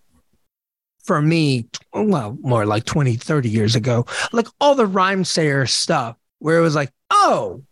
for 1.03 1.21
me, 1.21 1.67
well, 1.93 2.37
more 2.41 2.65
like 2.65 2.85
20, 2.85 3.15
30 3.15 3.49
years 3.49 3.75
ago, 3.75 4.05
like 4.31 4.47
all 4.59 4.75
the 4.75 4.85
Rhymesayer 4.87 5.67
stuff 5.67 6.15
where 6.39 6.57
it 6.57 6.61
was 6.61 6.75
like, 6.75 6.91
oh, 7.09 7.63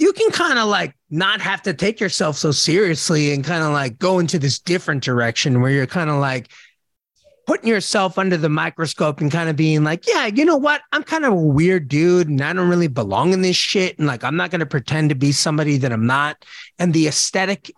you 0.00 0.14
can 0.14 0.30
kind 0.30 0.58
of 0.58 0.66
like 0.66 0.94
not 1.10 1.42
have 1.42 1.60
to 1.60 1.74
take 1.74 2.00
yourself 2.00 2.36
so 2.36 2.52
seriously 2.52 3.34
and 3.34 3.44
kind 3.44 3.62
of 3.62 3.72
like 3.72 3.98
go 3.98 4.18
into 4.18 4.38
this 4.38 4.58
different 4.58 5.04
direction 5.04 5.60
where 5.60 5.70
you're 5.70 5.86
kind 5.86 6.08
of 6.08 6.16
like 6.16 6.48
putting 7.46 7.68
yourself 7.68 8.16
under 8.16 8.38
the 8.38 8.48
microscope 8.48 9.20
and 9.20 9.30
kind 9.30 9.50
of 9.50 9.56
being 9.56 9.84
like, 9.84 10.08
yeah, 10.08 10.24
you 10.26 10.46
know 10.46 10.56
what? 10.56 10.80
I'm 10.92 11.02
kind 11.02 11.26
of 11.26 11.34
a 11.34 11.36
weird 11.36 11.88
dude 11.88 12.28
and 12.28 12.40
I 12.40 12.54
don't 12.54 12.70
really 12.70 12.88
belong 12.88 13.34
in 13.34 13.42
this 13.42 13.56
shit. 13.56 13.98
And 13.98 14.06
like, 14.06 14.24
I'm 14.24 14.36
not 14.36 14.50
going 14.50 14.60
to 14.60 14.66
pretend 14.66 15.10
to 15.10 15.14
be 15.14 15.32
somebody 15.32 15.76
that 15.78 15.92
I'm 15.92 16.06
not. 16.06 16.46
And 16.78 16.94
the 16.94 17.06
aesthetic 17.06 17.70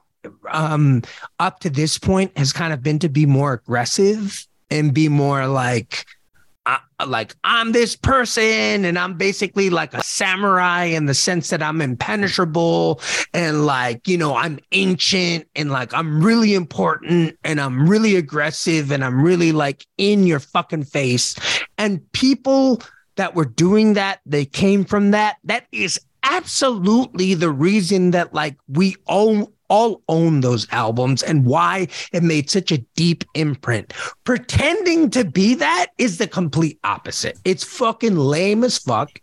um, 0.49 1.03
up 1.41 1.59
to 1.61 1.71
this 1.71 1.99
point 1.99 2.39
has 2.39 2.53
kind 2.53 2.73
of 2.73 2.85
been 2.85 3.01
to 3.01 3.09
be 3.09 3.27
more 3.27 3.55
aggressive 3.55 4.47
and 4.71 4.95
be 4.95 5.09
more 5.09 5.49
like, 5.49 6.07
I, 6.65 6.79
like 7.05 7.35
I'm 7.43 7.73
this 7.73 7.97
person 7.97 8.85
and 8.85 8.99
I'm 8.99 9.15
basically 9.15 9.69
like 9.69 9.95
a 9.95 10.03
samurai 10.03 10.85
in 10.85 11.07
the 11.07 11.15
sense 11.15 11.51
that 11.51 11.63
I'm 11.63 11.81
impenetrable 11.81 13.01
and 13.35 13.67
like 13.67 14.07
you 14.07 14.17
know 14.17 14.37
I'm 14.37 14.61
ancient 14.71 15.49
and 15.57 15.71
like 15.71 15.93
I'm 15.93 16.23
really 16.23 16.55
important 16.55 17.37
and 17.43 17.61
I'm 17.61 17.89
really 17.89 18.15
aggressive 18.15 18.93
and 18.93 19.05
I'm 19.05 19.21
really 19.23 19.51
like 19.51 19.87
in 19.99 20.27
your 20.27 20.41
fucking 20.41 20.85
face. 20.85 21.35
And 21.79 22.01
people 22.13 22.81
that 23.17 23.35
were 23.35 23.45
doing 23.45 23.95
that 23.95 24.21
they 24.25 24.45
came 24.45 24.85
from 24.85 25.11
that. 25.11 25.37
That 25.45 25.67
is 25.73 25.99
absolutely 26.23 27.35
the 27.35 27.51
reason 27.51 28.13
that 28.13 28.33
like 28.33 28.57
we 28.69 28.97
all 29.07 29.53
all 29.73 30.03
own 30.07 30.43
those 30.43 30.69
albums 30.71 31.23
and 31.23 31.47
why 31.47 31.89
it 32.13 32.23
made 32.23 32.51
such 32.51 32.71
a 32.71 32.79
deep 32.95 33.25
imprint. 33.33 33.95
Pretending 34.25 35.09
to 35.09 35.25
be 35.25 35.55
that 35.55 35.87
is 35.97 36.19
the 36.19 36.27
complete 36.27 36.79
opposite. 36.85 37.39
It's 37.47 37.65
fucking 37.65 38.15
lame 38.15 38.65
as 38.65 38.77
fuck. 38.77 39.19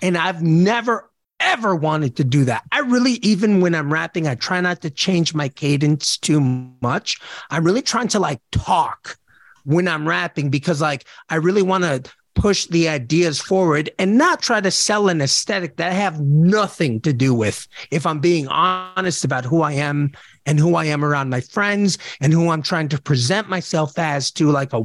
And 0.00 0.16
I've 0.16 0.42
never 0.42 1.10
ever 1.40 1.76
wanted 1.76 2.16
to 2.16 2.24
do 2.24 2.44
that. 2.46 2.62
I 2.72 2.78
really, 2.78 3.14
even 3.14 3.60
when 3.60 3.74
I'm 3.74 3.92
rapping, 3.92 4.26
I 4.26 4.34
try 4.36 4.62
not 4.62 4.80
to 4.82 4.90
change 4.90 5.34
my 5.34 5.48
cadence 5.48 6.16
too 6.16 6.40
much. 6.80 7.20
I'm 7.50 7.64
really 7.64 7.82
trying 7.82 8.08
to 8.08 8.20
like 8.20 8.40
talk 8.50 9.18
when 9.64 9.88
I'm 9.88 10.08
rapping 10.08 10.48
because 10.48 10.80
like 10.80 11.04
I 11.28 11.34
really 11.34 11.62
want 11.62 11.84
to 11.84 12.10
push 12.34 12.66
the 12.66 12.88
ideas 12.88 13.40
forward 13.40 13.90
and 13.98 14.16
not 14.16 14.40
try 14.40 14.60
to 14.60 14.70
sell 14.70 15.08
an 15.08 15.20
aesthetic 15.20 15.76
that 15.76 15.90
I 15.90 15.94
have 15.94 16.20
nothing 16.20 17.00
to 17.02 17.12
do 17.12 17.34
with 17.34 17.66
if 17.90 18.06
I'm 18.06 18.20
being 18.20 18.48
honest 18.48 19.24
about 19.24 19.44
who 19.44 19.62
I 19.62 19.72
am 19.72 20.12
and 20.46 20.58
who 20.58 20.74
I 20.74 20.86
am 20.86 21.04
around 21.04 21.30
my 21.30 21.40
friends 21.40 21.98
and 22.20 22.32
who 22.32 22.50
I'm 22.50 22.62
trying 22.62 22.88
to 22.90 23.00
present 23.00 23.48
myself 23.48 23.98
as 23.98 24.30
to 24.32 24.50
like 24.50 24.72
a 24.72 24.82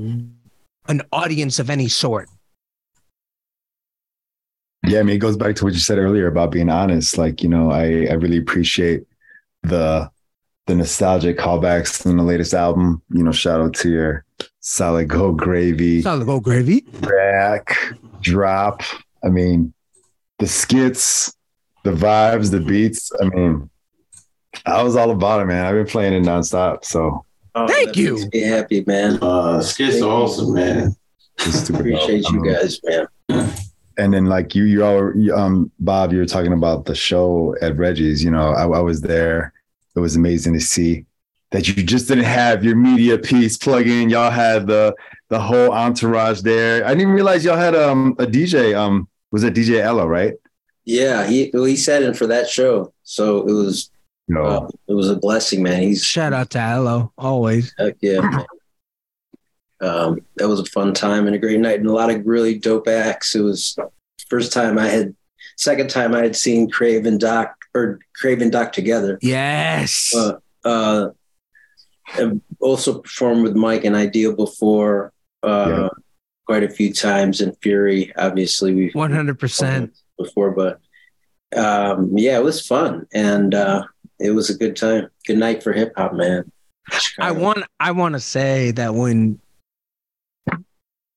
an 0.90 1.02
audience 1.12 1.60
of 1.60 1.70
any 1.70 1.88
sort. 1.88 2.30
Yeah, 4.86 5.00
I 5.00 5.04
mean, 5.04 5.18
it 5.18 5.20
goes 5.20 5.36
back 5.36 5.56
to 5.58 5.66
what 5.66 5.74
you 5.74 5.80
said 5.80 5.98
earlier 5.98 6.28
about 6.28 6.52
being 6.52 6.70
honest. 6.70 7.18
Like, 7.18 7.44
you 7.44 7.50
know, 7.50 7.72
I, 7.72 8.06
I 8.06 8.14
really 8.14 8.38
appreciate 8.38 9.04
the 9.64 10.10
the 10.68 10.76
nostalgic 10.76 11.38
callbacks 11.38 12.06
in 12.06 12.18
the 12.18 12.24
latest 12.24 12.54
album. 12.54 13.02
You 13.10 13.24
know, 13.24 13.32
shout 13.32 13.60
out 13.62 13.74
to 13.76 13.90
your 13.90 14.26
Solid 14.60 15.08
Gold 15.08 15.38
Gravy, 15.40 16.02
Solid 16.02 16.26
Gold 16.26 16.44
Gravy. 16.44 16.86
Rack, 17.02 17.76
Drop. 18.22 18.84
I 19.24 19.30
mean, 19.30 19.74
the 20.40 20.48
skits, 20.48 21.36
the 21.84 21.92
vibes, 21.92 22.52
the 22.52 22.60
beats. 22.60 23.12
I 23.22 23.26
mean, 23.30 23.70
I 24.66 24.84
was 24.84 24.96
all 24.96 25.12
about 25.12 25.42
it, 25.42 25.46
man. 25.46 25.66
I've 25.66 25.76
been 25.76 25.88
playing 25.88 26.14
it 26.14 26.24
nonstop. 26.24 26.86
So 26.86 27.24
Oh, 27.56 27.68
Thank 27.68 27.96
you. 27.96 28.30
Be 28.30 28.42
happy, 28.42 28.84
man. 28.86 29.18
Uh, 29.20 29.62
skits 29.64 30.00
are 30.04 30.12
awesome, 30.12 30.54
man. 30.54 30.96
it's 31.40 31.62
super. 31.62 31.80
Appreciate 31.80 32.24
you 32.30 32.46
guys, 32.46 32.80
man. 32.84 33.08
and 33.98 34.14
then 34.14 34.26
like 34.28 34.54
you 34.54 34.64
you 34.66 34.84
all 34.86 35.12
um 35.34 35.72
bob 35.80 36.14
you 36.14 36.20
were 36.20 36.26
talking 36.26 36.54
about 36.54 36.86
the 36.86 36.94
show 36.94 37.56
at 37.62 37.76
reggie's 37.78 38.24
you 38.24 38.30
know 38.30 38.50
I, 38.52 38.64
I 38.68 38.80
was 38.80 39.02
there 39.02 39.54
it 39.98 40.02
was 40.02 40.16
amazing 40.16 40.54
to 40.54 40.60
see 40.62 41.06
that 41.52 41.68
you 41.68 41.74
just 41.84 42.08
didn't 42.08 42.26
have 42.26 42.64
your 42.64 42.76
media 42.76 43.18
piece 43.18 43.58
plug 43.58 43.88
in 43.88 44.10
y'all 44.10 44.32
had 44.32 44.68
the 44.68 44.94
the 45.30 45.40
whole 45.40 45.72
entourage 45.72 46.42
there 46.42 46.86
i 46.86 46.90
didn't 46.90 47.02
even 47.02 47.14
realize 47.14 47.44
y'all 47.44 47.58
had 47.58 47.76
um 47.76 48.16
a 48.20 48.26
dj 48.26 48.76
um 48.78 49.08
was 49.32 49.44
it 49.44 49.54
dj 49.54 49.80
ella 49.80 50.06
right 50.08 50.36
Yeah, 50.86 51.28
he 51.28 51.52
well, 51.54 51.66
he 51.66 51.76
sat 51.76 52.02
in 52.02 52.14
for 52.14 52.28
that 52.28 52.48
show, 52.48 52.94
so 53.04 53.40
it 53.46 53.52
was 53.52 53.92
no 54.30 54.44
uh, 54.46 54.68
it 54.88 54.94
was 54.94 55.10
a 55.10 55.18
blessing, 55.18 55.62
man. 55.62 55.82
He's 55.84 56.02
Shout 56.04 56.32
out 56.32 56.50
to 56.52 56.60
Elo, 56.60 57.12
always. 57.18 57.74
heck 57.78 57.96
yeah, 58.00 58.22
man. 58.22 58.46
Um, 59.82 60.20
that 60.38 60.48
was 60.48 60.60
a 60.62 60.66
fun 60.66 60.94
time 60.94 61.28
and 61.28 61.36
a 61.36 61.40
great 61.40 61.60
night, 61.60 61.80
and 61.80 61.90
a 61.90 61.92
lot 61.94 62.10
of 62.10 62.26
really 62.26 62.58
dope 62.58 62.88
acts. 62.88 63.36
It 63.36 63.42
was 63.42 63.78
first 64.30 64.54
time 64.54 64.80
I 64.80 64.88
had, 64.88 65.14
second 65.58 65.90
time 65.90 66.16
I 66.16 66.24
had 66.24 66.36
seen 66.36 66.70
Crave 66.70 67.06
and 67.06 67.20
Doc 67.20 67.57
or 67.76 68.00
Craven 68.16 68.44
and 68.44 68.52
Doc 68.52 68.74
together. 68.74 69.18
Yes. 69.22 70.14
Uh, 70.16 70.34
uh, 70.64 71.10
I've 72.14 72.40
also 72.60 73.00
performed 73.00 73.44
with 73.44 73.56
Mike 73.56 73.84
and 73.86 73.96
Ideal 73.96 74.36
before 74.36 75.12
uh, 75.44 75.66
Yeah. 75.70 75.90
quite 76.46 76.64
a 76.64 76.70
few 76.70 76.94
times, 76.94 77.42
and 77.42 77.56
Fury. 77.62 78.14
Obviously, 78.18 78.74
we 78.74 78.92
One 78.94 79.12
hundred 79.12 79.40
percent. 79.40 79.94
before, 80.18 80.52
but 80.52 80.80
um, 81.58 82.18
yeah, 82.18 82.38
it 82.38 82.44
was 82.44 82.66
fun 82.66 83.06
and 83.14 83.54
uh, 83.56 83.84
it 84.20 84.32
was 84.32 84.50
a 84.50 84.58
good 84.58 84.76
time. 84.76 85.10
Good 85.26 85.38
night 85.38 85.64
for 85.64 85.74
hip 85.74 85.94
hop, 85.96 86.14
man. 86.14 86.52
I 87.20 87.32
want 87.32 87.64
I 87.80 87.92
want 87.92 88.14
to 88.14 88.20
say 88.20 88.72
that 88.72 88.94
when 88.96 89.40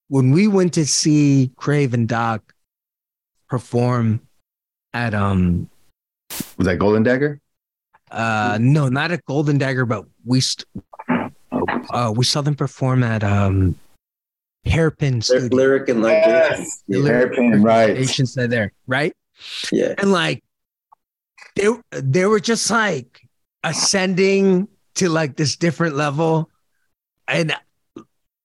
when 0.09 0.31
we 0.31 0.47
went 0.47 0.73
to 0.73 0.85
see 0.85 1.51
Craven 1.55 2.01
and 2.01 2.09
Doc 2.09 2.53
perform 3.49 4.21
at 4.93 5.13
um 5.13 5.69
Was 6.57 6.67
that 6.67 6.77
Golden 6.79 7.03
Dagger? 7.03 7.39
uh 8.11 8.57
no 8.59 8.89
not 8.89 9.09
at 9.11 9.23
Golden 9.25 9.57
Dagger 9.57 9.85
but 9.85 10.05
we 10.25 10.41
st- 10.41 10.65
uh 11.09 12.13
we 12.15 12.25
saw 12.25 12.41
them 12.41 12.55
perform 12.55 13.03
at 13.03 13.23
um 13.23 13.75
Hairpin 14.65 15.15
Lyr- 15.15 15.21
Studio. 15.21 15.55
lyric 15.57 15.89
and 15.89 16.01
like 16.03 16.11
Yes. 16.25 16.83
yeah, 16.87 17.03
Hairpin, 17.05 17.63
right. 17.63 17.95
Station 17.95 18.25
said 18.25 18.49
there, 18.51 18.73
right? 18.85 19.13
yeah. 19.71 19.93
and 19.97 20.11
like 20.11 20.43
they 21.55 21.67
they 21.91 22.25
were 22.25 22.39
just 22.41 22.69
like 22.69 23.21
ascending 23.63 24.67
to 24.95 25.07
like 25.09 25.35
this 25.37 25.55
different 25.55 25.95
level 25.95 26.49
and 27.27 27.55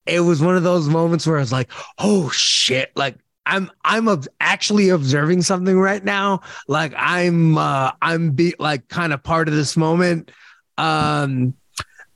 it 0.06 0.20
was 0.20 0.40
one 0.40 0.56
of 0.56 0.62
those 0.62 0.88
moments 0.88 1.26
where 1.26 1.36
I 1.38 1.40
was 1.40 1.52
like 1.52 1.70
oh 1.98 2.30
shit 2.30 2.92
like 2.94 3.16
I'm 3.46 3.70
I'm 3.84 4.08
ob- 4.08 4.26
actually 4.40 4.90
observing 4.90 5.42
something 5.42 5.78
right 5.78 6.04
now. 6.04 6.40
Like 6.68 6.92
I'm 6.96 7.56
uh 7.56 7.92
I'm 8.02 8.32
be 8.32 8.54
like 8.58 8.88
kind 8.88 9.12
of 9.12 9.22
part 9.22 9.48
of 9.48 9.54
this 9.54 9.76
moment. 9.76 10.32
Um 10.76 11.54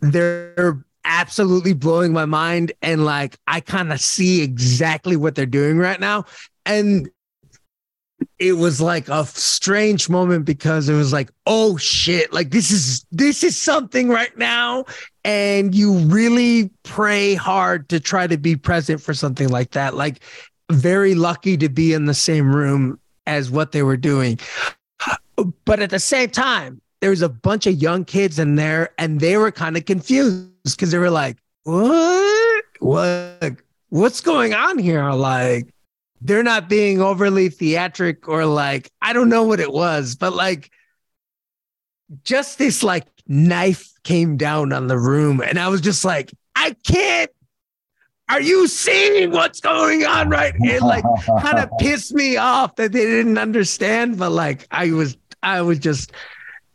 they're 0.00 0.84
absolutely 1.04 1.72
blowing 1.72 2.12
my 2.12 2.26
mind 2.26 2.72
and 2.82 3.04
like 3.04 3.38
I 3.46 3.60
kind 3.60 3.92
of 3.92 4.00
see 4.00 4.42
exactly 4.42 5.16
what 5.16 5.34
they're 5.34 5.46
doing 5.46 5.78
right 5.78 6.00
now. 6.00 6.24
And 6.66 7.08
it 8.38 8.52
was 8.52 8.80
like 8.80 9.08
a 9.08 9.24
strange 9.24 10.10
moment 10.10 10.44
because 10.44 10.88
it 10.88 10.94
was 10.94 11.12
like 11.12 11.30
oh 11.46 11.76
shit. 11.76 12.32
Like 12.32 12.50
this 12.50 12.70
is 12.72 13.06
this 13.12 13.44
is 13.44 13.56
something 13.56 14.08
right 14.08 14.36
now. 14.36 14.84
And 15.24 15.74
you 15.74 15.98
really 15.98 16.70
pray 16.82 17.34
hard 17.34 17.88
to 17.90 18.00
try 18.00 18.26
to 18.26 18.38
be 18.38 18.56
present 18.56 19.00
for 19.00 19.14
something 19.14 19.48
like 19.48 19.72
that. 19.72 19.94
Like 19.94 20.20
very 20.70 21.14
lucky 21.14 21.56
to 21.56 21.68
be 21.68 21.92
in 21.92 22.06
the 22.06 22.14
same 22.14 22.54
room 22.54 22.98
as 23.26 23.50
what 23.50 23.72
they 23.72 23.82
were 23.82 23.96
doing. 23.96 24.38
But 25.64 25.80
at 25.80 25.90
the 25.90 25.98
same 25.98 26.30
time 26.30 26.80
there 27.00 27.10
was 27.10 27.22
a 27.22 27.28
bunch 27.28 27.66
of 27.66 27.74
young 27.80 28.04
kids 28.04 28.38
in 28.38 28.56
there 28.56 28.90
and 28.98 29.20
they 29.20 29.36
were 29.36 29.50
kind 29.50 29.76
of 29.76 29.86
confused 29.86 30.50
because 30.64 30.90
they 30.90 30.98
were 30.98 31.10
like 31.10 31.38
what? 31.64 32.64
What? 32.78 33.56
What's 33.90 34.20
going 34.20 34.54
on 34.54 34.78
here? 34.78 35.10
Like 35.12 35.72
they're 36.20 36.42
not 36.42 36.68
being 36.68 37.00
overly 37.00 37.48
theatric 37.48 38.28
or 38.28 38.44
like 38.44 38.90
I 39.00 39.12
don't 39.12 39.28
know 39.28 39.44
what 39.44 39.60
it 39.60 39.72
was, 39.72 40.14
but 40.14 40.34
like 40.34 40.70
just 42.24 42.58
this 42.58 42.82
like 42.82 43.06
knife 43.26 43.92
came 44.02 44.36
down 44.36 44.72
on 44.72 44.88
the 44.88 44.98
room, 44.98 45.40
and 45.40 45.58
I 45.58 45.68
was 45.68 45.80
just 45.80 46.04
like, 46.04 46.32
I 46.56 46.74
can't. 46.86 47.30
Are 48.30 48.40
you 48.40 48.68
seeing 48.68 49.32
what's 49.32 49.60
going 49.60 50.04
on 50.04 50.30
right? 50.30 50.54
It 50.60 50.82
like 50.82 51.04
kind 51.42 51.58
of 51.58 51.68
pissed 51.78 52.14
me 52.14 52.36
off 52.36 52.76
that 52.76 52.92
they 52.92 53.04
didn't 53.04 53.38
understand, 53.38 54.18
but 54.18 54.30
like 54.30 54.66
I 54.70 54.92
was, 54.92 55.16
I 55.42 55.62
was 55.62 55.78
just 55.80 56.12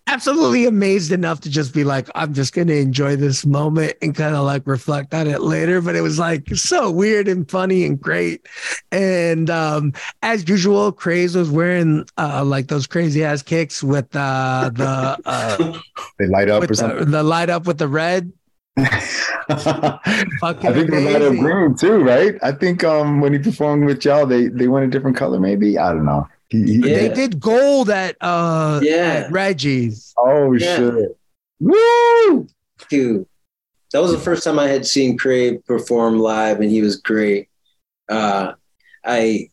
absolutely 0.07 0.65
amazed 0.65 1.11
enough 1.11 1.39
to 1.41 1.49
just 1.49 1.73
be 1.73 1.83
like, 1.83 2.07
I'm 2.13 2.33
just 2.33 2.53
going 2.53 2.67
to 2.67 2.77
enjoy 2.77 3.15
this 3.15 3.45
moment 3.45 3.93
and 4.01 4.13
kind 4.13 4.35
of 4.35 4.45
like 4.45 4.67
reflect 4.67 5.13
on 5.13 5.27
it 5.27 5.41
later. 5.41 5.81
But 5.81 5.95
it 5.95 6.01
was 6.01 6.19
like 6.19 6.47
so 6.55 6.91
weird 6.91 7.27
and 7.27 7.49
funny 7.49 7.85
and 7.85 7.99
great. 7.99 8.47
And 8.91 9.49
um, 9.49 9.93
as 10.21 10.47
usual, 10.47 10.91
Craze 10.91 11.35
was 11.35 11.49
wearing 11.49 12.05
uh, 12.17 12.43
like 12.43 12.67
those 12.67 12.85
crazy 12.85 13.23
ass 13.23 13.41
kicks 13.41 13.81
with 13.81 14.13
uh, 14.15 14.69
the 14.73 15.17
uh, 15.25 15.79
They 16.19 16.27
light 16.27 16.49
up 16.49 16.63
or 16.63 16.67
the, 16.67 16.75
something. 16.75 17.11
the 17.11 17.23
light 17.23 17.49
up 17.49 17.65
with 17.65 17.77
the 17.77 17.87
red. 17.87 18.31
I 18.78 19.99
Fucking 20.41 20.73
think 20.73 20.91
they 20.91 21.03
light 21.05 21.21
up 21.21 21.30
amazing. 21.30 21.43
green 21.43 21.76
too, 21.76 21.97
right? 22.03 22.36
I 22.43 22.51
think 22.51 22.84
um 22.84 23.21
when 23.21 23.34
he 23.34 23.39
performed 23.39 23.86
with 23.86 24.03
y'all, 24.05 24.26
they 24.26 24.47
they 24.47 24.67
went 24.67 24.86
a 24.86 24.89
different 24.89 25.15
color, 25.17 25.39
maybe. 25.39 25.78
I 25.78 25.89
don't 25.93 26.05
know. 26.05 26.28
He, 26.49 26.63
he- 26.63 26.73
Yeah. 26.89 26.95
They 27.07 27.09
did 27.09 27.39
gold 27.39 27.89
at 27.89 28.15
uh 28.21 28.80
Yeah. 28.84 29.26
at 29.26 29.32
Reggie's. 29.32 30.13
Oh 30.17 30.53
Yeah. 30.53 30.76
shit! 30.78 31.17
Woo! 31.59 32.47
Dude, 32.89 33.26
that 33.93 34.01
was 34.01 34.11
the 34.11 34.19
first 34.19 34.43
time 34.43 34.59
I 34.59 34.67
had 34.67 34.86
seen 34.86 35.17
Crave 35.17 35.65
perform 35.65 36.19
live, 36.19 36.59
and 36.59 36.69
he 36.69 36.82
was 36.82 36.97
great. 36.97 37.47
Uh, 38.09 38.53
I 39.05 39.49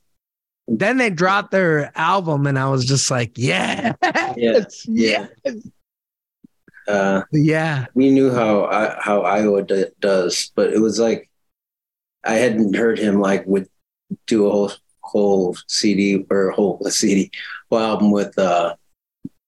Then 0.67 0.97
they 0.99 1.11
dropped 1.11 1.53
their 1.53 1.93
album, 1.97 2.47
and 2.49 2.59
I 2.59 2.69
was 2.69 2.85
just 2.85 3.11
like, 3.11 3.33
yeah, 3.39 3.93
Yeah. 4.37 4.65
yeah, 4.89 5.27
uh, 6.89 7.23
yeah. 7.33 7.87
we 7.95 8.11
knew 8.11 8.31
how 8.31 8.65
I, 8.65 8.97
how 9.01 9.23
Iowa 9.23 9.63
d- 9.63 9.87
does, 10.01 10.51
but 10.55 10.73
it 10.73 10.81
was 10.81 10.99
like 10.99 11.31
I 12.25 12.35
hadn't 12.35 12.75
heard 12.75 12.99
him 12.99 13.21
like 13.21 13.47
would 13.47 13.69
do 14.27 14.47
a 14.47 14.51
whole 14.51 14.73
whole 15.01 15.57
CD 15.69 16.25
or 16.31 16.49
a 16.51 16.55
whole 16.55 16.81
CD 16.91 17.31
whole 17.71 17.81
album 17.81 18.11
with 18.11 18.39
uh 18.39 18.75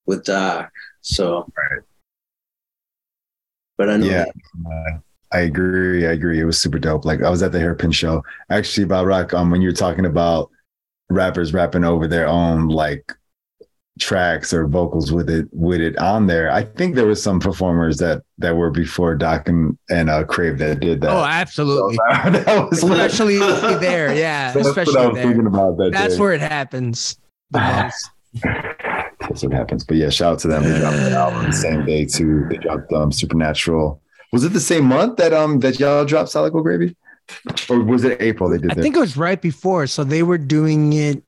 with 0.07 0.25
Doc. 0.25 0.71
So, 1.01 1.51
but 3.77 3.91
I 3.91 3.97
know 3.97 4.07
Yeah. 4.07 4.25
that- 4.25 5.03
I 5.33 5.41
agree. 5.41 6.07
I 6.07 6.13
agree. 6.13 6.39
It 6.41 6.45
was 6.45 6.61
super 6.61 6.79
dope. 6.79 7.05
Like 7.05 7.21
I 7.23 7.29
was 7.29 7.43
at 7.43 7.51
the 7.51 7.59
hairpin 7.59 7.91
show. 7.91 8.23
Actually, 8.51 8.85
Bob 8.87 9.07
Rock, 9.09 9.35
um, 9.35 9.51
when 9.51 9.61
you 9.63 9.69
were 9.69 9.75
talking 9.75 10.07
about 10.07 10.49
rappers 11.11 11.53
rapping 11.53 11.83
over 11.83 12.07
their 12.07 12.29
own 12.29 12.69
like 12.69 13.13
tracks 14.01 14.53
or 14.53 14.67
vocals 14.67 15.13
with 15.13 15.31
it 15.31 15.47
with 15.53 15.81
it 15.81 15.97
on 15.99 16.27
there, 16.27 16.51
I 16.51 16.65
think 16.65 16.95
there 16.95 17.07
was 17.07 17.23
some 17.23 17.39
performers 17.41 17.99
that 17.99 18.23
that 18.39 18.57
were 18.57 18.71
before 18.71 19.15
Doc 19.15 19.49
and, 19.49 19.79
and 19.89 20.11
uh 20.11 20.25
Crave 20.25 20.59
that 20.59 20.81
did 20.81 21.01
that. 21.03 21.11
Oh, 21.11 21.25
absolutely. 21.25 21.97
that 22.13 22.69
was 22.71 22.83
lit. 22.83 22.99
Especially 22.99 23.39
there, 23.39 24.15
yeah. 24.15 24.53
That's 24.55 24.67
what 24.67 24.79
I 24.79 24.83
Especially 24.83 25.07
was 25.07 25.15
there. 25.15 25.25
thinking 25.25 25.47
about 25.47 25.77
that 25.79 25.93
That's 25.93 26.15
day. 26.15 26.21
where 26.21 26.33
it 26.33 26.41
happens. 26.41 27.19
That's 27.53 29.43
what 29.43 29.53
happens. 29.53 29.85
But 29.85 29.97
yeah, 29.97 30.11
shout 30.11 30.35
out 30.35 30.39
to 30.41 30.49
them. 30.49 30.65
They 30.65 30.79
dropped 30.79 30.97
that 30.97 31.13
album 31.13 31.45
the 31.47 31.53
same 31.53 31.85
day 31.87 32.05
too. 32.05 32.47
They 32.51 32.57
dropped 32.59 32.93
um 32.93 33.13
Supernatural. 33.13 34.01
Was 34.33 34.45
it 34.45 34.53
the 34.53 34.61
same 34.61 34.85
month 34.87 35.17
that 35.19 35.33
um 35.33 35.61
that 35.61 35.79
y'all 35.79 36.05
dropped 36.05 36.31
Solid 36.31 36.53
Gravy? 36.53 36.97
Or 37.71 37.81
was 37.83 38.05
it 38.05 38.21
April 38.21 38.51
they 38.51 38.59
did 38.59 38.73
I 38.73 38.75
that? 38.75 38.83
think 38.83 38.97
it 38.97 39.01
was 39.01 39.17
right 39.17 39.41
before, 39.41 39.87
so 39.87 40.05
they 40.05 40.23
were 40.23 40.37
doing 40.37 40.93
it 40.93 41.23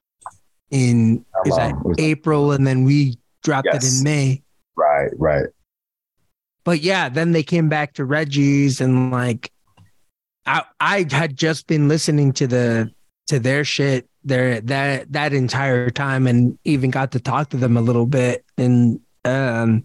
in 0.70 1.24
is 1.44 1.56
that? 1.56 1.74
Was- 1.84 1.96
April, 1.98 2.52
and 2.52 2.66
then 2.66 2.84
we 2.84 3.18
dropped 3.42 3.68
it 3.68 3.84
in 3.84 4.02
May. 4.02 4.42
right, 4.76 5.10
right. 5.16 5.46
but 6.64 6.80
yeah, 6.80 7.08
then 7.08 7.32
they 7.32 7.42
came 7.42 7.68
back 7.68 7.94
to 7.94 8.04
Reggie's 8.04 8.80
and 8.80 9.10
like 9.10 9.52
I 10.46 10.64
I 10.80 11.06
had 11.10 11.36
just 11.36 11.66
been 11.66 11.88
listening 11.88 12.32
to 12.34 12.46
the 12.46 12.92
to 13.28 13.38
their 13.38 13.64
shit 13.64 14.08
there 14.24 14.60
that 14.62 15.12
that 15.12 15.32
entire 15.32 15.90
time 15.90 16.26
and 16.26 16.58
even 16.64 16.90
got 16.90 17.12
to 17.12 17.20
talk 17.20 17.50
to 17.50 17.56
them 17.56 17.76
a 17.76 17.80
little 17.80 18.06
bit 18.06 18.44
and 18.58 19.00
um 19.24 19.84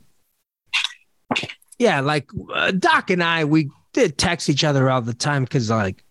yeah, 1.79 1.99
like 1.99 2.29
uh, 2.53 2.71
Doc 2.71 3.09
and 3.09 3.23
I 3.23 3.45
we 3.45 3.69
did 3.93 4.17
text 4.17 4.49
each 4.49 4.63
other 4.63 4.89
all 4.89 5.01
the 5.01 5.13
time 5.13 5.45
cuz 5.45 5.69
like 5.69 6.03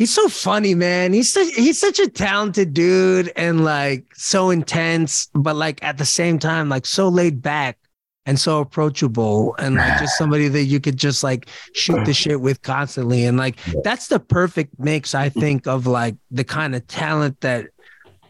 he's 0.00 0.14
so 0.14 0.28
funny, 0.28 0.74
man. 0.74 1.12
He's 1.12 1.30
such, 1.30 1.52
he's 1.52 1.78
such 1.78 1.98
a 1.98 2.08
talented 2.08 2.72
dude 2.72 3.30
and 3.36 3.64
like 3.66 4.06
so 4.14 4.48
intense, 4.48 5.28
but 5.34 5.56
like 5.56 5.84
at 5.84 5.98
the 5.98 6.06
same 6.06 6.38
time 6.38 6.70
like 6.70 6.86
so 6.86 7.10
laid 7.10 7.42
back 7.42 7.76
and 8.24 8.40
so 8.40 8.60
approachable 8.60 9.54
and 9.58 9.74
like 9.74 9.98
just 9.98 10.16
somebody 10.18 10.48
that 10.48 10.64
you 10.64 10.80
could 10.80 10.96
just 10.96 11.22
like 11.22 11.50
shoot 11.74 12.02
the 12.06 12.14
shit 12.14 12.40
with 12.40 12.62
constantly. 12.62 13.26
And 13.26 13.36
like 13.36 13.58
that's 13.84 14.08
the 14.08 14.18
perfect 14.18 14.72
mix 14.78 15.14
i 15.14 15.28
think 15.28 15.66
of 15.66 15.86
like 15.86 16.16
the 16.30 16.44
kind 16.44 16.74
of 16.74 16.86
talent 16.86 17.38
that 17.42 17.66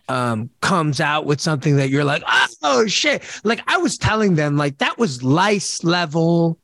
um 0.09 0.51
comes 0.61 1.01
out 1.01 1.25
with 1.25 1.41
something 1.41 1.77
that 1.77 1.89
you're 1.89 2.03
like 2.03 2.25
oh 2.65 2.89
shit. 2.89 3.23
Like 3.45 3.63
i 3.69 3.77
was 3.77 3.97
telling 3.97 4.35
them 4.35 4.57
like 4.57 4.79
that 4.79 4.99
was 4.99 5.23
lice 5.23 5.85
level 5.85 6.59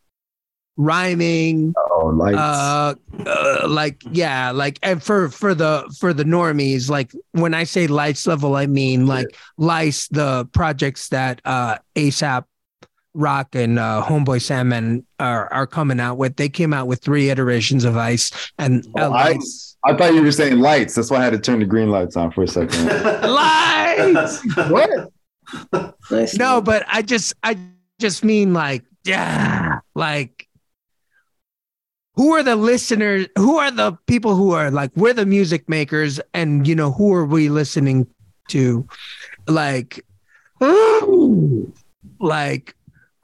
rhyming 0.77 1.73
Oh, 1.91 2.07
lights. 2.09 2.37
uh, 2.39 2.95
uh 3.27 3.67
like 3.69 4.03
yeah 4.11 4.51
like 4.51 4.79
and 4.83 5.03
for 5.03 5.29
for 5.31 5.55
the 5.55 5.91
for 5.99 6.13
the 6.13 6.25
normies 6.25 6.91
like 6.91 7.11
when 7.33 7.55
i 7.55 7.65
say 7.65 7.87
lights 7.87 8.27
level 8.27 8.57
i 8.57 8.67
mean 8.67 9.07
like 9.07 9.27
lice 9.57 10.07
the 10.09 10.47
projects 10.53 11.09
that 11.09 11.41
uh 11.47 11.79
Aesop 11.95 12.47
Rock 13.15 13.55
and 13.55 13.79
uh 13.79 14.05
Homeboy 14.07 14.43
Sandman 14.43 15.07
are 15.19 15.51
are 15.51 15.67
coming 15.67 15.99
out 15.99 16.19
with 16.19 16.37
they 16.37 16.51
came 16.51 16.75
out 16.75 16.87
with 16.87 17.01
three 17.03 17.31
iterations 17.31 17.85
of 17.87 17.97
ice 17.97 18.31
and 18.59 18.87
Oh, 18.99 19.11
uh, 19.11 19.17
ice. 19.17 19.79
I 19.87 19.97
thought 19.97 20.13
you 20.15 20.23
were 20.23 20.33
saying 20.33 20.59
lights. 20.59 20.95
That's 20.97 21.11
why 21.11 21.19
I 21.19 21.25
had 21.25 21.33
to 21.33 21.39
turn 21.39 21.61
the 21.61 21.65
green 21.65 21.91
lights 21.91 22.17
on 22.17 22.31
for 22.33 22.43
a 22.43 22.49
second. 22.49 22.85
lights 23.23 24.43
what? 24.69 24.91
no 26.39 26.61
but 26.61 26.85
i 26.89 27.01
just 27.03 27.33
i 27.43 27.57
just 27.99 28.25
mean 28.25 28.53
like 28.53 28.83
yeah 29.05 29.79
like 29.95 30.46
who 32.17 32.33
are 32.33 32.43
the 32.43 32.57
listeners 32.57 33.27
who 33.37 33.59
are 33.59 33.71
the 33.71 33.93
people 34.07 34.35
who 34.35 34.53
are 34.53 34.71
like 34.71 34.91
we're 34.97 35.13
the 35.13 35.27
music 35.27 35.69
makers 35.69 36.19
and 36.35 36.67
you 36.67 36.75
know 36.75 36.91
who 36.91 37.13
are 37.13 37.27
we 37.27 37.49
listening 37.49 38.07
to? 38.49 38.87
Like 39.47 40.05
like 40.61 42.75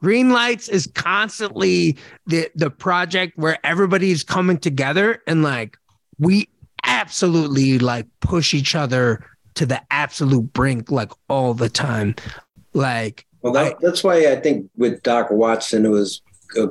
Greenlights 0.03 0.69
is 0.69 0.87
constantly 0.95 1.97
the 2.27 2.51
the 2.55 2.71
project 2.71 3.37
where 3.37 3.59
everybody's 3.65 4.23
coming 4.23 4.59
together 4.59 5.23
and 5.27 5.43
like 5.43 5.79
we 6.19 6.49
absolutely 6.85 7.79
like 7.79 8.07
push 8.21 8.53
each 8.53 8.75
other 8.75 9.25
to 9.55 9.65
the 9.65 9.81
absolute 9.91 10.53
brink 10.53 10.91
like 10.91 11.13
all 11.29 11.55
the 11.55 11.69
time. 11.69 12.15
Like 12.75 13.27
Well, 13.41 13.53
that, 13.55 13.81
that's 13.81 14.05
why 14.05 14.31
I 14.31 14.37
think 14.37 14.71
with 14.77 15.03
Doc 15.03 15.31
Watson, 15.31 15.87
it 15.87 15.91
was 15.91 16.21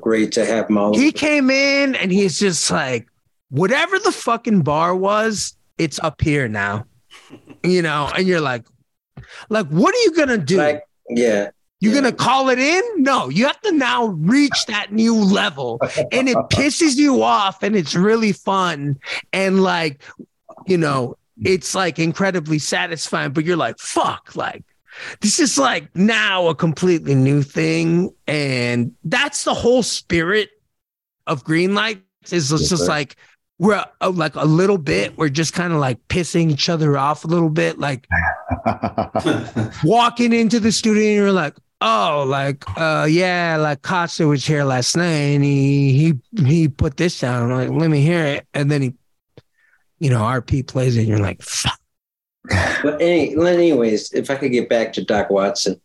great 0.02 0.32
to 0.34 0.46
have 0.46 0.70
him 0.70 0.78
all. 0.78 0.98
he 0.98 1.12
came 1.12 1.50
in 1.50 1.96
and 1.96 2.12
he's 2.12 2.40
just 2.40 2.70
like 2.72 3.08
whatever 3.50 4.00
the 4.00 4.12
fucking 4.12 4.62
bar 4.62 4.96
was 4.96 5.56
it's 5.78 6.00
up 6.00 6.22
here 6.22 6.48
now. 6.48 6.86
You 7.64 7.84
know 7.84 8.10
and 8.16 8.26
you're 8.26 8.42
like 8.42 8.66
like 9.50 9.68
what 9.68 9.94
are 9.94 10.00
you 10.00 10.14
gonna 10.16 10.40
do? 10.40 10.58
Like, 10.58 10.84
yeah, 11.10 11.52
you're 11.80 11.94
yeah. 11.94 12.02
gonna 12.02 12.12
call 12.12 12.50
it 12.50 12.58
in? 12.58 12.82
No 12.98 13.30
you 13.30 13.46
have 13.46 13.62
to 13.62 13.72
now 13.72 14.08
reach 14.08 14.66
that 14.66 14.92
new 14.92 15.14
level. 15.14 15.80
And 16.12 16.28
it 16.28 16.38
pisses 16.52 16.96
you 16.96 17.22
off 17.22 17.62
and 17.62 17.76
it's 17.76 17.94
really 17.94 18.32
fun. 18.32 19.00
And 19.32 19.62
like 19.62 20.02
you 20.66 20.78
know 20.78 21.18
it's 21.44 21.76
like 21.76 22.00
incredibly 22.00 22.58
satisfying 22.58 23.32
but 23.32 23.46
you're 23.46 23.58
like 23.58 23.78
fuck 23.78 24.36
like 24.36 24.64
this 25.22 25.40
is 25.40 25.58
like 25.58 25.94
now 25.96 26.48
a 26.48 26.56
completely 26.56 27.16
new 27.16 27.42
thing 27.44 28.10
and 28.28 28.94
that's 29.04 29.44
the 29.44 29.54
whole 29.54 29.84
spirit 29.84 30.50
of 31.28 31.44
Greenlights 31.44 32.02
is 32.32 32.52
it's 32.52 32.62
Yes, 32.62 32.70
just 32.70 32.86
sir. 32.86 32.88
like 32.88 33.16
we're 33.60 33.84
uh, 34.02 34.10
like 34.10 34.36
a 34.36 34.46
little 34.46 34.78
bit 34.78 35.18
we're 35.18 35.30
just 35.30 35.54
kind 35.54 35.72
of 35.74 35.80
like 35.80 36.00
pissing 36.08 36.50
each 36.52 36.70
other 36.70 36.98
off 36.98 37.24
a 37.26 37.28
little 37.28 37.50
bit 37.50 37.78
like 37.80 38.08
walking 39.84 40.34
into 40.34 40.60
the 40.60 40.72
studio 40.72 41.04
and 41.04 41.16
you're 41.16 41.32
like 41.32 41.56
oh 41.82 42.24
like 42.28 42.64
uh 42.78 43.08
yeah 43.10 43.58
like 43.60 43.82
Costa 43.82 44.28
was 44.28 44.46
here 44.46 44.64
last 44.64 44.96
night 44.96 45.06
and 45.36 45.44
he 45.44 45.94
he 46.38 46.44
he 46.46 46.68
put 46.68 46.98
this 46.98 47.20
down. 47.20 47.52
I'm 47.52 47.58
like 47.58 47.70
let 47.82 47.90
me 47.90 48.02
hear 48.02 48.24
it. 48.24 48.48
And 48.54 48.70
then 48.70 48.82
he 48.84 48.94
you 50.00 50.10
know 50.10 50.22
RP 50.22 50.68
plays 50.68 50.96
it 50.96 51.02
and 51.02 51.08
you're 51.10 51.20
like 51.20 51.42
fuck 51.42 51.80
But 52.50 53.02
any, 53.02 53.36
anyways, 53.36 54.14
if 54.14 54.30
I 54.30 54.36
could 54.36 54.52
get 54.52 54.70
back 54.70 54.94
to 54.94 55.04
Doc 55.04 55.30
Watson, 55.30 55.80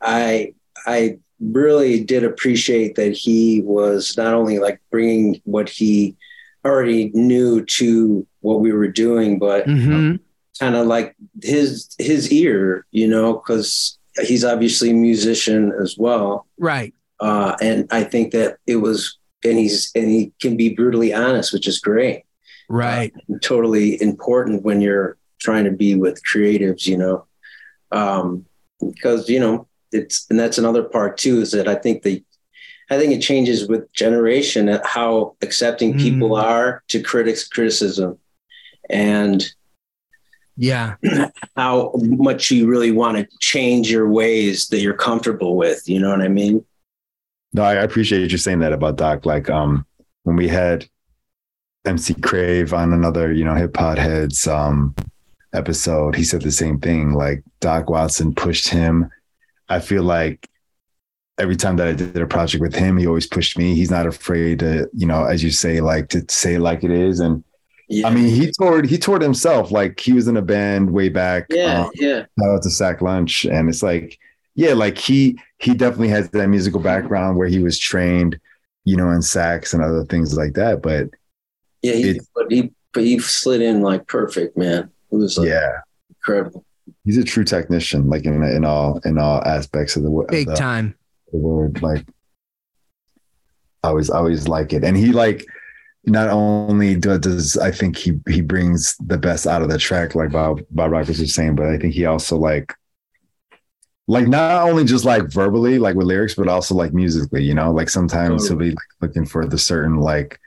I 0.00 0.54
I 0.86 1.18
really 1.40 2.02
did 2.04 2.24
appreciate 2.24 2.94
that 2.96 3.12
he 3.12 3.60
was 3.62 4.16
not 4.16 4.34
only 4.34 4.58
like 4.58 4.80
bringing 4.90 5.40
what 5.44 5.68
he 5.68 6.16
already 6.64 7.10
knew 7.14 7.64
to 7.64 8.26
what 8.40 8.60
we 8.60 8.72
were 8.72 8.88
doing, 8.88 9.38
but 9.38 9.66
Mhm. 9.66 10.18
kind 10.58 10.74
of 10.76 10.86
like 10.86 11.14
his 11.42 11.88
his 11.98 12.30
ear, 12.32 12.86
you 12.90 13.06
know, 13.08 13.34
because 13.34 13.98
he's 14.22 14.44
obviously 14.44 14.90
a 14.90 14.94
musician 14.94 15.72
as 15.80 15.96
well. 15.98 16.46
right 16.58 16.92
Uh, 17.20 17.56
and 17.62 17.86
I 17.90 18.02
think 18.04 18.32
that 18.32 18.56
it 18.66 18.76
was, 18.76 19.16
and 19.44 19.58
he's 19.58 19.90
and 19.94 20.08
he 20.10 20.32
can 20.40 20.56
be 20.56 20.70
brutally 20.74 21.12
honest, 21.14 21.52
which 21.52 21.68
is 21.68 21.78
great. 21.78 22.22
right 22.68 23.12
Totally 23.42 24.00
important 24.02 24.62
when 24.62 24.80
you're 24.80 25.16
trying 25.44 25.64
to 25.64 25.70
be 25.70 25.94
with 25.94 26.22
creatives, 26.24 26.86
you 26.86 26.96
know, 26.96 27.26
um, 27.92 28.44
because 28.80 29.28
you 29.28 29.38
know 29.38 29.68
it's 29.92 30.26
and 30.30 30.38
that's 30.40 30.58
another 30.58 30.82
part 30.82 31.16
too 31.18 31.40
is 31.40 31.52
that 31.52 31.68
I 31.68 31.76
think 31.76 32.02
the 32.02 32.24
I 32.90 32.98
think 32.98 33.12
it 33.12 33.20
changes 33.20 33.68
with 33.68 33.90
generation 33.92 34.78
how 34.84 35.36
accepting 35.42 35.96
people 35.96 36.30
Mm. 36.30 36.42
are 36.42 36.82
to 36.88 37.00
critics 37.02 37.46
criticism 37.48 38.18
and 38.90 39.42
yeah 40.56 40.96
how 41.56 41.92
much 42.28 42.50
you 42.50 42.66
really 42.66 42.90
want 42.92 43.16
to 43.16 43.26
change 43.40 43.90
your 43.90 44.08
ways 44.08 44.68
that 44.68 44.80
you're 44.80 44.94
comfortable 45.08 45.56
with. 45.56 45.88
You 45.88 46.00
know 46.00 46.10
what 46.10 46.20
I 46.22 46.28
mean? 46.28 46.64
No, 47.52 47.62
I 47.62 47.72
I 47.74 47.84
appreciate 47.88 48.30
you 48.32 48.38
saying 48.38 48.60
that 48.60 48.72
about 48.72 48.96
Doc. 48.96 49.24
Like, 49.26 49.48
um, 49.48 49.86
when 50.24 50.36
we 50.36 50.48
had 50.48 50.86
MC 51.84 52.14
Crave 52.14 52.72
on 52.74 52.92
another, 52.92 53.32
you 53.32 53.44
know, 53.44 53.54
Hip 53.54 53.72
Pod 53.72 53.98
Hedz 53.98 54.46
um 54.48 54.94
episode, 55.54 56.14
he 56.16 56.24
said 56.24 56.42
the 56.42 56.52
same 56.52 56.78
thing. 56.80 57.12
Like 57.12 57.42
Doc 57.60 57.88
Watson 57.90 58.34
pushed 58.34 58.68
him. 58.68 59.10
I 59.68 59.80
feel 59.80 60.02
like 60.02 60.48
every 61.38 61.56
time 61.56 61.76
that 61.76 61.88
I 61.88 61.92
did 61.92 62.16
a 62.16 62.26
project 62.26 62.60
with 62.62 62.74
him, 62.74 62.96
he 62.96 63.06
always 63.06 63.26
pushed 63.26 63.56
me. 63.58 63.74
He's 63.74 63.90
not 63.90 64.06
afraid 64.06 64.60
to, 64.60 64.88
you 64.92 65.06
know, 65.06 65.24
as 65.24 65.42
you 65.42 65.50
say, 65.50 65.80
like 65.80 66.08
to 66.10 66.24
say 66.28 66.58
like 66.58 66.84
it 66.84 66.90
is. 66.90 67.20
And 67.20 67.42
Yeah. 67.88 68.06
I 68.08 68.14
mean, 68.14 68.26
he 68.34 68.52
toured, 68.60 68.86
he 68.86 68.98
toured 68.98 69.22
himself. 69.22 69.70
Like 69.72 69.98
he 69.98 70.12
was 70.12 70.28
in 70.28 70.36
a 70.36 70.42
band 70.42 70.90
way 70.92 71.08
back. 71.08 71.46
yeah, 71.50 71.82
um, 71.84 71.90
yeah. 71.94 72.26
shout 72.38 72.50
out 72.54 72.62
to 72.62 72.70
Sack 72.70 73.00
Lunch. 73.02 73.44
And 73.46 73.68
it's 73.68 73.82
like, 73.82 74.18
yeah, 74.54 74.74
like 74.74 74.96
he 74.98 75.38
he 75.58 75.74
definitely 75.74 76.08
has 76.10 76.28
that 76.30 76.48
musical 76.48 76.80
background 76.80 77.36
where 77.36 77.48
he 77.48 77.58
was 77.58 77.78
trained, 77.78 78.38
you 78.84 78.96
know, 78.96 79.10
in 79.10 79.20
sax 79.22 79.74
and 79.74 79.82
other 79.82 80.04
things 80.04 80.36
like 80.36 80.52
that. 80.54 80.82
But 80.82 81.08
Yeah, 81.82 81.94
he, 81.94 82.10
It- 82.10 82.26
but 82.34 82.50
he 82.52 82.72
but 82.92 83.02
he 83.02 83.18
slid 83.18 83.60
in 83.60 83.82
like 83.82 84.06
perfect, 84.06 84.56
man. 84.56 84.90
It 85.14 85.18
was 85.18 85.38
like 85.38 85.48
yeah, 85.48 85.80
incredible. 86.10 86.64
he's 87.04 87.18
a 87.18 87.24
true 87.24 87.44
technician, 87.44 88.08
like 88.08 88.24
in 88.24 88.42
in 88.42 88.64
all 88.64 88.98
in 89.04 89.18
all 89.18 89.42
aspects 89.44 89.96
of 89.96 90.02
the, 90.02 90.10
of 90.10 90.28
big 90.28 90.48
the, 90.48 90.54
time 90.54 90.96
the 91.32 91.38
word. 91.38 91.82
Like 91.82 92.04
I 93.82 93.88
always 93.88 94.10
I 94.10 94.18
always 94.18 94.48
like 94.48 94.72
it. 94.72 94.84
And 94.84 94.96
he 94.96 95.12
like 95.12 95.44
not 96.06 96.28
only 96.28 96.96
do- 96.96 97.18
does 97.18 97.56
I 97.56 97.70
think 97.70 97.96
he 97.96 98.20
he 98.28 98.40
brings 98.40 98.96
the 98.98 99.18
best 99.18 99.46
out 99.46 99.62
of 99.62 99.68
the 99.68 99.78
track, 99.78 100.14
like 100.14 100.32
Bob 100.32 100.62
Bob 100.70 100.90
Rockers 100.90 101.20
was 101.20 101.34
saying, 101.34 101.56
but 101.56 101.66
I 101.66 101.78
think 101.78 101.94
he 101.94 102.06
also 102.06 102.36
like 102.36 102.74
like 104.06 104.28
not 104.28 104.68
only 104.68 104.84
just 104.84 105.04
like 105.04 105.30
verbally, 105.30 105.78
like 105.78 105.96
with 105.96 106.06
lyrics, 106.06 106.34
but 106.34 106.48
also 106.48 106.74
like 106.74 106.92
musically, 106.92 107.42
you 107.42 107.54
know, 107.54 107.72
like 107.72 107.88
sometimes 107.88 108.48
he'll 108.48 108.58
be 108.58 108.70
like 108.70 108.76
looking 109.00 109.24
for 109.24 109.46
the 109.46 109.58
certain 109.58 109.98
like 109.98 110.38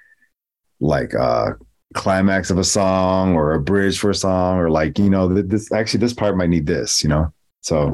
like 0.80 1.16
uh 1.16 1.54
climax 1.98 2.50
of 2.52 2.58
a 2.58 2.64
song 2.64 3.34
or 3.34 3.54
a 3.54 3.60
bridge 3.60 4.00
for 4.00 4.12
a 4.12 4.16
song 4.16 4.58
or 4.58 4.70
like, 4.70 5.00
you 5.00 5.10
know, 5.10 5.34
th- 5.34 5.48
this 5.48 5.72
actually 5.72 6.00
this 6.00 6.14
part 6.14 6.38
might 6.38 6.50
need 6.50 6.68
this, 6.68 7.04
you 7.04 7.10
know. 7.10 7.34
So 7.62 7.92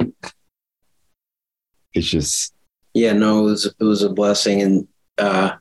it's 1.93 2.08
just 2.08 2.54
Yeah, 2.93 3.14
no, 3.14 3.39
it 3.39 3.43
was 3.43 3.66
it 3.66 3.84
was 3.84 4.04
a 4.04 4.10
blessing, 4.10 4.62
and 4.62 4.88
uh, 5.18 5.54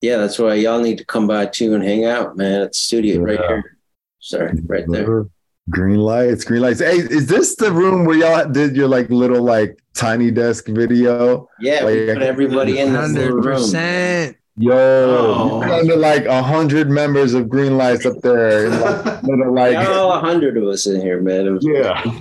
yeah, 0.00 0.18
that's 0.18 0.38
why 0.38 0.54
y'all 0.54 0.80
need 0.80 0.98
to 0.98 1.04
come 1.06 1.26
by 1.26 1.46
too 1.46 1.74
and 1.74 1.82
hang 1.82 2.04
out, 2.04 2.36
man. 2.36 2.62
At 2.62 2.72
the 2.72 2.78
studio 2.78 3.22
right 3.22 3.38
here. 3.38 3.78
Sorry, 4.18 4.58
right 4.66 4.84
there. 4.88 5.26
Greenlights, 5.70 6.46
green 6.46 6.62
lights. 6.62 6.80
Hey, 6.80 6.98
is 6.98 7.26
this 7.26 7.56
the 7.56 7.72
room 7.72 8.04
where 8.04 8.16
y'all 8.16 8.48
did 8.48 8.76
your 8.76 8.88
like 8.88 9.10
little 9.10 9.42
like 9.42 9.78
tiny 9.94 10.30
desk 10.30 10.68
video? 10.68 11.48
Yeah, 11.60 11.84
we 11.84 12.06
put 12.06 12.22
everybody 12.22 12.78
in 12.78 12.92
this 12.92 13.12
little 13.12 13.42
hundred 13.42 13.44
room. 13.44 14.36
Percent 14.56 14.72
Yo, 14.72 15.58
Oh. 15.58 15.64
you 15.66 15.72
under 15.72 15.96
like 15.96 16.24
a 16.24 16.42
hundred 16.42 16.90
members 16.90 17.34
of 17.34 17.46
Greenlights 17.46 18.06
up 18.06 18.20
there, 18.22 18.70
like 18.70 19.74
like 19.76 19.88
All 19.88 20.12
a 20.12 20.20
hundred 20.20 20.56
of 20.56 20.64
us 20.64 20.86
in 20.86 21.00
here, 21.00 21.20
man. 21.20 21.46
It 21.46 21.50
was, 21.50 21.66
yeah. 21.66 22.20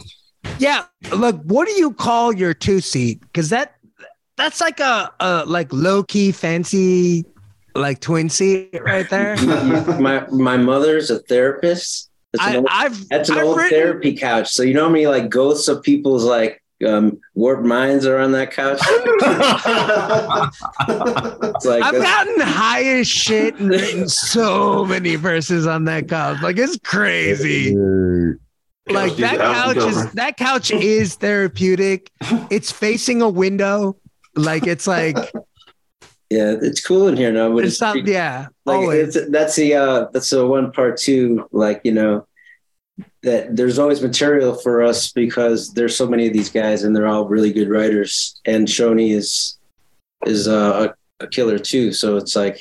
yeah 0.59 0.83
look 1.15 1.39
what 1.43 1.67
do 1.67 1.73
you 1.73 1.93
call 1.93 2.33
your 2.33 2.53
two 2.53 2.79
seat 2.81 3.19
because 3.21 3.49
that 3.49 3.75
that's 4.37 4.59
like 4.61 4.79
a, 4.79 5.11
a 5.19 5.43
like 5.45 5.71
low-key 5.71 6.31
fancy 6.31 7.25
like 7.73 7.99
twin 7.99 8.29
seat 8.29 8.69
right 8.81 9.09
there 9.09 9.35
my 9.99 10.25
my 10.27 10.57
mother's 10.57 11.09
a 11.09 11.19
therapist. 11.19 12.09
That's 12.33 12.47
an 12.47 12.53
I, 12.53 12.57
old, 12.57 12.67
I've 12.69 13.09
that's 13.09 13.29
an 13.29 13.37
I've 13.37 13.43
old 13.45 13.57
written- 13.57 13.69
therapy 13.79 14.15
couch. 14.17 14.49
So 14.51 14.63
you 14.63 14.73
know 14.73 14.83
how 14.83 14.89
many 14.89 15.07
like 15.07 15.29
ghosts 15.29 15.67
of 15.69 15.81
people's 15.83 16.25
like 16.25 16.61
um, 16.85 17.19
warped 17.33 17.63
minds 17.63 18.05
are 18.05 18.17
on 18.17 18.31
that 18.33 18.51
couch? 18.51 18.79
It's 21.55 21.65
like 21.65 21.83
I've 21.83 21.93
that's- 21.93 22.03
gotten 22.03 22.41
high 22.41 22.83
as 22.83 23.07
shit 23.07 23.55
and 23.55 23.69
written 23.69 24.09
so 24.09 24.85
many 24.85 25.15
verses 25.15 25.65
on 25.67 25.85
that 25.85 26.07
couch. 26.09 26.41
Like 26.41 26.57
it's 26.57 26.77
crazy. 26.83 27.75
Like 28.87 29.11
Couch 29.11 29.17
that 29.17 29.31
needs 29.31 29.33
an 29.33 29.41
album 29.41 29.75
couch 29.75 29.89
is 29.89 29.97
cover. 29.97 30.15
that 30.15 30.37
couch 30.37 30.71
is 30.71 31.15
therapeutic. 31.15 32.11
It's 32.51 32.71
facing 32.71 33.21
a 33.21 33.29
window. 33.29 33.97
Like 34.35 34.67
it's 34.67 34.85
like 34.85 35.15
yeah, 36.29 36.55
it's 36.61 36.85
cool 36.85 37.07
in 37.07 37.17
here 37.17 37.31
now, 37.31 37.51
but 37.53 37.65
it's 37.65 37.81
not 37.81 38.05
yeah. 38.05 38.47
like 38.65 38.77
Always. 38.77 39.15
it's, 39.15 39.31
that's 39.31 39.55
the 39.55 39.75
uh 39.75 40.05
that's 40.11 40.29
the 40.29 40.45
one 40.45 40.71
part 40.71 40.97
too 40.97 41.47
like 41.51 41.81
you 41.83 41.93
know 41.93 42.27
that 43.23 43.55
there's 43.55 43.77
always 43.79 44.01
material 44.01 44.55
for 44.55 44.81
us 44.83 45.11
because 45.11 45.73
there's 45.73 45.95
so 45.97 46.07
many 46.07 46.27
of 46.27 46.33
these 46.33 46.49
guys 46.49 46.83
and 46.83 46.95
they're 46.95 47.07
all 47.07 47.27
really 47.27 47.51
good 47.51 47.69
writers 47.69 48.39
and 48.45 48.67
Shoney 48.67 49.11
is 49.13 49.57
is 50.25 50.47
a, 50.47 50.95
a 51.19 51.27
killer 51.27 51.59
too 51.59 51.91
so 51.91 52.15
it's 52.17 52.35
like 52.35 52.59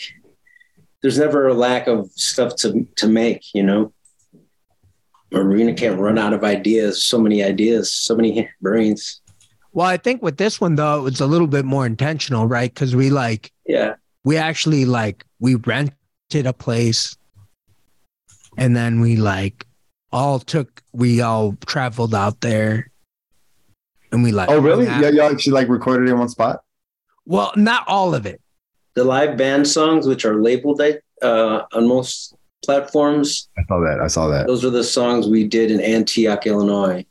there's 1.02 1.18
never 1.18 1.46
a 1.48 1.54
lack 1.54 1.86
of 1.86 2.10
stuff 2.12 2.56
to 2.56 2.86
to 2.96 3.06
make 3.06 3.42
you 3.54 3.62
know 3.62 3.92
Marina 5.30 5.74
can't 5.74 5.98
run 6.00 6.18
out 6.18 6.32
of 6.32 6.44
ideas 6.44 7.02
so 7.02 7.18
many 7.18 7.42
ideas 7.42 7.90
so 7.92 8.14
many 8.16 8.48
brains 8.60 9.20
Well, 9.72 9.86
I 9.86 9.96
think 9.96 10.22
with 10.22 10.36
this 10.36 10.60
one 10.60 10.76
though, 10.76 10.98
it 11.00 11.02
was 11.02 11.20
a 11.20 11.26
little 11.26 11.48
bit 11.48 11.64
more 11.64 11.84
intentional, 11.84 12.46
right? 12.46 12.72
Because 12.72 12.94
we 12.94 13.10
like 13.10 13.52
Yeah. 13.66 13.94
we 14.24 14.36
actually 14.36 14.84
like 14.84 15.24
we 15.40 15.56
rented 15.56 16.46
a 16.46 16.52
place 16.52 17.16
and 18.56 18.76
then 18.76 19.00
we 19.00 19.16
like 19.16 19.66
all 20.14 20.38
took 20.38 20.80
we 20.92 21.20
all 21.20 21.56
traveled 21.66 22.14
out 22.14 22.40
there 22.40 22.90
and 24.12 24.22
we 24.22 24.30
like 24.32 24.48
Oh, 24.48 24.58
really? 24.60 24.86
Yeah, 24.86 25.08
y'all 25.10 25.30
actually 25.32 25.52
like 25.54 25.68
recorded 25.68 26.08
in 26.08 26.16
one 26.18 26.28
spot. 26.28 26.62
well 27.26 27.52
not 27.56 27.82
all 27.88 28.14
of 28.14 28.24
it 28.24 28.40
The 28.94 29.02
live 29.04 29.36
band 29.36 29.66
songs, 29.66 30.06
which 30.06 30.24
are 30.24 30.40
labeled 30.40 30.80
uh, 31.20 31.62
on 31.72 31.88
most 31.88 32.34
platforms, 32.64 33.48
I 33.58 33.62
saw 33.68 33.80
that. 33.80 33.98
I 34.00 34.06
saw 34.06 34.28
that. 34.28 34.46
those 34.46 34.64
are 34.64 34.70
the 34.70 34.84
songs 34.84 35.26
we 35.26 35.46
did 35.48 35.70
in 35.70 35.80
Antioch, 35.80 36.46
Illinois. 36.46 37.04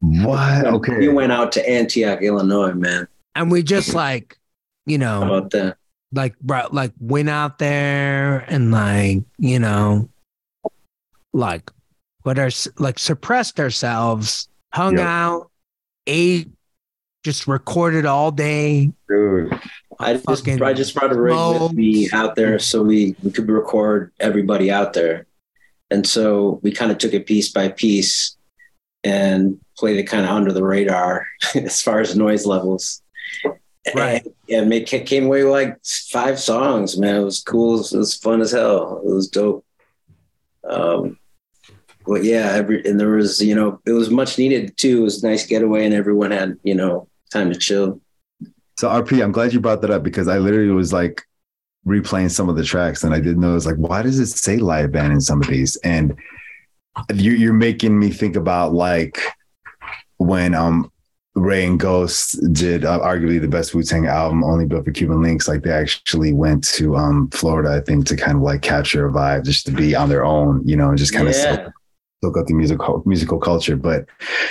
What? 0.00 0.66
Okay 0.66 0.98
we 0.98 1.08
went 1.08 1.32
out 1.32 1.52
to 1.52 1.68
Antioch, 1.68 2.20
Illinois, 2.22 2.72
man. 2.72 3.08
and 3.34 3.50
we 3.50 3.62
just 3.62 3.94
like 3.94 4.38
you 4.86 4.98
How 4.98 5.20
know 5.20 5.34
about 5.36 5.50
that? 5.52 5.76
like 6.12 6.38
bro 6.40 6.66
like 6.72 6.92
went 7.00 7.28
out 7.30 7.58
there 7.58 8.44
and 8.48 8.70
like 8.72 9.18
you 9.38 9.58
know 9.60 10.08
like 11.32 11.70
put 12.24 12.38
our 12.38 12.50
like 12.78 12.98
suppressed 12.98 13.58
ourselves 13.60 14.48
hung 14.72 14.96
Yep. 14.98 15.06
out 15.06 15.50
ate 16.06 16.48
just 17.22 17.46
recorded 17.46 18.06
all 18.06 18.30
day 18.30 18.90
Dude. 19.08 19.52
I 20.00 20.14
just, 20.14 20.48
I 20.48 20.72
just 20.72 20.94
brought 20.94 21.12
a 21.12 21.20
rig 21.20 21.36
with 21.60 21.72
me 21.74 22.08
out 22.10 22.34
there 22.34 22.58
so 22.58 22.82
we, 22.82 23.14
we 23.22 23.30
could 23.30 23.46
record 23.50 24.12
everybody 24.18 24.70
out 24.70 24.94
there. 24.94 25.26
And 25.90 26.06
so 26.06 26.58
we 26.62 26.72
kind 26.72 26.90
of 26.90 26.96
took 26.96 27.12
it 27.12 27.26
piece 27.26 27.50
by 27.50 27.68
piece 27.68 28.38
and 29.04 29.60
played 29.76 29.98
it 29.98 30.04
kind 30.04 30.24
of 30.24 30.30
under 30.30 30.52
the 30.52 30.64
radar 30.64 31.26
as 31.54 31.82
far 31.82 32.00
as 32.00 32.16
noise 32.16 32.46
levels. 32.46 33.02
Right. 33.94 34.26
And, 34.48 34.72
it 34.72 34.86
came 34.86 35.26
away 35.26 35.44
with 35.44 35.52
like 35.52 35.78
five 35.84 36.38
songs, 36.40 36.96
man. 36.98 37.16
It 37.16 37.24
was 37.24 37.42
cool. 37.42 37.80
It 37.80 37.92
was 37.92 38.14
fun 38.14 38.40
as 38.40 38.52
hell. 38.52 39.02
It 39.04 39.12
was 39.12 39.28
dope. 39.28 39.66
Um, 40.68 41.18
but 42.06 42.24
yeah, 42.24 42.52
every, 42.52 42.84
and 42.86 42.98
there 42.98 43.10
was, 43.10 43.42
you 43.42 43.54
know, 43.54 43.80
it 43.86 43.92
was 43.92 44.10
much 44.10 44.38
needed 44.38 44.76
too. 44.76 44.98
It 44.98 45.02
was 45.02 45.22
nice 45.22 45.46
getaway 45.46 45.84
and 45.84 45.94
everyone 45.94 46.30
had, 46.30 46.56
you 46.62 46.74
know, 46.74 47.08
time 47.32 47.52
to 47.52 47.58
chill. 47.58 48.00
So 48.78 48.88
RP, 48.88 49.22
I'm 49.22 49.32
glad 49.32 49.52
you 49.52 49.60
brought 49.60 49.82
that 49.82 49.90
up 49.90 50.02
because 50.02 50.26
I 50.26 50.38
literally 50.38 50.70
was 50.70 50.92
like 50.92 51.22
replaying 51.86 52.30
some 52.30 52.48
of 52.48 52.56
the 52.56 52.64
tracks 52.64 53.04
and 53.04 53.14
I 53.14 53.18
didn't 53.18 53.40
know 53.40 53.54
it's 53.54 53.66
like, 53.66 53.76
why 53.76 54.02
does 54.02 54.18
it 54.18 54.26
say 54.26 54.56
live 54.56 54.92
band 54.92 55.12
in 55.12 55.20
some 55.20 55.40
of 55.40 55.48
these? 55.48 55.76
And 55.76 56.16
you, 57.14 57.32
you're 57.32 57.52
making 57.52 57.98
me 57.98 58.10
think 58.10 58.36
about 58.36 58.72
like 58.72 59.20
when 60.16 60.54
um 60.54 60.90
Ray 61.36 61.64
and 61.64 61.78
Ghost 61.78 62.38
did 62.52 62.84
uh, 62.84 62.98
arguably 63.00 63.40
the 63.40 63.48
best 63.48 63.72
Wu 63.72 63.84
Tang 63.84 64.06
album, 64.06 64.42
only 64.42 64.66
built 64.66 64.84
for 64.84 64.90
Cuban 64.90 65.18
Linx. 65.18 65.46
Like 65.46 65.62
they 65.62 65.70
actually 65.70 66.32
went 66.32 66.64
to 66.70 66.96
um 66.96 67.30
Florida, 67.30 67.70
I 67.70 67.80
think, 67.80 68.06
to 68.06 68.16
kind 68.16 68.36
of 68.36 68.42
like 68.42 68.62
capture 68.62 69.06
a 69.06 69.12
vibe, 69.12 69.44
just 69.44 69.64
to 69.66 69.72
be 69.72 69.94
on 69.94 70.08
their 70.08 70.24
own, 70.24 70.66
you 70.66 70.76
know, 70.76 70.88
and 70.88 70.98
just 70.98 71.14
kind 71.14 71.28
of 71.28 71.72
Yeah. 72.22 72.28
soak 72.28 72.38
up 72.38 72.46
the 72.46 72.54
musical 72.54 73.02
musical 73.06 73.38
culture. 73.38 73.76
But 73.76 74.06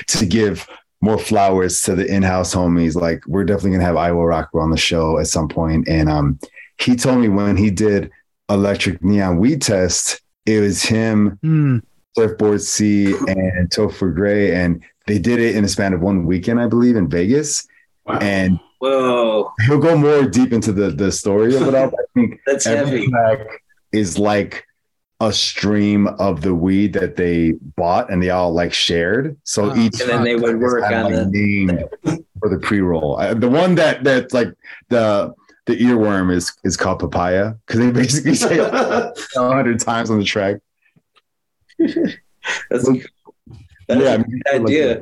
to 0.08 0.26
give 0.26 0.68
more 1.02 1.18
flowers 1.18 1.82
to 1.84 1.96
the 1.96 2.06
in-house 2.06 2.54
homies, 2.54 2.96
like 2.96 3.24
we're 3.28 3.44
definitely 3.46 3.72
gonna 3.72 3.84
have 3.84 3.96
Iowa 3.98 4.26
Rockwell 4.26 4.64
on 4.64 4.72
the 4.72 4.78
show 4.78 5.18
at 5.20 5.28
some 5.28 5.48
point. 5.48 5.88
And 5.88 6.10
um, 6.10 6.40
he 6.80 6.96
told 6.96 7.20
me 7.20 7.30
when 7.30 7.58
he 7.58 7.70
did 7.72 8.12
Electric 8.50 9.04
Neon 9.04 9.38
Weed 9.38 9.62
Test, 9.62 10.22
it 10.46 10.60
was 10.60 10.84
him, 10.84 11.38
Hmm. 11.42 11.78
Surfboard 12.18 12.62
C, 12.62 13.14
and 13.28 13.70
Topher 13.70 14.14
Gray, 14.14 14.54
and 14.56 14.82
they 15.08 15.20
did 15.20 15.40
it 15.40 15.56
in 15.56 15.64
a 15.64 15.68
span 15.68 15.94
of 15.94 16.02
one 16.02 16.26
weekend, 16.26 16.60
I 16.60 16.68
believe, 16.68 16.96
in 16.96 17.08
Vegas. 17.08 17.68
Wow. 18.06 18.18
And 18.20 18.60
Whoa, 18.80 19.52
he'll 19.68 19.78
go 19.78 19.96
more 19.98 20.24
deep 20.24 20.52
into 20.52 20.72
the 20.72 20.90
the 20.90 21.12
story 21.12 21.56
of 21.56 21.62
it 21.68 21.76
all. 21.76 21.92
but 21.92 22.00
I 22.00 22.04
think 22.16 22.40
that's 22.46 22.66
every 22.66 23.02
heavy. 23.02 23.12
track 23.12 23.40
is 23.92 24.18
like 24.18 24.66
a 25.22 25.34
stream 25.34 26.08
of 26.08 26.42
the 26.42 26.56
weed 26.56 26.94
that 26.94 27.16
they 27.18 27.52
bought 27.76 28.10
and 28.10 28.24
they 28.24 28.30
all 28.30 28.54
like 28.54 28.74
shared. 28.74 29.38
So 29.44 29.72
Oh, 29.72 29.76
each 29.76 30.00
And 30.00 30.10
then 30.10 30.24
they 30.24 30.36
would 30.36 30.60
work 30.60 30.84
kind 30.84 30.96
on 30.96 31.04
like, 31.04 31.32
the. 31.32 31.66
named 31.66 32.24
for 32.40 32.50
the 32.50 32.58
pre-roll. 32.60 33.18
I, 33.18 33.34
the 33.34 33.50
one 33.50 33.76
that 33.76 34.04
that's 34.04 34.34
like 34.34 34.54
the 34.90 35.34
the 35.66 35.78
earworm 35.78 36.34
is 36.34 36.52
is 36.64 36.78
called 36.78 37.00
papaya 37.00 37.54
because 37.68 37.80
they 37.80 37.92
basically 37.92 38.34
say 38.36 38.58
a 38.60 39.14
hundred 39.36 39.80
times 39.80 40.10
on 40.10 40.20
the 40.20 40.26
track. 40.26 40.58
That's, 42.72 42.90
that's 43.88 44.02
yeah, 44.02 44.12
I 44.12 44.14
a 44.14 44.18
mean, 44.18 44.42
good 44.44 44.62
idea. 44.62 45.02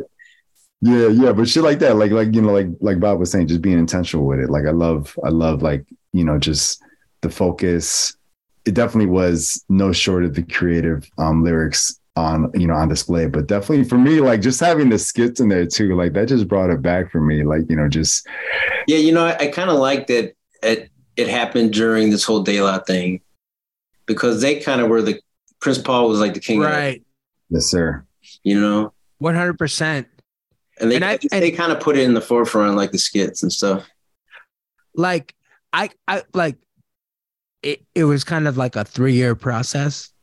Yeah, 0.81 1.07
yeah, 1.07 1.31
but 1.31 1.47
shit 1.47 1.63
like 1.63 1.79
that, 1.79 1.95
like 1.95 2.11
like 2.11 2.35
you 2.35 2.41
know, 2.41 2.51
like 2.51 2.67
like 2.81 2.99
Bob 2.99 3.19
was 3.19 3.31
saying, 3.31 3.47
just 3.47 3.61
being 3.61 3.79
intentional 3.79 4.25
with 4.25 4.39
it. 4.39 4.49
Like 4.49 4.65
I 4.65 4.71
love, 4.71 5.17
I 5.23 5.29
love 5.29 5.61
like 5.61 5.85
you 6.13 6.23
know, 6.23 6.37
just 6.37 6.81
the 7.21 7.29
focus. 7.29 8.16
It 8.67 8.73
definitely 8.73 9.09
was 9.11 9.63
no 9.69 9.91
short 9.91 10.23
of 10.25 10.33
the 10.35 10.43
creative 10.43 11.09
um 11.17 11.43
lyrics 11.43 11.99
on 12.15 12.51
you 12.53 12.67
know 12.67 12.73
on 12.73 12.89
display, 12.89 13.27
but 13.27 13.47
definitely 13.47 13.85
for 13.85 13.97
me, 13.97 14.19
like 14.21 14.41
just 14.41 14.59
having 14.59 14.89
the 14.89 14.97
skits 14.99 15.39
in 15.39 15.49
there 15.49 15.65
too, 15.65 15.95
like 15.95 16.13
that 16.13 16.27
just 16.27 16.47
brought 16.47 16.69
it 16.69 16.81
back 16.81 17.11
for 17.11 17.21
me. 17.21 17.43
Like 17.43 17.69
you 17.69 17.75
know, 17.75 17.87
just 17.87 18.27
Yeah, 18.87 18.97
you 18.97 19.11
know, 19.11 19.25
I, 19.25 19.37
I 19.37 19.47
kind 19.47 19.69
of 19.69 19.77
like 19.77 20.07
that 20.07 20.33
it 20.63 20.89
it 21.15 21.27
happened 21.27 21.73
during 21.73 22.09
this 22.09 22.23
whole 22.23 22.41
De 22.43 22.61
La 22.61 22.79
thing 22.79 23.21
because 24.05 24.41
they 24.41 24.59
kind 24.59 24.81
of 24.81 24.89
were 24.89 25.01
the 25.01 25.19
Prince 25.61 25.77
Paul 25.79 26.07
was 26.09 26.19
like 26.19 26.33
the 26.33 26.39
king, 26.39 26.63
of 26.63 26.69
right 26.69 27.03
yes, 27.49 27.65
sir. 27.65 28.03
you 28.43 28.59
know, 28.59 28.93
100% 29.21 30.05
and 30.79 30.91
they 30.91 30.95
And 30.97 31.05
I- 31.05 31.17
they 31.31 31.51
kind 31.51 31.71
of 31.71 31.79
put 31.79 31.97
it 31.97 32.03
in 32.03 32.13
the 32.13 32.21
forefront 32.21 32.75
like 32.75 32.91
the 32.91 32.99
skits 32.99 33.41
and 33.43 33.51
stuff. 33.51 33.87
like 34.95 35.33
i 35.73 35.89
i 36.07 36.23
like 36.33 36.55
it, 37.67 37.85
it 37.93 38.05
was 38.05 38.23
kind 38.23 38.47
of 38.47 38.55
like 38.55 38.77
a 38.77 38.85
three 38.85 39.13
year 39.13 39.35
process 39.35 40.13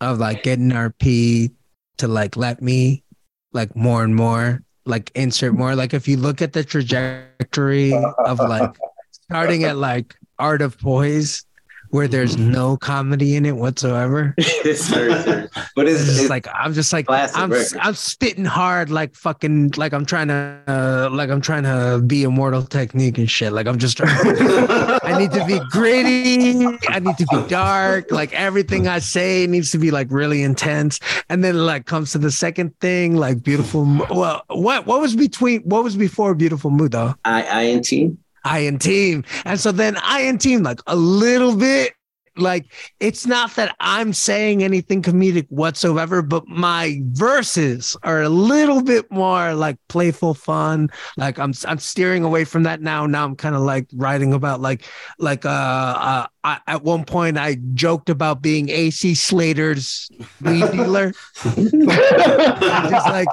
of 0.00 0.18
like 0.18 0.42
getting 0.42 0.70
rp 0.70 1.50
to 1.98 2.08
like 2.08 2.36
let 2.36 2.60
me 2.60 3.04
like 3.52 3.74
more 3.76 4.02
and 4.02 4.16
more 4.16 4.62
like 4.84 5.12
insert 5.14 5.54
more 5.54 5.76
like 5.76 5.94
if 5.94 6.08
you 6.08 6.16
look 6.16 6.42
at 6.42 6.52
the 6.52 6.64
trajectory 6.64 7.94
of 7.94 8.38
like 8.40 8.76
starting 9.12 9.62
at 9.62 9.76
like 9.76 10.16
art 10.40 10.60
of 10.60 10.76
poise 10.78 11.44
where 11.90 12.08
there's 12.08 12.36
no 12.36 12.76
comedy 12.76 13.36
in 13.36 13.46
it 13.46 13.56
whatsoever 13.56 14.34
it's 14.38 14.88
very 14.88 15.14
serious. 15.22 15.50
but 15.76 15.86
it's 15.86 16.00
it's, 16.00 16.08
just 16.08 16.20
it's 16.22 16.30
like 16.30 16.48
I'm 16.52 16.74
just 16.74 16.92
like 16.92 17.06
I'm 17.08 17.50
record. 17.50 17.78
I'm 17.80 17.94
spitting 17.94 18.44
hard 18.44 18.90
like 18.90 19.14
fucking 19.14 19.74
like 19.76 19.92
I'm 19.92 20.04
trying 20.04 20.28
to 20.28 20.60
uh, 20.66 21.08
like 21.14 21.30
I'm 21.30 21.40
trying 21.40 21.62
to 21.62 22.02
be 22.04 22.24
immortal 22.24 22.62
technique 22.62 23.18
and 23.18 23.30
shit. 23.30 23.52
Like 23.52 23.68
I'm 23.68 23.78
just 23.78 23.96
trying. 23.96 24.10
I 25.16 25.20
need 25.20 25.32
to 25.32 25.44
be 25.46 25.60
gritty. 25.70 26.66
I 26.88 27.00
need 27.00 27.16
to 27.18 27.26
be 27.26 27.48
dark. 27.48 28.10
Like 28.10 28.32
everything 28.32 28.86
I 28.86 28.98
say 28.98 29.46
needs 29.46 29.70
to 29.72 29.78
be 29.78 29.90
like 29.90 30.08
really 30.10 30.42
intense. 30.42 31.00
And 31.28 31.42
then 31.42 31.64
like 31.64 31.86
comes 31.86 32.12
to 32.12 32.18
the 32.18 32.30
second 32.30 32.78
thing, 32.80 33.16
like 33.16 33.42
beautiful. 33.42 33.84
Well, 34.10 34.42
what 34.48 34.86
what 34.86 35.00
was 35.00 35.16
between 35.16 35.62
what 35.62 35.82
was 35.82 35.96
before 35.96 36.34
beautiful 36.34 36.70
mood 36.70 36.92
though? 36.92 37.14
I 37.24 37.42
I 37.44 37.62
and 37.62 37.84
T. 37.84 38.16
I 38.44 38.60
and 38.60 38.80
team. 38.80 39.24
And 39.44 39.58
so 39.58 39.72
then 39.72 39.96
I 40.02 40.20
and 40.20 40.40
team, 40.40 40.62
like 40.62 40.80
a 40.86 40.94
little 40.94 41.56
bit, 41.56 41.94
like 42.36 42.72
it's 43.00 43.26
not 43.26 43.54
that 43.56 43.74
I'm 43.80 44.12
saying 44.12 44.62
anything 44.62 45.02
comedic 45.02 45.46
whatsoever, 45.48 46.22
but 46.22 46.46
my 46.48 47.00
verses 47.04 47.96
are 48.02 48.22
a 48.22 48.28
little 48.28 48.82
bit 48.82 49.10
more 49.10 49.54
like 49.54 49.78
playful 49.88 50.34
fun. 50.34 50.90
Like 51.16 51.38
I'm 51.38 51.52
I'm 51.66 51.78
steering 51.78 52.24
away 52.24 52.44
from 52.44 52.64
that 52.64 52.80
now. 52.80 53.06
Now 53.06 53.24
I'm 53.24 53.36
kind 53.36 53.54
of 53.54 53.62
like 53.62 53.88
writing 53.94 54.32
about 54.32 54.60
like 54.60 54.84
like 55.18 55.44
uh, 55.44 55.48
uh 55.48 56.26
I, 56.46 56.60
at 56.68 56.84
one 56.84 57.04
point 57.04 57.38
I 57.38 57.56
joked 57.74 58.08
about 58.08 58.40
being 58.40 58.68
AC 58.68 59.16
Slater's 59.16 60.08
weed 60.40 60.70
dealer. 60.72 61.12
just 61.42 61.58
like 63.08 63.26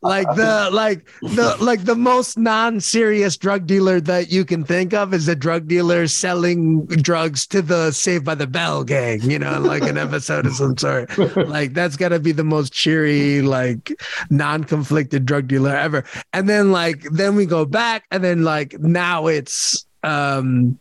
like 0.00 0.26
the 0.34 0.70
like 0.72 1.06
the 1.20 1.58
like 1.60 1.84
the 1.84 1.94
most 1.94 2.38
non-serious 2.38 3.36
drug 3.36 3.66
dealer 3.66 4.00
that 4.00 4.32
you 4.32 4.46
can 4.46 4.64
think 4.64 4.94
of 4.94 5.12
is 5.12 5.28
a 5.28 5.36
drug 5.36 5.68
dealer 5.68 6.06
selling 6.06 6.86
drugs 6.86 7.46
to 7.48 7.60
the 7.60 7.90
Saved 7.90 8.24
by 8.24 8.34
the 8.34 8.46
Bell 8.46 8.82
gang, 8.82 9.20
you 9.30 9.38
know, 9.38 9.60
like 9.60 9.82
an 9.82 9.98
episode 9.98 10.46
of 10.46 10.54
some 10.54 10.78
sort. 10.78 11.18
Like 11.36 11.74
that's 11.74 11.98
gotta 11.98 12.18
be 12.18 12.32
the 12.32 12.44
most 12.44 12.72
cheery, 12.72 13.42
like 13.42 13.92
non-conflicted 14.30 15.26
drug 15.26 15.48
dealer 15.48 15.76
ever. 15.76 16.02
And 16.32 16.48
then 16.48 16.72
like 16.72 17.02
then 17.12 17.36
we 17.36 17.44
go 17.44 17.66
back 17.66 18.06
and 18.10 18.24
then 18.24 18.42
like 18.42 18.78
now 18.80 19.26
it's 19.26 19.84
um 20.02 20.78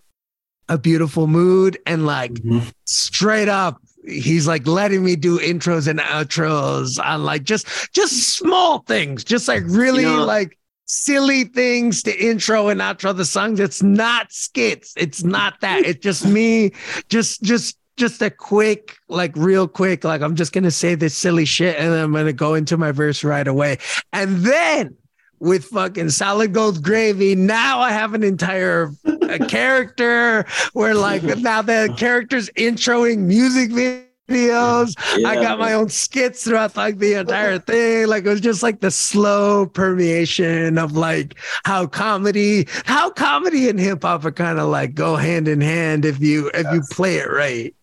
a 0.70 0.78
beautiful 0.78 1.28
mood 1.28 1.78
and 1.86 2.05
like 2.05 2.34
mm-hmm. 2.34 2.68
straight 2.86 3.49
up 3.49 3.82
he's 4.05 4.47
like 4.47 4.65
letting 4.65 5.03
me 5.03 5.15
do 5.15 5.38
intros 5.39 5.88
and 5.88 5.99
outros 5.99 7.03
on 7.03 7.24
like 7.24 7.43
just 7.43 7.68
just 7.93 8.36
small 8.36 8.80
things 8.80 9.24
just 9.24 9.47
like 9.47 9.63
really 9.65 10.03
You 10.03 10.18
know- 10.18 10.26
like 10.26 10.57
silly 10.88 11.43
things 11.43 12.01
to 12.03 12.18
intro 12.18 12.70
and 12.70 12.80
outro 12.80 13.15
the 13.15 13.26
songs. 13.26 13.59
It's 13.59 13.84
not 13.84 14.32
skits. 14.32 14.93
It's 14.97 15.24
not 15.24 15.59
that. 15.61 15.86
It's 15.86 15.99
just 15.99 16.26
me 16.26 16.72
just 17.09 17.43
just 17.43 17.78
just 17.97 18.22
a 18.22 18.30
quick 18.30 18.95
like 19.09 19.36
real 19.36 19.68
quick 19.68 20.03
like 20.03 20.22
i'm 20.22 20.36
just 20.36 20.53
gonna 20.53 20.70
say 20.70 20.93
this 20.93 21.18
silly 21.18 21.45
shit 21.45 21.76
and 21.78 21.91
then 21.91 22.03
i'm 22.03 22.13
gonna 22.13 22.32
go 22.32 22.53
into 22.53 22.78
my 22.78 22.91
verse 22.91 23.24
right 23.24 23.47
away. 23.47 23.80
And 24.13 24.38
then 24.38 24.95
with 25.40 25.66
fucking 25.66 26.10
solid 26.10 26.54
gold 26.54 26.84
gravy. 26.84 27.36
Now 27.36 27.80
I 27.80 27.92
have 27.92 28.14
an 28.14 28.24
entire 28.24 28.92
a 29.30 29.40
character 29.48 30.46
where 30.74 30.96
like 30.96 31.24
now 31.24 31.62
the 31.62 31.94
character's 31.98 32.50
introing 32.52 33.20
music 33.20 33.72
videos. 33.72 34.96
I 35.26 35.36
Yeah, 35.36 35.36
got 35.36 35.60
my 35.60 35.74
own 35.74 35.90
skits 35.90 36.44
throughout 36.44 36.76
like 36.76 36.98
the 36.98 37.14
entire 37.14 37.60
thing. 37.60 38.08
Like 38.08 38.26
it 38.26 38.30
was 38.30 38.42
just 38.42 38.64
like 38.64 38.80
the 38.82 38.92
slow 38.92 39.66
permeation 39.68 40.78
of 40.78 40.94
like 40.98 41.36
how 41.64 41.88
comedy, 41.88 42.68
how 42.86 43.10
comedy 43.10 43.70
and 43.70 43.80
hip 43.80 44.04
hop 44.04 44.26
are 44.26 44.32
kind 44.32 44.60
of 44.60 44.70
like 44.70 44.96
go 44.96 45.16
hand 45.16 45.48
in 45.48 45.62
hand 45.62 46.06
if 46.06 46.20
you 46.20 46.50
if 46.54 46.72
you 46.72 46.82
play 46.92 47.18
it 47.18 47.30
right. 47.30 47.74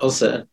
Well 0.00 0.10
said. 0.10 0.48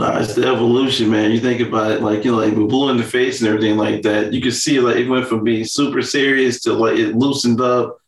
Nah, 0.00 0.18
it's 0.18 0.34
the 0.34 0.46
evolution, 0.46 1.08
man. 1.08 1.30
You 1.30 1.38
think 1.38 1.60
about 1.60 1.92
it, 1.92 2.02
like 2.02 2.24
you 2.24 2.32
know, 2.32 2.38
like 2.38 2.54
blue 2.54 2.90
in 2.90 2.96
the 2.96 3.04
face 3.04 3.40
and 3.40 3.48
everything 3.48 3.76
like 3.76 4.02
that. 4.02 4.32
You 4.32 4.40
can 4.40 4.50
see 4.50 4.80
like 4.80 4.96
it 4.96 5.08
went 5.08 5.28
from 5.28 5.44
being 5.44 5.64
super 5.64 6.02
serious 6.02 6.60
to 6.62 6.72
like 6.72 6.98
it 6.98 7.14
loosened 7.14 7.60
up, 7.60 7.98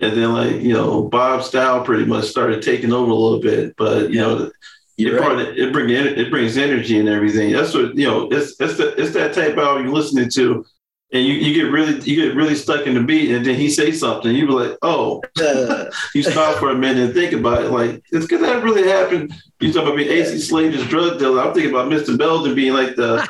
and 0.00 0.16
then 0.16 0.32
like 0.32 0.56
you 0.60 0.72
know 0.72 1.04
Bob 1.04 1.44
style 1.44 1.84
pretty 1.84 2.04
much 2.06 2.24
started 2.24 2.60
taking 2.60 2.92
over 2.92 3.10
a 3.12 3.14
little 3.14 3.40
bit. 3.40 3.76
But 3.76 4.10
you 4.10 4.20
know, 4.20 4.50
You're 4.96 5.16
it, 5.16 5.20
right. 5.20 5.28
brought, 5.36 5.58
it 5.58 5.72
bring 5.72 5.90
it 5.90 6.30
brings 6.30 6.56
energy 6.58 6.98
and 6.98 7.08
everything. 7.08 7.52
That's 7.52 7.72
what 7.72 7.96
you 7.96 8.06
know. 8.08 8.28
It's 8.32 8.60
it's 8.60 8.76
the, 8.76 9.00
it's 9.00 9.12
that 9.14 9.32
type 9.32 9.52
of 9.52 9.58
album 9.58 9.84
you're 9.84 9.94
listening 9.94 10.30
to, 10.30 10.66
and 11.10 11.24
you, 11.24 11.34
you 11.34 11.54
get 11.54 11.72
really 11.72 11.98
you 12.02 12.16
get 12.16 12.36
really 12.36 12.54
stuck 12.54 12.86
in 12.86 12.92
the 12.92 13.02
beat, 13.02 13.34
and 13.34 13.44
then 13.44 13.54
he 13.54 13.70
say 13.70 13.92
something, 13.92 14.34
you 14.34 14.46
be 14.46 14.52
like, 14.52 14.76
oh, 14.82 15.22
you 16.14 16.22
stop 16.22 16.58
for 16.58 16.70
a 16.70 16.74
minute 16.74 17.04
and 17.04 17.14
think 17.14 17.32
about 17.32 17.62
it. 17.62 17.70
Like, 17.70 18.02
it's 18.12 18.26
because 18.26 18.42
that 18.42 18.62
really 18.62 18.86
happened. 18.86 19.32
You 19.60 19.72
talk 19.72 19.84
about 19.84 19.96
being 19.96 20.10
AC 20.10 20.38
Slater's 20.38 20.86
drug 20.86 21.18
dealer. 21.18 21.42
I'm 21.42 21.54
thinking 21.54 21.72
about 21.72 21.90
Mr. 21.90 22.16
Belding 22.16 22.54
being 22.54 22.74
like 22.74 22.94
the 22.94 23.26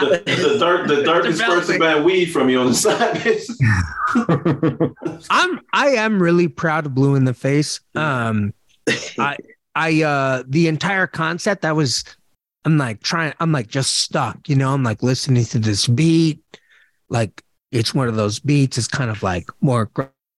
the, 0.00 0.22
the 0.24 0.56
dark 0.58 0.88
the 0.88 1.02
darkest 1.02 1.38
Belding. 1.38 1.60
person 1.60 1.78
buying 1.78 2.04
weed 2.04 2.26
from 2.26 2.48
you 2.48 2.60
on 2.60 2.68
the 2.68 2.74
side. 5.14 5.26
I'm 5.30 5.60
I 5.74 5.88
am 5.88 6.22
really 6.22 6.48
proud 6.48 6.86
of 6.86 6.94
Blue 6.94 7.16
in 7.16 7.24
the 7.24 7.34
Face. 7.34 7.80
Um 7.94 8.54
I 9.18 9.36
I 9.74 10.02
uh 10.02 10.42
the 10.48 10.68
entire 10.68 11.06
concept 11.06 11.66
I 11.66 11.72
was 11.72 12.02
I'm 12.64 12.78
like 12.78 13.02
trying 13.02 13.34
I'm 13.40 13.52
like 13.52 13.68
just 13.68 13.98
stuck, 13.98 14.48
you 14.48 14.56
know, 14.56 14.72
I'm 14.72 14.82
like 14.82 15.02
listening 15.02 15.44
to 15.46 15.58
this 15.58 15.86
beat 15.86 16.42
like 17.14 17.42
it's 17.70 17.94
one 17.94 18.08
of 18.08 18.16
those 18.16 18.40
beats 18.40 18.76
it's 18.76 18.88
kind 18.88 19.10
of 19.10 19.22
like 19.22 19.48
more 19.60 19.88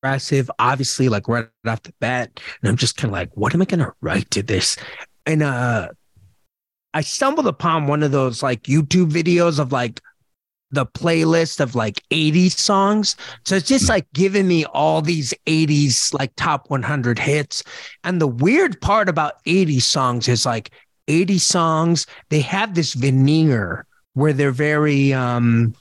aggressive 0.04 0.50
obviously 0.58 1.08
like 1.08 1.26
right 1.26 1.48
off 1.66 1.82
the 1.82 1.92
bat 2.00 2.38
and 2.60 2.68
I'm 2.68 2.76
just 2.76 2.96
kind 2.96 3.10
of 3.10 3.12
like 3.12 3.30
what 3.34 3.54
am 3.54 3.62
I 3.62 3.64
going 3.64 3.80
to 3.80 3.92
write 4.00 4.30
to 4.32 4.42
this? 4.42 4.76
And 5.24 5.42
uh 5.42 5.88
I 6.94 7.00
stumbled 7.00 7.46
upon 7.46 7.88
one 7.88 8.02
of 8.02 8.12
those 8.12 8.42
like 8.42 8.62
YouTube 8.64 9.10
videos 9.10 9.58
of 9.58 9.72
like 9.72 10.00
the 10.70 10.86
playlist 10.86 11.60
of 11.60 11.74
like 11.74 12.02
80s 12.10 12.52
songs 12.52 13.16
so 13.44 13.54
it's 13.54 13.68
just 13.68 13.88
like 13.88 14.06
giving 14.12 14.48
me 14.48 14.64
all 14.66 15.00
these 15.00 15.32
80s 15.46 16.12
like 16.12 16.32
top 16.36 16.70
100 16.70 17.18
hits. 17.18 17.62
And 18.04 18.20
the 18.20 18.26
weird 18.26 18.80
part 18.80 19.08
about 19.08 19.42
80s 19.44 19.82
songs 19.82 20.28
is 20.28 20.44
like 20.44 20.70
80 21.08 21.38
songs, 21.38 22.06
they 22.30 22.40
have 22.40 22.74
this 22.74 22.94
veneer 22.94 23.86
where 24.14 24.32
they're 24.32 24.50
very 24.50 25.12
um 25.12 25.74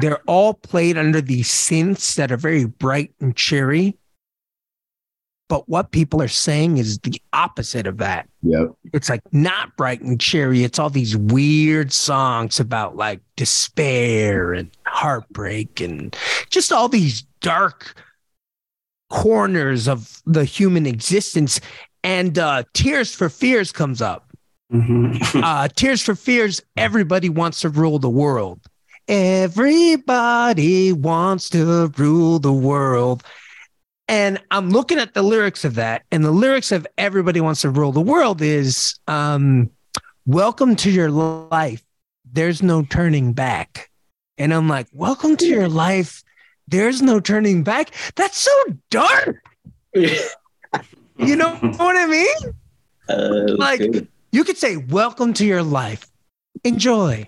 they're 0.00 0.22
all 0.26 0.54
played 0.54 0.96
under 0.96 1.20
these 1.20 1.48
synths 1.48 2.14
that 2.16 2.30
are 2.30 2.36
very 2.36 2.64
bright 2.64 3.12
and 3.20 3.36
cheery. 3.36 3.96
But 5.48 5.68
what 5.68 5.90
people 5.90 6.22
are 6.22 6.28
saying 6.28 6.78
is 6.78 6.98
the 7.00 7.20
opposite 7.32 7.88
of 7.88 7.98
that 7.98 8.28
yep. 8.42 8.70
it's 8.92 9.08
like 9.08 9.22
not 9.32 9.76
bright 9.76 10.00
and 10.00 10.20
cheery. 10.20 10.64
It's 10.64 10.78
all 10.78 10.90
these 10.90 11.16
weird 11.16 11.92
songs 11.92 12.60
about 12.60 12.96
like 12.96 13.20
despair 13.36 14.52
and 14.52 14.70
heartbreak 14.86 15.80
and 15.80 16.16
just 16.50 16.72
all 16.72 16.88
these 16.88 17.22
dark 17.40 17.94
corners 19.10 19.88
of 19.88 20.22
the 20.24 20.44
human 20.44 20.86
existence. 20.86 21.60
And 22.04 22.38
uh, 22.38 22.64
Tears 22.72 23.14
for 23.14 23.28
Fears 23.28 23.72
comes 23.72 24.00
up. 24.00 24.26
Mhm. 24.72 25.42
Uh, 25.42 25.68
Tears 25.74 26.00
for 26.00 26.14
Fears, 26.14 26.62
everybody 26.76 27.28
wants 27.28 27.60
to 27.62 27.68
rule 27.68 27.98
the 27.98 28.08
world. 28.08 28.60
Everybody 29.10 30.92
wants 30.92 31.50
to 31.50 31.88
rule 31.96 32.38
the 32.38 32.52
world. 32.52 33.24
And 34.06 34.38
I'm 34.52 34.70
looking 34.70 34.98
at 35.00 35.14
the 35.14 35.22
lyrics 35.22 35.64
of 35.64 35.74
that, 35.74 36.04
and 36.12 36.24
the 36.24 36.30
lyrics 36.30 36.70
of 36.70 36.86
Everybody 36.96 37.40
Wants 37.40 37.62
to 37.62 37.70
Rule 37.70 37.90
the 37.90 38.00
World 38.00 38.40
is 38.40 39.00
um, 39.08 39.68
Welcome 40.26 40.76
to 40.76 40.92
your 40.92 41.10
life. 41.10 41.82
There's 42.32 42.62
no 42.62 42.84
turning 42.84 43.32
back. 43.32 43.90
And 44.38 44.54
I'm 44.54 44.68
like, 44.68 44.86
Welcome 44.92 45.36
to 45.38 45.46
your 45.46 45.68
life. 45.68 46.22
There's 46.68 47.02
no 47.02 47.18
turning 47.18 47.64
back. 47.64 47.90
That's 48.14 48.38
so 48.38 48.52
dark. 48.90 49.42
You 51.16 51.34
know 51.36 51.56
what 51.56 51.96
I 51.96 52.06
mean? 52.06 52.54
uh, 53.08 53.56
Like-. 53.58 54.06
You 54.30 54.44
could 54.44 54.56
say, 54.56 54.76
Welcome 54.76 55.32
to 55.34 55.44
your 55.44 55.64
life. 55.64 56.06
Enjoy. 56.62 57.26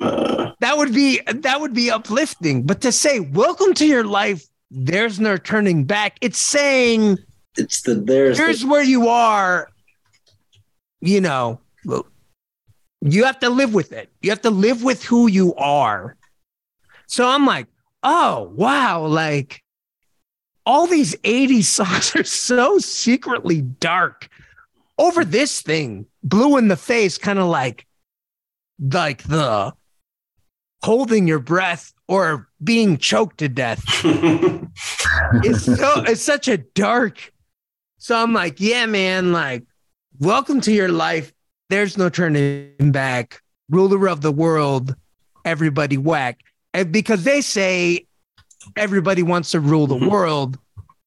Uh, 0.00 0.52
That 0.60 0.76
would 0.76 0.92
be 0.92 1.20
that 1.26 1.60
would 1.60 1.74
be 1.74 1.90
uplifting. 1.90 2.62
But 2.62 2.80
to 2.82 2.92
say, 2.92 3.20
Welcome 3.20 3.74
to 3.74 3.86
your 3.86 4.04
life, 4.04 4.46
there's 4.70 5.20
no 5.20 5.36
turning 5.36 5.84
back. 5.84 6.18
It's 6.20 6.38
saying 6.38 7.18
it's 7.56 7.82
the 7.82 7.94
there's 7.94 8.38
here's 8.38 8.60
the, 8.62 8.68
where 8.68 8.82
you 8.82 9.08
are. 9.08 9.68
You 11.00 11.20
know, 11.20 11.60
you 13.02 13.24
have 13.24 13.38
to 13.40 13.50
live 13.50 13.74
with 13.74 13.92
it. 13.92 14.10
You 14.22 14.30
have 14.30 14.40
to 14.42 14.50
live 14.50 14.82
with 14.82 15.04
who 15.04 15.26
you 15.26 15.54
are. 15.56 16.16
So 17.06 17.28
I'm 17.28 17.46
like, 17.46 17.66
oh 18.02 18.50
wow, 18.54 19.06
like 19.06 19.62
all 20.66 20.86
these 20.86 21.14
80s 21.16 21.64
songs 21.78 22.16
are 22.16 22.24
so 22.24 22.78
secretly 22.78 23.60
dark. 23.60 24.28
Over 24.96 25.24
this 25.24 25.60
thing, 25.60 26.06
blue 26.22 26.56
in 26.56 26.68
the 26.68 26.76
face, 26.76 27.18
kind 27.18 27.38
of 27.38 27.46
like 27.46 27.86
like 28.80 29.22
the 29.24 29.74
holding 30.84 31.26
your 31.26 31.38
breath 31.38 31.92
or 32.08 32.48
being 32.62 32.98
choked 32.98 33.38
to 33.38 33.48
death 33.48 33.82
it's 35.44 35.64
so 35.64 36.02
it's 36.06 36.22
such 36.22 36.48
a 36.48 36.58
dark. 36.58 37.32
So 37.98 38.16
I'm 38.16 38.32
like, 38.32 38.60
yeah, 38.60 38.86
man, 38.86 39.32
like, 39.32 39.64
welcome 40.18 40.60
to 40.62 40.72
your 40.72 40.90
life. 40.90 41.32
There's 41.70 41.96
no 41.96 42.08
turning 42.08 42.92
back. 42.92 43.40
Ruler 43.70 44.08
of 44.08 44.20
the 44.20 44.32
world, 44.32 44.94
everybody 45.44 45.96
whack. 45.96 46.40
And 46.74 46.92
because 46.92 47.24
they 47.24 47.40
say 47.40 48.06
everybody 48.76 49.22
wants 49.22 49.52
to 49.52 49.60
rule 49.60 49.86
the 49.86 49.94
mm-hmm. 49.94 50.08
world. 50.08 50.58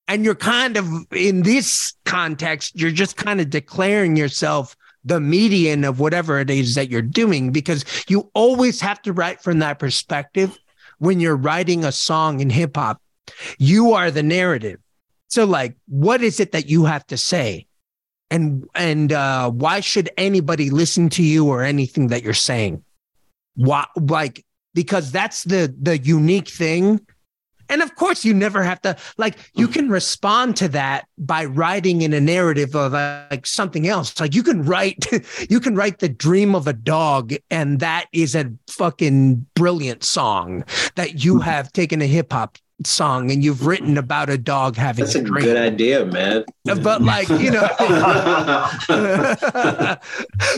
And 0.08 0.24
you're 0.24 0.36
kind 0.36 0.78
of 0.78 0.88
in 1.12 1.44
this 1.44 1.94
context, 2.06 2.80
you're 2.80 2.92
just 2.92 3.18
kind 3.18 3.42
of 3.42 3.50
declaring 3.50 4.16
yourself 4.16 4.76
the 5.08 5.20
median 5.20 5.84
of 5.84 6.00
whatever 6.00 6.40
it 6.40 6.50
is 6.50 6.76
that 6.76 6.90
you're 6.90 7.02
doing 7.02 7.52
because 7.52 7.86
you 8.08 8.30
always 8.34 8.82
have 8.82 9.02
to 9.04 9.14
write 9.14 9.42
from 9.42 9.60
that 9.60 9.80
perspective 9.80 10.58
when 11.00 11.20
you're 11.20 11.38
writing 11.38 11.84
a 11.84 11.92
song 11.92 12.40
in 12.40 12.50
hip 12.50 12.76
hop. 12.76 13.02
You 13.58 13.94
are 13.94 14.12
the 14.12 14.24
narrative. 14.24 14.80
So 15.28 15.46
like 15.46 15.76
what 15.88 16.22
is 16.22 16.40
it 16.40 16.52
that 16.52 16.70
you 16.70 16.86
have 16.86 17.06
to 17.08 17.18
say? 17.18 17.68
And 18.30 18.68
and 18.76 19.14
uh 19.14 19.50
why 19.52 19.80
should 19.80 20.10
anybody 20.18 20.70
listen 20.70 21.10
to 21.10 21.24
you 21.24 21.48
or 21.48 21.64
anything 21.64 22.08
that 22.08 22.24
you're 22.24 22.34
saying? 22.34 22.84
Why 23.56 23.86
like 23.96 24.46
because 24.74 25.12
that's 25.12 25.44
the 25.44 25.74
the 25.82 25.98
unique 25.98 26.50
thing 26.50 27.02
and 27.70 27.82
of 27.82 27.96
course 27.96 28.26
you 28.26 28.34
never 28.34 28.64
have 28.64 28.82
to 28.82 28.96
like 29.18 29.38
you 29.54 29.68
can 29.68 29.90
respond 29.90 30.56
to 30.58 30.68
that 30.70 31.08
by 31.18 31.46
writing 31.46 32.02
in 32.02 32.14
a 32.14 32.22
narrative 32.22 32.76
of 32.76 32.94
uh, 32.94 33.26
like 33.32 33.46
something 33.46 33.88
else. 33.88 34.20
Like 34.20 34.36
you 34.36 34.44
can 34.44 34.64
write 34.64 35.06
you 35.50 35.60
can 35.60 35.76
write 35.76 36.00
the 36.00 36.10
dream 36.10 36.56
of 36.56 36.68
a 36.68 36.74
dog 36.74 37.34
and 37.50 37.80
that 37.80 38.06
is 38.14 38.36
a 38.36 38.52
fucking 38.70 39.46
brilliant 39.56 40.04
song 40.04 40.64
that 40.96 41.24
you 41.24 41.40
have 41.40 41.72
taken 41.74 42.02
a 42.02 42.08
hip 42.08 42.32
hop 42.32 42.58
song 42.86 43.32
and 43.32 43.44
you've 43.44 43.66
written 43.66 43.98
about 43.98 44.30
a 44.30 44.38
dog 44.38 44.76
having 44.76 45.06
that's 45.06 45.16
a 45.16 45.24
dream. 45.24 45.44
good 45.44 45.58
idea, 45.58 46.06
man. 46.06 46.46
But 46.64 47.02
like, 47.02 47.28
you 47.30 47.50
know, 47.50 47.68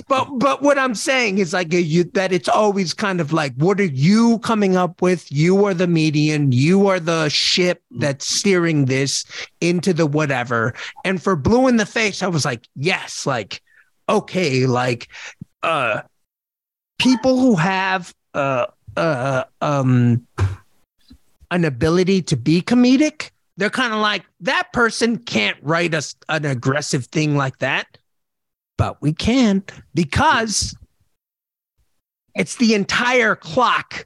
but 0.08 0.28
but 0.38 0.62
what 0.62 0.78
I'm 0.78 0.96
saying 0.96 1.38
is 1.38 1.54
like 1.54 1.72
you 1.72 2.04
that 2.16 2.34
it's 2.34 2.50
always 2.50 2.94
kind 2.94 3.22
of 3.22 3.32
like 3.32 3.54
what 3.56 3.80
are 3.80 3.86
you 3.86 4.40
coming 4.40 4.76
up 4.76 5.02
with? 5.02 5.32
You 5.32 5.66
are 5.66 5.74
the 5.74 5.88
median, 5.88 6.52
you 6.52 6.88
are 6.88 7.00
the 7.00 7.30
ship 7.30 7.82
that's 7.92 8.28
steering 8.28 8.86
this 8.86 9.24
into 9.62 9.94
the 9.94 10.06
whatever. 10.06 10.74
And 11.06 11.22
for 11.22 11.36
blue 11.36 11.68
in 11.68 11.78
the 11.78 11.86
face, 11.86 12.22
I 12.22 12.28
was 12.28 12.44
like, 12.44 12.68
yes, 12.76 13.26
like 13.26 13.62
okay, 14.10 14.66
like 14.66 15.08
uh 15.64 16.02
people 16.98 17.40
who 17.40 17.56
have 17.56 18.14
uh 18.34 18.66
uh 18.98 19.46
um 19.62 20.28
an 21.52 21.66
ability 21.66 22.22
to 22.22 22.38
be 22.38 22.62
comedic 22.62 23.32
they're 23.58 23.70
kind 23.70 23.94
of 23.94 24.00
like 24.00 24.24
that 24.40 24.72
person 24.74 25.18
can't 25.18 25.58
write 25.62 25.94
us 25.94 26.16
an 26.30 26.46
aggressive 26.46 27.06
thing 27.08 27.36
like 27.36 27.58
that 27.60 27.98
but 28.78 29.02
we 29.02 29.14
can 29.14 29.64
because 29.94 30.76
It's 32.36 32.56
the 32.56 32.74
entire 32.74 33.36
clock 33.36 34.06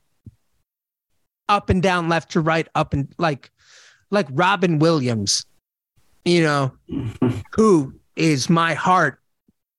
up 1.50 1.70
and 1.70 1.84
down, 1.84 2.10
left 2.10 2.32
to 2.32 2.42
right, 2.42 2.68
up 2.74 2.94
and 2.94 3.14
like 3.20 3.52
like 4.10 4.28
Robin 4.32 4.80
Williams, 4.80 5.46
you 6.26 6.42
know, 6.42 6.72
who 7.52 7.94
is 8.16 8.50
my 8.50 8.74
heart 8.74 9.20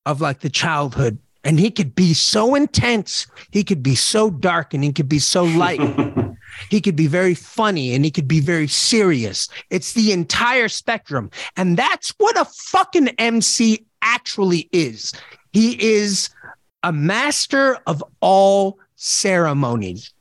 of 0.07 0.21
like 0.21 0.41
the 0.41 0.51
childhood. 0.51 1.19
And 1.43 1.59
he 1.59 1.71
could 1.71 1.95
be 1.95 2.15
so 2.15 2.55
intense, 2.55 3.27
he 3.51 3.65
could 3.65 3.83
be 3.83 3.97
so 3.97 4.31
dark, 4.31 4.73
and 4.73 4.85
he 4.85 4.93
could 4.93 5.09
be 5.09 5.19
so 5.19 5.45
light. 5.45 5.81
he 6.71 6.81
could 6.81 6.97
be 6.97 7.07
very 7.07 7.35
funny 7.35 7.95
and 7.95 8.05
he 8.05 8.11
could 8.11 8.29
be 8.29 8.41
very 8.41 8.69
serious. 8.69 9.49
It's 9.71 9.93
the 9.93 10.13
entire 10.13 10.69
spectrum. 10.69 11.31
And 11.57 11.77
that's 11.77 12.15
what 12.19 12.39
a 12.39 12.45
fucking 12.45 13.09
MC 13.19 13.87
actually 14.03 14.69
is. 14.73 15.13
He 15.53 15.83
is 15.83 16.31
a 16.83 16.93
master 16.93 17.79
of 17.87 18.03
all 18.21 18.79
ceremonies, 18.97 20.13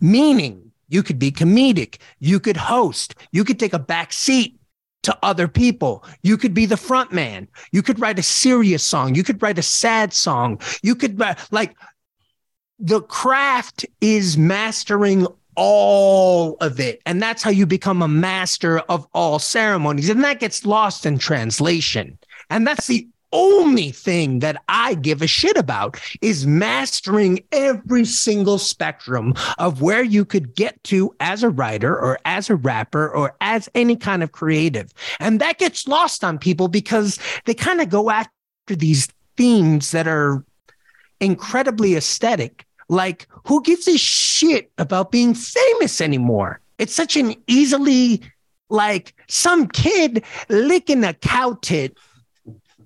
meaning 0.00 0.72
you 0.88 1.02
could 1.02 1.18
be 1.18 1.32
comedic, 1.32 1.98
you 2.18 2.38
could 2.38 2.56
host, 2.56 3.14
you 3.32 3.44
could 3.44 3.58
take 3.58 3.72
a 3.72 3.78
back 3.78 4.12
seat 4.12 4.58
to 5.02 5.18
other 5.22 5.48
people. 5.48 6.04
You 6.22 6.36
could 6.36 6.54
be 6.54 6.66
the 6.66 6.76
front 6.76 7.12
man. 7.12 7.48
You 7.72 7.82
could 7.82 7.98
write 7.98 8.18
a 8.18 8.22
serious 8.22 8.82
song. 8.84 9.14
You 9.14 9.24
could 9.24 9.42
write 9.42 9.58
a 9.58 9.62
sad 9.62 10.12
song. 10.12 10.60
You 10.82 10.94
could 10.94 11.20
like 11.50 11.74
the 12.78 13.00
craft 13.00 13.86
is 14.00 14.36
mastering 14.36 15.26
all 15.56 16.56
of 16.60 16.80
it. 16.80 17.00
And 17.06 17.22
that's 17.22 17.42
how 17.42 17.50
you 17.50 17.66
become 17.66 18.02
a 18.02 18.08
master 18.08 18.78
of 18.80 19.06
all 19.14 19.38
ceremonies. 19.38 20.08
And 20.08 20.24
that 20.24 20.40
gets 20.40 20.64
lost 20.64 21.06
in 21.06 21.18
translation. 21.18 22.18
And 22.50 22.66
that's 22.66 22.86
the 22.86 23.08
only 23.32 23.90
thing 23.90 24.40
that 24.40 24.62
I 24.68 24.94
give 24.94 25.22
a 25.22 25.26
shit 25.26 25.56
about 25.56 25.98
is 26.20 26.46
mastering 26.46 27.40
every 27.50 28.04
single 28.04 28.58
spectrum 28.58 29.34
of 29.58 29.80
where 29.80 30.02
you 30.02 30.24
could 30.24 30.54
get 30.54 30.82
to 30.84 31.14
as 31.20 31.42
a 31.42 31.50
writer 31.50 31.98
or 31.98 32.18
as 32.24 32.50
a 32.50 32.56
rapper 32.56 33.08
or 33.08 33.34
as 33.40 33.68
any 33.74 33.96
kind 33.96 34.22
of 34.22 34.32
creative. 34.32 34.92
And 35.18 35.40
that 35.40 35.58
gets 35.58 35.88
lost 35.88 36.24
on 36.24 36.38
people 36.38 36.68
because 36.68 37.18
they 37.46 37.54
kind 37.54 37.80
of 37.80 37.88
go 37.88 38.10
after 38.10 38.30
these 38.68 39.08
themes 39.36 39.90
that 39.92 40.06
are 40.06 40.44
incredibly 41.20 41.94
aesthetic. 41.94 42.66
Like, 42.92 43.26
who 43.46 43.62
gives 43.62 43.88
a 43.88 43.96
shit 43.96 44.70
about 44.76 45.10
being 45.10 45.32
famous 45.32 46.02
anymore? 46.02 46.60
It's 46.76 46.94
such 46.94 47.16
an 47.16 47.34
easily 47.46 48.20
like 48.68 49.14
some 49.28 49.66
kid 49.66 50.22
licking 50.50 51.02
a 51.02 51.14
cow 51.14 51.58
tit 51.62 51.96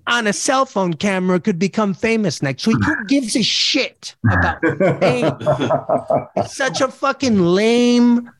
on 0.07 0.29
a 0.29 0.33
cell 0.33 0.65
phone 0.65 0.95
camera 0.95 1.41
could 1.41 1.59
become 1.59 1.93
famous 1.93 2.41
next 2.41 2.69
week. 2.69 2.77
Who 2.85 3.05
gives 3.09 3.35
a 3.35 3.43
shit 3.43 4.15
about 4.31 4.61
fame? 5.01 5.37
It's 6.37 6.57
such 6.57 6.81
a 6.81 6.87
fucking 6.87 7.41
lame 7.41 8.31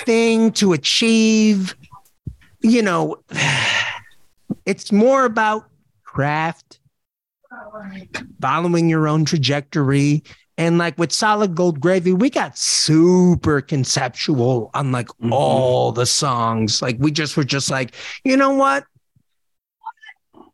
thing 0.00 0.50
to 0.54 0.72
achieve. 0.72 1.76
You 2.62 2.82
know, 2.82 3.22
it's 4.66 4.90
more 4.90 5.24
about 5.24 5.68
craft, 6.02 6.80
following 8.40 8.88
your 8.88 9.06
own 9.06 9.24
trajectory. 9.24 10.24
And 10.58 10.76
like 10.76 10.98
with 10.98 11.12
solid 11.12 11.54
gold 11.54 11.80
gravy, 11.80 12.12
we 12.12 12.28
got 12.28 12.58
super 12.58 13.62
conceptual 13.62 14.70
on 14.74 14.92
like 14.92 15.08
all 15.30 15.92
the 15.92 16.04
songs. 16.04 16.82
Like 16.82 16.96
we 16.98 17.10
just 17.10 17.36
were 17.36 17.44
just 17.44 17.70
like, 17.70 17.94
you 18.24 18.36
know 18.36 18.52
what? 18.52 18.84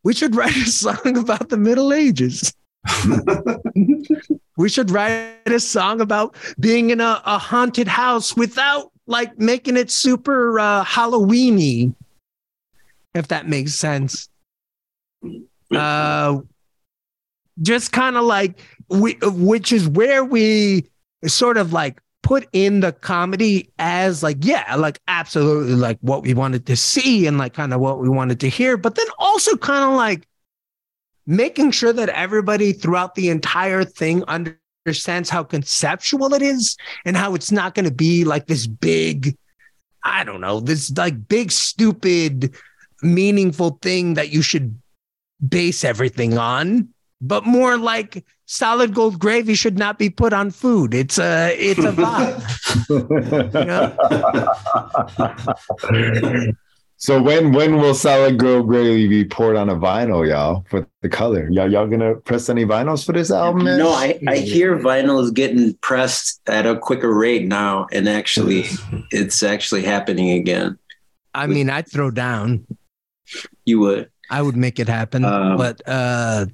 we 0.04 0.12
should 0.12 0.36
write 0.36 0.54
a 0.54 0.66
song 0.66 1.16
about 1.18 1.48
the 1.48 1.56
Middle 1.56 1.92
Ages. 1.92 2.54
we 4.56 4.68
should 4.68 4.90
write 4.90 5.40
a 5.46 5.58
song 5.58 6.00
about 6.00 6.36
being 6.60 6.90
in 6.90 7.00
a, 7.00 7.20
a 7.24 7.38
haunted 7.38 7.88
house 7.88 8.36
without 8.36 8.92
like 9.06 9.38
making 9.38 9.76
it 9.76 9.90
super 9.90 10.60
uh, 10.60 10.84
Halloweeny, 10.84 11.94
if 13.14 13.28
that 13.28 13.48
makes 13.48 13.74
sense. 13.74 14.28
Uh, 15.74 16.40
just 17.62 17.90
kind 17.90 18.16
of 18.16 18.24
like 18.24 18.60
we, 18.88 19.16
which 19.22 19.72
is 19.72 19.88
where 19.88 20.24
we 20.24 20.86
sort 21.26 21.56
of 21.56 21.72
like 21.72 22.00
put 22.24 22.48
in 22.54 22.80
the 22.80 22.90
comedy 22.90 23.70
as 23.78 24.22
like 24.22 24.38
yeah 24.40 24.74
like 24.76 24.98
absolutely 25.08 25.74
like 25.74 25.98
what 26.00 26.22
we 26.22 26.32
wanted 26.32 26.64
to 26.64 26.74
see 26.74 27.26
and 27.26 27.36
like 27.36 27.52
kind 27.52 27.74
of 27.74 27.80
what 27.80 27.98
we 27.98 28.08
wanted 28.08 28.40
to 28.40 28.48
hear 28.48 28.78
but 28.78 28.94
then 28.94 29.06
also 29.18 29.56
kind 29.58 29.84
of 29.84 29.94
like 29.94 30.26
making 31.26 31.70
sure 31.70 31.92
that 31.92 32.08
everybody 32.08 32.72
throughout 32.72 33.14
the 33.14 33.28
entire 33.28 33.84
thing 33.84 34.24
understands 34.24 35.28
how 35.28 35.44
conceptual 35.44 36.32
it 36.32 36.40
is 36.40 36.78
and 37.04 37.14
how 37.14 37.34
it's 37.34 37.52
not 37.52 37.74
going 37.74 37.84
to 37.84 37.94
be 37.94 38.24
like 38.24 38.46
this 38.46 38.66
big 38.66 39.36
i 40.02 40.24
don't 40.24 40.40
know 40.40 40.60
this 40.60 40.90
like 40.96 41.28
big 41.28 41.52
stupid 41.52 42.54
meaningful 43.02 43.78
thing 43.82 44.14
that 44.14 44.30
you 44.30 44.40
should 44.40 44.80
base 45.46 45.84
everything 45.84 46.38
on 46.38 46.88
but 47.20 47.44
more 47.44 47.76
like 47.76 48.24
solid 48.46 48.94
gold 48.94 49.18
gravy 49.18 49.54
should 49.54 49.78
not 49.78 49.98
be 49.98 50.10
put 50.10 50.32
on 50.32 50.50
food. 50.50 50.94
It's 50.94 51.18
a 51.18 51.54
it's 51.58 51.80
a 51.80 51.92
vibe. 51.92 52.40
so 56.96 57.22
when 57.22 57.52
when 57.52 57.76
will 57.76 57.94
solid 57.94 58.38
gold 58.38 58.68
gravy 58.68 59.08
be 59.08 59.24
poured 59.24 59.56
on 59.56 59.68
a 59.68 59.76
vinyl, 59.76 60.28
y'all, 60.28 60.64
for 60.68 60.86
the 61.02 61.08
color? 61.08 61.48
Y'all 61.50 61.70
y'all 61.70 61.86
gonna 61.86 62.14
press 62.16 62.48
any 62.48 62.64
vinyls 62.64 63.04
for 63.04 63.12
this 63.12 63.30
album? 63.30 63.64
Man? 63.64 63.78
No, 63.78 63.90
I, 63.90 64.18
I 64.28 64.36
hear 64.36 64.78
vinyl 64.78 65.22
is 65.22 65.30
getting 65.30 65.74
pressed 65.74 66.40
at 66.46 66.66
a 66.66 66.78
quicker 66.78 67.12
rate 67.12 67.46
now, 67.46 67.86
and 67.92 68.08
actually, 68.08 68.66
it's 69.10 69.42
actually 69.42 69.82
happening 69.82 70.30
again. 70.30 70.78
I 71.34 71.46
mean, 71.46 71.68
I'd 71.68 71.90
throw 71.90 72.10
down. 72.10 72.66
You 73.64 73.80
would. 73.80 74.10
I 74.30 74.40
would 74.40 74.56
make 74.56 74.78
it 74.78 74.88
happen, 74.88 75.24
Um, 75.24 75.58
but 75.58 75.82
uh, 75.86 76.46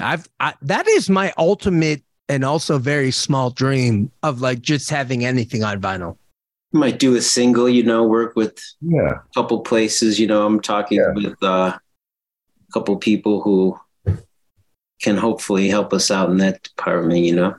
I've 0.00 0.28
I, 0.40 0.54
that 0.62 0.86
is 0.88 1.08
my 1.08 1.32
ultimate 1.38 2.02
and 2.28 2.44
also 2.44 2.78
very 2.78 3.10
small 3.10 3.50
dream 3.50 4.10
of 4.22 4.40
like 4.40 4.60
just 4.62 4.90
having 4.90 5.24
anything 5.24 5.62
on 5.62 5.80
vinyl. 5.80 6.16
You 6.72 6.80
might 6.80 6.98
do 6.98 7.14
a 7.14 7.20
single, 7.22 7.68
you 7.68 7.82
know, 7.84 8.02
work 8.04 8.34
with 8.34 8.58
Yeah. 8.80 9.10
a 9.10 9.34
couple 9.34 9.60
places. 9.60 10.18
You 10.18 10.26
know, 10.26 10.44
I'm 10.46 10.60
talking 10.60 10.98
Yeah. 10.98 11.12
with 11.14 11.40
uh, 11.42 11.76
a 11.78 12.72
couple 12.72 12.96
people 12.96 13.40
who 13.42 13.78
can 15.00 15.16
hopefully 15.16 15.68
help 15.68 15.92
us 15.92 16.10
out 16.10 16.30
in 16.30 16.38
that 16.38 16.62
department. 16.62 17.20
You 17.20 17.34
know, 17.36 17.54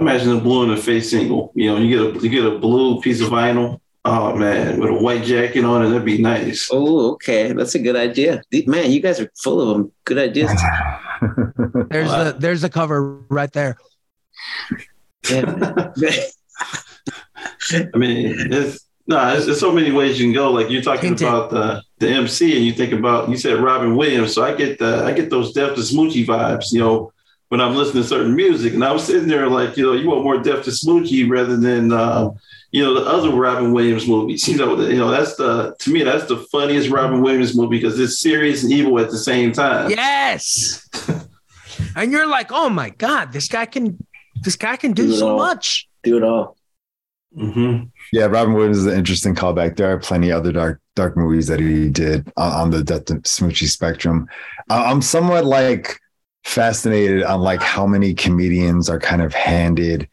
Imagine 0.00 0.36
a 0.36 0.40
blue 0.40 0.62
in 0.64 0.70
the 0.70 0.76
face 0.76 1.10
single. 1.10 1.52
You 1.54 1.66
know, 1.70 1.78
you 1.78 1.88
get 2.12 2.16
a 2.16 2.24
you 2.24 2.28
get 2.30 2.44
a 2.46 2.58
blue 2.58 3.00
piece 3.00 3.20
of 3.20 3.28
vinyl. 3.28 3.80
Oh 4.04 4.34
man, 4.36 4.80
with 4.80 4.90
a 4.90 4.94
white 4.94 5.24
jacket 5.24 5.64
on 5.64 5.84
it, 5.84 5.88
that'd 5.88 6.04
be 6.04 6.18
nice. 6.18 6.70
oh, 6.72 7.12
okay, 7.12 7.52
that's 7.52 7.74
a 7.74 7.78
good 7.78 7.96
idea. 7.96 8.42
Man, 8.66 8.90
you 8.90 9.00
guys 9.00 9.20
are 9.20 9.30
full 9.36 9.60
of 9.60 9.68
them. 9.68 9.92
Good 10.04 10.18
ideas. 10.18 10.50
There's 11.90 12.10
the 12.10 12.36
there's 12.38 12.62
the 12.62 12.70
cover 12.70 13.18
right 13.28 13.52
there. 13.52 13.76
Yeah. 15.28 15.90
I 17.94 17.96
mean, 17.96 18.52
it's 18.52 18.86
no, 19.08 19.16
there's, 19.30 19.46
there's 19.46 19.60
so 19.60 19.72
many 19.72 19.90
ways 19.90 20.20
you 20.20 20.26
can 20.26 20.34
go. 20.34 20.52
Like 20.52 20.70
you're 20.70 20.82
talking 20.82 21.08
Hint 21.08 21.22
it. 21.22 21.26
about 21.26 21.50
the 21.50 21.82
the 21.98 22.08
MC, 22.08 22.56
and 22.56 22.64
you 22.64 22.72
think 22.72 22.92
about 22.92 23.28
you 23.28 23.36
said 23.36 23.58
Robin 23.58 23.96
Williams, 23.96 24.34
so 24.34 24.44
I 24.44 24.54
get 24.54 24.78
the 24.78 25.04
I 25.04 25.12
get 25.12 25.28
those 25.28 25.52
Death 25.52 25.74
to 25.74 25.80
Smoochy 25.80 26.24
vibes. 26.24 26.72
You 26.72 26.80
know, 26.80 27.12
when 27.48 27.60
I'm 27.60 27.74
listening 27.74 28.04
to 28.04 28.08
certain 28.08 28.36
music, 28.36 28.74
and 28.74 28.84
I 28.84 28.92
was 28.92 29.04
sitting 29.04 29.28
there 29.28 29.48
like, 29.48 29.76
you 29.76 29.84
know, 29.84 29.92
you 29.94 30.08
want 30.08 30.24
more 30.24 30.38
Death 30.38 30.64
to 30.64 30.70
Smoochy 30.70 31.28
rather 31.28 31.56
than. 31.56 31.92
Uh, 31.92 32.30
you 32.70 32.84
know 32.84 32.94
the 32.94 33.08
other 33.08 33.30
Robin 33.30 33.72
Williams 33.72 34.06
movies. 34.06 34.46
You 34.48 34.56
know, 34.58 34.76
the, 34.76 34.90
you 34.90 34.98
know 34.98 35.10
that's 35.10 35.36
the 35.36 35.74
to 35.78 35.90
me 35.92 36.02
that's 36.02 36.26
the 36.26 36.36
funniest 36.52 36.90
Robin 36.90 37.22
Williams 37.22 37.56
movie 37.56 37.78
because 37.78 37.98
it's 37.98 38.18
serious 38.20 38.62
and 38.62 38.72
evil 38.72 38.98
at 39.00 39.10
the 39.10 39.18
same 39.18 39.52
time. 39.52 39.90
Yes. 39.90 40.88
and 41.96 42.12
you're 42.12 42.26
like, 42.28 42.50
oh 42.52 42.68
my 42.68 42.90
God, 42.90 43.32
this 43.32 43.48
guy 43.48 43.66
can 43.66 43.96
this 44.42 44.56
guy 44.56 44.76
can 44.76 44.92
do 44.92 45.06
Do 45.06 45.14
so 45.14 45.30
all. 45.30 45.36
much. 45.38 45.88
do 46.02 46.16
it 46.16 46.22
all. 46.22 46.56
hmm 47.34 47.84
Yeah, 48.12 48.26
Robin 48.26 48.54
Williams 48.54 48.78
is 48.78 48.86
an 48.86 48.94
interesting 48.98 49.34
callback. 49.34 49.76
There 49.76 49.90
are 49.92 49.98
plenty 49.98 50.30
other 50.30 50.52
dark 50.52 50.80
dark 50.94 51.16
movies 51.16 51.46
that 51.46 51.60
he 51.60 51.88
did 51.88 52.30
on, 52.36 52.52
on 52.52 52.70
the 52.70 52.82
Death 52.84 53.06
to 53.06 53.14
Smoochy 53.20 53.68
spectrum. 53.68 54.28
I'm 54.68 55.00
somewhat 55.02 55.44
like 55.44 55.98
fascinated 56.44 57.22
on 57.22 57.40
like 57.40 57.60
how 57.62 57.86
many 57.86 58.14
comedians 58.14 58.88
are 58.90 58.98
kind 58.98 59.22
of 59.22 59.32
handed 59.34 60.08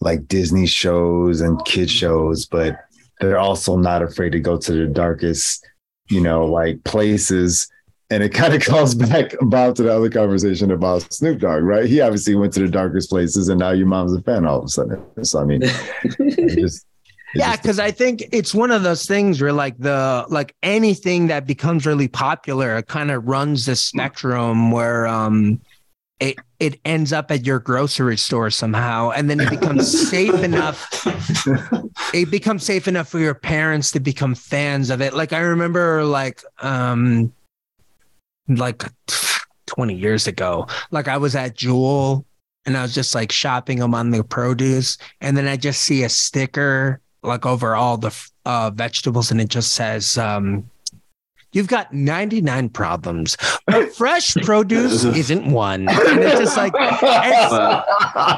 like 0.00 0.28
Disney 0.28 0.66
shows 0.66 1.40
and 1.40 1.62
kid 1.64 1.90
shows, 1.90 2.46
but 2.46 2.78
they're 3.20 3.38
also 3.38 3.76
not 3.76 4.02
afraid 4.02 4.30
to 4.30 4.40
go 4.40 4.56
to 4.56 4.72
the 4.72 4.86
darkest, 4.86 5.66
you 6.08 6.20
know, 6.20 6.46
like 6.46 6.82
places. 6.84 7.68
And 8.10 8.22
it 8.22 8.30
kind 8.30 8.54
of 8.54 8.62
calls 8.64 8.94
back 8.94 9.34
about 9.42 9.76
to 9.76 9.82
the 9.82 9.94
other 9.94 10.08
conversation 10.08 10.70
about 10.70 11.12
Snoop 11.12 11.40
Dogg, 11.40 11.62
right? 11.62 11.84
He 11.86 12.00
obviously 12.00 12.34
went 12.36 12.52
to 12.54 12.60
the 12.60 12.68
darkest 12.68 13.10
places, 13.10 13.48
and 13.48 13.58
now 13.58 13.70
your 13.72 13.86
mom's 13.86 14.14
a 14.14 14.22
fan 14.22 14.46
all 14.46 14.60
of 14.60 14.64
a 14.64 14.68
sudden. 14.68 15.02
So 15.24 15.40
I 15.40 15.44
mean, 15.44 15.60
just, 16.04 16.14
it 16.14 16.84
Yeah, 17.34 17.50
just- 17.50 17.62
because 17.62 17.78
I 17.78 17.90
think 17.90 18.24
it's 18.32 18.54
one 18.54 18.70
of 18.70 18.82
those 18.84 19.04
things 19.04 19.42
where 19.42 19.52
like 19.52 19.76
the 19.78 20.24
like 20.30 20.54
anything 20.62 21.26
that 21.26 21.46
becomes 21.46 21.84
really 21.86 22.08
popular, 22.08 22.76
it 22.76 22.86
kind 22.86 23.10
of 23.10 23.26
runs 23.26 23.66
the 23.66 23.76
spectrum 23.76 24.70
where 24.70 25.06
um 25.06 25.60
it 26.20 26.36
it 26.58 26.80
ends 26.84 27.12
up 27.12 27.30
at 27.30 27.46
your 27.46 27.60
grocery 27.60 28.16
store 28.16 28.50
somehow 28.50 29.10
and 29.10 29.30
then 29.30 29.40
it 29.40 29.50
becomes 29.50 30.08
safe 30.10 30.42
enough. 30.42 30.88
It 32.14 32.30
becomes 32.30 32.64
safe 32.64 32.88
enough 32.88 33.08
for 33.08 33.18
your 33.18 33.34
parents 33.34 33.92
to 33.92 34.00
become 34.00 34.34
fans 34.34 34.90
of 34.90 35.00
it. 35.00 35.14
Like 35.14 35.32
i 35.32 35.38
remember 35.38 36.04
like 36.04 36.42
um 36.60 37.32
like 38.48 38.82
20 39.66 39.94
years 39.94 40.26
ago 40.26 40.66
like 40.90 41.08
i 41.08 41.16
was 41.16 41.36
at 41.36 41.54
jewel 41.54 42.24
and 42.64 42.76
i 42.76 42.82
was 42.82 42.94
just 42.94 43.14
like 43.14 43.30
shopping 43.30 43.82
on 43.82 44.10
the 44.10 44.24
produce 44.24 44.96
and 45.20 45.36
then 45.36 45.46
i 45.46 45.56
just 45.56 45.82
see 45.82 46.02
a 46.04 46.08
sticker 46.08 47.00
like 47.22 47.44
over 47.44 47.76
all 47.76 47.96
the 47.96 48.30
uh, 48.46 48.70
vegetables 48.70 49.30
and 49.30 49.40
it 49.40 49.48
just 49.48 49.72
says 49.72 50.16
um 50.16 50.68
You've 51.52 51.68
got 51.68 51.92
99 51.94 52.68
problems, 52.70 53.36
but 53.66 53.94
fresh 53.94 54.34
produce 54.34 55.04
isn't 55.04 55.50
one. 55.50 55.88
And 55.88 56.20
it's 56.20 56.40
just 56.40 56.56
like, 56.58 56.74
and, 56.74 57.82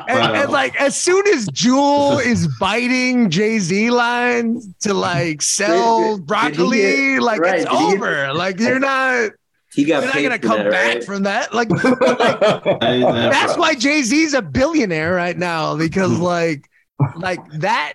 and, 0.09 0.37
and 0.37 0.51
like 0.51 0.81
as 0.81 0.97
soon 0.97 1.27
as 1.29 1.47
Jewel 1.49 2.19
is 2.19 2.47
biting 2.61 3.29
Jay 3.31 3.59
Z 3.59 3.91
lines 3.91 4.69
to 4.81 4.95
like 4.95 5.43
sell 5.43 6.17
Did- 6.17 6.19
did 6.21 6.27
broccoli, 6.27 6.79
get- 6.81 7.23
like 7.23 7.41
right, 7.41 7.61
it's 7.61 7.71
he 7.71 7.77
get- 7.77 7.95
over. 7.97 8.33
Like 8.33 8.61
you're 8.61 8.79
not, 8.79 9.33
He 9.75 9.85
got 9.85 10.05
you're 10.05 10.13
not 10.31 10.39
gonna 10.39 10.39
come 10.57 10.65
that, 10.65 10.71
back 10.71 10.95
right? 10.95 11.05
from 11.05 11.23
that. 11.25 11.53
Like, 11.55 11.71
like 11.71 11.83
I 11.83 12.93
ain't 12.93 13.13
that 13.13 13.31
that's 13.33 13.57
why 13.59 13.75
Jay 13.75 14.03
Z's 14.03 14.35
a 14.35 14.43
billionaire 14.43 15.15
right 15.15 15.37
now 15.37 15.77
because 15.77 16.17
like 16.19 16.69
like 17.17 17.41
that 17.55 17.95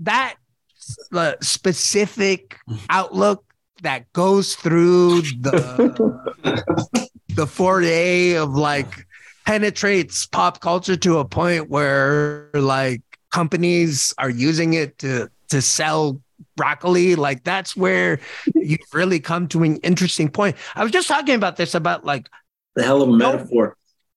that 0.00 0.34
uh, 1.12 1.34
specific 1.40 2.58
outlook 2.90 3.44
that 3.82 4.12
goes 4.12 4.54
through 4.56 5.22
the 5.40 7.08
the 7.34 7.46
foray 7.46 8.32
of 8.34 8.50
like 8.54 9.06
penetrates 9.44 10.26
pop 10.26 10.60
culture 10.60 10.96
to 10.96 11.18
a 11.18 11.24
point 11.24 11.68
where 11.70 12.50
like 12.54 13.02
companies 13.30 14.14
are 14.18 14.30
using 14.30 14.74
it 14.74 14.98
to 14.98 15.28
to 15.48 15.60
sell 15.62 16.20
broccoli 16.56 17.14
like 17.14 17.44
that's 17.44 17.76
where 17.76 18.18
you 18.54 18.76
really 18.92 19.20
come 19.20 19.46
to 19.46 19.62
an 19.62 19.76
interesting 19.78 20.28
point 20.28 20.56
i 20.74 20.82
was 20.82 20.90
just 20.92 21.06
talking 21.08 21.34
about 21.34 21.56
this 21.56 21.74
about 21.74 22.04
like 22.04 22.28
The 22.74 22.82
hell 22.82 23.02
of 23.02 23.08
a 23.10 23.12
metaphor. 23.12 23.76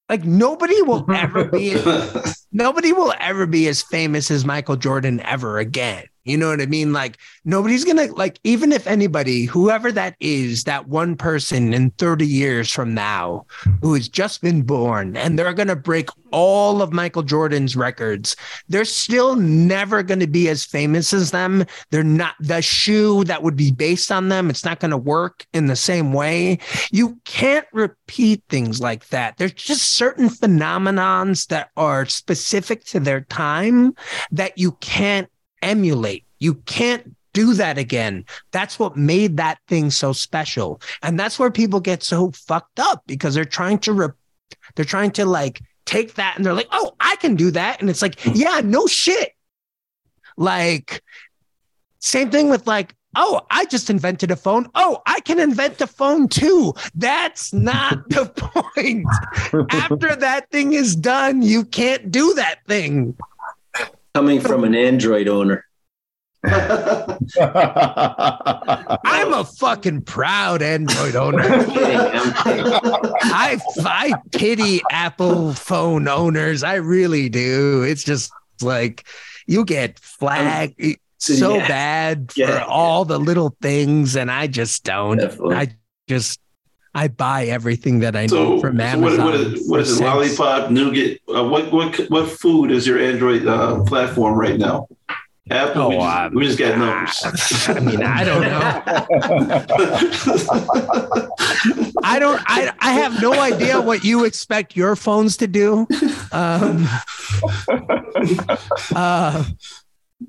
like 0.09 0.23
nobody 0.23 0.81
will 0.81 1.05
ever 1.13 1.45
be 1.45 1.75
nobody 2.51 2.93
will 2.93 3.13
ever 3.19 3.45
be 3.45 3.67
as 3.67 3.81
famous 3.83 4.31
as 4.31 4.45
Michael 4.45 4.75
Jordan 4.77 5.19
ever 5.21 5.59
again. 5.59 6.05
You 6.25 6.37
know 6.37 6.49
what 6.49 6.61
I 6.61 6.65
mean? 6.65 6.93
Like 6.93 7.17
nobody's 7.45 7.85
gonna 7.85 8.07
like 8.13 8.39
even 8.43 8.71
if 8.71 8.87
anybody, 8.87 9.45
whoever 9.45 9.91
that 9.91 10.15
is, 10.19 10.65
that 10.65 10.87
one 10.87 11.15
person 11.15 11.73
in 11.73 11.91
30 11.91 12.25
years 12.25 12.71
from 12.71 12.93
now 12.93 13.45
who 13.81 13.93
has 13.93 14.09
just 14.09 14.41
been 14.41 14.61
born 14.61 15.15
and 15.15 15.37
they're 15.37 15.53
gonna 15.53 15.75
break 15.75 16.09
all 16.31 16.81
of 16.81 16.93
Michael 16.93 17.23
Jordan's 17.23 17.75
records, 17.75 18.35
they're 18.67 18.85
still 18.85 19.35
never 19.35 20.03
gonna 20.03 20.27
be 20.27 20.49
as 20.49 20.65
famous 20.65 21.13
as 21.13 21.31
them. 21.31 21.65
They're 21.89 22.03
not 22.03 22.35
the 22.39 22.61
shoe 22.61 23.23
that 23.23 23.41
would 23.41 23.55
be 23.55 23.71
based 23.71 24.11
on 24.11 24.29
them, 24.29 24.49
it's 24.49 24.65
not 24.65 24.79
gonna 24.79 24.97
work 24.97 25.45
in 25.53 25.67
the 25.67 25.75
same 25.75 26.13
way. 26.13 26.59
You 26.91 27.19
can't 27.25 27.67
repeat 27.71 28.43
things 28.49 28.81
like 28.81 29.07
that. 29.09 29.37
There's 29.37 29.53
just 29.53 29.93
certain 29.93 30.29
phenomenons 30.29 31.47
that 31.47 31.69
are 31.77 32.05
specific 32.05 32.83
to 32.85 32.99
their 32.99 33.21
time 33.21 33.93
that 34.31 34.57
you 34.57 34.73
can't 34.73 35.29
emulate. 35.61 36.25
You 36.39 36.55
can't 36.55 37.15
do 37.33 37.53
that 37.55 37.77
again. 37.77 38.25
That's 38.51 38.79
what 38.79 38.97
made 38.97 39.37
that 39.37 39.59
thing 39.67 39.91
so 39.91 40.13
special. 40.13 40.81
And 41.03 41.19
that's 41.19 41.37
where 41.37 41.51
people 41.51 41.79
get 41.79 42.03
so 42.03 42.31
fucked 42.31 42.79
up 42.79 43.03
because 43.05 43.35
they're 43.35 43.45
trying 43.45 43.79
to 43.79 43.93
re- 43.93 44.07
they're 44.75 44.85
trying 44.85 45.11
to 45.11 45.25
like 45.25 45.61
take 45.85 46.15
that 46.15 46.35
and 46.35 46.45
they're 46.45 46.53
like, 46.53 46.69
"Oh, 46.71 46.95
I 46.99 47.15
can 47.17 47.35
do 47.35 47.51
that." 47.51 47.81
And 47.81 47.89
it's 47.89 48.01
like, 48.01 48.19
"Yeah, 48.25 48.61
no 48.63 48.87
shit." 48.87 49.33
Like 50.37 51.03
same 51.99 52.29
thing 52.31 52.49
with 52.49 52.65
like, 52.65 52.95
oh, 53.15 53.41
I 53.51 53.65
just 53.65 53.89
invented 53.89 54.31
a 54.31 54.35
phone. 54.35 54.69
Oh, 54.75 55.01
I 55.05 55.19
can 55.21 55.39
invent 55.39 55.81
a 55.81 55.87
phone 55.87 56.27
too. 56.27 56.73
That's 56.95 57.53
not 57.53 58.09
the 58.09 58.25
point. 58.25 59.05
After 59.71 60.15
that 60.15 60.49
thing 60.49 60.73
is 60.73 60.95
done, 60.95 61.41
you 61.41 61.65
can't 61.65 62.11
do 62.11 62.33
that 62.35 62.59
thing. 62.67 63.15
Coming 64.13 64.41
from 64.41 64.63
an 64.63 64.75
Android 64.75 65.27
owner. 65.27 65.65
I'm 66.43 67.17
a 69.33 69.43
fucking 69.57 70.03
proud 70.03 70.61
Android 70.61 71.15
owner. 71.15 71.43
I'm 71.43 71.65
kidding, 71.69 71.99
I'm 71.99 72.33
kidding. 72.43 72.73
I 73.23 73.59
I 73.85 74.13
pity 74.31 74.81
Apple 74.91 75.53
phone 75.53 76.07
owners. 76.07 76.63
I 76.63 76.75
really 76.75 77.29
do. 77.29 77.83
It's 77.83 78.03
just 78.03 78.31
like 78.61 79.05
you 79.47 79.65
get 79.65 79.99
flagged 79.99 80.81
um, 80.83 80.95
so 81.17 81.55
Yeah. 81.55 81.67
bad 81.67 82.31
for 82.31 82.39
Yeah. 82.39 82.65
all 82.67 83.03
the 83.05 83.19
little 83.19 83.55
things, 83.61 84.15
and 84.15 84.31
I 84.31 84.47
just 84.47 84.83
don't. 84.85 85.17
Definitely. 85.17 85.55
I 85.55 85.67
just 86.07 86.39
I 86.99 87.07
buy 87.07 87.45
everything 87.45 87.99
that 87.99 88.13
I 88.13 88.27
So, 88.27 88.55
need 88.55 88.61
from 88.61 88.77
so 88.77 88.83
Amazon. 88.83 89.23
what, 89.23 89.31
what 89.31 89.35
is, 89.39 89.69
what 89.69 89.77
for 89.77 89.79
is 89.79 90.01
it? 90.01 90.03
Lollipop, 90.03 90.69
nougat. 90.69 91.19
Uh, 91.33 91.45
what 91.47 91.71
what 91.71 91.95
what 92.09 92.27
food 92.29 92.71
is 92.71 92.85
your 92.85 92.99
Android 92.99 93.47
uh, 93.47 93.81
platform 93.85 94.37
right 94.37 94.59
now? 94.59 94.87
Apple. 95.49 95.81
Oh, 95.81 95.89
we, 95.89 95.95
just, 95.95 96.05
um, 96.17 96.33
we 96.35 96.45
just 96.45 96.59
got 96.59 96.77
numbers. 96.77 97.69
I 97.69 97.79
mean, 97.79 98.03
I 98.03 98.23
don't 98.25 98.41
know. 98.41 98.59
I 102.03 102.19
don't. 102.19 102.41
I 102.45 102.71
I 102.79 102.91
have 102.91 103.21
no 103.21 103.33
idea 103.33 103.79
what 103.79 104.03
you 104.03 104.25
expect 104.25 104.75
your 104.75 104.97
phones 104.97 105.37
to 105.37 105.47
do. 105.47 105.87
Um, 106.33 106.85
uh, 108.95 109.43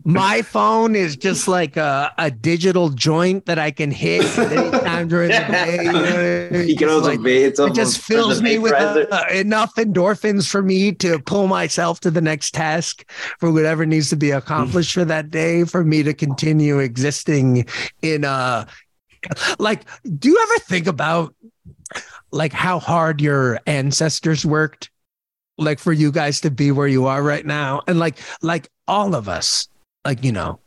my 0.05 0.41
phone 0.43 0.95
is 0.95 1.17
just 1.17 1.49
like 1.49 1.77
a, 1.77 2.13
a 2.17 2.31
digital 2.31 2.91
joint 2.91 3.47
that 3.47 3.59
I 3.59 3.73
can 3.73 3.91
hit 3.91 4.25
at 4.39 4.53
any 4.53 4.71
time 4.71 5.09
during 5.09 5.31
the 5.31 5.39
day. 5.39 5.85
You 5.85 5.93
know? 5.93 6.61
You 6.71 6.77
can 6.77 6.89
also 6.89 7.09
like- 7.11 7.21
it 7.67 7.75
just 7.75 7.99
fills 8.01 8.41
me 8.41 8.59
with 8.59 8.73
uh, 8.73 9.25
enough 9.33 9.75
endorphins 9.75 10.49
for 10.49 10.63
me 10.63 10.93
to 10.93 11.19
pull 11.21 11.49
myself 11.49 11.99
to 12.01 12.11
the 12.11 12.21
next 12.21 12.55
task 12.55 13.05
for 13.41 13.51
whatever 13.51 13.85
needs 13.85 14.09
to 14.11 14.17
be 14.17 14.31
accomplished 14.31 14.93
for 14.95 15.05
that 15.05 15.31
day 15.31 15.65
for 15.65 15.83
me 15.85 16.03
to 16.05 16.15
continue 16.15 16.79
existing 16.79 17.67
in 18.03 18.25
a 18.25 18.67
like 19.59 19.85
do 20.19 20.29
you 20.29 20.39
ever 20.41 20.59
think 20.61 20.87
about 20.87 21.35
like 22.31 22.53
how 22.53 22.79
hard 22.79 23.21
your 23.21 23.59
ancestors 23.67 24.47
worked 24.47 24.91
like 25.59 25.79
for 25.79 25.93
you 25.93 26.11
guys 26.13 26.41
to 26.41 26.51
be 26.51 26.71
where 26.73 26.89
you 26.89 27.07
are 27.07 27.23
right 27.23 27.45
now 27.45 27.83
and 27.87 27.99
like 27.99 28.19
like 28.43 28.71
all 28.89 29.15
of 29.15 29.29
us 29.29 29.69
like 30.05 30.25
you 30.25 30.33
know 30.33 30.59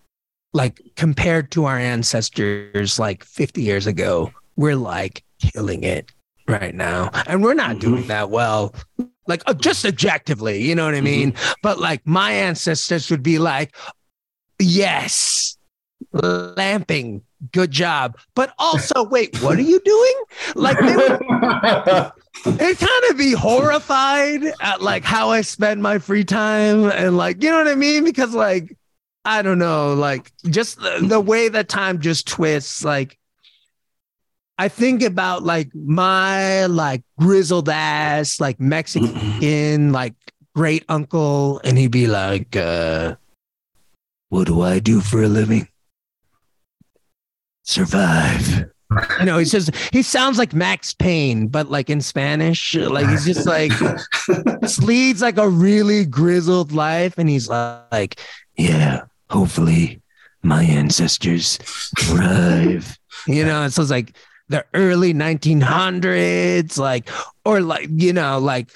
like 0.53 0.79
compared 0.95 1.51
to 1.51 1.65
our 1.65 1.77
ancestors 1.77 2.99
like 2.99 3.23
50 3.23 3.61
years 3.61 3.87
ago 3.87 4.31
we're 4.55 4.75
like 4.75 5.23
killing 5.39 5.83
it 5.83 6.11
right 6.47 6.75
now. 6.75 7.09
And 7.27 7.43
we're 7.43 7.53
not 7.53 7.79
doing 7.79 8.07
that 8.07 8.29
well 8.29 8.75
like 9.25 9.41
uh, 9.47 9.53
just 9.53 9.85
objectively 9.85 10.61
you 10.61 10.75
know 10.75 10.85
what 10.85 10.95
i 10.95 11.01
mean? 11.01 11.33
But 11.61 11.79
like 11.79 12.05
my 12.05 12.31
ancestors 12.31 13.09
would 13.09 13.23
be 13.23 13.39
like 13.39 13.75
yes 14.59 15.57
lamping 16.11 17.23
good 17.51 17.71
job. 17.71 18.17
But 18.35 18.53
also 18.59 19.03
wait 19.03 19.41
what 19.41 19.57
are 19.57 19.61
you 19.61 19.79
doing? 19.79 20.13
Like 20.55 20.77
they 20.79 20.95
would 20.95 21.21
they'd 22.57 22.77
kind 22.77 23.03
of 23.09 23.17
be 23.17 23.31
horrified 23.31 24.43
at 24.61 24.81
like 24.81 25.03
how 25.03 25.29
I 25.29 25.41
spend 25.41 25.81
my 25.81 25.99
free 25.99 26.25
time 26.25 26.91
and 26.91 27.17
like 27.17 27.41
you 27.41 27.49
know 27.49 27.57
what 27.57 27.67
I 27.67 27.75
mean? 27.75 28.03
Because 28.03 28.33
like 28.33 28.77
I 29.25 29.41
don't 29.41 29.59
know 29.59 29.93
like 29.93 30.31
just 30.45 30.79
the, 30.81 30.99
the 31.01 31.19
way 31.19 31.47
that 31.47 31.69
time 31.69 31.99
just 31.99 32.27
twists 32.27 32.83
like 32.83 33.17
I 34.57 34.67
think 34.67 35.01
about 35.01 35.43
like 35.43 35.73
my 35.73 36.65
like 36.65 37.03
grizzled 37.19 37.69
ass 37.69 38.39
like 38.39 38.59
Mexican 38.59 39.91
like 39.91 40.13
great 40.55 40.85
uncle 40.89 41.61
and 41.63 41.77
he'd 41.77 41.91
be 41.91 42.07
like 42.07 42.55
uh 42.55 43.15
what 44.29 44.47
do 44.47 44.61
I 44.61 44.79
do 44.79 44.99
for 44.99 45.23
a 45.23 45.27
living 45.27 45.67
survive 47.63 48.65
you 49.19 49.25
know, 49.25 49.37
he 49.37 49.45
says 49.45 49.71
he 49.91 50.01
sounds 50.01 50.37
like 50.37 50.53
Max 50.53 50.93
Payne, 50.93 51.47
but 51.47 51.69
like 51.69 51.89
in 51.89 52.01
Spanish. 52.01 52.75
Like 52.75 53.09
he's 53.09 53.25
just 53.25 53.47
like 53.47 53.71
just 54.61 54.83
leads 54.83 55.21
like 55.21 55.37
a 55.37 55.47
really 55.47 56.05
grizzled 56.05 56.71
life, 56.71 57.17
and 57.17 57.29
he's 57.29 57.49
like, 57.49 58.19
yeah, 58.55 59.03
hopefully 59.33 60.01
my 60.43 60.63
ancestors 60.63 61.57
thrive. 61.97 62.97
You 63.27 63.45
know, 63.45 63.67
so 63.69 63.81
it's 63.81 63.91
like 63.91 64.15
the 64.49 64.65
early 64.73 65.13
1900s, 65.13 66.77
like 66.77 67.09
or 67.45 67.61
like 67.61 67.89
you 67.91 68.13
know, 68.13 68.39
like 68.39 68.69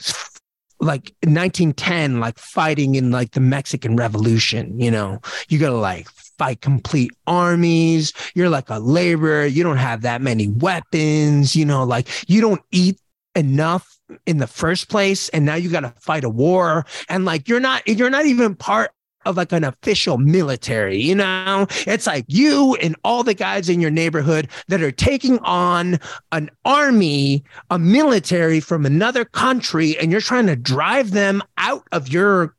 like 0.80 1.14
1910, 1.24 2.20
like 2.20 2.40
fighting 2.40 2.96
in 2.96 3.12
like 3.12 3.32
the 3.32 3.40
Mexican 3.40 3.96
Revolution. 3.96 4.80
You 4.80 4.92
know, 4.92 5.22
you 5.50 5.60
gotta 5.60 5.76
like 5.76 6.08
fight 6.38 6.62
complete 6.62 7.12
armies. 7.28 8.14
You're 8.34 8.50
like 8.50 8.70
a 8.70 8.80
laborer. 8.80 9.46
You 9.46 9.64
don't 9.64 9.78
have 9.78 10.02
that 10.02 10.22
many 10.22 10.48
weapons. 10.48 11.56
You 11.56 11.66
know, 11.66 11.84
like 11.84 12.08
you 12.30 12.42
don't 12.42 12.62
eat 12.72 13.00
enough 13.36 13.98
in 14.26 14.38
the 14.38 14.48
first 14.48 14.90
place 14.90 15.28
and 15.30 15.46
now 15.46 15.56
you 15.56 15.70
got 15.70 15.82
to 15.82 15.94
fight 16.00 16.24
a 16.24 16.30
war 16.30 16.86
and 17.10 17.26
like 17.26 17.50
you're 17.50 17.60
not 17.60 17.86
you're 17.86 18.10
not 18.10 18.26
even 18.26 18.56
part 18.56 18.90
of 19.28 19.38
like 19.38 19.52
an 19.52 19.64
official 19.64 20.18
military, 20.18 20.98
you 20.98 21.16
know? 21.16 21.68
It's 21.86 22.08
like 22.08 22.26
you 22.28 22.76
and 22.82 22.96
all 23.04 23.24
the 23.24 23.34
guys 23.34 23.70
in 23.70 23.82
your 23.82 23.92
neighborhood 23.92 24.50
that 24.68 24.82
are 24.82 24.92
taking 24.92 25.40
on 25.40 26.00
an 26.32 26.50
army, 26.66 27.44
a 27.70 27.78
military 27.78 28.60
from 28.60 28.86
another 28.86 29.26
country, 29.26 29.98
and 29.98 30.12
you're 30.12 30.22
trying 30.22 30.48
to 30.48 30.56
drive 30.56 31.12
them 31.12 31.44
out 31.58 31.84
of 31.92 32.08
your 32.08 32.56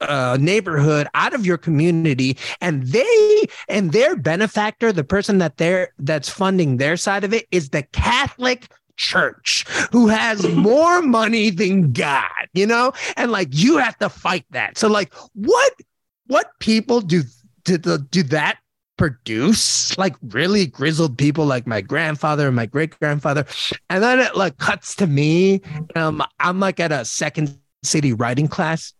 uh, 0.00 0.38
neighborhood, 0.40 1.06
out 1.14 1.34
of 1.34 1.44
your 1.44 1.58
community, 1.58 2.36
and 2.60 2.84
they 2.84 3.44
and 3.68 3.92
their 3.92 4.16
benefactor, 4.16 4.92
the 4.92 5.04
person 5.04 5.38
that 5.38 5.58
they're 5.58 5.92
that's 5.98 6.28
funding 6.28 6.78
their 6.78 6.96
side 6.96 7.24
of 7.24 7.34
it, 7.34 7.46
is 7.50 7.70
the 7.70 7.82
Catholic 7.92 8.68
church 9.00 9.64
who 9.90 10.08
has 10.08 10.46
more 10.54 11.02
money 11.02 11.50
than 11.50 11.92
God, 11.92 12.28
you 12.52 12.66
know? 12.66 12.92
And 13.16 13.32
like 13.32 13.48
you 13.50 13.78
have 13.78 13.98
to 13.98 14.08
fight 14.08 14.44
that. 14.50 14.78
So 14.78 14.88
like 14.88 15.12
what 15.34 15.74
what 16.30 16.46
people 16.60 17.00
do 17.00 17.22
the 17.64 18.06
do 18.10 18.22
that 18.22 18.58
produce 18.96 19.96
like 19.98 20.14
really 20.28 20.66
grizzled 20.66 21.18
people 21.18 21.44
like 21.44 21.66
my 21.66 21.80
grandfather 21.80 22.46
and 22.46 22.54
my 22.54 22.66
great 22.66 22.96
grandfather 23.00 23.44
and 23.88 24.02
then 24.02 24.20
it 24.20 24.36
like 24.36 24.56
cuts 24.58 24.94
to 24.94 25.06
me 25.06 25.60
i'm 25.96 26.60
like 26.60 26.78
at 26.78 26.92
a 26.92 27.04
second 27.04 27.58
city 27.82 28.12
writing 28.12 28.46
class 28.46 28.92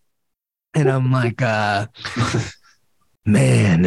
and 0.73 0.89
i'm 0.89 1.11
like 1.11 1.41
uh 1.41 1.85
man 3.25 3.85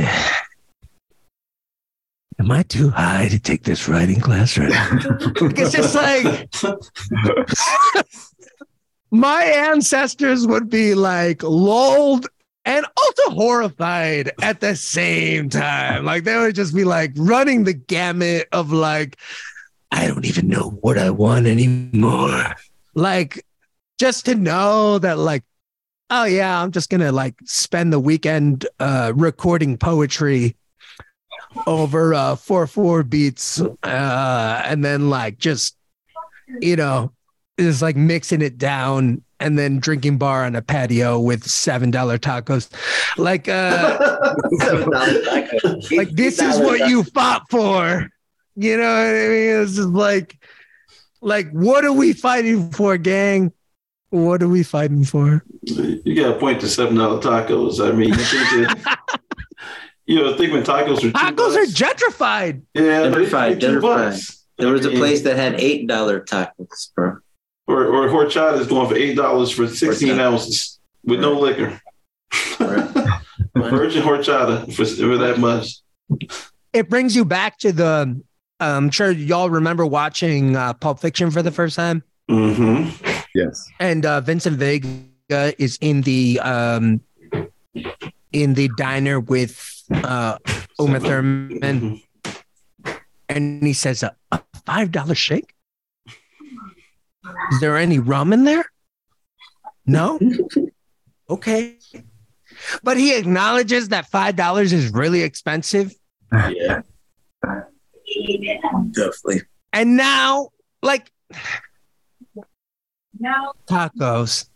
am 2.39 2.51
i 2.51 2.63
too 2.63 2.89
high 2.91 3.29
to 3.29 3.39
take 3.39 3.65
this 3.65 3.89
writing 3.89 4.21
class 4.21 4.57
right 4.57 4.71
now? 4.71 4.89
it's 5.57 5.73
just 5.73 5.95
like 5.95 6.49
my 9.11 9.43
ancestors 9.43 10.47
would 10.47 10.71
be 10.71 10.95
like 10.95 11.43
lulled 11.43 12.27
and 12.65 12.87
also 12.97 13.31
horrified 13.31 14.33
at 14.43 14.61
the 14.61 14.75
same 14.75 15.49
time. 15.51 16.05
Like 16.05 16.25
they 16.25 16.37
would 16.37 16.55
just 16.55 16.75
be 16.75 16.85
like 16.85 17.13
running 17.17 17.65
the 17.65 17.75
gamut 17.75 18.49
of 18.53 18.73
like, 18.73 19.19
I 19.91 20.07
don't 20.07 20.25
even 20.25 20.49
know 20.49 20.71
what 20.81 20.99
I 20.99 21.11
want 21.11 21.47
anymore. 21.47 22.55
Like 22.95 23.45
just 23.99 24.27
to 24.27 24.35
know 24.35 24.99
that 24.99 25.19
like, 25.19 25.45
oh 26.11 26.25
yeah, 26.25 26.63
I'm 26.63 26.73
just 26.73 26.91
gonna 26.91 27.13
like 27.13 27.35
spend 27.45 27.93
the 27.93 28.01
weekend 28.01 28.67
uh 28.81 29.13
recording 29.15 29.77
poetry 29.77 30.57
over 31.67 32.15
uh 32.15 32.35
four 32.35 32.67
four 32.67 33.03
beats 33.03 33.61
uh 33.61 34.63
and 34.65 34.85
then 34.85 35.09
like 35.09 35.39
just 35.39 35.77
you 36.61 36.75
know 36.75 37.13
is 37.57 37.81
like 37.81 37.95
mixing 37.95 38.43
it 38.43 38.59
down 38.59 39.23
and 39.45 39.59
then 39.59 39.79
drinking 39.79 40.17
bar 40.19 40.45
on 40.45 40.57
a 40.57 40.63
patio 40.63 41.21
with 41.21 41.45
seven 41.45 41.91
dollar 41.91 42.19
tacos. 42.19 42.69
Like 43.19 43.47
uh 43.49 43.99
like 45.97 46.11
this 46.11 46.41
is 46.41 46.59
what 46.59 46.89
you 46.89 47.05
fought 47.05 47.43
for. 47.51 48.09
You 48.57 48.77
know 48.77 48.83
what 48.83 49.09
I 49.09 49.29
mean? 49.29 49.63
It's 49.63 49.77
just 49.77 49.89
like 49.89 50.39
like 51.21 51.51
what 51.53 51.85
are 51.85 51.93
we 51.93 52.13
fighting 52.13 52.71
for, 52.73 52.97
gang? 52.97 53.53
What 54.11 54.43
are 54.43 54.49
we 54.49 54.63
fighting 54.63 55.05
for? 55.05 55.45
You 55.63 56.15
got 56.15 56.35
to 56.35 56.39
point 56.39 56.61
to 56.61 56.69
seven 56.69 56.97
dollar 56.97 57.21
tacos. 57.21 57.85
I 57.87 57.93
mean, 57.93 58.11
you 58.11 58.15
think 58.15 58.69
that, 58.85 58.99
you 60.07 60.21
know, 60.21 60.37
think 60.37 60.53
when 60.53 60.63
tacos 60.63 60.99
are 60.99 61.01
two 61.01 61.13
Tacos 61.13 61.57
are 61.57 61.67
gentrified. 61.67 62.63
yeah, 62.75 63.09
they- 63.09 63.11
Gentrified, 63.27 63.61
gentrified. 63.61 63.81
bucks. 63.83 64.41
There 64.57 64.69
was 64.73 64.87
a 64.87 64.91
place 64.91 65.23
that 65.23 65.37
had 65.37 65.55
eight 65.61 65.89
dollar 65.89 66.21
tacos, 66.21 66.95
bro. 66.95 67.17
Or 67.67 67.87
or 67.87 68.09
horchata 68.09 68.59
is 68.61 68.67
going 68.67 68.89
for 68.89 68.97
eight 68.97 69.15
dollars 69.17 69.51
for 69.51 69.67
sixteen 69.69 70.11
Horchata. 70.17 70.21
ounces 70.21 70.79
with 71.05 71.21
no 71.21 71.39
liquor. 71.39 71.81
Right. 73.57 73.71
Virgin 73.71 74.03
horchata 74.03 74.73
for, 74.75 74.85
for 74.85 75.17
that 75.19 75.39
much. 75.39 75.77
It 76.73 76.91
brings 76.91 77.15
you 77.15 77.25
back 77.25 77.57
to 77.59 77.71
the 77.71 78.21
I'm 78.59 78.91
sure 78.91 79.13
y'all 79.13 79.49
remember 79.49 79.87
watching 79.87 80.57
uh, 80.57 80.73
Pulp 80.75 80.99
Fiction 80.99 81.31
for 81.31 81.41
the 81.43 81.53
first 81.53 81.77
time. 81.77 82.03
Mm-hmm. 82.29 82.91
Yes. 83.35 83.69
and 83.79 84.05
uh, 84.07 84.21
Vincent 84.23 84.57
Vega 84.57 85.55
is 85.63 85.79
in 85.81 86.01
the 86.03 86.41
um, 86.41 87.01
in 88.33 88.55
the 88.55 88.71
diner 88.77 89.21
with 89.21 89.83
uh, 89.93 90.39
Uma 90.81 90.99
Thurman, 91.01 92.01
and 93.29 93.63
he 93.63 93.73
says 93.73 94.03
a, 94.03 94.17
a 94.33 94.41
five 94.67 94.91
dollar 94.91 95.15
shake. 95.15 95.54
Is 97.53 97.61
there 97.61 97.77
any 97.77 97.99
rum 97.99 98.33
in 98.33 98.45
there? 98.45 98.65
No. 99.87 100.19
Okay. 101.29 101.77
But 102.83 102.97
he 102.97 103.17
acknowledges 103.17 103.89
that 103.89 104.07
five 104.07 104.37
dollars 104.37 104.73
is 104.73 104.93
really 104.93 105.23
expensive, 105.23 105.95
Yeah. 106.33 106.83
Definitely. 108.93 109.43
and 109.73 109.97
now, 109.97 110.51
like, 110.83 111.11
tacos 113.69 114.49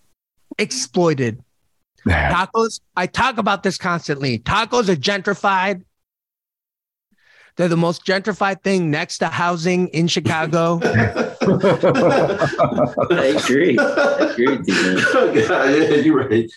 exploited. 0.59 1.43
Tacos, 2.07 2.81
I 2.97 3.07
talk 3.07 3.39
about 3.39 3.63
this 3.63 3.77
constantly. 3.79 4.39
Tacos 4.39 4.89
are 4.89 4.97
gentrified. 4.97 5.83
They're 7.57 7.69
the 7.69 7.77
most 7.77 8.07
gentrified 8.07 8.63
thing 8.63 8.91
next 8.91 9.19
to 9.19 9.27
housing 9.27 9.89
in 9.89 10.07
Chicago. 10.09 10.81
I 13.11 13.25
agree. 13.37 13.79
I 13.79 14.31
agree 14.33 14.57
with 14.57 14.69
you, 14.69 14.75
man. 14.75 14.97
oh, 15.15 15.33
God, 15.49 15.71
yeah, 15.75 15.95
you're 15.97 16.29
right. 16.29 16.51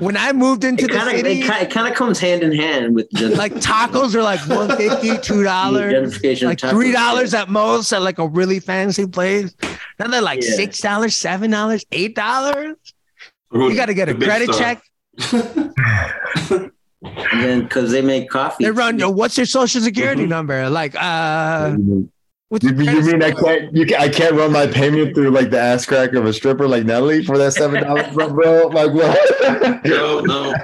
when 0.00 0.16
I 0.16 0.32
moved 0.32 0.64
into 0.64 0.84
It 0.84 0.90
the 0.90 0.96
kind 0.98 1.08
of 1.10 1.16
city, 1.16 1.40
it, 1.40 1.70
kind 1.70 1.88
of 1.88 1.94
comes 1.94 2.18
hand 2.18 2.42
in 2.42 2.52
hand 2.52 2.94
with 2.94 3.08
gen- 3.12 3.36
like 3.36 3.54
tacos 3.54 4.14
are 4.14 4.22
like 4.22 4.40
150 4.48 5.08
$2, 5.08 6.42
like 6.44 6.58
$3 6.58 7.34
at 7.34 7.48
most 7.48 7.92
at 7.92 8.02
like 8.02 8.18
a 8.18 8.26
really 8.28 8.60
fancy 8.60 9.06
place. 9.06 9.54
Then 9.98 10.10
they're 10.10 10.20
like 10.20 10.42
Yeah. 10.42 10.56
$6, 10.66 11.08
$7, 11.10 11.84
$8. 11.90 12.74
You 13.54 13.74
got 13.76 13.86
to 13.86 13.94
get 13.94 14.08
a 14.08 14.14
credit 14.14 14.52
star. 14.52 14.76
check. 14.76 14.82
And 17.04 17.42
then 17.42 17.62
because 17.64 17.90
they 17.90 18.00
make 18.00 18.30
coffee. 18.30 18.62
They 18.64 18.70
run, 18.70 18.96
yo, 18.96 19.10
what's 19.10 19.36
your 19.36 19.44
social 19.46 19.80
Mm-hmm. 19.80 19.86
security 19.86 20.24
number? 20.26 20.70
Like, 20.70 20.94
uh, 20.94 21.76
what's 22.52 22.64
You, 22.64 22.70
you 22.72 23.02
mean 23.02 23.22
I 23.22 23.30
can't? 23.32 23.74
You 23.74 23.86
can, 23.86 24.00
I 24.00 24.08
can't 24.10 24.34
run 24.34 24.52
my 24.52 24.66
payment 24.66 25.14
through 25.14 25.30
like 25.30 25.48
the 25.50 25.58
ass 25.58 25.86
crack 25.86 26.12
of 26.12 26.26
a 26.26 26.32
stripper 26.32 26.68
like 26.68 26.84
Nelly 26.84 27.24
for 27.24 27.38
that 27.38 27.52
seven 27.52 27.82
dollars, 27.82 28.06
bro? 28.14 28.66
Like 28.68 28.92
what? 28.92 29.84
No, 29.86 30.20
no. 30.20 30.54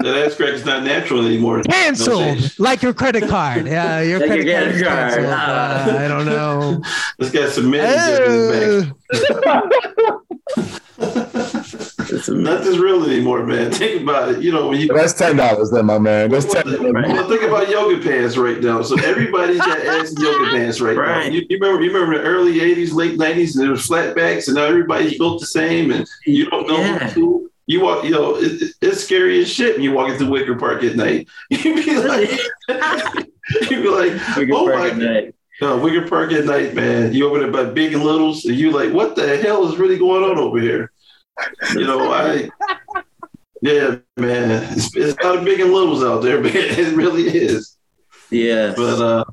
That 0.00 0.16
ass 0.26 0.34
crack 0.34 0.54
is 0.54 0.64
not 0.64 0.82
natural 0.82 1.24
anymore. 1.24 1.62
canceled 1.62 2.58
like 2.58 2.82
your 2.82 2.92
credit 2.92 3.28
card. 3.28 3.66
Yeah, 3.68 4.00
your 4.00 4.18
Like 4.18 4.28
credit 4.30 4.46
your 4.46 4.58
card 4.58 4.72
credit 4.72 4.84
card. 4.84 5.12
canceled. 5.12 5.32
Uh, 5.32 5.98
I 6.04 6.08
don't 6.08 6.26
know. 6.26 6.82
Let's 7.20 7.30
get 7.32 7.50
some 7.50 7.70
men 7.70 7.84
in 8.80 8.80
his 8.80 8.90
Oh. 9.14 9.72
It's 10.98 11.84
a- 11.84 11.92
Nothing's 12.28 12.78
real 12.78 13.04
anymore, 13.04 13.44
man. 13.44 13.70
Think 13.72 14.02
about 14.02 14.30
it. 14.30 14.42
You 14.42 14.52
know, 14.52 14.68
when 14.68 14.80
you 14.80 14.88
That's 14.88 15.12
ten 15.12 15.36
dollars, 15.36 15.70
then, 15.70 15.86
my 15.86 15.98
man. 15.98 16.30
That's 16.30 16.46
ten. 16.52 16.64
Well, 16.66 17.28
think 17.28 17.42
about 17.42 17.68
yoga 17.68 18.02
pants 18.02 18.36
right 18.36 18.60
now. 18.60 18.82
So 18.82 18.96
everybody's 19.00 19.58
got 19.58 19.78
ass 19.86 20.12
in 20.12 20.22
yoga 20.22 20.50
pants 20.50 20.80
right, 20.80 20.96
now. 20.96 21.22
You, 21.22 21.42
you 21.48 21.58
remember? 21.58 21.82
You 21.82 21.92
remember 21.92 22.18
the 22.18 22.24
early 22.24 22.58
'80s, 22.60 22.92
late 22.92 23.18
'90s, 23.18 23.54
and 23.54 23.62
there 23.64 23.70
was 23.70 23.86
flat 23.86 24.14
flatbacks, 24.16 24.48
and 24.48 24.56
now 24.56 24.64
everybody's 24.64 25.16
built 25.18 25.40
the 25.40 25.46
same, 25.46 25.90
and 25.90 26.06
you 26.26 26.48
don't 26.50 26.66
know 26.68 26.78
Yeah. 26.78 27.10
who. 27.10 27.48
You 27.66 27.80
walk, 27.82 28.04
you 28.04 28.10
know, 28.10 28.34
it, 28.36 28.60
it- 28.60 28.74
it's 28.82 29.04
scary 29.04 29.40
as 29.40 29.48
shit 29.48 29.76
when 29.76 29.84
you 29.84 29.92
walk 29.92 30.10
into 30.10 30.26
Wicker 30.28 30.56
Park 30.56 30.82
at 30.82 30.96
night. 30.96 31.28
You'd 31.50 31.76
be 31.86 31.96
like, 31.96 32.28
you'd 33.70 33.82
be 33.82 33.88
like, 33.88 34.12
Wicker 34.36 34.52
oh 34.54 34.66
Park 34.66 34.78
my 34.80 34.88
at 34.90 34.96
night. 34.96 35.34
no, 35.60 35.78
Wicker 35.78 36.06
Park 36.08 36.32
at 36.32 36.44
night, 36.44 36.74
man. 36.74 37.12
You 37.12 37.28
over 37.28 37.38
there 37.38 37.50
by 37.52 37.64
Big 37.64 37.94
and 37.94 38.02
Littles, 38.02 38.44
and 38.46 38.56
you 38.56 38.72
like, 38.72 38.92
what 38.92 39.14
the 39.14 39.36
hell 39.38 39.66
is 39.68 39.76
really 39.78 39.96
going 39.96 40.24
on 40.24 40.38
over 40.38 40.58
here? 40.58 40.90
You 41.74 41.84
know, 41.86 42.12
I, 42.12 42.50
yeah, 43.62 43.96
man, 44.16 44.72
it's, 44.72 44.94
it's 44.96 45.18
a 45.20 45.26
lot 45.26 45.38
of 45.38 45.44
Big 45.44 45.60
and 45.60 45.72
Littles 45.72 46.02
out 46.04 46.22
there, 46.22 46.40
man. 46.42 46.52
It 46.54 46.94
really 46.96 47.22
is. 47.24 47.76
Yeah. 48.30 48.74
But 48.76 49.00
uh, 49.00 49.24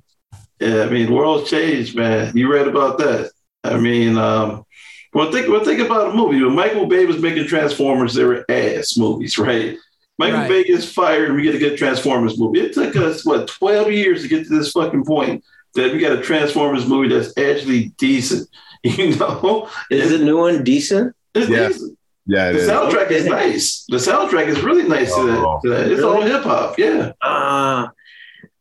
yeah, 0.59 0.83
I 0.83 0.89
mean, 0.89 1.07
the 1.07 1.13
world's 1.13 1.49
changed, 1.49 1.95
man. 1.95 2.35
You 2.35 2.51
read 2.51 2.67
about 2.67 2.97
that? 2.99 3.31
I 3.63 3.77
mean, 3.77 4.17
um, 4.17 4.65
well, 5.13 5.31
think 5.31 5.47
well, 5.49 5.63
think 5.63 5.79
about 5.79 6.11
a 6.11 6.13
movie. 6.13 6.41
When 6.43 6.55
Michael 6.55 6.85
Bay 6.85 7.05
was 7.05 7.19
making 7.19 7.47
Transformers, 7.47 8.13
they 8.13 8.23
were 8.23 8.45
ass 8.49 8.97
movies, 8.97 9.37
right? 9.37 9.77
Michael 10.17 10.39
Right. 10.39 10.49
Bay 10.49 10.63
gets 10.65 10.91
fired, 10.91 11.29
and 11.29 11.35
we 11.35 11.43
get 11.43 11.55
a 11.55 11.59
good 11.59 11.77
Transformers 11.77 12.37
movie. 12.37 12.59
It 12.59 12.73
took 12.73 12.95
us 12.95 13.25
what 13.25 13.47
twelve 13.47 13.91
years 13.91 14.21
to 14.21 14.27
get 14.27 14.47
to 14.47 14.57
this 14.57 14.71
fucking 14.71 15.05
point 15.05 15.43
that 15.75 15.91
we 15.93 15.99
got 15.99 16.17
a 16.17 16.21
Transformers 16.21 16.85
movie 16.87 17.09
that's 17.09 17.35
actually 17.37 17.89
decent. 17.97 18.47
You 18.81 19.13
know, 19.17 19.69
Is 19.91 20.11
the 20.11 20.19
new 20.19 20.37
one 20.37 20.63
decent? 20.63 21.13
It's 21.41 21.49
Yeah. 21.49 21.67
decent. 21.67 21.97
Yeah, 22.25 22.49
it 22.49 22.53
The 22.53 22.59
is. 22.59 22.69
soundtrack 22.69 23.11
is 23.11 23.25
nice. 23.25 23.85
The 23.89 23.97
soundtrack 23.97 24.47
is 24.47 24.61
really 24.61 24.87
nice 24.87 25.13
to 25.15 25.21
Oh. 25.21 25.59
that. 25.63 25.67
to 25.69 25.69
that. 25.75 25.91
It's 25.91 26.03
all 26.03 26.21
hip 26.21 26.43
hop. 26.43 26.77
Yeah. 26.77 27.11
Ah, 27.23 27.91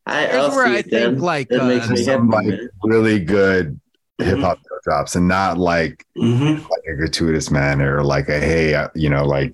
I, 0.07 0.21
Here's 0.23 0.35
I'll 0.37 0.51
where 0.57 0.67
I 0.67 0.77
it 0.79 0.91
then. 0.91 1.11
think, 1.13 1.23
like, 1.23 1.49
that 1.51 1.65
makes 1.67 1.87
uh, 1.87 1.93
me 1.93 1.99
happy. 1.99 2.05
Some, 2.05 2.31
like, 2.31 2.47
man. 2.47 2.69
really 2.85 3.21
good 3.21 3.79
hip 4.19 4.39
hop 4.39 4.59
drops 4.85 5.17
and 5.17 5.29
not 5.29 5.59
like 5.59 6.05
Mm-hmm. 6.17 6.63
like 6.63 6.83
a 6.91 6.97
gratuitous 6.97 7.51
manner 7.51 7.99
or 7.99 8.05
like 8.05 8.29
a 8.31 8.41
hey, 8.41 8.75
uh, 8.75 8.89
you 8.95 9.11
know, 9.11 9.25
like 9.25 9.53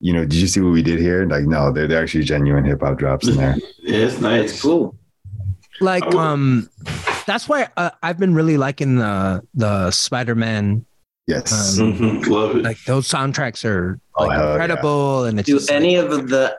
you 0.00 0.12
know, 0.12 0.20
did 0.20 0.34
you 0.34 0.46
see 0.46 0.60
what 0.60 0.70
we 0.72 0.82
did 0.82 1.00
here? 1.00 1.24
Like, 1.26 1.44
no, 1.44 1.72
they're, 1.72 1.86
they're 1.88 2.02
actually 2.02 2.24
genuine 2.24 2.64
hip 2.64 2.80
hop 2.82 2.98
drops 2.98 3.26
in 3.26 3.36
there. 3.36 3.56
Yeah, 3.82 3.98
it's 4.06 4.20
nice. 4.20 4.50
It's 4.52 4.62
cool. 4.62 4.96
like 5.80 6.04
um 6.14 6.68
that's 7.26 7.48
why 7.48 7.66
uh, 7.76 7.90
i've 8.02 8.18
been 8.18 8.32
really 8.34 8.56
liking 8.56 8.94
the 8.96 9.42
the 9.54 9.90
spider-man 9.90 10.84
Yes. 11.26 11.78
Um, 11.78 11.94
Mhm. 11.94 12.26
Love 12.26 12.56
it. 12.56 12.62
like 12.64 12.78
those 12.84 13.08
soundtracks 13.08 13.64
are 13.64 13.98
Oh, 14.16 14.26
like 14.26 14.36
yeah. 14.38 14.50
incredible 14.52 15.24
and 15.24 15.40
it's 15.40 15.46
Do 15.46 15.54
just, 15.56 15.70
like- 15.70 15.76
any 15.76 15.94
of 15.96 16.10
the 16.28 16.56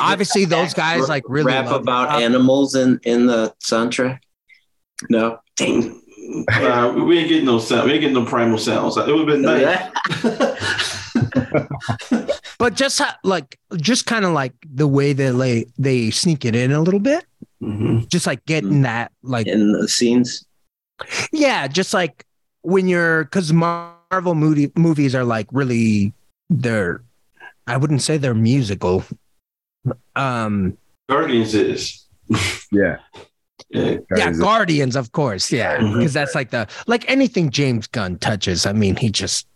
obviously 0.00 0.44
those 0.46 0.72
guys 0.84 1.08
like 1.08 1.24
really 1.28 1.46
rap 1.46 1.66
love 1.66 1.82
about 1.82 2.08
hip-hop. 2.08 2.20
animals 2.22 2.74
in 2.74 2.98
in 3.04 3.26
the 3.26 3.54
soundtrack? 3.62 4.18
No. 5.10 5.40
Dang. 5.56 6.00
Uh, 6.52 6.92
we 7.06 7.18
ain't 7.18 7.28
getting 7.28 7.44
no 7.46 7.58
sound. 7.58 7.86
We 7.86 7.92
ain't 7.92 8.00
getting 8.00 8.14
no 8.14 8.24
primal 8.24 8.58
sounds. 8.58 8.96
It 8.96 9.06
would 9.06 9.28
have 9.28 9.42
been 9.42 9.42
nice. 9.42 9.90
but 12.58 12.74
just 12.74 12.98
how, 12.98 13.12
like 13.24 13.58
just 13.76 14.06
kind 14.06 14.24
of 14.24 14.32
like 14.32 14.52
the 14.72 14.86
way 14.88 15.12
that 15.12 15.32
they 15.32 15.66
they 15.78 16.10
sneak 16.10 16.44
it 16.44 16.54
in 16.54 16.72
a 16.72 16.80
little 16.80 17.00
bit 17.00 17.24
Mhm. 17.62 18.08
just 18.08 18.26
like 18.26 18.44
getting 18.46 18.82
that 18.82 19.10
like 19.22 19.46
in 19.46 19.72
the 19.72 19.88
scenes. 19.88 20.44
yeah 21.32 21.66
just 21.66 21.92
like 21.94 22.24
when 22.62 22.88
you're 22.88 23.24
because 23.24 23.52
marvel 24.10 24.34
movie 24.34 24.72
movies 24.76 25.14
are 25.14 25.24
like 25.24 25.46
really 25.52 26.12
they're 26.48 27.02
i 27.66 27.76
wouldn't 27.76 28.02
say 28.02 28.16
they're 28.16 28.34
musical 28.34 29.04
um 30.16 30.76
Guardians 31.08 31.54
is. 31.54 32.04
Yeah. 32.70 32.98
Yeah. 33.70 33.96
yeah 34.16 34.30
guardians 34.32 34.94
of 34.96 35.12
course 35.12 35.50
yeah 35.50 35.78
Mhm. 35.78 35.98
because 35.98 36.12
that's 36.12 36.34
like 36.34 36.50
the 36.50 36.68
like 36.86 37.08
anything 37.10 37.50
james 37.50 37.86
gunn 37.86 38.18
touches 38.18 38.66
i 38.66 38.72
mean 38.72 38.94
he 38.96 39.10
just 39.10 39.46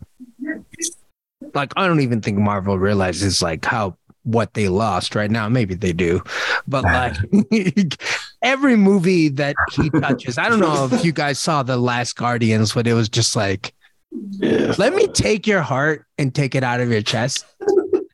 like 1.55 1.73
i 1.77 1.87
don't 1.87 2.01
even 2.01 2.21
think 2.21 2.39
marvel 2.39 2.79
realizes 2.79 3.43
like 3.43 3.65
how 3.65 3.97
what 4.25 4.55
they 4.55 4.69
lost 4.69 5.15
right 5.15 5.31
now 5.31 5.49
maybe 5.49 5.75
they 5.75 5.93
do 5.93 6.23
but 6.67 6.85
like 6.85 7.17
every 8.43 8.77
movie 8.77 9.29
that 9.29 9.57
he 9.73 9.89
touches 9.91 10.39
i 10.39 10.49
don't 10.49 10.61
know 10.61 10.89
if 10.91 11.05
you 11.05 11.13
guys 11.13 11.39
saw 11.39 11.63
the 11.63 11.77
last 11.77 12.17
guardians 12.17 12.73
but 12.73 12.87
it 12.87 12.95
was 12.95 13.09
just 13.09 13.37
like 13.37 13.73
Yeah. 14.15 14.75
let 14.79 14.95
me 14.95 15.07
take 15.09 15.47
your 15.47 15.63
heart 15.63 16.07
and 16.19 16.35
take 16.35 16.55
it 16.55 16.63
out 16.65 16.81
of 16.81 16.91
your 16.91 17.03
chest 17.03 17.45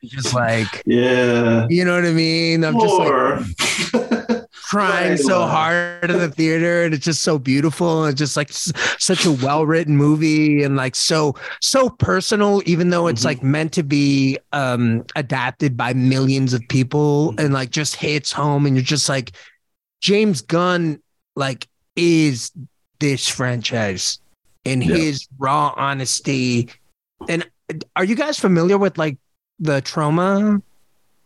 just 0.03 0.33
like 0.33 0.81
Yeah. 0.85 1.67
you 1.69 1.83
know 1.85 1.95
what 1.95 2.05
i 2.05 2.11
mean 2.11 2.63
i'm 2.63 2.79
just 2.79 2.95
like 2.97 4.45
crying 4.51 5.17
so 5.17 5.45
hard 5.47 6.09
in 6.11 6.17
the 6.19 6.29
theater 6.29 6.83
and 6.83 6.93
it's 6.93 7.03
just 7.05 7.21
so 7.23 7.39
beautiful 7.39 8.05
and 8.05 8.15
just 8.15 8.37
like 8.37 8.49
s- 8.49 8.71
such 8.99 9.25
a 9.25 9.31
well-written 9.31 9.95
movie 9.97 10.63
and 10.63 10.75
like 10.75 10.95
so 10.95 11.35
so 11.61 11.89
personal 11.89 12.61
even 12.65 12.89
though 12.91 13.07
it's 13.07 13.21
Mhm. 13.21 13.25
like 13.25 13.43
meant 13.43 13.73
to 13.73 13.83
be 13.83 14.37
um 14.53 15.03
adapted 15.15 15.75
by 15.75 15.93
millions 15.93 16.53
of 16.53 16.61
people 16.69 17.33
and 17.39 17.51
like 17.53 17.71
just 17.71 17.95
hits 17.95 18.31
home 18.31 18.65
and 18.67 18.75
you're 18.75 18.83
just 18.83 19.09
like 19.09 19.31
James 20.01 20.41
Gunn 20.41 21.01
like 21.35 21.67
is 21.95 22.51
this 22.99 23.27
franchise 23.27 24.19
in 24.65 24.81
Yeah. 24.81 24.95
his 24.95 25.27
raw 25.37 25.73
honesty 25.75 26.69
and 27.27 27.47
are 27.95 28.03
you 28.03 28.15
guys 28.15 28.39
familiar 28.39 28.77
with 28.77 28.97
like 28.97 29.17
the 29.59 29.81
Troma 29.81 30.61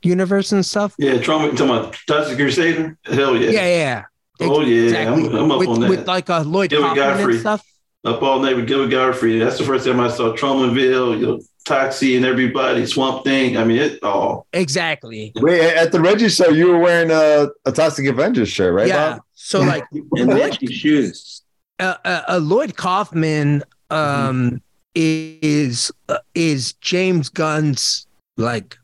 universe 0.01 0.51
and 0.51 0.65
stuff 0.65 0.93
yeah. 0.97 1.14
Troma. 1.14 1.51
You 1.51 1.57
talking 1.57 1.69
about 1.69 1.97
Toxic 2.07 2.38
Crusader? 2.38 2.97
Hell 3.05 3.35
yeah. 3.38 3.49
yeah 3.51 3.68
yeah 3.68 4.03
Oh 4.41 4.61
yeah. 4.61 4.84
Exactly. 4.84 5.26
I'm, 5.27 5.35
I'm 5.35 5.51
up 5.51 5.60
with, 5.60 5.69
on 5.69 5.80
that. 5.81 5.89
with 5.89 6.07
like 6.07 6.30
a 6.30 6.39
Lloyd 6.41 6.69
Gilbert 6.72 6.88
Kaufman 6.89 7.05
Gottfried. 7.05 7.30
and 7.35 7.39
stuff. 7.39 7.65
up 8.03 8.22
all 8.22 8.39
night 8.39 8.55
with 8.55 8.68
Gilbert 8.68 8.89
Gottfried. 8.89 9.41
That's 9.41 9.57
the 9.60 9.64
first 9.64 9.85
time 9.85 9.99
I 9.99 10.10
saw 10.10 10.34
Tromaville, 10.35 11.19
you 11.19 11.26
know, 11.27 11.39
Toxie 11.68 12.18
and 12.18 12.26
everybody, 12.26 12.85
Swamp 12.85 13.23
Thing. 13.23 13.55
I 13.57 13.64
mean, 13.64 13.77
it 13.77 14.03
all. 14.03 14.47
Exactly. 14.51 15.31
Wait, 15.35 15.61
at 15.61 15.91
the 15.93 16.01
Reggie 16.01 16.27
show, 16.30 16.49
you 16.49 16.68
were 16.68 16.80
wearing 16.80 17.11
a, 17.11 17.47
a 17.65 17.72
Toxic 17.72 18.05
Avengers 18.07 18.49
shirt, 18.49 18.73
right? 18.73 18.88
yeah. 18.88 19.11
Bob? 19.14 19.22
So 19.35 19.61
like 19.61 19.85
And 20.18 20.30
Lloyd, 20.30 20.57
shoes. 20.69 21.43
Uh, 21.84 22.22
uh, 22.27 22.39
Lloyd 22.41 22.76
Kaufman 22.77 23.64
um, 23.89 24.61
is 24.95 25.91
uh, 26.10 26.18
is 26.35 26.73
James 26.73 27.30
Gunn's 27.30 28.07
like 28.38 28.77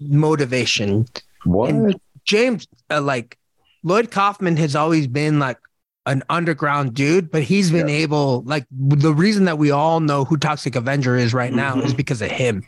motivation. 0.00 1.06
What? 1.44 1.70
And- 1.70 2.00
James 2.24 2.66
uh, 2.90 3.00
like 3.02 3.38
Lloyd 3.82 4.10
Kaufman 4.10 4.56
has 4.56 4.74
always 4.74 5.06
been 5.06 5.38
like 5.38 5.58
an 6.06 6.22
underground 6.30 6.94
dude, 6.94 7.30
but 7.30 7.42
he's 7.42 7.70
been 7.70 7.88
able 7.88 8.42
like 8.42 8.66
the 8.70 9.12
reason 9.12 9.44
that 9.44 9.58
we 9.58 9.70
all 9.70 10.00
know 10.00 10.24
who 10.24 10.36
Toxic 10.36 10.74
Avenger 10.76 11.16
is 11.16 11.32
right 11.34 11.52
now 11.52 11.74
Mhm. 11.74 11.84
is 11.84 11.94
because 11.94 12.20
of 12.22 12.30
him. 12.30 12.62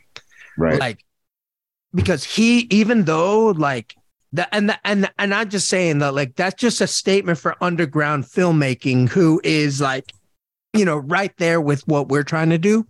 right. 0.59 0.79
like 0.81 1.05
because 1.95 2.25
he 2.25 2.67
even 2.71 3.05
though 3.05 3.47
like 3.49 3.95
the 4.37 4.55
and 4.55 4.69
the, 4.69 4.79
and 4.87 5.11
and 5.19 5.35
I'm 5.35 5.49
just 5.49 5.69
saying 5.69 5.99
that 5.99 6.15
like 6.15 6.37
that's 6.37 6.61
just 6.61 6.81
a 6.81 6.87
statement 6.87 7.39
for 7.39 7.57
underground 7.63 8.25
filmmaking 8.25 9.09
who 9.09 9.41
is 9.43 9.81
like 9.81 10.13
you 10.75 10.85
know 10.85 10.99
right 10.99 11.33
there 11.39 11.61
with 11.61 11.87
what 11.89 12.09
we're 12.09 12.23
trying 12.23 12.51
to 12.51 12.59
do. 12.59 12.87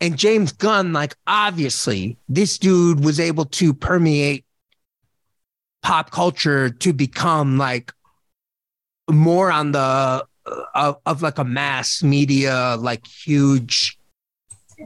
And 0.00 0.16
James 0.16 0.52
Gunn 0.52 0.92
like 0.92 1.16
obviously 1.26 2.16
this 2.28 2.58
dude 2.58 3.04
was 3.04 3.18
able 3.18 3.46
to 3.46 3.74
permeate 3.74 4.44
pop 5.82 6.10
culture 6.10 6.70
to 6.70 6.92
become 6.92 7.58
like 7.58 7.92
more 9.10 9.50
on 9.50 9.72
the 9.72 9.78
uh, 9.78 10.22
of, 10.74 10.98
of 11.06 11.22
like 11.22 11.38
a 11.38 11.44
mass 11.44 12.02
media 12.02 12.76
like 12.78 13.06
huge 13.06 13.98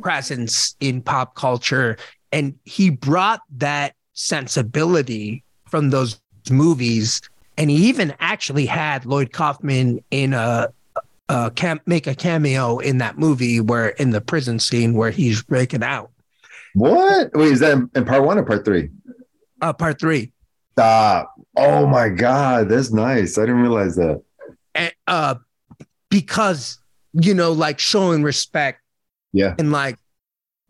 presence 0.00 0.74
in 0.80 1.02
pop 1.02 1.34
culture. 1.34 1.98
And 2.30 2.54
he 2.64 2.88
brought 2.88 3.42
that 3.56 3.94
sensibility 4.14 5.44
from 5.72 5.88
those 5.88 6.20
movies 6.50 7.22
and 7.56 7.70
he 7.70 7.76
even 7.88 8.14
actually 8.20 8.66
had 8.66 9.06
lloyd 9.06 9.32
kaufman 9.32 9.98
in 10.10 10.34
a, 10.34 10.68
a 11.30 11.50
cam- 11.54 11.80
make 11.86 12.06
a 12.06 12.14
cameo 12.14 12.78
in 12.78 12.98
that 12.98 13.16
movie 13.18 13.58
where 13.58 13.88
in 13.88 14.10
the 14.10 14.20
prison 14.20 14.58
scene 14.58 14.92
where 14.92 15.10
he's 15.10 15.42
breaking 15.42 15.82
out 15.82 16.10
what? 16.74 17.30
Wait, 17.34 17.52
is 17.52 17.60
that 17.60 17.72
in, 17.72 17.90
in 17.94 18.04
part 18.04 18.22
one 18.24 18.38
or 18.38 18.44
part 18.44 18.66
three? 18.66 18.90
uh 19.62 19.72
part 19.72 19.98
three 19.98 20.30
Stop. 20.72 21.34
Oh 21.56 21.86
my 21.86 22.08
God. 22.08 22.70
That's 22.70 22.90
nice. 22.92 23.36
I 23.38 23.42
didn't 23.42 23.60
realize 23.60 23.94
that. 23.96 24.22
and, 24.74 24.92
uh 25.06 25.34
because 26.10 26.78
you 27.14 27.32
know 27.34 27.52
like 27.52 27.78
showing 27.78 28.22
respect 28.22 28.80
Yeah. 29.32 29.54
and 29.58 29.72
like 29.72 29.98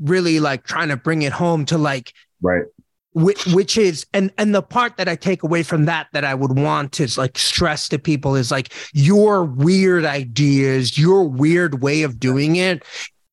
really 0.01 0.39
like 0.41 0.65
trying 0.65 0.89
to 0.89 0.97
bring 0.97 1.23
it 1.23 1.33
home 1.33 1.65
to 1.67 1.79
like 1.79 2.13
Right. 2.41 2.65
Which, 3.15 3.47
which 3.49 3.77
is 3.77 4.07
and 4.15 4.33
and 4.39 4.55
the 4.55 4.63
part 4.63 4.97
that 4.97 5.09
I 5.09 5.17
take 5.17 5.43
away 5.43 5.63
from 5.63 5.85
that 5.85 6.09
that 6.13 6.25
I 6.25 6.35
would 6.35 6.59
want 6.59 6.93
to 6.93 7.09
like 7.19 7.39
stress 7.39 7.89
to 7.91 7.99
people 7.99 8.35
is 8.37 8.51
like 8.51 8.73
your 8.93 9.45
weird 9.45 10.05
ideas, 10.05 10.99
your 10.99 11.25
weird 11.25 11.83
way 11.83 12.03
of 12.03 12.19
doing 12.19 12.57
it 12.57 12.83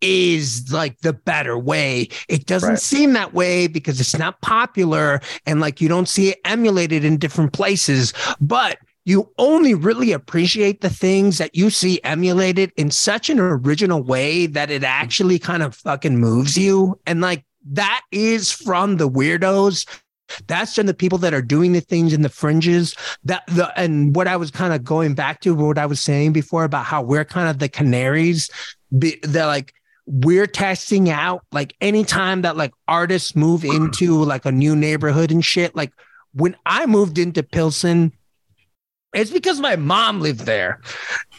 is 0.02 0.72
like 0.72 1.00
the 1.00 1.14
better 1.14 1.58
way. 1.58 2.08
It 2.30 2.46
doesn't 2.46 2.70
Right. 2.70 2.80
seem 2.80 3.14
that 3.14 3.34
way 3.34 3.68
because 3.68 4.00
it's 4.00 4.18
not 4.18 4.42
popular 4.42 5.20
and 5.46 5.60
like 5.60 5.82
you 5.82 5.90
don't 5.90 6.08
see 6.08 6.30
it 6.30 6.40
emulated 6.46 7.04
in 7.04 7.18
different 7.18 7.54
places, 7.54 8.14
but 8.40 8.78
you 9.06 9.30
only 9.40 9.74
really 9.74 10.12
appreciate 10.12 10.82
the 10.82 10.90
things 10.90 11.38
that 11.40 11.56
you 11.56 11.70
see 11.70 12.00
emulated 12.04 12.72
in 12.78 12.92
such 12.92 13.30
an 13.30 13.40
original 13.40 14.04
way 14.04 14.46
that 14.46 14.70
it 14.70 14.84
actually 14.84 15.40
kind 15.40 15.64
of 15.64 15.74
fucking 15.76 16.18
moves 16.18 16.58
you. 16.58 17.00
And 17.08 17.20
like 17.20 17.44
that 17.70 18.02
is 18.12 18.52
from 18.52 18.98
the 18.98 19.10
weirdos. 19.10 19.88
That's 20.48 20.76
from 20.76 20.86
the 20.86 20.94
people 20.94 21.18
that 21.20 21.34
are 21.34 21.42
doing 21.42 21.74
the 21.74 21.82
things 21.82 22.14
in 22.14 22.22
the 22.22 22.30
fringes. 22.30 22.96
That 23.24 23.44
the 23.48 23.72
and 23.80 24.16
what 24.16 24.28
I 24.28 24.36
was 24.38 24.52
kind 24.52 24.74
of 24.74 24.84
going 24.84 25.16
back 25.16 25.40
to 25.42 25.56
what 25.56 25.78
I 25.78 25.86
was 25.88 26.00
saying 26.00 26.34
before 26.34 26.64
about 26.64 26.86
how 26.86 27.02
we're 27.02 27.26
kind 27.26 27.50
of 27.50 27.60
the 27.60 27.70
canaries. 27.70 28.50
Be, 28.98 29.20
they're 29.24 29.46
like 29.48 29.74
we're 30.06 30.48
testing 30.48 31.10
out 31.10 31.46
like 31.52 31.76
anytime 31.82 32.42
that 32.42 32.58
like 32.58 32.72
artists 32.88 33.36
move 33.36 33.64
into 33.66 34.24
like 34.24 34.46
a 34.46 34.52
new 34.52 34.76
neighborhood 34.76 35.32
and 35.32 35.44
shit. 35.44 35.76
Like 35.76 35.94
when 36.34 36.56
I 36.66 36.86
moved 36.86 37.18
into 37.18 37.42
Pilsen, 37.42 38.14
it's 39.14 39.32
because 39.32 39.60
my 39.60 39.76
mom 39.76 40.22
lived 40.22 40.42
there. 40.42 40.82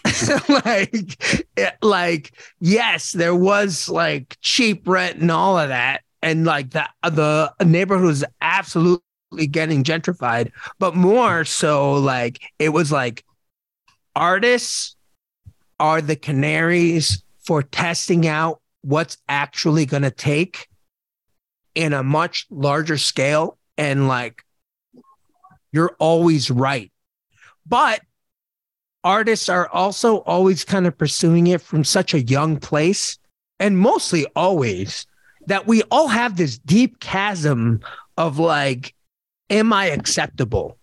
like, 0.49 1.49
it- 1.57 1.77
like, 1.83 2.33
yes, 2.61 3.13
there 3.13 3.35
was 3.35 3.89
like 3.89 4.37
cheap 4.41 4.89
rent 4.89 5.19
and 5.19 5.31
all 5.31 5.59
of 5.59 5.69
that. 5.69 6.03
And 6.23 6.45
like 6.45 6.71
that, 6.71 6.91
the 7.03 7.53
neighborhood 7.65 8.07
was 8.07 8.25
absolutely 8.41 9.03
getting 9.51 9.85
gentrified, 9.85 10.53
but 10.79 10.95
more 10.95 11.45
so, 11.45 11.95
like, 11.95 12.41
it 12.59 12.71
was 12.71 12.93
like 12.93 13.25
artists 14.15 14.97
are 15.79 16.03
the 16.03 16.17
canaries 16.17 17.23
for 17.39 17.63
testing 17.63 18.27
out 18.27 18.61
what's 18.83 19.17
actually 19.29 19.87
going 19.87 20.03
to 20.03 20.11
take 20.11 20.69
in 21.75 21.93
a 21.93 22.03
much 22.03 22.47
larger 22.51 22.99
scale. 22.99 23.57
And 23.79 24.09
like, 24.09 24.43
you're 25.73 25.97
always 25.99 26.51
right. 26.51 26.93
But 27.67 28.01
artists 29.05 29.49
are 29.49 29.69
also 29.69 30.19
always 30.19 30.65
kind 30.65 30.87
of 30.87 30.99
pursuing 30.99 31.47
it 31.47 31.63
from 31.63 31.85
such 31.85 32.13
a 32.13 32.21
young 32.21 32.59
place 32.59 33.19
and 33.59 33.79
mostly 33.79 34.27
always 34.37 35.07
that 35.47 35.67
we 35.67 35.83
all 35.91 36.09
have 36.09 36.37
this 36.37 36.59
deep 36.59 37.01
chasm 37.01 37.81
of 38.17 38.39
like 38.39 38.95
am 39.49 39.73
i 39.73 39.87
acceptable? 39.87 40.79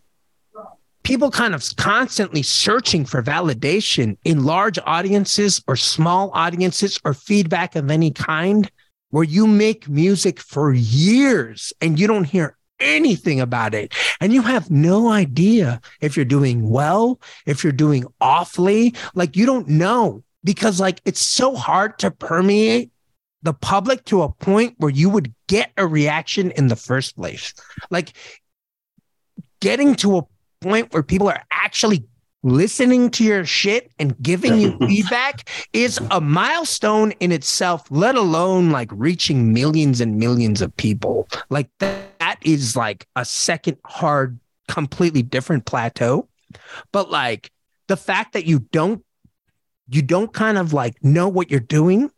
People 1.03 1.31
kind 1.31 1.55
of 1.55 1.63
constantly 1.77 2.43
searching 2.43 3.05
for 3.05 3.23
validation 3.23 4.17
in 4.25 4.43
large 4.43 4.77
audiences 4.85 5.63
or 5.65 5.77
small 5.77 6.31
audiences 6.33 6.99
or 7.05 7.13
feedback 7.13 7.77
of 7.77 7.89
any 7.89 8.11
kind 8.11 8.69
where 9.11 9.23
you 9.23 9.47
make 9.47 9.87
music 9.87 10.37
for 10.39 10.73
years 10.73 11.71
and 11.79 11.97
you 11.97 12.07
don't 12.07 12.25
hear 12.25 12.57
anything 12.79 13.39
about 13.39 13.73
it. 13.73 13.93
And 14.19 14.33
you 14.33 14.41
have 14.41 14.69
no 14.69 15.09
idea 15.09 15.79
if 16.01 16.15
you're 16.15 16.25
doing 16.25 16.69
well 16.69 17.19
if 17.45 17.63
you're 17.63 17.73
doing 17.73 18.05
awfully. 18.19 18.93
Like 19.15 19.35
you 19.35 19.45
don't 19.45 19.69
know 19.69 20.23
because 20.43 20.79
like 20.79 21.01
it's 21.05 21.21
so 21.21 21.55
hard 21.55 21.99
to 21.99 22.11
permeate 22.11 22.91
the 23.47 23.53
public 23.53 24.03
to 24.05 24.21
a 24.21 24.29
point 24.29 24.75
where 24.77 24.91
you 24.91 25.09
would 25.09 25.33
get 25.47 25.71
a 25.77 25.87
reaction 25.87 26.51
in 26.51 26.67
the 26.67 26.75
first 26.75 27.15
place 27.15 27.53
like 27.89 28.13
getting 29.61 29.95
to 29.95 30.17
a 30.17 30.23
point 30.61 30.93
where 30.93 31.03
people 31.03 31.29
are 31.29 31.43
actually 31.51 32.05
listening 32.43 33.09
to 33.09 33.23
your 33.23 33.45
shit 33.45 33.91
and 33.99 34.21
giving 34.21 34.59
you 34.59 34.77
feedback 34.87 35.49
is 35.73 35.99
a 36.11 36.21
milestone 36.21 37.11
in 37.19 37.31
itself, 37.31 37.85
let 37.89 38.15
alone 38.15 38.69
like 38.69 38.89
reaching 38.93 39.53
millions 39.53 40.01
and 40.01 40.17
millions 40.17 40.61
of 40.61 40.75
people. 40.77 41.27
Like 41.49 41.69
that, 41.79 42.07
that 42.27 42.47
is 42.47 42.75
like 42.75 43.07
a 43.15 43.25
second 43.25 43.77
hard, 43.85 44.39
completely 44.67 45.23
different 45.23 45.65
plateau. 45.65 46.27
But 46.91 47.09
like 47.09 47.51
the 47.87 47.97
fact 47.97 48.33
that 48.33 48.45
you 48.45 48.59
don't, 48.59 49.03
you 49.89 50.01
don't 50.01 50.33
kind 50.33 50.57
of 50.57 50.73
like 50.73 51.01
know 51.03 51.29
what 51.29 51.49
you're 51.49 51.59
doing, 51.59 52.11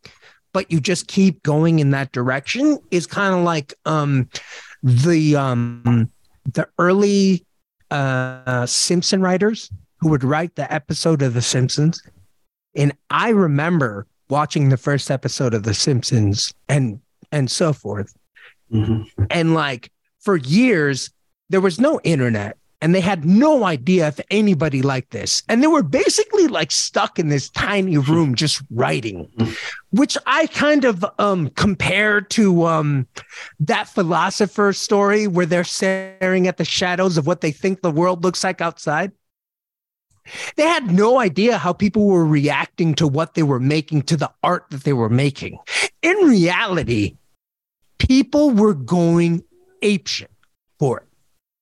but 0.54 0.72
you 0.72 0.80
just 0.80 1.08
keep 1.08 1.42
going 1.44 1.80
in 1.80 1.92
that 1.92 2.12
direction 2.12 2.78
is 2.92 3.06
kind 3.08 3.36
of 3.36 3.44
like 3.44 3.74
um 3.86 4.30
the 4.84 5.36
um 5.36 6.10
the 6.46 6.68
early 6.78 7.46
uh 7.92 8.66
Simpson 8.66 9.22
writers 9.22 9.72
who 10.00 10.10
would 10.10 10.24
write 10.24 10.56
the 10.56 10.72
episode 10.72 11.22
of 11.22 11.34
The 11.34 11.42
Simpsons. 11.42 12.02
And 12.76 12.94
I 13.10 13.30
remember 13.30 14.08
watching 14.30 14.70
the 14.70 14.78
first 14.78 15.12
episode 15.12 15.54
of 15.54 15.64
The 15.64 15.74
Simpsons 15.74 16.54
and 16.68 17.00
and 17.32 17.50
so 17.50 17.74
forth. 17.74 18.16
Mm-hmm. 18.72 19.24
And 19.30 19.54
like 19.54 19.92
for 20.20 20.38
years, 20.38 21.12
there 21.50 21.62
was 21.62 21.80
no 21.80 22.00
internet 22.04 22.58
and 22.82 22.96
they 22.96 23.02
had 23.02 23.26
no 23.26 23.66
idea 23.66 24.08
if 24.08 24.20
anybody 24.32 24.82
liked 24.82 25.12
this. 25.12 25.44
And 25.50 25.62
they 25.62 25.68
were 25.68 25.84
basically 25.84 26.48
like 26.48 26.72
stuck 26.72 27.20
in 27.20 27.28
this 27.28 27.50
tiny 27.50 27.98
room 27.98 28.36
just 28.36 28.62
writing, 28.72 29.30
which 29.92 30.18
I 30.26 30.48
kind 30.48 30.86
of 30.86 31.06
um 31.20 31.50
compare 31.52 32.22
to 32.22 32.66
um 32.66 33.08
that 33.60 33.90
philosopher 33.90 34.74
story 34.74 35.28
where 35.28 35.46
they're 35.46 35.64
staring 35.64 36.48
at 36.48 36.58
the 36.58 36.66
shadows 36.66 37.18
of 37.18 37.28
what 37.28 37.42
they 37.42 37.52
think 37.52 37.82
the 37.82 37.92
world 37.92 38.24
looks 38.24 38.44
like 38.44 38.62
outside. 38.62 39.12
They 40.56 40.64
had 40.64 40.92
no 40.92 41.20
idea 41.20 41.58
how 41.58 41.74
people 41.74 42.06
were 42.06 42.26
reacting 42.26 42.94
to 42.96 43.08
what 43.08 43.34
they 43.34 43.44
were 43.44 43.60
making, 43.60 44.04
to 44.04 44.18
the 44.18 44.32
art 44.44 44.66
that 44.70 44.84
they 44.84 44.94
were 44.94 45.10
making. 45.10 45.58
In 46.04 46.16
reality, 46.18 47.18
people 47.98 48.52
were 48.52 48.76
going 48.76 49.44
apeshit 49.82 50.28
for 50.78 51.00
it. 51.00 51.09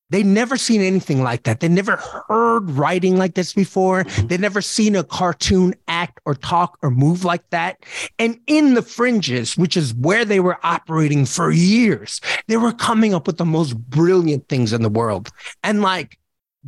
They 0.09 0.23
never 0.23 0.55
seen 0.55 0.81
anything 0.81 1.21
like 1.21 1.43
that. 1.43 1.59
They'd 1.59 1.71
never 1.71 1.97
heard 1.97 2.69
writing 2.71 3.17
like 3.17 3.35
this 3.35 3.53
before. 3.53 4.03
Mm-hmm. 4.03 4.27
They'd 4.27 4.39
never 4.39 4.61
seen 4.61 4.95
a 4.95 5.03
cartoon 5.03 5.75
act 5.87 6.19
or 6.25 6.33
talk 6.33 6.77
or 6.81 6.89
move 6.89 7.25
like 7.25 7.49
that. 7.49 7.85
And 8.17 8.39
in 8.47 8.73
the 8.73 8.81
fringes, 8.81 9.57
which 9.57 9.75
is 9.75 9.93
where 9.93 10.23
they 10.23 10.39
were 10.39 10.59
operating 10.63 11.25
for 11.25 11.51
years, 11.51 12.21
they 12.47 12.57
were 12.57 12.71
coming 12.71 13.13
up 13.13 13.27
with 13.27 13.37
the 13.37 13.45
most 13.45 13.77
brilliant 13.77 14.47
things 14.47 14.71
in 14.71 14.81
the 14.81 14.89
world. 14.89 15.29
And 15.63 15.81
like 15.81 16.17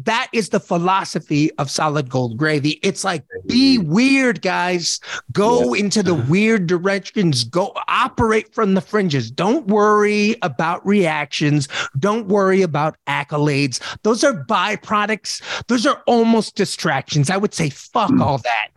that 0.04 0.30
is 0.32 0.50
the 0.50 0.60
philosophy 0.60 1.52
of 1.58 1.70
solid 1.70 2.10
gold 2.10 2.38
gravy. 2.38 2.80
It's 2.84 3.04
like 3.04 3.26
be 3.48 3.78
weird, 3.78 4.42
guys. 4.42 5.00
Go 5.32 5.74
into 5.74 6.02
the 6.04 6.14
weird 6.30 6.68
directions. 6.68 7.44
Go 7.44 7.74
operate 7.88 8.54
from 8.54 8.74
the 8.76 8.82
fringes. 8.82 9.30
Don't 9.30 9.68
worry 9.68 10.38
about 10.42 10.86
reactions. 10.86 11.68
Don't 11.98 12.28
worry 12.28 12.62
about 12.62 12.96
accolades. 13.08 13.80
Those 14.04 14.24
are 14.24 14.46
byproducts. 14.46 15.42
Those 15.68 15.86
are 15.86 16.02
almost 16.08 16.56
distractions. 16.56 17.30
I 17.30 17.38
would 17.38 17.54
say 17.54 17.70
fuck 17.70 18.12
all 18.20 18.38
that. 18.40 18.70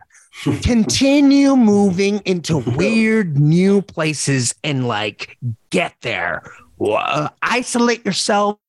Continue 0.61 1.55
moving 1.55 2.19
into 2.25 2.57
weird 2.75 3.37
new 3.37 3.81
places 3.81 4.53
and 4.63 4.87
like 4.87 5.37
get 5.69 5.93
there. 6.01 6.43
Uh, 6.81 7.29
isolate 7.41 8.03
yourselves 8.03 8.59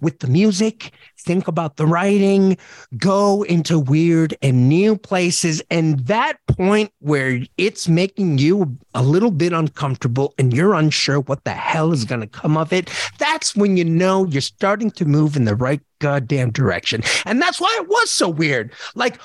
with 0.00 0.18
the 0.18 0.26
music 0.26 0.92
think 1.26 1.48
about 1.48 1.76
the 1.76 1.86
writing, 1.86 2.56
go 2.96 3.42
into 3.42 3.78
weird 3.78 4.34
and 4.40 4.68
new 4.68 4.96
places. 4.96 5.60
And 5.70 5.98
that 6.06 6.38
point 6.46 6.92
where 7.00 7.40
it's 7.58 7.88
making 7.88 8.38
you 8.38 8.78
a 8.94 9.02
little 9.02 9.32
bit 9.32 9.52
uncomfortable 9.52 10.32
and 10.38 10.54
you're 10.54 10.74
unsure 10.74 11.20
what 11.20 11.44
the 11.44 11.50
hell 11.50 11.92
is 11.92 12.04
going 12.04 12.20
to 12.20 12.26
come 12.26 12.56
of 12.56 12.72
it, 12.72 12.90
that's 13.18 13.56
when 13.56 13.76
you 13.76 13.84
know 13.84 14.24
you're 14.26 14.40
starting 14.40 14.90
to 14.92 15.04
move 15.04 15.36
in 15.36 15.44
the 15.44 15.56
right 15.56 15.80
goddamn 15.98 16.52
direction. 16.52 17.02
And 17.24 17.42
that's 17.42 17.60
why 17.60 17.76
it 17.80 17.88
was 17.88 18.10
so 18.10 18.28
weird. 18.28 18.72
Like, 18.94 19.18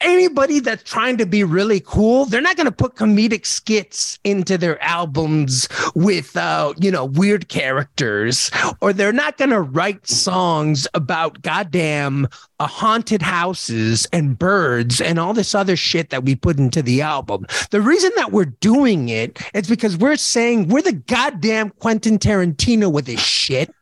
anybody 0.00 0.60
that's 0.60 0.82
trying 0.82 1.16
to 1.18 1.26
be 1.26 1.44
really 1.44 1.80
cool, 1.80 2.24
they're 2.26 2.40
not 2.40 2.56
going 2.56 2.66
to 2.66 2.72
put 2.72 2.94
comedic 2.94 3.46
skits 3.46 4.18
into 4.24 4.56
their 4.56 4.82
albums 4.82 5.68
with, 5.94 6.36
uh, 6.36 6.72
you 6.78 6.90
know, 6.90 7.04
weird 7.04 7.48
characters, 7.48 8.50
or 8.80 8.92
they're 8.92 9.12
not 9.12 9.36
going 9.36 9.50
to 9.50 9.60
write 9.60 10.06
songs 10.06 10.86
about 10.94 11.42
goddamn 11.42 12.28
uh, 12.60 12.66
haunted 12.66 13.22
houses 13.22 14.06
and 14.12 14.38
birds 14.38 15.00
and 15.00 15.18
all 15.18 15.34
this 15.34 15.54
other 15.54 15.76
shit 15.76 16.10
that 16.10 16.24
we 16.24 16.34
put 16.34 16.58
into 16.58 16.82
the 16.82 17.02
album. 17.02 17.46
The 17.70 17.80
reason 17.80 18.12
that 18.16 18.32
we're 18.32 18.44
doing 18.46 19.08
it 19.08 19.38
is 19.54 19.68
because 19.68 19.96
we're 19.96 20.16
saying 20.16 20.68
we're 20.68 20.82
the 20.82 20.92
goddamn 20.92 21.70
Quentin 21.70 22.18
Tarantino 22.18 22.92
with 22.92 23.06
this 23.06 23.20
shit. 23.20 23.74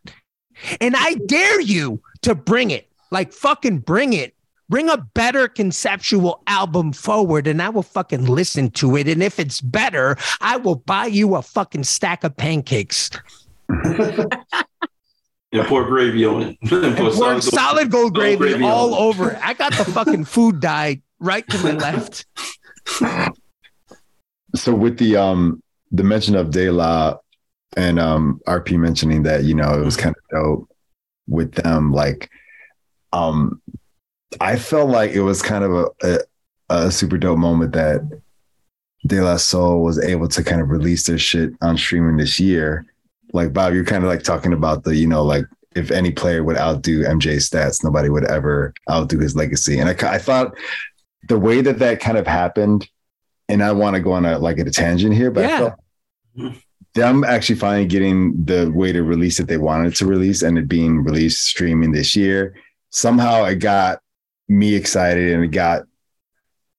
And 0.80 0.94
I 0.96 1.14
dare 1.26 1.60
you 1.60 2.00
to 2.22 2.34
bring 2.34 2.70
it, 2.70 2.88
like 3.10 3.32
fucking 3.32 3.78
bring 3.80 4.12
it 4.12 4.34
bring 4.68 4.88
a 4.88 4.96
better 4.96 5.48
conceptual 5.48 6.42
album 6.46 6.92
forward 6.92 7.46
and 7.46 7.60
I 7.60 7.68
will 7.68 7.82
fucking 7.82 8.26
listen 8.26 8.70
to 8.72 8.96
it. 8.96 9.08
And 9.08 9.22
if 9.22 9.38
it's 9.38 9.60
better, 9.60 10.16
I 10.40 10.56
will 10.56 10.76
buy 10.76 11.06
you 11.06 11.34
a 11.34 11.42
fucking 11.42 11.84
stack 11.84 12.24
of 12.24 12.36
pancakes. 12.36 13.10
and 13.68 15.66
pour 15.66 15.84
gravy 15.84 16.24
on 16.24 16.42
it. 16.42 16.58
and 16.72 16.96
pour 16.96 17.12
solid, 17.12 17.42
solid 17.42 17.90
gold, 17.90 18.14
gravy, 18.14 18.36
gravy 18.36 18.64
all 18.64 18.94
over 18.94 19.32
it. 19.32 19.38
I 19.42 19.54
got 19.54 19.74
the 19.74 19.84
fucking 19.84 20.24
food 20.24 20.60
dye 20.60 21.02
right 21.20 21.46
to 21.48 21.58
my 21.58 21.72
left. 21.72 22.26
So 24.54 24.74
with 24.74 24.98
the 24.98 25.16
um 25.16 25.62
the 25.90 26.02
mention 26.02 26.34
of 26.34 26.50
De 26.50 26.70
La 26.70 27.16
and 27.76 27.98
um 27.98 28.40
RP 28.46 28.78
mentioning 28.78 29.22
that, 29.24 29.44
you 29.44 29.54
know, 29.54 29.80
it 29.80 29.84
was 29.84 29.96
kind 29.96 30.14
of 30.16 30.36
dope 30.36 30.68
with 31.28 31.52
them, 31.52 31.92
like 31.92 32.30
um 33.12 33.60
I 34.40 34.56
felt 34.56 34.90
like 34.90 35.12
it 35.12 35.22
was 35.22 35.42
kind 35.42 35.64
of 35.64 35.72
a, 35.72 35.86
a, 36.02 36.18
a 36.68 36.90
super 36.90 37.18
dope 37.18 37.38
moment 37.38 37.72
that 37.72 38.00
De 39.06 39.20
La 39.20 39.36
Soul 39.36 39.82
was 39.82 39.98
able 39.98 40.28
to 40.28 40.44
kind 40.44 40.60
of 40.60 40.70
release 40.70 41.06
their 41.06 41.18
shit 41.18 41.52
on 41.60 41.76
streaming 41.76 42.16
this 42.16 42.38
year. 42.38 42.86
Like 43.32 43.52
Bob, 43.52 43.74
you're 43.74 43.84
kind 43.84 44.04
of 44.04 44.08
like 44.08 44.22
talking 44.22 44.52
about 44.52 44.84
the, 44.84 44.94
you 44.94 45.06
know, 45.06 45.22
like 45.22 45.44
if 45.74 45.90
any 45.90 46.12
player 46.12 46.44
would 46.44 46.56
outdo 46.56 47.02
MJ's 47.02 47.48
stats, 47.48 47.82
nobody 47.82 48.08
would 48.08 48.24
ever 48.24 48.74
outdo 48.90 49.18
his 49.18 49.34
legacy. 49.34 49.78
And 49.78 49.88
I, 49.88 50.14
I 50.14 50.18
thought 50.18 50.56
the 51.28 51.38
way 51.38 51.60
that 51.62 51.78
that 51.78 52.00
kind 52.00 52.18
of 52.18 52.26
happened, 52.26 52.88
and 53.48 53.62
I 53.62 53.72
want 53.72 53.94
to 53.94 54.00
go 54.00 54.12
on 54.12 54.24
a 54.24 54.38
like 54.38 54.58
a 54.58 54.70
tangent 54.70 55.14
here, 55.14 55.30
but 55.30 55.48
yeah. 55.48 55.54
I 55.54 55.58
felt 55.58 56.54
them 56.94 57.24
actually 57.24 57.56
finally 57.56 57.86
getting 57.86 58.44
the 58.44 58.70
way 58.70 58.92
to 58.92 59.02
release 59.02 59.40
it 59.40 59.46
they 59.46 59.56
wanted 59.56 59.94
to 59.96 60.06
release 60.06 60.42
and 60.42 60.58
it 60.58 60.68
being 60.68 61.02
released 61.02 61.46
streaming 61.46 61.92
this 61.92 62.14
year. 62.14 62.54
Somehow 62.90 63.44
it 63.44 63.56
got 63.56 64.01
me 64.52 64.74
excited 64.74 65.32
and 65.32 65.44
it 65.44 65.48
got 65.48 65.82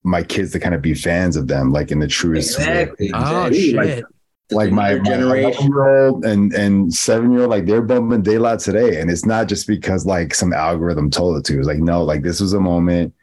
my 0.03 0.21
kids 0.23 0.51
to 0.51 0.59
kind 0.59 0.75
of 0.75 0.81
be 0.81 0.93
fans 0.93 1.35
of 1.35 1.47
them, 1.47 1.71
like 1.71 1.91
in 1.91 1.99
the 1.99 2.07
truest 2.07 2.57
Exactly. 2.59 3.07
way. 3.07 3.11
Oh, 3.15 3.45
exactly. 3.45 3.87
shit. 3.95 4.05
Like 4.51 4.71
my, 4.71 4.95
my 4.95 4.99
generation. 5.03 5.73
old 5.73 6.25
and 6.25 6.53
and 6.53 6.93
seven 6.93 7.31
year 7.31 7.41
old, 7.41 7.49
like 7.49 7.65
they're 7.65 7.81
bumping 7.81 8.21
De 8.21 8.37
La 8.37 8.57
today, 8.57 8.99
and 8.99 9.09
it's 9.09 9.25
not 9.25 9.47
just 9.47 9.65
because 9.67 10.05
like 10.05 10.35
some 10.35 10.53
algorithm 10.53 11.09
told 11.09 11.37
it 11.37 11.45
to. 11.45 11.57
It's 11.57 11.65
like 11.67 11.79
no, 11.79 12.03
like 12.03 12.21
this 12.21 12.39
was 12.41 12.53
a 12.53 12.59
moment. 12.59 13.13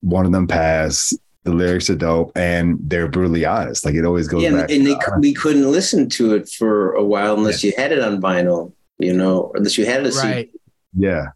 One 0.00 0.26
of 0.26 0.30
them 0.32 0.46
passed. 0.46 1.18
The 1.44 1.52
lyrics 1.54 1.88
are 1.88 1.96
dope, 1.96 2.30
and 2.36 2.78
they're 2.82 3.08
brutally 3.08 3.44
honest. 3.46 3.84
Like 3.86 3.94
it 3.94 4.04
always 4.04 4.28
goes 4.28 4.42
Yeah, 4.42 4.50
back. 4.52 4.70
and 4.70 4.86
they, 4.86 4.94
to 4.94 5.14
we 5.18 5.32
couldn't 5.32 5.72
listen 5.72 6.08
to 6.10 6.34
it 6.34 6.48
for 6.48 6.92
a 6.92 7.02
while 7.02 7.34
unless 7.34 7.64
you 7.64 7.72
had 7.76 7.90
it 7.90 8.00
on 8.00 8.20
vinyl, 8.20 8.72
you 8.98 9.14
know, 9.14 9.50
unless 9.54 9.78
you 9.78 9.86
had 9.86 10.06
it. 10.06 10.14
Right. 10.16 10.50
yeah, 10.94 11.28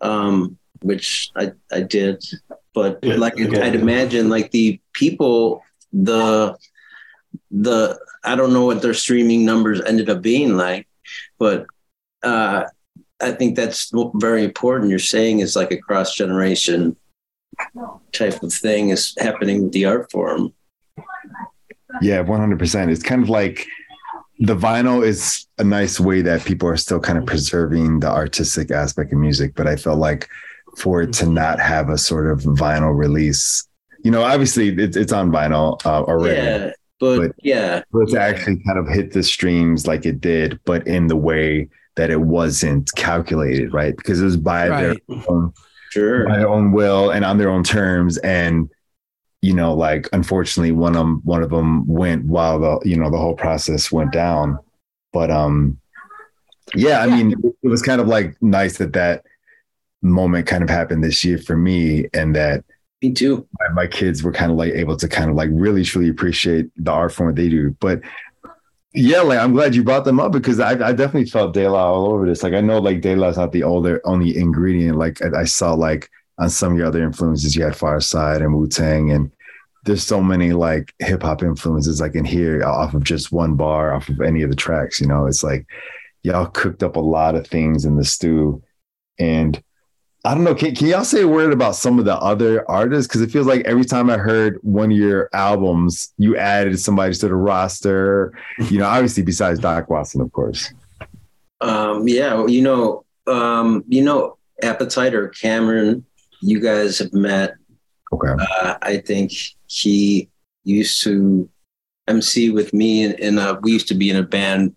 Um, 0.00 0.56
which 0.82 1.30
I 1.36 1.52
I 1.72 1.80
did. 1.82 2.24
but 2.74 2.98
Yeah, 3.02 3.16
like 3.16 3.34
okay. 3.40 3.62
I'd 3.62 3.74
imagine 3.74 4.28
like 4.28 4.50
the 4.50 4.80
people 4.92 5.62
the 5.92 6.56
the 7.50 7.98
I 8.24 8.36
don't 8.36 8.52
know 8.52 8.64
what 8.64 8.82
their 8.82 8.94
streaming 8.94 9.44
numbers 9.44 9.80
ended 9.80 10.10
up 10.10 10.22
being 10.22 10.56
like, 10.56 10.86
but 11.38 11.66
uh 12.22 12.64
I 13.22 13.32
think 13.32 13.54
that's 13.56 13.92
very 14.14 14.44
important. 14.44 14.90
You're 14.90 14.98
saying 14.98 15.40
is 15.40 15.56
like 15.56 15.72
a 15.72 15.76
cross 15.76 16.14
generation 16.14 16.96
type 18.12 18.42
of 18.42 18.52
thing 18.52 18.88
is 18.90 19.14
happening 19.18 19.64
with 19.64 19.72
the 19.72 19.84
art 19.84 20.10
form. 20.10 20.54
Yeah, 22.00 22.22
100%. 22.22 22.90
It's 22.90 23.02
kind 23.02 23.22
of 23.22 23.28
like 23.28 23.66
the 24.38 24.56
vinyl 24.56 25.04
is 25.04 25.46
a 25.58 25.64
nice 25.64 26.00
way 26.00 26.22
that 26.22 26.44
people 26.44 26.68
are 26.68 26.76
still 26.76 27.00
kind 27.00 27.18
of 27.18 27.26
preserving 27.26 28.00
the 28.00 28.08
artistic 28.08 28.70
aspect 28.70 29.12
of 29.12 29.18
music, 29.18 29.54
but 29.54 29.66
I 29.66 29.76
felt 29.76 29.98
like 29.98 30.28
for 30.76 31.02
it 31.02 31.12
to 31.14 31.26
not 31.26 31.60
have 31.60 31.88
a 31.88 31.98
sort 31.98 32.30
of 32.30 32.40
vinyl 32.40 32.96
release, 32.96 33.66
you 34.02 34.10
know, 34.10 34.22
obviously 34.22 34.68
it's, 34.68 34.96
it's 34.96 35.12
on 35.12 35.30
vinyl 35.30 35.84
uh, 35.84 36.02
already. 36.02 36.36
Yeah, 36.40 36.72
but, 36.98 37.18
But- 37.18 37.32
yeah, 37.42 37.82
But 37.92 38.08
to 38.10 38.20
actually 38.20 38.62
kind 38.64 38.78
of 38.78 38.88
hit 38.88 39.12
the 39.12 39.22
streams 39.22 39.86
like 39.86 40.06
it 40.06 40.20
did, 40.20 40.60
but 40.64 40.86
in 40.86 41.06
the 41.06 41.16
way 41.16 41.68
that 41.96 42.10
it 42.10 42.20
wasn't 42.20 42.90
calculated, 42.94 43.72
right? 43.72 43.96
Because 43.96 44.20
it 44.20 44.24
was 44.24 44.36
by 44.36 44.68
their 44.68 44.96
own 45.28 45.52
sure. 45.90 46.26
by 46.26 46.38
their 46.38 46.48
own 46.48 46.72
will 46.72 47.10
and 47.10 47.24
on 47.24 47.38
their 47.38 47.50
own 47.50 47.62
terms 47.62 48.16
and 48.18 48.70
you 49.42 49.54
know 49.54 49.74
like 49.74 50.08
unfortunately 50.12 50.72
one 50.72 50.94
of 50.94 50.98
them 50.98 51.20
one 51.24 51.42
of 51.42 51.50
them 51.50 51.86
went 51.86 52.24
while 52.24 52.58
the 52.60 52.88
you 52.88 52.96
know 52.96 53.10
the 53.10 53.18
whole 53.18 53.34
process 53.34 53.90
went 53.90 54.12
down 54.12 54.58
but 55.12 55.30
um 55.30 55.78
yeah 56.74 57.00
i 57.00 57.06
mean 57.06 57.34
it 57.62 57.68
was 57.68 57.82
kind 57.82 58.00
of 58.00 58.06
like 58.06 58.36
nice 58.42 58.78
that 58.78 58.92
that 58.92 59.24
moment 60.02 60.46
kind 60.46 60.62
of 60.62 60.70
happened 60.70 61.04
this 61.04 61.24
year 61.24 61.38
for 61.38 61.56
me 61.56 62.06
and 62.14 62.34
that 62.34 62.64
Me 63.02 63.12
too. 63.12 63.46
my, 63.58 63.68
my 63.82 63.86
kids 63.86 64.22
were 64.22 64.32
kind 64.32 64.50
of 64.50 64.56
like 64.56 64.72
able 64.72 64.96
to 64.96 65.08
kind 65.08 65.30
of 65.30 65.36
like 65.36 65.50
really 65.52 65.84
truly 65.84 66.08
appreciate 66.08 66.70
the 66.76 66.90
art 66.90 67.12
form 67.12 67.34
they 67.34 67.48
do. 67.48 67.76
But 67.80 68.00
yeah 68.92 69.20
like 69.20 69.38
i'm 69.38 69.52
glad 69.52 69.72
you 69.72 69.84
brought 69.84 70.04
them 70.04 70.18
up 70.18 70.32
because 70.32 70.58
i, 70.58 70.70
I 70.72 70.92
definitely 70.92 71.26
felt 71.26 71.54
de 71.54 71.68
la 71.68 71.92
all 71.92 72.12
over 72.12 72.26
this. 72.26 72.42
Like 72.42 72.54
i 72.54 72.60
know 72.60 72.78
like 72.80 73.00
de 73.00 73.14
la's 73.14 73.36
not 73.36 73.52
the 73.52 73.62
older 73.62 74.00
only 74.04 74.36
ingredient. 74.36 74.96
Like 74.98 75.22
I, 75.22 75.42
I 75.42 75.44
saw 75.44 75.74
like 75.74 76.10
on 76.38 76.50
some 76.50 76.72
of 76.72 76.78
your 76.78 76.88
other 76.88 77.02
influences 77.02 77.54
you 77.54 77.62
had 77.62 77.74
Pharcyde 77.74 78.42
and 78.42 78.54
wu-tang 78.54 79.12
and 79.12 79.30
there's 79.84 80.02
so 80.02 80.20
many 80.20 80.52
like 80.52 80.92
hip-hop 80.98 81.42
influences 81.42 82.02
i 82.02 82.08
can 82.08 82.24
hear 82.24 82.64
off 82.64 82.92
of 82.94 83.04
just 83.04 83.30
one 83.32 83.54
bar 83.54 83.94
off 83.94 84.08
of 84.08 84.20
any 84.20 84.42
of 84.42 84.50
the 84.50 84.56
tracks 84.56 85.00
you 85.00 85.06
know? 85.06 85.26
It's 85.26 85.44
like 85.44 85.66
y'all 86.22 86.46
cooked 86.46 86.82
up 86.82 86.96
a 86.96 87.00
lot 87.00 87.34
of 87.34 87.46
things 87.46 87.84
in 87.84 87.96
the 87.96 88.04
stew 88.04 88.62
and 89.18 89.62
I 90.24 90.34
don't 90.34 90.44
know. 90.44 90.54
Can, 90.54 90.74
can 90.74 90.86
y'all 90.86 91.04
say 91.04 91.22
a 91.22 91.28
word 91.28 91.52
about 91.52 91.76
some 91.76 91.98
of 91.98 92.04
the 92.04 92.16
other 92.16 92.68
artists? 92.70 93.08
Because 93.08 93.22
it 93.22 93.30
feels 93.30 93.46
like 93.46 93.62
every 93.64 93.84
time 93.84 94.10
I 94.10 94.18
heard 94.18 94.58
one 94.62 94.92
of 94.92 94.96
your 94.96 95.30
albums, 95.32 96.12
you 96.18 96.36
added 96.36 96.78
somebody 96.78 97.14
to 97.14 97.28
the 97.28 97.34
roster. 97.34 98.34
You 98.70 98.78
know, 98.78 98.86
obviously 98.86 99.22
besides 99.22 99.60
Doc 99.60 99.88
Watson, 99.88 100.20
of 100.20 100.30
course. 100.32 100.72
Um, 101.62 102.06
yeah, 102.06 102.34
well, 102.34 102.50
you 102.50 102.60
know, 102.60 103.04
um, 103.26 103.82
you 103.88 104.02
know, 104.02 104.36
Appetite 104.62 105.14
or 105.14 105.28
Cameron, 105.28 106.04
you 106.42 106.60
guys 106.60 106.98
have 106.98 107.14
met. 107.14 107.54
Okay. 108.12 108.32
Uh, 108.60 108.76
I 108.82 108.98
think 108.98 109.32
he 109.68 110.28
used 110.64 111.02
to 111.04 111.48
MC 112.08 112.50
with 112.50 112.74
me, 112.74 113.04
and, 113.04 113.38
uh, 113.38 113.58
we 113.62 113.72
used 113.72 113.88
to 113.88 113.94
be 113.94 114.10
in 114.10 114.16
a 114.16 114.22
band 114.22 114.74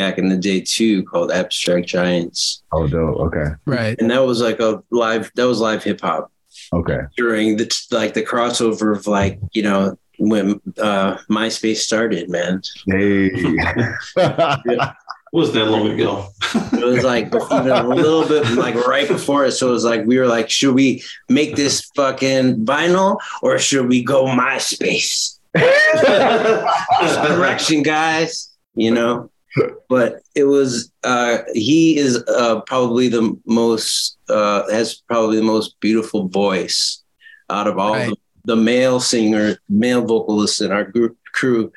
back 0.00 0.16
in 0.18 0.28
the 0.30 0.36
day 0.50 0.60
too, 0.76 1.02
called 1.04 1.30
Abstract 1.30 1.86
Giants, 1.86 2.62
Oh, 2.72 2.86
dope. 2.88 3.16
Okay. 3.26 3.48
Right. 3.66 3.96
and 4.00 4.10
that 4.10 4.24
was 4.24 4.40
like 4.40 4.58
a 4.60 4.82
live. 4.90 5.30
That 5.36 5.46
was 5.46 5.60
live 5.60 5.84
hip 5.84 6.00
hop 6.00 6.32
Okay. 6.72 7.00
during 7.16 7.56
the 7.58 7.66
like 7.90 8.14
the 8.14 8.22
crossover 8.22 8.96
of 8.96 9.06
like 9.06 9.38
you 9.52 9.62
know 9.62 9.96
when 10.18 10.60
uh, 10.78 11.16
MySpace 11.30 11.78
started, 11.88 12.28
man. 12.30 12.62
Hey. 12.86 13.30
It 15.32 15.36
wasn't 15.36 15.58
that 15.58 15.70
long 15.70 15.88
ago. 15.88 16.26
It 16.72 16.84
was 16.84 17.04
like 17.04 17.26
even 17.52 17.70
a 17.70 17.86
little 17.86 18.26
bit 18.26 18.50
like 18.64 18.74
right 18.74 19.06
before 19.06 19.46
it. 19.46 19.52
So 19.52 19.68
it 19.68 19.70
was 19.78 19.84
like 19.84 20.04
we 20.04 20.18
were 20.18 20.26
like, 20.26 20.50
should 20.50 20.74
we 20.74 21.04
make 21.28 21.54
this 21.54 21.84
fucking 21.94 22.64
vinyl 22.66 23.18
or 23.40 23.56
should 23.60 23.86
we 23.88 24.02
go 24.02 24.26
MySpace? 24.26 25.38
Direction, 27.28 27.82
guys. 27.84 28.50
You 28.74 28.90
know. 28.90 29.30
But 29.88 30.22
it 30.34 30.44
was 30.44 30.92
uh 31.02 31.38
he 31.54 31.96
is 31.98 32.22
uh 32.28 32.60
probably 32.62 33.08
the 33.08 33.36
most 33.46 34.18
uh 34.28 34.70
has 34.70 35.02
probably 35.08 35.36
the 35.38 35.42
most 35.42 35.78
beautiful 35.80 36.28
voice 36.28 37.02
out 37.48 37.66
of 37.66 37.78
all 37.78 37.94
Right. 37.94 38.10
the, 38.10 38.54
the 38.54 38.56
male 38.56 39.00
singer, 39.00 39.58
male 39.68 40.02
vocalists 40.04 40.60
in 40.60 40.70
our 40.70 40.84
group 40.84 41.16
crew. 41.32 41.72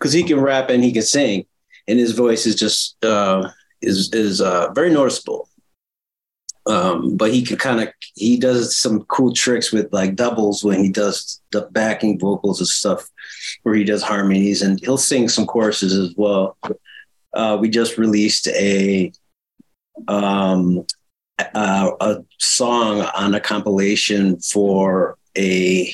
Cause 0.00 0.12
he 0.12 0.22
can 0.22 0.40
rap 0.40 0.70
and 0.70 0.84
he 0.84 0.92
can 0.92 1.02
sing. 1.02 1.44
And 1.88 1.98
his 1.98 2.12
voice 2.12 2.46
is 2.46 2.54
just 2.54 3.04
uh 3.04 3.50
is 3.82 4.12
is 4.12 4.40
uh, 4.40 4.72
very 4.72 4.90
noticeable. 4.90 5.48
Um, 6.66 7.16
but 7.16 7.32
he 7.32 7.42
can 7.44 7.56
kind 7.58 7.80
of 7.80 7.88
he 8.14 8.36
does 8.38 8.76
some 8.76 9.04
cool 9.04 9.32
tricks 9.32 9.70
with 9.72 9.92
like 9.92 10.16
doubles 10.16 10.64
when 10.64 10.82
he 10.82 10.90
does 10.90 11.40
the 11.52 11.62
backing 11.70 12.18
vocals 12.18 12.58
and 12.58 12.66
stuff, 12.66 13.08
where 13.62 13.74
he 13.76 13.84
does 13.84 14.02
harmonies 14.02 14.62
and 14.62 14.80
he'll 14.80 14.98
sing 14.98 15.28
some 15.28 15.46
choruses 15.46 15.92
as 15.96 16.12
well. 16.16 16.56
Uh, 17.36 17.56
we 17.60 17.68
just 17.68 17.98
released 17.98 18.48
a 18.48 19.12
um, 20.08 20.86
a, 21.38 21.90
a 22.00 22.24
song 22.38 23.02
on 23.02 23.34
a 23.34 23.40
compilation 23.40 24.38
for 24.40 25.18
a 25.36 25.92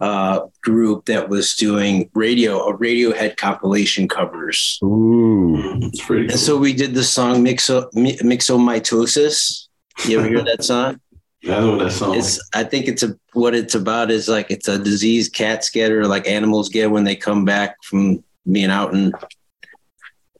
uh, 0.00 0.40
group 0.62 1.06
that 1.06 1.28
was 1.28 1.54
doing 1.54 2.10
radio 2.14 2.58
a 2.68 2.76
Radiohead 2.76 3.36
compilation 3.36 4.08
covers. 4.08 4.78
Ooh. 4.82 5.78
It's 5.82 6.04
pretty 6.04 6.22
And 6.22 6.30
cool. 6.30 6.38
so 6.38 6.56
we 6.58 6.72
did 6.72 6.94
the 6.94 7.04
song 7.04 7.44
Myxo, 7.44 7.90
Myxomatosis. 7.92 9.68
You 10.06 10.18
ever 10.18 10.28
hear 10.28 10.44
that 10.44 10.64
song? 10.64 11.00
I 11.44 11.48
know 11.48 11.78
that 11.78 11.92
song. 11.92 12.16
It's 12.16 12.40
I 12.54 12.64
think 12.64 12.88
it's 12.88 13.02
a 13.02 13.16
what 13.32 13.54
it's 13.54 13.74
about 13.74 14.10
is 14.10 14.28
like 14.28 14.50
it's 14.50 14.68
a 14.68 14.78
disease 14.78 15.28
cats 15.28 15.70
get 15.70 15.92
or 15.92 16.06
like 16.06 16.26
animals 16.26 16.68
get 16.68 16.90
when 16.90 17.04
they 17.04 17.16
come 17.16 17.44
back 17.44 17.76
from 17.82 18.24
being 18.50 18.70
out 18.70 18.94
in 18.94 19.12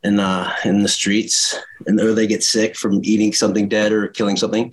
in 0.06 0.20
uh 0.20 0.52
in 0.64 0.82
the 0.82 0.88
streets 0.88 1.56
and 1.86 2.00
or 2.00 2.14
they 2.14 2.26
get 2.26 2.42
sick 2.42 2.76
from 2.76 3.00
eating 3.02 3.32
something 3.32 3.68
dead 3.68 3.92
or 3.92 4.08
killing 4.08 4.36
something. 4.36 4.72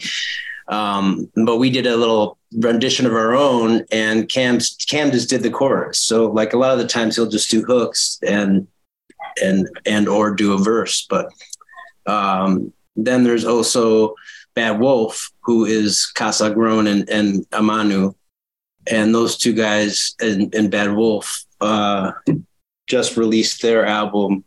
Um, 0.69 1.29
but 1.35 1.57
we 1.57 1.69
did 1.69 1.87
a 1.87 1.97
little 1.97 2.37
rendition 2.57 3.05
of 3.05 3.13
our 3.13 3.33
own 3.33 3.83
and 3.91 4.29
Cam's 4.29 4.77
Cam 4.89 5.11
just 5.11 5.29
did 5.29 5.43
the 5.43 5.49
chorus. 5.49 5.99
So 5.99 6.31
like 6.31 6.53
a 6.53 6.57
lot 6.57 6.71
of 6.71 6.79
the 6.79 6.87
times 6.87 7.15
he'll 7.15 7.29
just 7.29 7.51
do 7.51 7.63
hooks 7.63 8.19
and 8.25 8.67
and 9.41 9.67
and 9.85 10.07
or 10.07 10.33
do 10.33 10.53
a 10.53 10.57
verse. 10.57 11.05
But 11.09 11.27
um 12.05 12.71
then 12.95 13.23
there's 13.23 13.45
also 13.45 14.13
Bad 14.55 14.79
Wolf, 14.79 15.31
who 15.41 15.65
is 15.65 16.05
Casa 16.05 16.51
Grown 16.51 16.87
and, 16.87 17.09
and 17.09 17.49
Amanu. 17.49 18.13
And 18.85 19.15
those 19.15 19.37
two 19.37 19.53
guys 19.53 20.15
and, 20.19 20.53
in 20.53 20.69
Bad 20.69 20.93
Wolf 20.93 21.43
uh, 21.61 22.11
just 22.87 23.17
released 23.17 23.61
their 23.61 23.85
album 23.85 24.43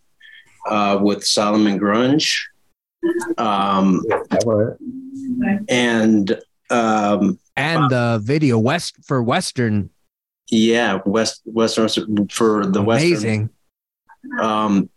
uh, 0.69 0.99
with 1.01 1.25
Solomon 1.25 1.79
Grunge. 1.79 2.41
Um, 3.39 4.03
and 5.69 6.39
um, 6.71 7.39
And 7.57 7.91
the 7.91 8.21
video 8.23 8.59
west 8.59 8.97
for 9.05 9.23
Western, 9.23 9.91
yeah, 10.51 11.01
West 11.07 11.43
Western 11.45 12.29
for 12.29 12.67
the 12.67 12.83
Western 12.83 13.11
amazing. 13.13 13.51
um 14.41 14.89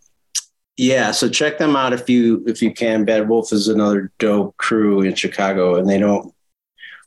yeah 0.76 1.10
so 1.10 1.28
check 1.28 1.58
them 1.58 1.76
out 1.76 1.92
if 1.92 2.08
you 2.08 2.42
if 2.46 2.62
you 2.62 2.72
can 2.72 3.04
bad 3.04 3.28
wolf 3.28 3.52
is 3.52 3.68
another 3.68 4.10
dope 4.18 4.56
crew 4.56 5.02
in 5.02 5.14
chicago 5.14 5.76
and 5.76 5.88
they 5.88 5.98
don't 5.98 6.34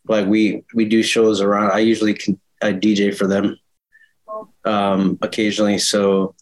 like 0.08 0.28
we 0.28 0.64
we 0.74 0.86
do 0.86 1.02
shows 1.04 1.42
around 1.42 1.72
i 1.72 1.80
usually 1.80 2.14
can 2.14 2.40
i 2.62 2.72
dj 2.72 3.14
for 3.14 3.26
them 3.28 3.58
um 4.64 5.18
occasionally 5.22 5.78
so 5.78 6.36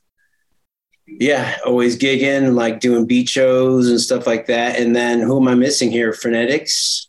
yeah 1.07 1.57
always 1.65 1.97
gigging 1.97 2.53
like 2.53 2.79
doing 2.79 3.05
beat 3.05 3.27
shows 3.27 3.89
and 3.89 3.99
stuff 3.99 4.25
like 4.27 4.45
that 4.47 4.79
and 4.79 4.95
then 4.95 5.19
who 5.19 5.39
am 5.41 5.47
i 5.47 5.55
missing 5.55 5.91
here 5.91 6.13
phonetics 6.13 7.07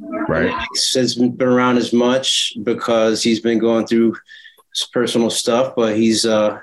Right. 0.00 0.50
Phonetics 0.50 0.94
hasn't 0.94 1.38
been 1.38 1.48
around 1.48 1.76
as 1.76 1.92
much 1.92 2.52
because 2.62 3.20
he's 3.20 3.40
been 3.40 3.58
going 3.58 3.84
through 3.86 4.14
his 4.72 4.86
personal 4.92 5.28
stuff 5.30 5.74
but 5.74 5.96
he's 5.96 6.24
uh 6.24 6.60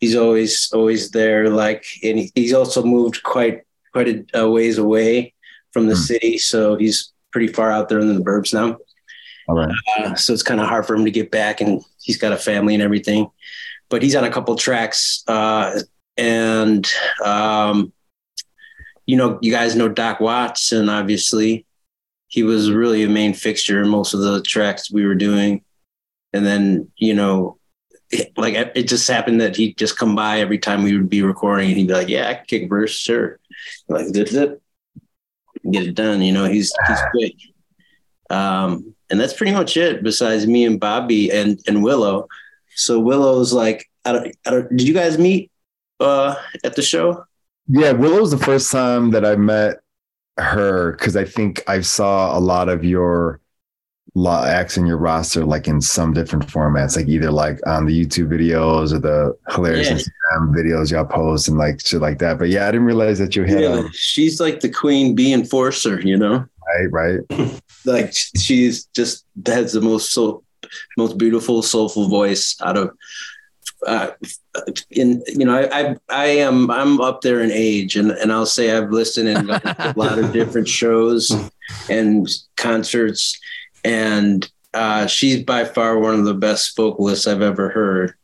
he's 0.00 0.16
always 0.16 0.70
always 0.72 1.10
there 1.10 1.50
like 1.50 1.84
and 2.02 2.30
he's 2.34 2.54
also 2.54 2.82
moved 2.82 3.22
quite 3.24 3.62
quite 3.92 4.24
a, 4.32 4.48
ways 4.48 4.78
away 4.78 5.34
from 5.72 5.86
the 5.88 5.94
Hmm. 5.94 6.00
city 6.02 6.38
so 6.38 6.76
he's 6.76 7.12
pretty 7.30 7.48
far 7.48 7.70
out 7.70 7.88
there 7.90 7.98
in 8.00 8.14
the 8.14 8.22
burbs 8.22 8.54
now 8.54 8.78
All 9.48 9.56
right. 9.56 9.74
uh, 9.98 10.14
so 10.14 10.32
it's 10.32 10.42
kind 10.42 10.60
of 10.60 10.66
hard 10.68 10.86
for 10.86 10.94
him 10.94 11.04
to 11.04 11.10
get 11.10 11.30
back 11.30 11.60
and 11.60 11.82
he's 12.00 12.16
got 12.16 12.32
a 12.32 12.38
family 12.38 12.72
and 12.74 12.82
everything 12.82 13.28
but 13.90 14.02
he's 14.02 14.16
on 14.16 14.24
a 14.24 14.30
couple 14.30 14.54
tracks 14.56 15.24
uh, 15.28 15.78
and 16.18 16.86
um, 17.24 17.92
you 19.06 19.16
know 19.16 19.38
you 19.40 19.50
guys 19.50 19.76
know 19.76 19.88
doc 19.88 20.20
watson 20.20 20.88
obviously 20.88 21.64
he 22.28 22.42
was 22.42 22.70
really 22.70 23.02
a 23.02 23.08
main 23.08 23.34
fixture 23.34 23.82
in 23.82 23.88
most 23.88 24.14
of 24.14 24.20
the 24.20 24.42
tracks 24.42 24.92
we 24.92 25.06
were 25.06 25.14
doing. 25.14 25.64
And 26.32 26.46
then, 26.46 26.90
you 26.96 27.14
know, 27.14 27.58
it, 28.10 28.32
like 28.36 28.54
it 28.54 28.84
just 28.84 29.08
happened 29.08 29.40
that 29.40 29.56
he'd 29.56 29.76
just 29.76 29.98
come 29.98 30.14
by 30.14 30.40
every 30.40 30.58
time 30.58 30.82
we 30.82 30.96
would 30.96 31.08
be 31.08 31.22
recording 31.22 31.68
and 31.68 31.78
he'd 31.78 31.88
be 31.88 31.94
like, 31.94 32.08
Yeah, 32.08 32.28
I 32.28 32.34
can 32.34 32.44
kick 32.46 32.68
verse, 32.68 32.92
sure. 32.92 33.38
Like 33.88 34.06
zip 34.08 34.28
zip. 34.28 34.62
Get 35.70 35.86
it 35.86 35.94
done. 35.94 36.22
You 36.22 36.32
know, 36.32 36.44
he's 36.44 36.72
he's 36.86 37.00
quick. 37.10 37.34
Um, 38.30 38.94
and 39.10 39.18
that's 39.18 39.32
pretty 39.32 39.52
much 39.52 39.76
it, 39.76 40.02
besides 40.02 40.46
me 40.46 40.66
and 40.66 40.78
Bobby 40.78 41.30
and, 41.30 41.58
and 41.66 41.82
Willow. 41.82 42.28
So 42.74 43.00
Willow's 43.00 43.52
like, 43.54 43.90
I 44.04 44.12
don't, 44.12 44.36
I 44.46 44.50
don't 44.50 44.76
did 44.76 44.86
you 44.86 44.94
guys 44.94 45.18
meet 45.18 45.50
uh 46.00 46.34
at 46.64 46.76
the 46.76 46.82
show? 46.82 47.24
Yeah, 47.68 47.92
Willow 47.92 48.20
was 48.20 48.30
the 48.30 48.38
first 48.38 48.72
time 48.72 49.10
that 49.10 49.24
I 49.24 49.36
met 49.36 49.78
her 50.38 50.92
because 50.92 51.16
I 51.16 51.24
think 51.24 51.62
I 51.66 51.80
saw 51.80 52.36
a 52.36 52.40
lot 52.40 52.68
of 52.68 52.84
your 52.84 53.40
acts 54.26 54.76
in 54.76 54.86
your 54.86 54.96
roster 54.96 55.44
like 55.44 55.68
in 55.68 55.80
some 55.80 56.12
different 56.12 56.46
formats, 56.46 56.96
like 56.96 57.06
either 57.08 57.30
like 57.30 57.60
on 57.66 57.86
the 57.86 58.04
YouTube 58.04 58.28
videos 58.28 58.92
or 58.92 58.98
the 58.98 59.36
hilarious 59.50 59.88
Yeah. 59.88 59.96
Instagram 59.96 60.54
videos 60.54 60.90
y'all 60.90 61.04
post 61.04 61.48
and 61.48 61.58
like 61.58 61.86
shit 61.86 62.00
like 62.00 62.18
that. 62.18 62.38
But 62.38 62.48
yeah, 62.48 62.66
I 62.66 62.72
didn't 62.72 62.86
realize 62.86 63.18
that 63.18 63.36
you 63.36 63.44
had 63.44 63.60
Yeah, 63.60 63.68
um, 63.68 63.90
she's 63.92 64.40
like 64.40 64.60
the 64.60 64.70
queen 64.70 65.14
bee 65.14 65.32
enforcer, 65.32 66.00
you 66.00 66.16
know? 66.16 66.44
right, 66.90 67.20
right. 67.30 67.60
like 67.84 68.12
she's 68.12 68.86
just 68.86 69.24
has 69.46 69.72
the 69.72 69.80
most 69.80 70.12
so 70.12 70.42
most 70.96 71.16
beautiful 71.16 71.62
soulful 71.62 72.08
voice 72.08 72.56
out 72.62 72.76
of 72.76 72.90
uh, 73.86 74.10
in 74.90 75.22
you 75.28 75.44
know 75.44 75.56
I, 75.56 75.80
I 75.80 75.96
I 76.08 76.26
am 76.26 76.70
I'm 76.70 77.00
up 77.00 77.20
there 77.20 77.40
in 77.40 77.50
age 77.50 77.96
and 77.96 78.10
and 78.10 78.32
I'll 78.32 78.46
say 78.46 78.76
I've 78.76 78.90
listened 78.90 79.28
in 79.28 79.50
a 79.50 79.94
lot 79.96 80.18
of 80.18 80.32
different 80.32 80.68
shows 80.68 81.32
and 81.88 82.28
concerts 82.56 83.38
and 83.84 84.50
uh, 84.74 85.06
she's 85.06 85.44
by 85.44 85.64
far 85.64 85.98
one 85.98 86.14
of 86.14 86.24
the 86.24 86.34
best 86.34 86.76
vocalists 86.76 87.26
I've 87.26 87.42
ever 87.42 87.70
heard 87.70 88.14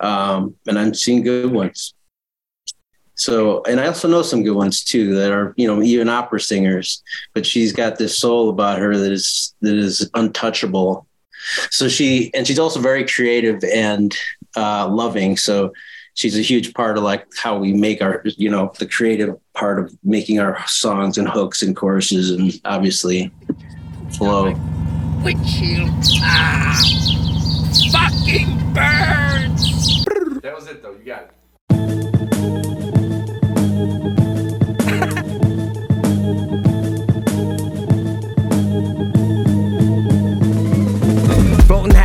um, 0.00 0.54
and 0.66 0.78
I'm 0.78 0.94
seeing 0.94 1.22
good 1.22 1.52
ones 1.52 1.94
so 3.18 3.64
and 3.64 3.80
I 3.80 3.86
also 3.88 4.06
know 4.06 4.22
some 4.22 4.44
good 4.44 4.54
ones 4.54 4.84
too 4.84 5.14
that 5.16 5.32
are 5.32 5.52
you 5.56 5.66
know 5.66 5.82
even 5.82 6.08
opera 6.08 6.40
singers 6.40 7.02
but 7.34 7.44
she's 7.44 7.72
got 7.72 7.98
this 7.98 8.16
soul 8.16 8.48
about 8.48 8.78
her 8.78 8.96
that 8.96 9.12
is 9.12 9.54
that 9.60 9.74
is 9.74 10.08
untouchable. 10.14 11.07
So 11.70 11.88
she 11.88 12.32
and 12.34 12.46
she's 12.46 12.58
also 12.58 12.80
very 12.80 13.04
creative 13.06 13.62
and 13.64 14.16
uh, 14.56 14.88
loving. 14.88 15.36
So 15.36 15.72
she's 16.14 16.36
a 16.36 16.42
huge 16.42 16.74
part 16.74 16.96
of 16.98 17.04
like 17.04 17.26
how 17.36 17.58
we 17.58 17.72
make 17.72 18.02
our 18.02 18.22
you 18.24 18.50
know 18.50 18.72
the 18.78 18.86
creative 18.86 19.36
part 19.54 19.78
of 19.78 19.96
making 20.02 20.40
our 20.40 20.58
songs 20.66 21.16
and 21.18 21.28
hooks 21.28 21.62
and 21.62 21.76
choruses 21.76 22.30
and 22.30 22.60
obviously 22.64 23.32
flow. 24.16 24.54
Windshield. 25.22 25.90
Ah! 26.22 26.80
Fucking 27.92 28.74
birds! 28.74 29.27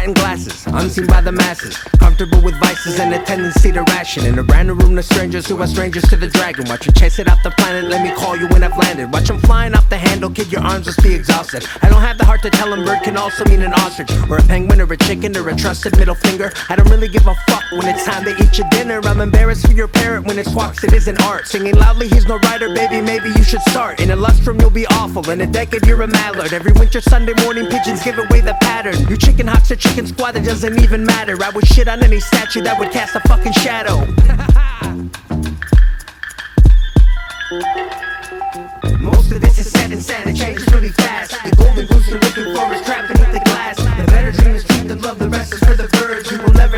And 0.04 0.14
glasses, 0.14 0.68
unseen 0.68 1.08
by 1.08 1.22
the 1.22 1.32
masses. 1.32 1.78
Comfortable 1.98 2.42
with 2.42 2.60
vices 2.60 3.00
and 3.00 3.14
a 3.14 3.24
tendency 3.24 3.72
to 3.72 3.84
ration. 3.84 4.26
In 4.26 4.38
a 4.38 4.44
brand 4.44 4.68
new 4.68 4.74
room 4.74 4.98
to 4.98 5.04
strangers 5.04 5.48
who 5.48 5.62
are 5.62 5.68
strangers 5.68 6.04
to 6.10 6.18
the 6.18 6.28
dragon. 6.28 6.68
Watch 6.68 6.86
you 6.86 6.92
chase 6.92 7.20
it 7.20 7.30
off 7.30 7.42
the 7.42 7.52
planet, 7.52 7.86
let 7.90 8.04
me 8.04 8.14
call 8.14 8.36
you 8.36 8.48
when 8.50 8.64
I've 8.64 8.78
landed. 8.78 9.14
Watch 9.14 9.30
them 9.30 9.40
flying 9.40 9.74
off 9.74 9.88
the 9.88 9.96
handle, 9.98 10.30
kid, 10.30 10.52
your 10.52 10.60
arms 10.62 10.88
must 10.88 11.02
be 11.02 11.16
exhausted. 11.16 11.66
I 11.82 11.88
don't 11.88 12.02
have 12.02 12.18
the 12.18 12.26
heart 12.26 12.42
to 12.42 12.50
tell 12.50 12.70
them 12.70 12.84
bird 12.84 13.02
can 13.04 13.16
also 13.16 13.46
mean 13.46 13.62
an 13.62 13.72
ostrich. 13.76 14.12
Or 14.30 14.40
a 14.40 14.44
penguin 14.44 14.82
or 14.82 14.92
a 14.92 14.98
chicken 14.98 15.38
or 15.38 15.48
a 15.48 15.56
trusted 15.56 15.98
middle 15.98 16.16
finger. 16.16 16.52
I 16.68 16.76
don't 16.76 16.90
really 16.90 17.08
give 17.08 17.26
a 17.26 17.36
fuck 17.48 17.64
when 17.72 17.88
it's 17.88 18.04
time 18.04 18.26
to 18.26 18.36
eat 18.44 18.58
your 18.58 18.68
dinner. 18.72 19.00
I'm 19.06 19.22
embarrassed 19.22 19.66
for 19.68 19.74
your 19.74 19.88
parent 19.88 20.28
when 20.28 20.38
it 20.38 20.48
squawks, 20.48 20.84
it 20.84 20.92
isn't 20.92 21.22
art. 21.22 21.48
Singing 21.48 21.76
loudly, 21.76 22.10
he's 22.10 22.28
no 22.28 22.40
writer, 22.40 22.68
baby, 22.76 23.00
maybe 23.00 23.30
you 23.30 23.44
should 23.44 23.62
start. 23.70 24.02
In 24.02 24.12
a 24.12 24.18
lustrum, 24.18 24.60
you'll 24.60 24.70
be 24.70 24.86
awful. 24.88 25.30
In 25.30 25.40
a 25.40 25.48
decade, 25.48 25.88
you're 25.88 26.02
a 26.02 26.08
mallard. 26.08 26.52
Every 26.52 26.74
winter, 26.74 27.00
Sunday 27.00 27.34
morning, 27.46 27.68
pigeons 27.68 28.04
give 28.04 28.18
away 28.18 28.42
the 28.42 28.58
pattern. 28.60 29.00
You 29.08 29.16
chicken 29.16 29.48
hawks 29.48 29.72
or 29.72 29.78
chicken 29.78 29.93
squad, 30.02 30.32
that 30.32 30.44
doesn't 30.44 30.82
even 30.82 31.06
matter. 31.06 31.38
I 31.44 31.52
would 31.52 31.68
shit 31.68 31.88
on 31.88 32.02
any 32.03 32.20
statue 32.20 32.61
that 32.64 32.80
would 32.80 32.91
cast 32.91 33.15
a 33.15 33.20
fucking 33.22 33.53
shadow. 33.53 33.99
Most 38.99 39.32
of 39.32 39.41
this 39.41 39.60
is 39.60 39.72
set 39.72 39.91
in 39.91 40.02
sand, 40.02 40.30
it 40.30 40.36
changes 40.36 40.65
really 40.74 40.90
fast. 40.90 41.32
The 41.44 41.56
golden 41.56 41.86
goose 41.86 42.10
you're 42.10 42.20
looking 42.20 42.56
for 42.56 42.74
is 42.74 42.82
trapped 42.82 43.14
beneath 43.14 43.34
the 43.34 43.41
glass. 43.45 43.78
The 43.78 44.06
better 44.07 44.32
dream 44.32 44.56
is 44.56 44.64
the 44.65 44.95
love, 44.95 45.20
the 45.20 45.30
rest 45.30 45.53
is 45.53 45.60
for 45.60 45.76
the 45.76 45.88
birds. 45.90 46.32
You 46.32 46.41
will 46.41 46.53
never 46.53 46.73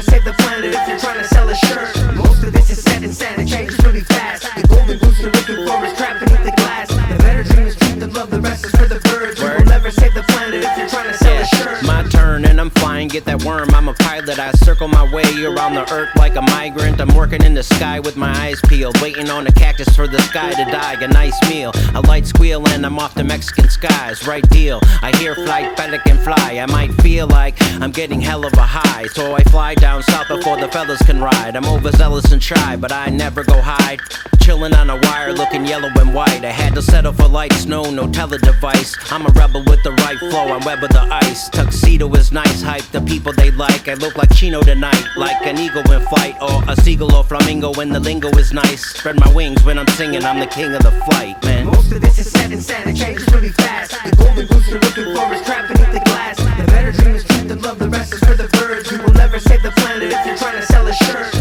flying, 12.95 13.07
get 13.09 13.25
that 13.25 13.43
worm. 13.43 13.69
I'm 13.73 13.89
a 13.89 13.93
pilot, 13.93 14.39
I 14.39 14.51
circle 14.51 14.87
my 14.87 15.03
way 15.13 15.23
around 15.43 15.75
the 15.75 15.85
earth 15.91 16.15
like 16.15 16.35
a 16.35 16.41
migrant. 16.41 17.01
I'm 17.01 17.13
working 17.15 17.43
in 17.43 17.53
the 17.53 17.63
sky 17.63 17.99
with 17.99 18.15
my 18.15 18.31
eyes 18.43 18.61
peeled, 18.67 18.99
waiting 19.01 19.29
on 19.29 19.47
a 19.47 19.51
cactus 19.51 19.93
for 19.95 20.07
the 20.07 20.19
sky 20.21 20.51
to 20.51 20.65
die. 20.71 20.95
A 21.01 21.07
nice 21.07 21.37
meal, 21.49 21.71
a 21.93 22.01
light 22.01 22.25
squeal, 22.25 22.65
and 22.69 22.85
I'm 22.85 22.97
off 22.99 23.13
to 23.15 23.23
Mexican 23.23 23.69
skies. 23.69 24.25
Right 24.25 24.47
deal, 24.49 24.79
I 25.01 25.15
hear 25.17 25.35
flight 25.35 25.75
pelican 25.75 26.17
fly. 26.19 26.59
I 26.63 26.65
might 26.67 26.93
feel 27.01 27.27
like 27.27 27.55
I'm 27.81 27.91
getting 27.91 28.21
hell 28.21 28.45
of 28.45 28.53
a 28.53 28.67
high, 28.79 29.07
so 29.07 29.35
I 29.35 29.43
fly 29.43 29.75
down 29.75 30.01
south 30.03 30.29
before 30.29 30.57
the 30.57 30.69
fellas 30.69 31.01
can 31.01 31.19
ride. 31.21 31.55
I'm 31.55 31.65
overzealous 31.65 32.31
and 32.31 32.41
shy, 32.41 32.75
but 32.77 32.91
I 32.91 33.09
never 33.09 33.43
go 33.43 33.61
hide. 33.61 33.99
Chilling 34.41 34.75
on 34.75 34.89
a 34.89 34.97
wire, 35.07 35.33
looking 35.33 35.65
yellow 35.65 35.89
and 35.99 36.13
white. 36.13 36.45
I 36.45 36.51
had 36.51 36.75
to 36.75 36.81
settle 36.81 37.13
for 37.13 37.27
light 37.27 37.53
snow, 37.53 37.89
no 37.89 38.09
tele 38.11 38.37
device. 38.37 38.95
I'm 39.11 39.25
a 39.25 39.29
rebel 39.29 39.63
with 39.65 39.81
the 39.83 39.91
right 40.05 40.19
flow, 40.19 40.53
I'm 40.53 40.63
web 40.63 40.83
of 40.83 40.89
the 40.89 41.01
ice. 41.01 41.49
Tuxedo 41.49 42.13
is 42.13 42.31
nice, 42.31 42.61
hype 42.61 42.84
the 42.91 43.01
people 43.01 43.33
they 43.33 43.51
like. 43.51 43.87
I 43.87 43.93
look 43.95 44.15
like 44.15 44.33
Chino 44.35 44.61
tonight, 44.61 45.05
like 45.15 45.45
an 45.45 45.57
eagle 45.57 45.89
in 45.91 46.01
flight, 46.07 46.35
or 46.41 46.63
a 46.67 46.75
seagull 46.81 47.13
or 47.15 47.23
flamingo 47.23 47.73
when 47.73 47.89
the 47.89 47.99
lingo 47.99 48.29
is 48.37 48.53
nice. 48.53 48.85
Spread 48.85 49.19
my 49.19 49.31
wings 49.33 49.63
when 49.63 49.77
I'm 49.77 49.87
singing, 49.89 50.23
I'm 50.23 50.39
the 50.39 50.47
king 50.47 50.73
of 50.73 50.83
the 50.83 50.91
flight, 50.91 51.43
man. 51.43 51.67
Most 51.67 51.91
of 51.91 52.01
this 52.01 52.19
is 52.19 52.31
set 52.31 52.51
in 52.51 52.61
sand, 52.61 52.89
it 52.89 52.95
changes 52.95 53.27
really 53.33 53.49
fast. 53.49 53.91
The 54.03 54.15
golden 54.15 54.47
goose 54.47 54.67
you're 54.69 54.79
looking 54.79 55.15
for 55.15 55.33
is 55.33 55.41
trapped 55.41 55.73
beneath 55.73 55.93
the 55.93 56.01
glass. 56.05 56.37
The 56.37 56.65
better 56.67 56.91
dream 56.91 57.15
is 57.15 57.23
treat 57.23 57.47
the 57.47 57.55
love, 57.55 57.79
the 57.79 57.89
rest 57.89 58.13
is 58.13 58.19
for 58.19 58.35
the 58.35 58.47
birds. 58.57 58.91
You 58.91 58.97
will 59.03 59.13
never 59.13 59.39
save 59.39 59.63
the 59.63 59.71
planet 59.71 60.11
if 60.11 60.25
you're 60.25 60.37
trying 60.37 60.59
to 60.59 60.65
sell 60.65 60.87
a 60.87 60.93
shirt. 60.93 61.34